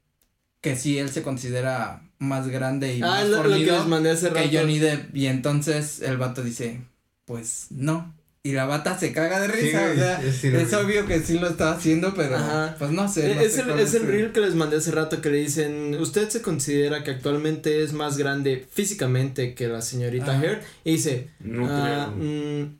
que 0.60 0.76
si 0.76 0.98
él 0.98 1.08
se 1.10 1.22
considera 1.22 2.02
más 2.18 2.48
grande 2.48 2.94
y 2.96 3.02
Ah, 3.02 3.06
más 3.06 3.28
lo, 3.28 3.36
lo 3.38 3.42
que 3.44 3.48
fornido 3.48 3.78
les 3.78 3.86
mandé 3.86 4.10
hace 4.10 4.28
rato. 4.30 4.40
que 4.50 4.56
Johnny 4.58 4.78
Depp. 4.78 5.16
Y 5.16 5.26
entonces 5.26 6.00
el 6.02 6.18
vato 6.18 6.42
dice, 6.42 6.82
pues 7.24 7.66
no. 7.70 8.14
Y 8.42 8.52
la 8.52 8.64
bata 8.64 8.98
se 8.98 9.12
caga 9.12 9.38
de 9.40 9.48
Sí, 9.52 9.66
risa, 9.66 9.90
o 9.90 9.94
sea, 9.94 10.22
es 10.22 10.36
sí 10.36 10.48
obvio 10.74 11.06
que 11.06 11.20
sí 11.20 11.38
lo 11.38 11.46
está 11.48 11.72
haciendo, 11.72 12.14
pero 12.14 12.36
Ajá. 12.36 12.74
pues 12.78 12.90
no 12.90 13.06
sé. 13.06 13.34
no 13.34 13.40
es 13.42 13.52
sé 13.52 13.60
el, 13.60 13.70
es 13.78 13.92
el 13.92 14.02
el- 14.02 14.08
reel 14.08 14.32
que 14.32 14.40
les 14.40 14.54
mandé 14.54 14.76
hace 14.78 14.90
rato 14.92 15.20
que 15.20 15.28
le 15.30 15.36
dicen, 15.38 15.94
¿usted 16.00 16.28
se 16.30 16.40
considera 16.40 17.04
que 17.04 17.10
actualmente 17.10 17.82
es 17.82 17.92
más 17.92 18.16
grande 18.16 18.66
físicamente 18.72 19.54
que 19.54 19.68
la 19.68 19.82
señorita. 19.82 20.42
Heard? 20.42 20.62
Y 20.84 20.92
dice, 20.92 21.28
No 21.40 21.66
ah, 21.68 22.10
creo. 22.16 22.26
mm, 22.26 22.78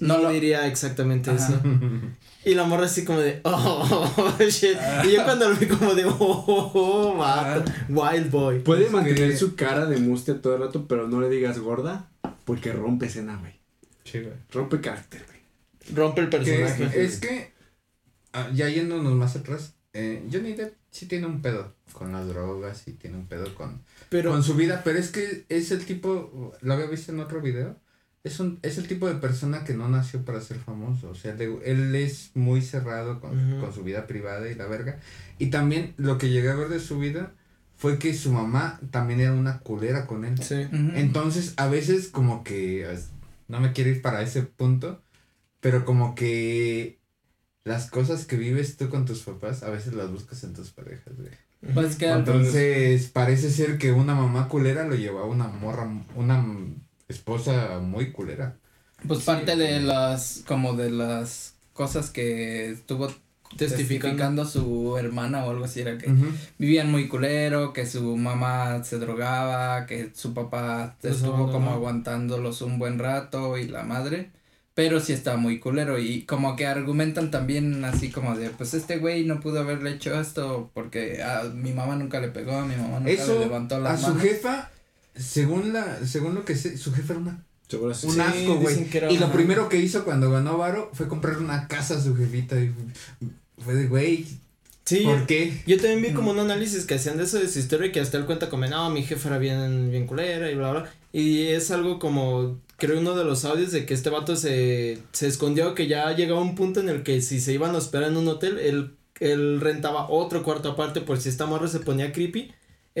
No 0.00 0.16
no 0.18 0.22
lo- 0.24 0.30
diría 0.30 0.66
exactamente 0.66 1.30
Ajá. 1.30 1.38
eso. 1.42 1.60
Y 2.44 2.54
la 2.54 2.64
morra 2.64 2.86
así 2.86 3.04
como 3.04 3.18
de, 3.20 3.40
oh, 3.44 4.36
shit. 4.40 4.76
Ah. 4.80 5.02
Y 5.04 5.12
yo 5.12 5.24
cuando 5.24 5.48
lo 5.50 5.56
vi 5.56 5.66
como 5.66 5.94
de, 5.94 6.04
oh, 6.04 6.14
oh, 6.18 6.70
oh, 6.74 7.16
vato, 7.16 7.70
wild 7.88 8.30
boy. 8.30 8.60
Puede 8.60 8.86
Es 8.86 8.92
mantener 8.92 9.30
que- 9.30 9.36
su 9.36 9.54
cara 9.56 9.86
de 9.86 9.96
mustia 9.98 10.40
todo 10.40 10.54
el 10.54 10.60
rato, 10.62 10.86
pero 10.86 11.08
no 11.08 11.20
le 11.20 11.28
digas 11.28 11.58
gorda, 11.58 12.08
porque 12.44 12.72
rompe 12.72 13.06
escena, 13.06 13.36
güey. 13.36 13.54
Sí, 14.04 14.20
güey. 14.20 14.34
Rompe 14.50 14.80
carácter, 14.80 15.24
güey. 15.26 15.38
Rompe 15.96 16.20
el 16.22 16.28
personaje. 16.28 17.04
es 17.04 17.18
que, 17.20 17.52
ah, 18.32 18.48
ya 18.54 18.68
yéndonos 18.68 19.12
más 19.14 19.36
atrás, 19.36 19.74
eh, 19.92 20.22
Johnny 20.32 20.52
Depp 20.54 20.74
sí 20.90 21.06
tiene 21.06 21.26
un 21.26 21.42
pedo 21.42 21.74
con 21.92 22.12
las 22.12 22.26
drogas 22.28 22.86
y 22.86 22.92
tiene 22.92 23.16
un 23.16 23.26
pedo 23.26 23.54
con, 23.54 23.82
Pero, 24.10 24.30
con 24.30 24.42
su 24.42 24.54
vida, 24.54 24.82
pero 24.84 24.98
es 24.98 25.10
que 25.10 25.44
es 25.48 25.70
el 25.70 25.84
tipo, 25.84 26.52
lo 26.60 26.72
había 26.72 26.86
visto 26.86 27.10
en 27.12 27.20
otro 27.20 27.40
video, 27.40 27.76
es 28.24 28.40
un 28.40 28.58
es 28.62 28.78
el 28.78 28.88
tipo 28.88 29.08
de 29.08 29.14
persona 29.16 29.64
que 29.64 29.74
no 29.74 29.88
nació 29.88 30.24
para 30.24 30.40
ser 30.40 30.58
famoso, 30.58 31.10
o 31.10 31.14
sea, 31.14 31.34
le- 31.34 31.58
él 31.64 31.94
es 31.94 32.30
muy 32.34 32.62
cerrado 32.62 33.20
con, 33.20 33.30
con 33.60 33.72
su 33.72 33.84
vida 33.84 34.06
privada 34.06 34.48
y 34.50 34.54
la 34.54 34.66
verga, 34.66 34.98
y 35.38 35.50
también 35.50 35.94
lo 35.96 36.18
que 36.18 36.30
llegué 36.30 36.50
a 36.50 36.54
ver 36.56 36.68
de 36.68 36.80
su 36.80 36.98
vida 36.98 37.32
fue 37.76 37.98
que 37.98 38.12
su 38.14 38.32
mamá 38.32 38.80
también 38.90 39.20
era 39.20 39.32
una 39.32 39.60
culera 39.60 40.06
con 40.06 40.24
él. 40.24 40.36
sí. 40.42 40.66
Entonces, 40.96 41.54
a 41.56 41.68
veces 41.68 42.08
como 42.08 42.42
que 42.42 42.86
no 43.46 43.60
me 43.60 43.72
quiero 43.72 43.90
ir 43.90 44.02
para 44.02 44.20
ese 44.22 44.42
punto, 44.42 45.00
pero 45.60 45.84
como 45.84 46.14
que 46.14 46.98
las 47.64 47.90
cosas 47.90 48.24
que 48.26 48.36
vives 48.36 48.76
tú 48.76 48.88
con 48.88 49.04
tus 49.04 49.22
papás, 49.22 49.62
a 49.62 49.70
veces 49.70 49.94
las 49.94 50.10
buscas 50.10 50.42
en 50.44 50.54
tus 50.54 50.70
parejas, 50.70 51.16
güey. 51.16 51.30
Pues 51.74 51.96
que 51.96 52.08
Entonces, 52.10 53.08
parece 53.10 53.50
ser 53.50 53.78
que 53.78 53.92
una 53.92 54.14
mamá 54.14 54.48
culera 54.48 54.86
lo 54.86 54.94
llevaba 54.94 55.26
una 55.26 55.48
morra, 55.48 55.88
una 56.16 56.44
esposa 57.08 57.78
muy 57.80 58.12
culera. 58.12 58.56
pues 59.06 59.20
parte 59.24 59.56
de 59.56 59.80
las, 59.80 60.42
como 60.46 60.74
de 60.74 60.90
las 60.90 61.54
cosas 61.72 62.10
que 62.10 62.70
estuvo 62.70 63.08
testificando 63.56 64.44
su 64.44 64.96
hermana 64.98 65.44
o 65.46 65.50
algo 65.50 65.64
así 65.64 65.80
era 65.80 65.96
que 65.96 66.12
vivían 66.58 66.90
muy 66.90 67.08
culero, 67.08 67.72
que 67.72 67.86
su 67.86 68.16
mamá 68.16 68.84
se 68.84 68.98
drogaba, 68.98 69.86
que 69.86 70.10
su 70.14 70.34
papá 70.34 70.96
estuvo 71.02 71.50
como 71.50 71.72
aguantándolos 71.72 72.60
un 72.62 72.78
buen 72.78 72.98
rato 72.98 73.56
y 73.56 73.66
la 73.68 73.84
madre, 73.84 74.32
pero 74.74 75.00
sí 75.00 75.12
estaba 75.14 75.36
muy 75.38 75.58
culero 75.60 75.98
y 75.98 76.24
como 76.26 76.56
que 76.56 76.66
argumentan 76.66 77.30
también 77.30 77.84
así 77.84 78.10
como 78.10 78.36
de, 78.36 78.50
pues 78.50 78.74
este 78.74 78.98
güey 78.98 79.24
no 79.24 79.40
pudo 79.40 79.60
haberle 79.60 79.92
hecho 79.92 80.20
esto 80.20 80.70
porque 80.74 81.22
a 81.22 81.44
mi 81.44 81.72
mamá 81.72 81.96
nunca 81.96 82.20
le 82.20 82.28
pegó, 82.28 82.52
a 82.58 82.66
mi 82.66 82.76
mamá 82.76 83.00
nunca 83.00 83.10
Eso, 83.10 83.32
le 83.34 83.38
levantó 83.40 83.78
la 83.80 83.92
a 83.92 83.96
su 83.96 84.14
mano. 84.14 84.20
jefa, 84.20 84.70
según 85.18 85.72
la, 85.72 86.06
según 86.06 86.34
lo 86.34 86.44
que 86.44 86.56
sé, 86.56 86.78
su 86.78 86.92
jefa 86.92 87.14
era 87.14 87.22
una 87.22 87.44
un 87.76 87.94
Sí, 87.94 88.20
asco, 88.20 88.56
güey. 88.56 88.86
Y 89.10 89.18
lo 89.18 89.30
primero 89.30 89.68
que 89.68 89.76
hizo 89.76 90.04
cuando 90.04 90.30
ganó 90.30 90.56
Varo 90.56 90.90
fue 90.94 91.06
comprar 91.06 91.38
una 91.38 91.68
casa 91.68 91.98
a 91.98 92.00
su 92.00 92.16
jefita. 92.16 92.58
Y 92.58 92.72
fue 93.58 93.74
de, 93.74 93.86
güey, 93.86 94.26
Sí, 94.88 95.00
¿por 95.00 95.26
qué? 95.26 95.52
Yo 95.66 95.76
también 95.76 96.00
vi 96.00 96.12
como 96.14 96.30
un 96.30 96.38
análisis 96.38 96.86
que 96.86 96.94
hacían 96.94 97.18
de 97.18 97.24
eso 97.24 97.38
de 97.38 97.46
su 97.48 97.58
historia 97.58 97.88
y 97.88 97.92
que 97.92 98.00
hasta 98.00 98.16
él 98.16 98.24
cuenta 98.24 98.48
como, 98.48 98.66
no, 98.66 98.88
mi 98.88 99.02
jefa 99.02 99.28
era 99.28 99.38
bien, 99.38 99.90
bien 99.90 100.06
culera 100.06 100.50
y 100.50 100.54
bla, 100.54 100.70
bla. 100.70 100.90
Y 101.12 101.42
es 101.48 101.70
algo 101.70 101.98
como, 101.98 102.58
creo 102.78 102.98
uno 102.98 103.14
de 103.14 103.24
los 103.24 103.44
audios 103.44 103.70
de 103.70 103.84
que 103.84 103.92
este 103.92 104.08
vato 104.08 104.34
se, 104.34 105.02
se 105.12 105.26
escondió, 105.26 105.74
que 105.74 105.88
ya 105.88 106.16
llegaba 106.16 106.40
un 106.40 106.54
punto 106.54 106.80
en 106.80 106.88
el 106.88 107.02
que 107.02 107.20
si 107.20 107.38
se 107.38 107.52
iban 107.52 107.74
a 107.74 107.78
hospedar 107.78 108.08
en 108.08 108.16
un 108.16 108.28
hotel, 108.28 108.58
él, 108.58 108.96
él 109.20 109.60
rentaba 109.60 110.08
otro 110.08 110.42
cuarto 110.42 110.70
aparte 110.70 111.02
por 111.02 111.20
si 111.20 111.28
esta 111.28 111.44
morra 111.44 111.68
se 111.68 111.80
ponía 111.80 112.10
creepy, 112.10 112.50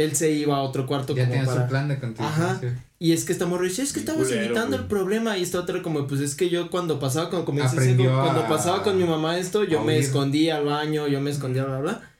él 0.04 0.14
se 0.16 0.30
iba 0.32 0.56
a 0.56 0.60
otro 0.62 0.86
cuarto 0.86 1.14
Ya 1.14 1.22
como 1.24 1.32
tenía 1.34 1.46
para... 1.46 1.62
su 1.62 1.68
plan 1.68 1.88
de 1.88 1.94
Ajá. 1.94 2.00
continuación. 2.00 2.82
Y 3.00 3.12
es 3.12 3.24
que 3.24 3.32
esta 3.32 3.46
morra 3.46 3.64
dice, 3.64 3.82
es 3.82 3.92
que 3.92 4.00
estabas 4.00 4.26
culero, 4.26 4.44
evitando 4.44 4.70
güey. 4.76 4.80
el 4.82 4.86
problema 4.88 5.38
y 5.38 5.42
esta 5.42 5.60
otra 5.60 5.82
como, 5.82 6.06
pues 6.06 6.20
es 6.20 6.34
que 6.34 6.48
yo 6.50 6.70
cuando 6.70 6.98
pasaba 6.98 7.30
con, 7.30 7.44
como 7.44 7.58
dices, 7.62 7.74
Aprendió 7.78 8.10
como 8.10 8.22
cuando 8.22 8.40
a- 8.42 8.48
pasaba 8.48 8.82
con 8.82 8.96
mi 8.98 9.04
mamá 9.04 9.38
esto, 9.38 9.64
yo 9.64 9.82
me 9.84 9.98
escondía 9.98 10.56
al 10.56 10.64
baño, 10.64 11.06
yo 11.08 11.20
me 11.20 11.30
escondía, 11.30 11.64
bla, 11.64 11.78
bla. 11.80 12.10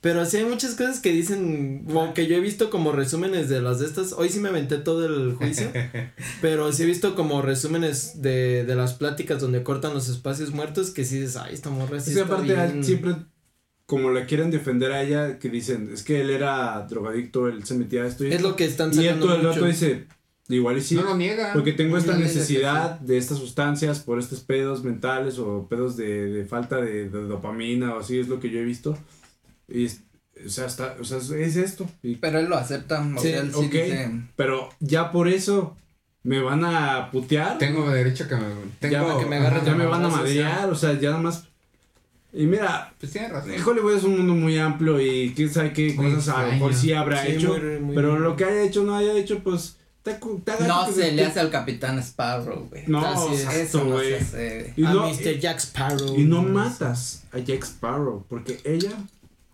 Pero 0.00 0.24
sí 0.26 0.36
hay 0.36 0.44
muchas 0.44 0.76
cosas 0.76 1.00
que 1.00 1.10
dicen, 1.10 1.84
o 1.92 2.14
que 2.14 2.28
yo 2.28 2.36
he 2.36 2.40
visto 2.40 2.70
como 2.70 2.92
resúmenes 2.92 3.48
de 3.48 3.60
las 3.60 3.80
de 3.80 3.86
estas, 3.86 4.12
hoy 4.12 4.28
sí 4.28 4.38
me 4.38 4.48
aventé 4.50 4.78
todo 4.78 5.04
el 5.06 5.34
juicio, 5.34 5.72
pero 6.40 6.72
sí 6.72 6.84
he 6.84 6.86
visto 6.86 7.16
como 7.16 7.42
resúmenes 7.42 8.22
de, 8.22 8.64
de 8.64 8.74
las 8.76 8.94
pláticas 8.94 9.40
donde 9.40 9.64
cortan 9.64 9.94
los 9.94 10.08
espacios 10.08 10.52
muertos 10.52 10.90
que 10.92 11.04
sí 11.04 11.18
dices, 11.18 11.36
ay, 11.36 11.52
esta 11.54 11.70
morra 11.70 11.98
sí 11.98 12.10
Es 12.10 12.16
que 12.16 12.22
está 12.22 12.34
aparte 12.34 12.54
bien". 12.54 12.84
siempre, 12.84 13.16
como 13.88 14.10
le 14.10 14.26
quieren 14.26 14.50
defender 14.50 14.92
a 14.92 15.02
ella, 15.02 15.38
que 15.38 15.48
dicen, 15.48 15.88
es 15.94 16.02
que 16.02 16.20
él 16.20 16.28
era 16.28 16.86
drogadicto, 16.90 17.48
él 17.48 17.64
se 17.64 17.72
metía 17.74 18.02
a 18.02 18.06
esto 18.06 18.22
y 18.24 18.28
Es 18.28 18.34
esto". 18.34 18.48
lo 18.50 18.54
que 18.56 18.66
están 18.66 18.90
Y 18.92 19.08
todo 19.18 19.34
el 19.36 19.42
rato 19.42 19.64
dice, 19.64 20.04
igual 20.50 20.76
y 20.76 20.82
sí, 20.82 20.94
No 20.94 21.04
lo 21.04 21.16
niega. 21.16 21.54
porque 21.54 21.72
tengo 21.72 21.96
esta 21.96 22.12
No, 22.12 22.18
que 22.18 22.24
necesidad 22.24 23.00
de 23.00 23.16
estas 23.16 23.38
sustancias 23.38 24.00
por 24.00 24.18
estos 24.18 24.40
pedos 24.40 24.84
mentales 24.84 25.38
o 25.38 25.66
pedos 25.70 25.96
de, 25.96 26.26
de 26.26 26.44
falta 26.44 26.76
de, 26.82 27.08
de 27.08 27.22
dopamina 27.22 27.94
o 27.94 28.00
así 28.00 28.18
es 28.20 28.28
lo 28.28 28.40
que 28.40 28.50
yo 28.50 28.58
he 28.60 28.64
visto. 28.64 28.98
Y, 29.68 29.86
es- 29.86 30.02
o 30.44 30.50
sea, 30.50 30.66
está, 30.66 30.96
o 31.00 31.04
sea, 31.04 31.16
es, 31.18 31.30
es 31.30 31.56
esto. 31.56 31.88
Y- 32.02 32.16
Pero 32.16 32.38
él 32.40 32.46
lo 32.50 32.56
acepta, 32.58 33.00
o 33.00 33.18
Sí, 33.20 33.28
sea, 33.30 33.40
él 33.40 33.52
sí 33.52 33.58
ok. 33.64 33.72
dice, 33.72 34.10
pero 34.36 34.68
ya 34.80 35.10
por 35.10 35.28
eso 35.28 35.76
me 36.22 36.40
van 36.42 36.62
a 36.64 37.10
putear. 37.10 37.56
Tengo 37.58 37.90
derecho 37.90 38.24
a 38.24 38.28
que 38.28 38.36
me. 38.36 38.42
Tengo, 38.80 39.14
ya, 39.14 39.18
que 39.18 39.26
me 39.26 39.36
agarren 39.36 39.64
ya 39.64 39.74
me 39.74 39.86
van 39.86 40.04
a 40.04 40.08
madrear, 40.08 40.68
o 40.70 40.74
sea, 40.76 40.92
ya 40.92 41.08
nada 41.10 41.22
más. 41.22 41.47
Y 42.32 42.44
mira, 42.46 42.92
Pues 43.00 43.12
tiene 43.12 43.28
razón. 43.28 43.52
Hollywood 43.66 43.94
es 43.96 44.04
un 44.04 44.18
mundo 44.18 44.34
muy 44.34 44.58
amplio 44.58 45.00
y 45.00 45.32
quién 45.34 45.50
sabe 45.52 45.72
qué 45.72 45.94
Muy 45.94 46.12
cosas 46.12 46.28
a 46.36 46.42
lo 46.42 46.52
mejor 46.52 46.70
extraño. 46.72 46.78
sí 46.80 46.92
habrá 46.92 47.22
Sí, 47.24 47.32
hecho. 47.32 47.48
muy- 47.58 47.80
muy- 47.80 47.94
pero 47.96 48.18
lo 48.18 48.36
que 48.36 48.44
haya 48.44 48.62
hecho, 48.62 48.84
no 48.84 48.94
haya 48.96 49.12
hecho, 49.14 49.38
pues. 49.42 49.76
Te, 50.02 50.14
te 50.14 50.20
no 50.66 50.86
que 50.86 50.92
se 50.92 51.00
te- 51.02 51.12
le 51.12 51.24
hace 51.26 51.40
al 51.40 51.50
Capitán 51.50 51.98
Sparrow, 51.98 52.66
güey. 52.70 52.84
No, 52.86 53.00
eso 53.50 53.84
no 53.84 53.98
se 54.00 54.16
hace. 54.16 54.72
Y 54.76 54.84
a 54.84 54.92
no, 54.92 55.08
Mr. 55.08 55.38
Jack 55.38 55.58
Sparrow. 55.58 56.16
y 56.18 56.24
no 56.24 56.42
matas 56.42 57.24
a 57.32 57.38
Jack 57.38 57.64
Sparrow, 57.64 58.24
porque 58.28 58.58
ella 58.64 58.92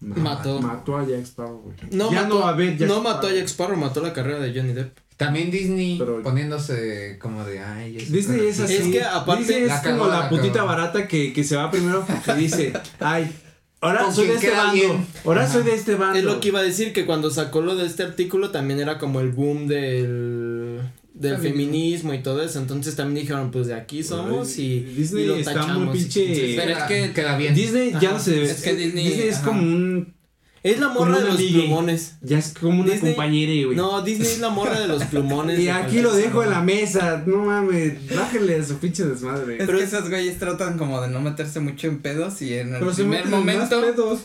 ma- 0.00 0.16
Mató. 0.16 0.60
mató 0.60 0.98
a 0.98 1.06
Jack 1.06 1.22
Sparrow, 1.24 1.60
güey. 1.62 1.76
No, 1.90 2.12
ya 2.12 2.22
mató, 2.22 2.38
no 2.40 2.46
a 2.46 2.50
haber 2.50 2.76
Jack 2.76 2.88
no 2.88 3.02
mató 3.02 3.26
a. 3.28 3.32
Jack 3.32 3.46
Sparrow, 3.48 3.76
mató 3.76 4.00
la 4.02 4.12
carrera 4.12 4.38
de 4.40 4.52
Johnny 4.54 4.72
Depp. 4.74 4.96
También 5.16 5.50
Disney 5.50 5.96
Pero- 5.98 6.22
poniéndose 6.22 7.18
como 7.20 7.44
de. 7.44 7.60
Ay, 7.60 7.96
es 7.98 8.10
Disney 8.10 8.48
es 8.48 8.58
así. 8.60 8.74
Es 8.74 8.88
que 8.88 9.02
aparte- 9.02 9.42
Disney 9.44 9.62
es 9.62 9.68
La 9.68 9.82
como 9.82 10.06
la 10.08 10.20
la 10.20 10.28
putita 10.28 10.54
cagó. 10.54 10.66
barata 10.66 11.06
que, 11.08 11.32
que 11.32 11.44
se 11.44 11.54
va 11.56 11.70
primero 11.70 12.04
y 12.36 12.40
dice, 12.40 12.72
ay, 12.98 13.30
ahora 13.80 14.10
soy 14.10 14.26
de 14.26 14.34
este 14.34 14.50
bando, 14.50 14.72
bien. 14.74 15.06
ahora 15.24 15.44
Ajá. 15.44 15.52
soy 15.52 15.62
de 15.62 15.74
este 15.74 15.94
bando. 15.94 16.18
Es 16.18 16.24
lo 16.24 16.40
que 16.40 16.48
iba 16.48 16.58
a 16.60 16.62
decir, 16.64 16.92
que 16.92 17.06
cuando 17.06 17.30
sacó 17.30 17.60
lo 17.60 17.76
de 17.76 17.86
este 17.86 18.02
artículo 18.02 18.50
también 18.50 18.80
era 18.80 18.98
como 18.98 19.20
el 19.20 19.30
boom 19.30 19.68
del, 19.68 20.80
del 21.14 21.36
Feminismo. 21.36 21.42
feminismo 21.42 22.14
y 22.14 22.22
todo 22.22 22.42
eso. 22.42 22.58
Entonces 22.58 22.96
también 22.96 23.22
dijeron, 23.22 23.50
pues 23.52 23.68
de 23.68 23.74
aquí 23.74 24.02
somos 24.02 24.58
y, 24.58 24.80
Disney 24.80 25.24
y 25.24 25.26
lo 25.28 25.36
está 25.36 25.54
tachamos. 25.54 25.84
muy 25.94 25.98
pinche- 25.98 26.56
Pero 26.56 26.72
es 26.72 26.82
que- 26.84 27.12
Queda 27.12 27.36
bien. 27.38 27.54
Disney 27.54 27.92
ya 27.92 27.98
Ajá. 27.98 28.12
no 28.14 28.18
se 28.18 28.42
Es 28.42 28.62
que 28.62 28.74
Disney- 28.74 29.12
es 29.28 29.36
ajá. 29.36 29.44
como 29.46 29.62
un 29.62 30.13
es 30.64 30.80
la 30.80 30.88
morra 30.88 31.18
de 31.20 31.26
los 31.26 31.34
amiga. 31.36 31.60
plumones. 31.60 32.16
ya 32.22 32.38
es 32.38 32.54
como 32.58 32.80
una 32.80 32.92
Disney- 32.92 33.12
compañera, 33.14 33.66
güey. 33.66 33.76
No, 33.76 34.02
Disney 34.02 34.26
es 34.28 34.40
la 34.40 34.48
morra 34.48 34.80
de 34.80 34.88
los 34.88 35.04
plumones. 35.10 35.60
y 35.60 35.68
aquí 35.68 36.00
lo 36.00 36.12
dejo 36.12 36.42
en 36.42 36.50
la 36.50 36.60
mesa, 36.62 37.22
no 37.26 37.36
mames, 37.44 38.14
bájale 38.16 38.56
a 38.58 38.64
su 38.64 38.78
pinche 38.78 39.04
desmadre. 39.04 39.58
Es 39.58 39.66
Pero 39.66 39.78
que 39.78 39.84
esos 39.84 40.08
güeyes 40.10 40.38
tratan 40.38 40.76
como 40.78 41.00
de 41.00 41.08
no 41.08 41.20
meterse 41.20 41.60
mucho 41.60 41.86
en 41.86 41.98
pedos 42.00 42.42
y 42.42 42.54
en 42.54 42.74
el 42.74 42.80
Pero 42.80 42.92
primer 42.92 43.26
momento, 43.26 43.80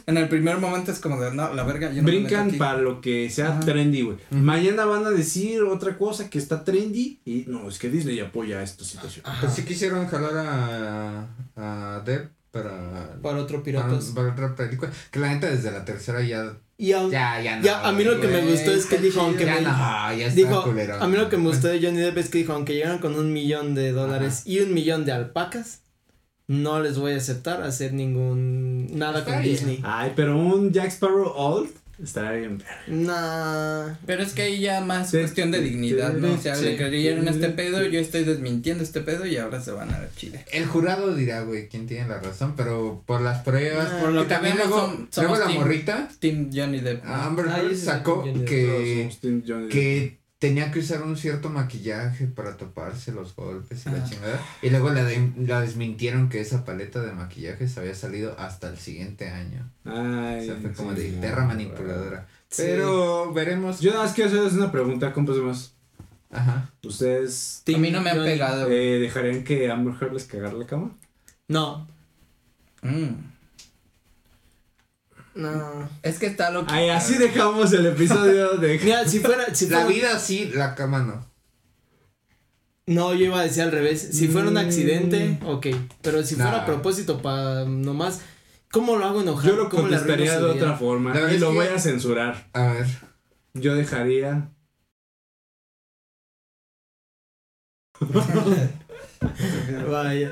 en 0.07 0.17
el 0.17 0.27
primer 0.29 0.57
momento 0.57 0.91
es 0.91 0.99
como 0.99 1.19
de, 1.21 1.31
no, 1.33 1.53
la 1.53 1.63
verga, 1.63 1.91
yo 1.91 2.01
no 2.01 2.07
me 2.07 2.13
meto 2.13 2.23
Brincan 2.27 2.47
aquí". 2.47 2.57
para 2.57 2.79
lo 2.79 3.01
que 3.01 3.29
sea 3.29 3.49
Ajá. 3.49 3.59
trendy, 3.59 4.01
güey. 4.01 4.17
Mañana 4.31 4.85
van 4.85 5.05
a 5.05 5.09
decir 5.11 5.61
otra 5.63 5.97
cosa 5.97 6.29
que 6.29 6.39
está 6.39 6.63
trendy 6.63 7.19
y 7.25 7.43
no, 7.47 7.67
es 7.67 7.77
que 7.77 7.89
Disney 7.89 8.19
apoya 8.21 8.63
esta 8.63 8.83
situación. 8.85 9.25
Ajá. 9.27 9.41
Pues 9.41 9.53
sí 9.53 9.63
quisieron 9.63 10.07
jalar 10.07 10.37
a, 10.37 11.27
a 11.57 12.01
Depp 12.05 12.31
para. 12.51 13.19
Para 13.21 13.37
otro 13.39 13.57
para, 13.57 13.63
Piratas. 13.63 14.05
para 14.15 14.31
otra 14.31 14.55
película. 14.55 14.91
Que 15.11 15.19
la 15.19 15.29
neta 15.33 15.47
desde 15.49 15.71
la 15.71 15.85
tercera 15.85 16.21
ya. 16.21 16.57
Y 16.77 16.93
a, 16.93 17.07
Ya, 17.09 17.41
ya 17.41 17.57
no. 17.57 17.63
ya, 17.63 17.87
a 17.87 17.91
mí 17.91 18.03
lo 18.03 18.19
que 18.21 18.27
me 18.27 18.41
gustó 18.41 18.71
es 18.71 18.85
que 18.85 18.97
dijo, 18.99 19.19
aunque 19.21 19.45
Ya 19.45 19.55
me, 19.55 19.61
no, 19.61 19.69
ya 19.69 20.27
está 20.27 20.35
dijo, 20.35 20.63
culero. 20.63 20.95
a 21.01 21.07
mí 21.07 21.17
lo 21.17 21.27
que 21.29 21.37
me 21.37 21.47
gustó 21.49 21.67
de 21.67 21.81
Johnny 21.81 21.99
Depp 21.99 22.17
es 22.19 22.29
que 22.29 22.37
dijo, 22.39 22.53
aunque 22.53 22.73
llegaran 22.73 22.99
con 22.99 23.15
un 23.15 23.33
millón 23.33 23.75
de 23.75 23.91
dólares 23.91 24.43
y 24.45 24.59
un 24.59 24.73
millón 24.73 25.03
de 25.05 25.11
alpacas, 25.11 25.81
no 26.47 26.79
les 26.81 26.97
voy 26.97 27.11
a 27.13 27.17
aceptar 27.17 27.61
hacer 27.63 27.93
ningún, 27.93 28.87
nada 28.97 29.19
Está 29.19 29.33
con 29.33 29.43
bien. 29.43 29.55
Disney. 29.55 29.81
Ay, 29.83 30.13
pero 30.15 30.37
un 30.39 30.71
Jack 30.71 30.87
Sparrow 30.87 31.31
old 31.35 31.69
estaría 32.03 32.31
bien. 32.47 32.63
Nah. 32.87 33.95
Pero 34.05 34.23
es 34.23 34.33
que 34.33 34.43
ahí 34.43 34.59
ya 34.59 34.81
más 34.81 35.09
Sí, 35.11 35.17
cuestión 35.17 35.51
de 35.51 35.61
dignidad, 35.61 36.13
sí, 36.15 36.21
¿no? 36.21 36.33
O 36.33 36.37
sea, 36.37 36.55
sí. 36.55 36.65
le 36.65 36.77
creyeron 36.77 37.27
este 37.27 37.49
pedo, 37.49 37.83
yo 37.85 37.99
estoy 37.99 38.23
desmintiendo 38.23 38.83
este 38.83 39.01
pedo 39.01 39.25
y 39.25 39.37
ahora 39.37 39.61
se 39.61 39.71
van 39.71 39.91
a 39.91 40.07
Chile. 40.15 40.45
El 40.51 40.65
jurado 40.65 41.15
dirá, 41.15 41.41
güey, 41.41 41.67
quién 41.67 41.87
tiene 41.87 42.07
la 42.07 42.19
razón, 42.19 42.53
pero 42.55 43.03
por 43.05 43.21
las 43.21 43.43
pruebas. 43.43 43.89
Ah, 43.91 43.99
por 44.01 44.11
lo 44.11 44.21
y 44.21 44.23
que 44.25 44.29
también 44.29 44.57
luego, 44.57 44.93
luego 45.17 45.35
la 45.37 45.45
team- 45.47 45.55
morrita, 45.59 46.09
Team 46.19 46.49
Johnny 46.53 46.79
Depp. 46.79 47.03
¿no? 47.03 47.13
Amber 47.15 47.45
Ah, 47.49 47.57
Heard 47.57 47.65
ese 47.67 47.73
es 47.75 47.79
sacó 47.85 48.23
que, 48.23 48.99
Somos 49.01 49.19
Team 49.19 49.43
Johnny 49.47 49.63
Depp. 49.63 49.71
que 49.71 50.19
tenía 50.39 50.71
que 50.71 50.79
usar 50.79 51.03
un 51.03 51.17
cierto 51.17 51.49
maquillaje 51.49 52.25
para 52.27 52.55
taparse 52.57 53.11
los 53.11 53.35
golpes 53.35 53.85
y 53.85 53.89
la 53.89 53.97
Ah. 53.97 54.07
chingada. 54.09 54.39
Y 54.61 54.69
luego 54.69 54.89
la, 54.89 55.03
de- 55.03 55.33
la 55.45 55.61
desmintieron 55.61 56.29
que 56.29 56.39
esa 56.39 56.63
paleta 56.65 57.01
de 57.01 57.11
maquillajes 57.11 57.77
había 57.77 57.93
salido 57.93 58.35
hasta 58.39 58.69
el 58.69 58.77
siguiente 58.77 59.29
año. 59.29 59.69
Ay, 59.85 60.39
o 60.41 60.45
sea, 60.45 60.55
fue 60.61 60.71
como 60.73 60.95
sí, 60.95 61.11
de 61.11 61.17
perra 61.21 61.45
manipuladora. 61.45 62.25
Sí. 62.49 62.63
Pero 62.65 63.33
veremos. 63.33 63.79
Yo 63.81 63.91
nada 63.91 64.03
más 64.05 64.13
quiero 64.13 64.29
hacerles 64.29 64.53
una 64.53 64.71
pregunta, 64.71 65.13
compas 65.13 65.35
de 65.35 65.41
más. 65.41 65.73
Ajá. 66.31 66.71
¿Ustedes 66.83 67.63
A 67.67 67.77
mí 67.77 67.91
no 67.91 68.01
me 68.01 68.11
han 68.11 68.23
pegado. 68.23 68.69
eh, 68.69 68.99
dejarían 68.99 69.43
que 69.43 69.69
Amber 69.69 69.95
Heard 69.99 70.13
les 70.13 70.25
cagara 70.25 70.53
la 70.53 70.65
cama? 70.65 70.91
No. 71.47 71.87
Mm. 72.81 73.15
No. 75.35 75.87
Es 76.03 76.19
que 76.19 76.25
está 76.27 76.49
lo 76.51 76.65
que. 76.65 76.73
Ay, 76.73 76.89
así 76.89 77.17
dejamos 77.17 77.71
el 77.73 77.85
episodio 77.85 78.57
de... 78.57 78.79
Mira, 78.83 79.07
si 79.07 79.19
fuera, 79.19 79.53
si 79.53 79.67
La 79.69 79.81
fuera, 79.81 79.93
vida 79.95 80.19
sí, 80.19 80.51
la 80.53 80.75
cama 80.75 80.99
no. 80.99 81.25
no, 82.87 83.13
yo 83.13 83.25
iba 83.25 83.39
a 83.39 83.43
decir 83.43 83.63
al 83.63 83.71
revés, 83.71 84.01
si 84.11 84.27
fuera 84.27 84.47
un 84.47 84.55
Mm. 84.55 84.57
accidente, 84.57 85.39
ok, 85.45 85.67
pero 86.01 86.23
si 86.23 86.35
fuera 86.35 86.51
Nah. 86.51 86.61
a 86.61 86.65
propósito 86.65 87.21
para 87.21 87.63
nomás, 87.65 88.21
¿cómo 88.71 88.95
lo 88.97 89.05
hago 89.05 89.21
enojar? 89.21 89.49
Yo 89.51 89.55
lo 89.55 89.69
¿Cómo 89.69 89.87
le 89.87 89.95
arruino 89.95 90.15
contestaría 90.17 90.39
de 90.39 90.45
otra 90.51 90.75
forma 90.75 91.13
La 91.13 91.31
y 91.33 91.37
lo 91.37 91.49
que- 91.51 91.55
voy 91.55 91.67
a 91.67 91.79
censurar. 91.79 92.49
A 92.53 92.63
ver. 92.73 92.87
Yo 93.53 93.75
dejaría... 93.75 94.49
Vaya. 99.91 100.31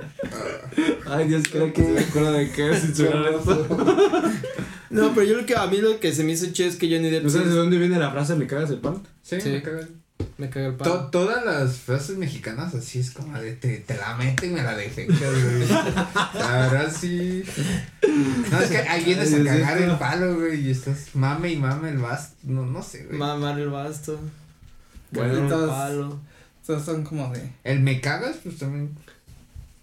Ay, 1.10 1.28
Dios, 1.28 1.44
creo 1.52 1.72
que 1.74 1.84
se 1.84 1.92
me 1.92 2.00
acuerda 2.00 2.32
de 2.32 2.52
que 2.52 2.74
censurar 2.76 3.34
esto. 3.34 3.68
No, 4.90 5.14
pero 5.14 5.26
yo 5.28 5.38
lo 5.38 5.46
que 5.46 5.56
a 5.56 5.66
mí 5.68 5.78
lo 5.78 6.00
que 6.00 6.14
se 6.14 6.24
me 6.24 6.32
hizo 6.34 6.46
chido 6.52 6.70
es 6.70 6.76
que 6.76 6.88
Johnny 6.90 7.10
Depp 7.10 7.24
¿No 7.24 7.30
sabes 7.30 7.50
de 7.50 7.56
dónde 7.56 7.78
viene 7.78 7.98
la 8.00 8.12
frase 8.12 8.36
me 8.36 8.48
cagas 8.48 8.70
el 8.70 8.80
pan? 8.80 9.02
Sí, 9.22 9.40
Sí. 9.42 9.50
me 9.50 9.62
cagan. 9.62 9.90
me 10.38 10.50
caga 10.50 10.68
el 10.68 10.78
To- 10.78 10.84
palo. 10.84 11.10
todas 11.12 11.46
las 11.46 11.78
frases 11.78 12.18
mexicanas 12.18 12.74
así 12.74 13.00
es 13.00 13.12
como 13.12 13.38
de 13.40 13.54
te, 13.54 13.78
te 13.80 13.98
la 13.98 14.16
meto 14.18 14.46
y 14.46 14.50
me 14.50 14.64
la 14.64 14.76
defecas, 14.76 15.20
güey. 15.20 15.68
La 16.34 16.68
verdad 16.70 16.94
sí. 16.98 17.44
No, 18.52 18.60
es 18.60 18.70
que 18.70 18.78
ahí 18.78 19.04
vienes 19.04 19.34
a 19.34 19.44
cagar 19.44 19.78
el 19.82 19.98
palo, 19.98 20.36
güey, 20.36 20.62
y 20.68 20.72
estás 20.72 21.10
mame 21.16 21.52
y 21.52 21.58
mame 21.58 21.90
el 21.90 21.98
basto. 21.98 22.36
No, 22.44 22.66
no 22.66 22.82
sé, 22.82 23.04
güey. 23.06 23.18
Mamar 23.18 23.60
el 23.60 23.70
basto. 23.70 24.20
Bueno, 25.12 25.44
el 25.64 25.68
palo. 25.70 26.20
Estos 26.62 26.84
son 26.86 27.04
como 27.04 27.32
de. 27.34 27.50
El 27.64 27.80
me 27.82 28.02
cagas, 28.02 28.38
pues 28.44 28.58
también 28.58 28.96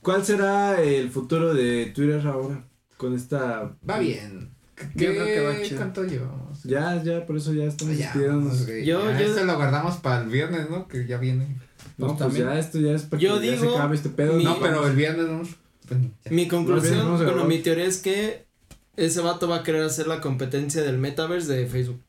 ¿Cuál 0.02 0.22
será 0.24 0.80
el 0.82 1.10
futuro 1.10 1.54
de 1.54 1.86
Twitter 1.94 2.26
ahora? 2.26 2.62
Con 2.98 3.14
esta... 3.14 3.72
va 3.88 3.98
bien. 3.98 4.50
Yo 4.94 5.10
creo 5.10 5.24
que 5.26 5.40
va 5.40 5.62
chido. 5.62 5.76
¿Cuánto 5.78 6.04
llevamos? 6.04 6.62
Ya, 6.64 7.02
ya, 7.02 7.24
por 7.26 7.36
eso 7.36 7.52
ya 7.52 7.64
estamos 7.64 7.96
Ya, 7.96 8.06
despidiéndonos. 8.06 8.66
güey, 8.66 8.84
Yo- 8.84 9.10
ya 9.10 9.18
yo- 9.20 9.26
Esto 9.26 9.44
lo 9.44 9.56
guardamos 9.56 9.96
para 9.96 10.22
el 10.22 10.28
viernes, 10.30 10.68
¿no? 10.70 10.88
Que 10.88 11.06
ya 11.06 11.18
viene. 11.18 11.56
No, 11.96 12.08
pues 12.08 12.18
también. 12.18 12.46
ya 12.46 12.58
esto 12.58 12.80
ya 12.80 12.92
es 12.92 13.02
para 13.02 13.20
Yo 13.22 13.40
que 13.40 13.46
ya 13.46 13.56
se 13.56 13.62
digo, 13.62 13.76
acabe 13.76 13.94
este 13.96 14.08
pedo. 14.08 14.34
mi- 14.34 14.44
No, 14.44 14.58
pero 14.60 14.86
el 14.86 14.96
viernes 14.96 15.26
vamos. 15.28 15.48
pues, 15.86 16.00
ya. 16.24 16.30
Mi 16.30 16.44
No, 16.46 16.50
conclusión, 16.50 17.00
a 17.00 17.04
bueno, 17.16 17.44
mi 17.44 17.58
teoría 17.58 17.84
es 17.84 17.98
que 17.98 18.44
ese 18.96 19.20
vato 19.20 19.48
va 19.48 19.56
a 19.56 19.62
querer 19.62 19.82
hacer 19.82 20.06
la 20.06 20.20
competencia 20.20 20.82
del 20.82 20.98
metaverse 20.98 21.52
de 21.52 21.66
Facebook 21.66 22.00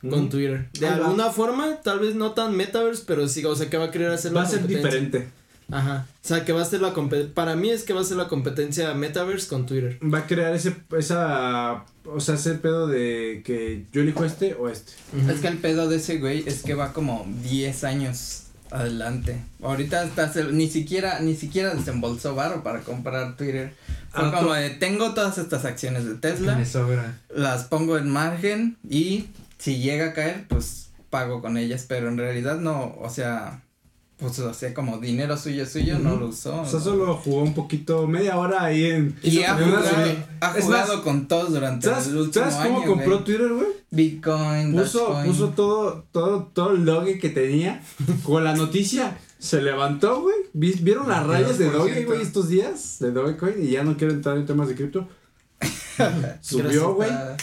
con 0.00 0.24
Mm. 0.24 0.28
Twitter. 0.30 0.68
De 0.78 0.86
Ahí 0.88 0.98
va. 0.98 1.06
alguna 1.06 1.30
forma, 1.30 1.80
tal 1.82 2.00
vez 2.00 2.14
no 2.16 2.32
tan 2.32 2.56
metaverse, 2.56 3.04
pero 3.06 3.28
sí, 3.28 3.44
o 3.44 3.54
sea, 3.54 3.70
que 3.70 3.76
va 3.76 3.84
a 3.86 3.90
querer 3.92 4.10
hacer 4.10 4.34
Va 4.34 4.42
a 4.42 4.46
ser 4.46 4.66
diferente. 4.66 5.28
Ajá. 5.70 6.06
O 6.22 6.26
sea, 6.28 6.44
que 6.44 6.52
va 6.52 6.62
a 6.62 6.64
ser 6.64 6.80
la 6.82 6.92
competencia. 6.92 7.34
Para 7.34 7.56
mí 7.56 7.70
es 7.70 7.82
que 7.84 7.92
va 7.92 8.00
a 8.00 8.04
ser 8.04 8.16
la 8.16 8.28
competencia 8.28 8.92
metaverse 8.94 9.48
con 9.48 9.66
Twitter. 9.66 9.98
Va 10.02 10.18
a 10.18 10.26
crear 10.26 10.52
ese, 10.54 10.74
esa, 10.98 11.84
o 12.04 12.20
sea, 12.20 12.34
ese 12.34 12.54
pedo 12.54 12.86
de 12.86 13.42
que 13.44 13.84
yo 13.92 14.02
elijo 14.02 14.24
este 14.24 14.54
o 14.54 14.68
este. 14.68 14.92
Es 15.30 15.40
que 15.40 15.48
el 15.48 15.58
pedo 15.58 15.88
de 15.88 15.96
ese 15.96 16.18
güey 16.18 16.44
es 16.46 16.62
que 16.62 16.74
va 16.74 16.92
como 16.92 17.26
10 17.42 17.84
años 17.84 18.44
adelante. 18.70 19.38
Ahorita 19.62 20.08
se- 20.32 20.44
ni 20.52 20.68
siquiera, 20.68 21.20
ni 21.20 21.36
siquiera 21.36 21.74
desembolsó 21.74 22.34
varo 22.34 22.62
para 22.62 22.80
comprar 22.80 23.36
Twitter. 23.36 23.74
Fue 24.10 24.24
Ah, 24.26 24.32
como 24.38 24.52
de, 24.54 24.70
tengo 24.70 25.14
todas 25.14 25.38
estas 25.38 25.64
acciones 25.64 26.04
de 26.04 26.14
Tesla, 26.16 26.54
me 26.56 26.66
sobra. 26.66 27.18
las 27.34 27.64
pongo 27.64 27.96
en 27.98 28.10
margen 28.10 28.76
y 28.88 29.26
si 29.58 29.78
llega 29.78 30.06
a 30.08 30.12
caer, 30.12 30.44
pues 30.48 30.88
pago 31.10 31.40
con 31.42 31.56
ellas, 31.56 31.84
pero 31.88 32.08
en 32.08 32.16
realidad 32.18 32.58
no, 32.58 32.94
o 33.00 33.08
sea, 33.10 33.62
pues 34.22 34.38
o 34.38 34.54
sea, 34.54 34.72
como 34.72 34.96
dinero 34.98 35.36
suyo 35.36 35.66
suyo, 35.66 35.98
no 35.98 36.16
lo 36.16 36.28
usó. 36.28 36.62
O 36.62 36.64
sea, 36.64 36.78
¿no? 36.78 36.84
solo 36.84 37.14
jugó 37.16 37.42
un 37.42 37.52
poquito, 37.54 38.06
media 38.06 38.38
hora 38.38 38.64
ahí 38.64 38.86
en... 38.86 39.14
Y 39.22 39.42
ha 39.42 39.54
jugado, 39.54 39.84
ha 40.40 40.52
jugado 40.52 40.94
más, 40.94 41.02
con 41.02 41.28
todos 41.28 41.52
durante 41.52 41.88
¿Sabes, 41.88 42.06
el 42.06 42.16
último 42.16 42.44
¿sabes 42.50 42.66
cómo 42.66 42.78
año, 42.78 42.86
compró 42.88 43.10
güey. 43.16 43.24
Twitter, 43.24 43.48
güey? 43.52 43.66
Bitcoin, 43.90 44.72
Puso, 44.72 45.20
puso 45.26 45.48
todo, 45.50 46.04
todo, 46.12 46.44
todo 46.54 46.70
el 46.72 46.84
doge 46.86 47.18
que 47.18 47.28
tenía 47.28 47.82
con 48.22 48.42
la 48.44 48.54
noticia. 48.56 49.18
Se 49.38 49.60
levantó, 49.60 50.22
güey. 50.22 50.36
Vi- 50.52 50.78
¿Vieron 50.80 51.08
las 51.08 51.26
rayas 51.26 51.58
de 51.58 51.68
Doge, 51.68 52.04
2%. 52.04 52.06
güey, 52.06 52.22
estos 52.22 52.48
días? 52.48 52.98
De 53.00 53.10
Dogecoin. 53.10 53.54
Y 53.62 53.70
ya 53.72 53.82
no 53.82 53.96
quiero 53.96 54.12
entrar 54.14 54.36
en 54.36 54.46
temas 54.46 54.68
de 54.68 54.76
cripto. 54.76 55.08
Subió, 56.40 56.94
güey. 56.94 57.10
Ah, 57.10 57.36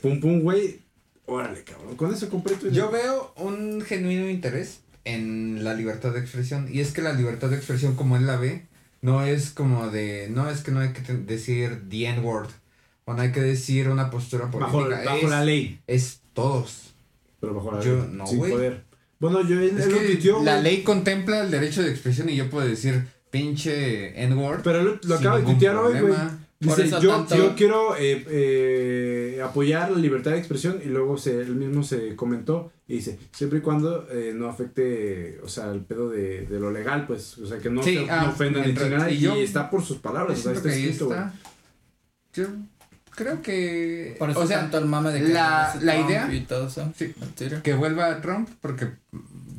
Pum, 0.00 0.20
pum, 0.20 0.40
güey. 0.40 0.80
Órale, 1.26 1.62
cabrón. 1.64 1.96
Con 1.96 2.12
eso 2.14 2.28
compré 2.30 2.54
Twitter. 2.54 2.72
Yo 2.76 2.90
veo 2.90 3.32
un 3.36 3.82
genuino 3.82 4.28
interés 4.30 4.80
en 5.14 5.62
la 5.64 5.74
libertad 5.74 6.12
de 6.12 6.20
expresión. 6.20 6.68
Y 6.72 6.80
es 6.80 6.92
que 6.92 7.02
la 7.02 7.12
libertad 7.12 7.48
de 7.50 7.56
expresión, 7.56 7.94
como 7.96 8.16
él 8.16 8.26
la 8.26 8.36
ve, 8.36 8.66
no 9.02 9.22
es 9.24 9.50
como 9.50 9.88
de. 9.88 10.28
No 10.30 10.48
es 10.50 10.60
que 10.62 10.70
no 10.70 10.80
hay 10.80 10.92
que 10.92 11.12
decir 11.12 11.82
the 11.88 12.06
N-word. 12.06 12.48
O 13.06 13.14
no 13.14 13.22
hay 13.22 13.32
que 13.32 13.40
decir 13.40 13.88
una 13.88 14.10
postura 14.10 14.46
bajo, 14.46 14.70
política. 14.82 15.04
bajo 15.04 15.24
es, 15.24 15.30
la 15.30 15.44
ley. 15.44 15.80
es 15.86 16.20
todos. 16.34 16.94
Pero 17.40 17.54
bajo 17.54 17.72
la 17.72 17.80
Yo- 17.82 17.96
ley. 17.98 18.08
no, 18.12 18.26
sin 18.26 18.38
poder. 18.38 18.84
Bueno, 19.18 19.42
yo 19.46 19.60
Es 19.60 19.72
él 19.84 19.92
lo 19.92 19.98
que 19.98 20.06
tuiteó, 20.06 20.42
la 20.42 20.52
güey. 20.60 20.62
ley 20.64 20.82
contempla 20.82 21.40
el 21.40 21.50
derecho 21.50 21.82
de 21.82 21.90
expresión 21.90 22.28
y 22.30 22.36
yo 22.36 22.48
puedo 22.48 22.66
decir 22.66 23.04
pinche 23.30 24.22
N-word. 24.24 24.60
Pero 24.62 24.82
lo, 24.82 24.98
lo 25.02 25.14
acaba 25.16 25.38
de 25.38 25.44
tuitear 25.44 25.76
hoy, 25.76 26.00
güey. 26.00 26.14
Dice, 26.62 26.90
yo, 27.00 27.10
tanto- 27.10 27.36
yo 27.36 27.54
quiero 27.56 27.96
eh, 27.96 28.22
eh, 28.28 29.40
apoyar 29.42 29.90
la 29.90 29.98
libertad 29.98 30.32
de 30.32 30.38
expresión 30.38 30.78
y 30.84 30.88
luego 30.88 31.16
se, 31.16 31.40
él 31.40 31.54
mismo 31.56 31.82
se 31.82 32.14
comentó 32.16 32.70
y 32.86 32.96
dice, 32.96 33.18
siempre 33.32 33.60
y 33.60 33.62
cuando 33.62 34.06
eh, 34.10 34.32
no 34.34 34.46
afecte, 34.46 35.40
o 35.42 35.48
sea, 35.48 35.70
el 35.70 35.80
pedo 35.80 36.10
de, 36.10 36.46
de 36.46 36.60
lo 36.60 36.70
legal, 36.70 37.06
pues, 37.06 37.38
o 37.38 37.46
sea, 37.46 37.58
que 37.58 37.70
no, 37.70 37.82
Sí, 37.82 37.96
se, 37.96 38.10
ah, 38.10 38.24
no 38.24 38.30
ofenda 38.32 38.60
ni 38.64 38.74
chingada 38.74 39.10
y 39.10 39.14
y, 39.14 39.20
yo- 39.20 39.34
está 39.36 39.70
por 39.70 39.82
sus 39.82 39.98
palabras, 39.98 40.38
o 40.38 40.42
sea, 40.42 40.52
está 40.52 40.68
escrito, 40.70 41.06
güey. 41.06 41.18
Yo 42.34 42.46
creo 43.16 43.40
que. 43.42 44.16
Por 44.18 44.28
eso 44.30 44.40
o 44.40 44.46
sea, 44.46 44.60
tanto 44.60 44.78
el 44.78 44.84
mame 44.84 45.12
de 45.12 45.20
que 45.20 45.28
la- 45.32 45.74
la 45.80 45.96
idea- 45.98 46.32
y 46.32 46.40
todo 46.42 46.66
eso. 46.68 46.92
Sí. 46.94 47.14
que 47.62 47.72
vuelva 47.74 48.06
a 48.06 48.20
Trump, 48.20 48.48
porque 48.60 48.88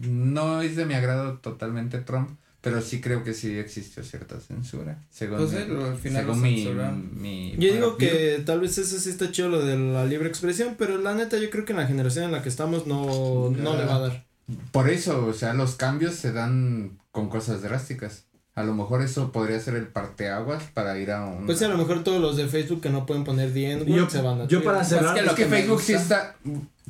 no 0.07 0.61
es 0.61 0.75
de 0.75 0.85
mi 0.85 0.93
agrado 0.93 1.39
totalmente 1.39 1.97
Trump, 1.99 2.29
pero 2.61 2.81
sí 2.81 3.01
creo 3.01 3.23
que 3.23 3.33
sí 3.33 3.57
existió 3.57 4.03
cierta 4.03 4.39
censura. 4.39 4.99
Según, 5.09 5.37
Pues 5.39 5.53
al 5.53 5.97
final 5.97 6.27
lo 6.27 6.35
según 6.35 7.11
mi, 7.19 7.55
Yo 7.57 7.73
digo 7.73 7.97
que 7.97 8.41
tal 8.45 8.59
vez 8.61 8.77
eso 8.77 8.99
sí 8.99 9.09
está 9.09 9.31
chido 9.31 9.49
lo 9.49 9.65
de 9.65 9.77
la 9.77 10.05
libre 10.05 10.29
expresión, 10.29 10.75
pero 10.77 10.97
la 10.99 11.15
neta 11.15 11.37
yo 11.37 11.49
creo 11.49 11.65
que 11.65 11.73
en 11.73 11.79
la 11.79 11.87
generación 11.87 12.25
en 12.25 12.31
la 12.31 12.41
que 12.43 12.49
estamos 12.49 12.85
no, 12.87 13.49
no 13.49 13.77
le 13.77 13.85
va 13.85 13.95
a 13.95 13.99
dar. 13.99 14.25
Por 14.71 14.89
eso, 14.89 15.25
o 15.25 15.33
sea, 15.33 15.53
los 15.53 15.75
cambios 15.75 16.15
se 16.15 16.31
dan 16.31 16.99
con 17.11 17.29
cosas 17.29 17.61
drásticas. 17.61 18.25
A 18.53 18.63
lo 18.63 18.75
mejor 18.75 19.01
eso 19.01 19.31
podría 19.31 19.59
ser 19.61 19.75
el 19.75 19.87
parteaguas 19.87 20.63
para 20.73 20.99
ir 20.99 21.11
a 21.11 21.25
un. 21.25 21.45
Pues 21.45 21.57
sí, 21.59 21.65
a 21.65 21.69
lo 21.69 21.77
mejor 21.77 22.03
todos 22.03 22.21
los 22.21 22.35
de 22.35 22.47
Facebook 22.47 22.81
que 22.81 22.89
no 22.89 23.05
pueden 23.05 23.23
poner 23.23 23.53
Yo- 23.53 24.09
se 24.09 24.21
van 24.21 24.41
a 24.41 24.43
yo 24.43 24.47
Twitter. 24.47 24.63
para 24.65 24.81
hacer- 24.81 24.99
Pues 24.99 25.11
que 25.13 25.19
es 25.21 25.25
lo 25.25 25.35
que 25.35 25.45
Facebook 25.45 25.81
sí 25.81 25.93
está. 25.93 26.35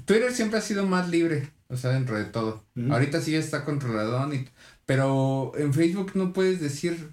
Twitter 0.05 0.33
siempre 0.33 0.57
ha 0.57 0.61
sido 0.61 0.87
más 0.87 1.09
libre, 1.09 1.49
o 1.69 1.77
sea, 1.77 1.91
dentro 1.91 2.17
de 2.17 2.25
todo. 2.25 2.63
Ahorita 2.89 3.21
sí 3.21 3.35
está 3.35 3.63
controlado, 3.63 4.33
y, 4.33 4.47
pero 4.85 5.51
en 5.57 5.73
Facebook 5.73 6.11
no 6.15 6.33
puedes 6.33 6.59
decir. 6.61 7.11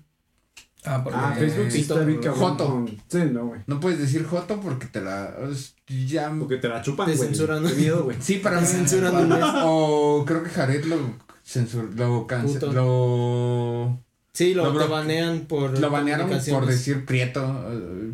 Ah, 0.85 1.03
porque 1.03 1.19
Ah, 1.21 1.35
Facebook 1.37 1.71
sí 1.71 1.81
está 1.81 2.01
bien. 2.05 2.23
Joto. 2.23 2.87
Sí, 3.09 3.19
no, 3.33 3.47
güey. 3.49 3.61
No 3.67 3.81
puedes 3.81 3.99
decir 3.99 4.25
Joto 4.25 4.61
porque 4.61 4.87
te 4.87 5.01
la. 5.01 5.35
es- 5.51 5.75
ya. 6.07 6.33
Porque 6.39 6.57
te 6.57 6.69
la 6.69 6.83
chupan, 6.83 7.07
Te 7.07 7.17
güey. 7.17 7.29
censuran. 7.29 7.67
Qué 7.67 7.75
miedo, 7.75 8.05
güey. 8.05 8.17
Sí, 8.21 8.37
para 8.39 8.57
Te 8.57 8.63
mí. 8.63 8.69
censuran 8.69 9.17
un 9.17 9.29
mes. 9.29 9.45
O 9.65 10.25
creo 10.27 10.43
que 10.43 10.51
Jared 10.51 10.85
lo 10.85 10.97
censur, 11.45 11.91
lo 11.95 12.27
cance- 12.27 12.55
Puto. 12.61 12.73
lo 12.73 14.01
Sí, 14.33 14.55
lo, 14.55 14.67
Lo 14.73 14.79
lo 14.79 14.89
banean 14.89 15.41
por. 15.47 15.77
Lo 15.79 15.91
banearon 15.91 16.31
por 16.51 16.67
decir 16.67 17.05
prieto. 17.05 17.43
eh, 17.73 18.13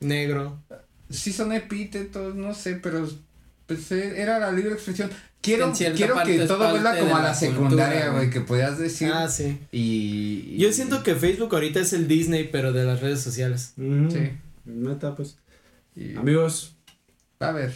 Negro. 0.00 0.58
Sí 1.08 1.32
son 1.32 1.52
epítetos, 1.52 2.34
no 2.34 2.52
sé, 2.54 2.74
pero 2.74 3.08
pues 3.66 3.90
eh, 3.92 4.20
era 4.20 4.38
la 4.38 4.52
libre 4.52 4.72
expresión. 4.72 5.10
Quiero, 5.40 5.72
quiero 5.72 6.14
parte 6.14 6.38
que 6.38 6.46
todo 6.46 6.70
vuelva 6.70 6.96
como 6.96 7.16
a 7.16 7.20
la, 7.22 7.28
la 7.28 7.34
secundaria, 7.34 8.10
güey, 8.10 8.30
que 8.30 8.40
podías 8.42 8.78
decir. 8.78 9.10
Ah, 9.12 9.28
sí. 9.28 9.58
y, 9.72 10.44
y- 10.54 10.58
Yo 10.58 10.72
siento 10.72 11.02
que 11.02 11.16
Facebook 11.16 11.52
ahorita 11.52 11.80
es 11.80 11.92
el 11.92 12.06
Disney, 12.06 12.48
pero 12.52 12.72
de 12.72 12.84
las 12.84 13.00
redes 13.00 13.20
sociales. 13.22 13.72
Sí. 13.76 14.30
Neta, 14.64 15.16
pues. 15.16 15.38
y- 15.96 16.14
Amigos, 16.16 16.76
a 17.40 17.50
ver, 17.50 17.74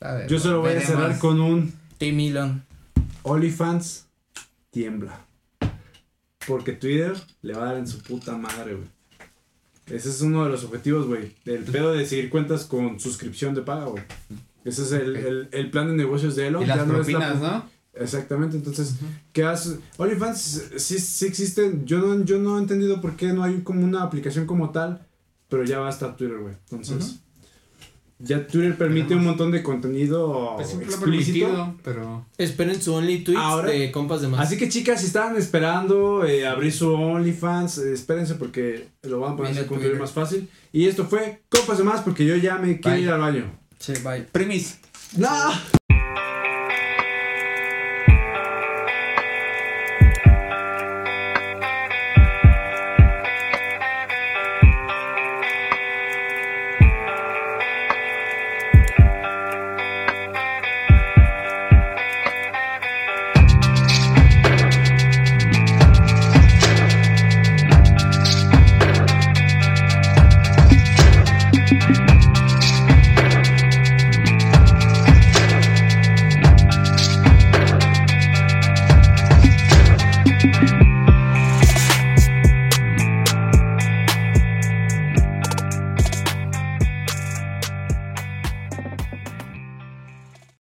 a 0.00 0.12
ver. 0.14 0.28
yo 0.28 0.38
solo 0.38 0.60
voy 0.60 0.74
a 0.74 0.80
cerrar 0.80 1.18
con 1.18 1.40
un 1.40 1.72
Tim 1.98 2.20
Elon. 2.20 2.62
OnlyFans 3.24 4.06
tiembla. 4.70 5.24
Porque 6.46 6.72
Twitter 6.72 7.14
le 7.42 7.52
va 7.54 7.62
a 7.62 7.66
dar 7.72 7.76
en 7.78 7.86
su 7.88 8.00
puta 8.02 8.36
madre, 8.36 8.74
güey. 8.74 8.88
Ese 9.88 10.08
es 10.10 10.20
uno 10.20 10.44
de 10.44 10.50
los 10.50 10.64
objetivos, 10.64 11.06
güey. 11.06 11.34
El 11.46 11.64
pedo 11.64 11.92
de 11.92 12.06
seguir 12.06 12.30
cuentas 12.30 12.64
con 12.64 13.00
suscripción 13.00 13.54
de 13.54 13.62
paga, 13.62 13.86
güey. 13.86 14.02
Ese 14.68 14.82
es 14.82 14.92
el, 14.92 15.16
el, 15.16 15.48
el 15.52 15.70
plan 15.70 15.86
de 15.88 15.94
negocios 15.94 16.36
de 16.36 16.46
Elon. 16.48 16.62
Y 16.62 16.66
las 16.66 16.76
ya 16.78 16.84
no 16.84 17.00
es 17.00 17.08
la- 17.08 17.18
propinas, 17.18 17.40
¿no? 17.40 17.78
Exactamente, 17.94 18.56
entonces, 18.56 18.94
¿qué 19.32 19.42
haces? 19.42 19.78
OnlyFans 19.96 20.64
sí, 20.76 20.98
sí 21.00 21.26
existen. 21.26 21.84
Yo 21.84 21.98
no, 21.98 22.24
yo 22.24 22.38
no 22.38 22.56
he 22.56 22.60
entendido 22.60 23.00
por 23.00 23.16
qué 23.16 23.32
no 23.32 23.42
hay 23.42 23.62
como 23.62 23.82
una 23.84 24.04
aplicación 24.04 24.46
como 24.46 24.70
tal, 24.70 25.04
pero 25.48 25.64
ya 25.64 25.80
va 25.80 25.88
a 25.88 25.90
estar 25.90 26.16
Twitter, 26.16 26.38
güey. 26.38 26.54
Entonces, 26.70 27.18
ya 28.20 28.46
Twitter 28.46 28.76
permite 28.76 29.14
un 29.16 29.24
montón 29.24 29.50
de 29.52 29.62
contenido 29.64 30.52
Pues 30.56 30.74
explícito. 30.74 31.74
pero. 31.82 32.24
Esperen 32.36 32.80
su 32.80 32.94
Only 32.94 33.24
Tweets 33.24 33.40
Ahora- 33.40 33.70
de 33.70 33.90
compas 33.90 34.20
de 34.20 34.28
más. 34.28 34.40
Así 34.46 34.56
que 34.56 34.68
chicas, 34.68 35.00
si 35.00 35.06
estaban 35.06 35.36
esperando 35.36 36.24
eh, 36.24 36.46
abrir 36.46 36.72
su 36.72 36.92
OnlyFans, 36.92 37.78
eh, 37.78 37.92
espérense 37.92 38.34
porque 38.34 38.88
lo 39.02 39.20
van 39.20 39.32
a 39.32 39.36
contenido 39.36 39.64
Twitter. 39.66 39.98
más 39.98 40.12
fácil. 40.12 40.48
Y 40.72 40.86
esto 40.86 41.04
fue 41.06 41.42
Copas 41.48 41.78
de 41.78 41.84
Más 41.84 42.02
porque 42.02 42.24
yo 42.26 42.36
ya 42.36 42.58
me 42.58 42.78
quiero 42.80 42.96
Bye. 42.96 43.04
ir 43.04 43.10
al 43.10 43.20
baño. 43.20 43.44
Che, 43.78 43.98
bye. 44.00 44.22
Primis. 44.32 44.78
¡No! 45.16 45.77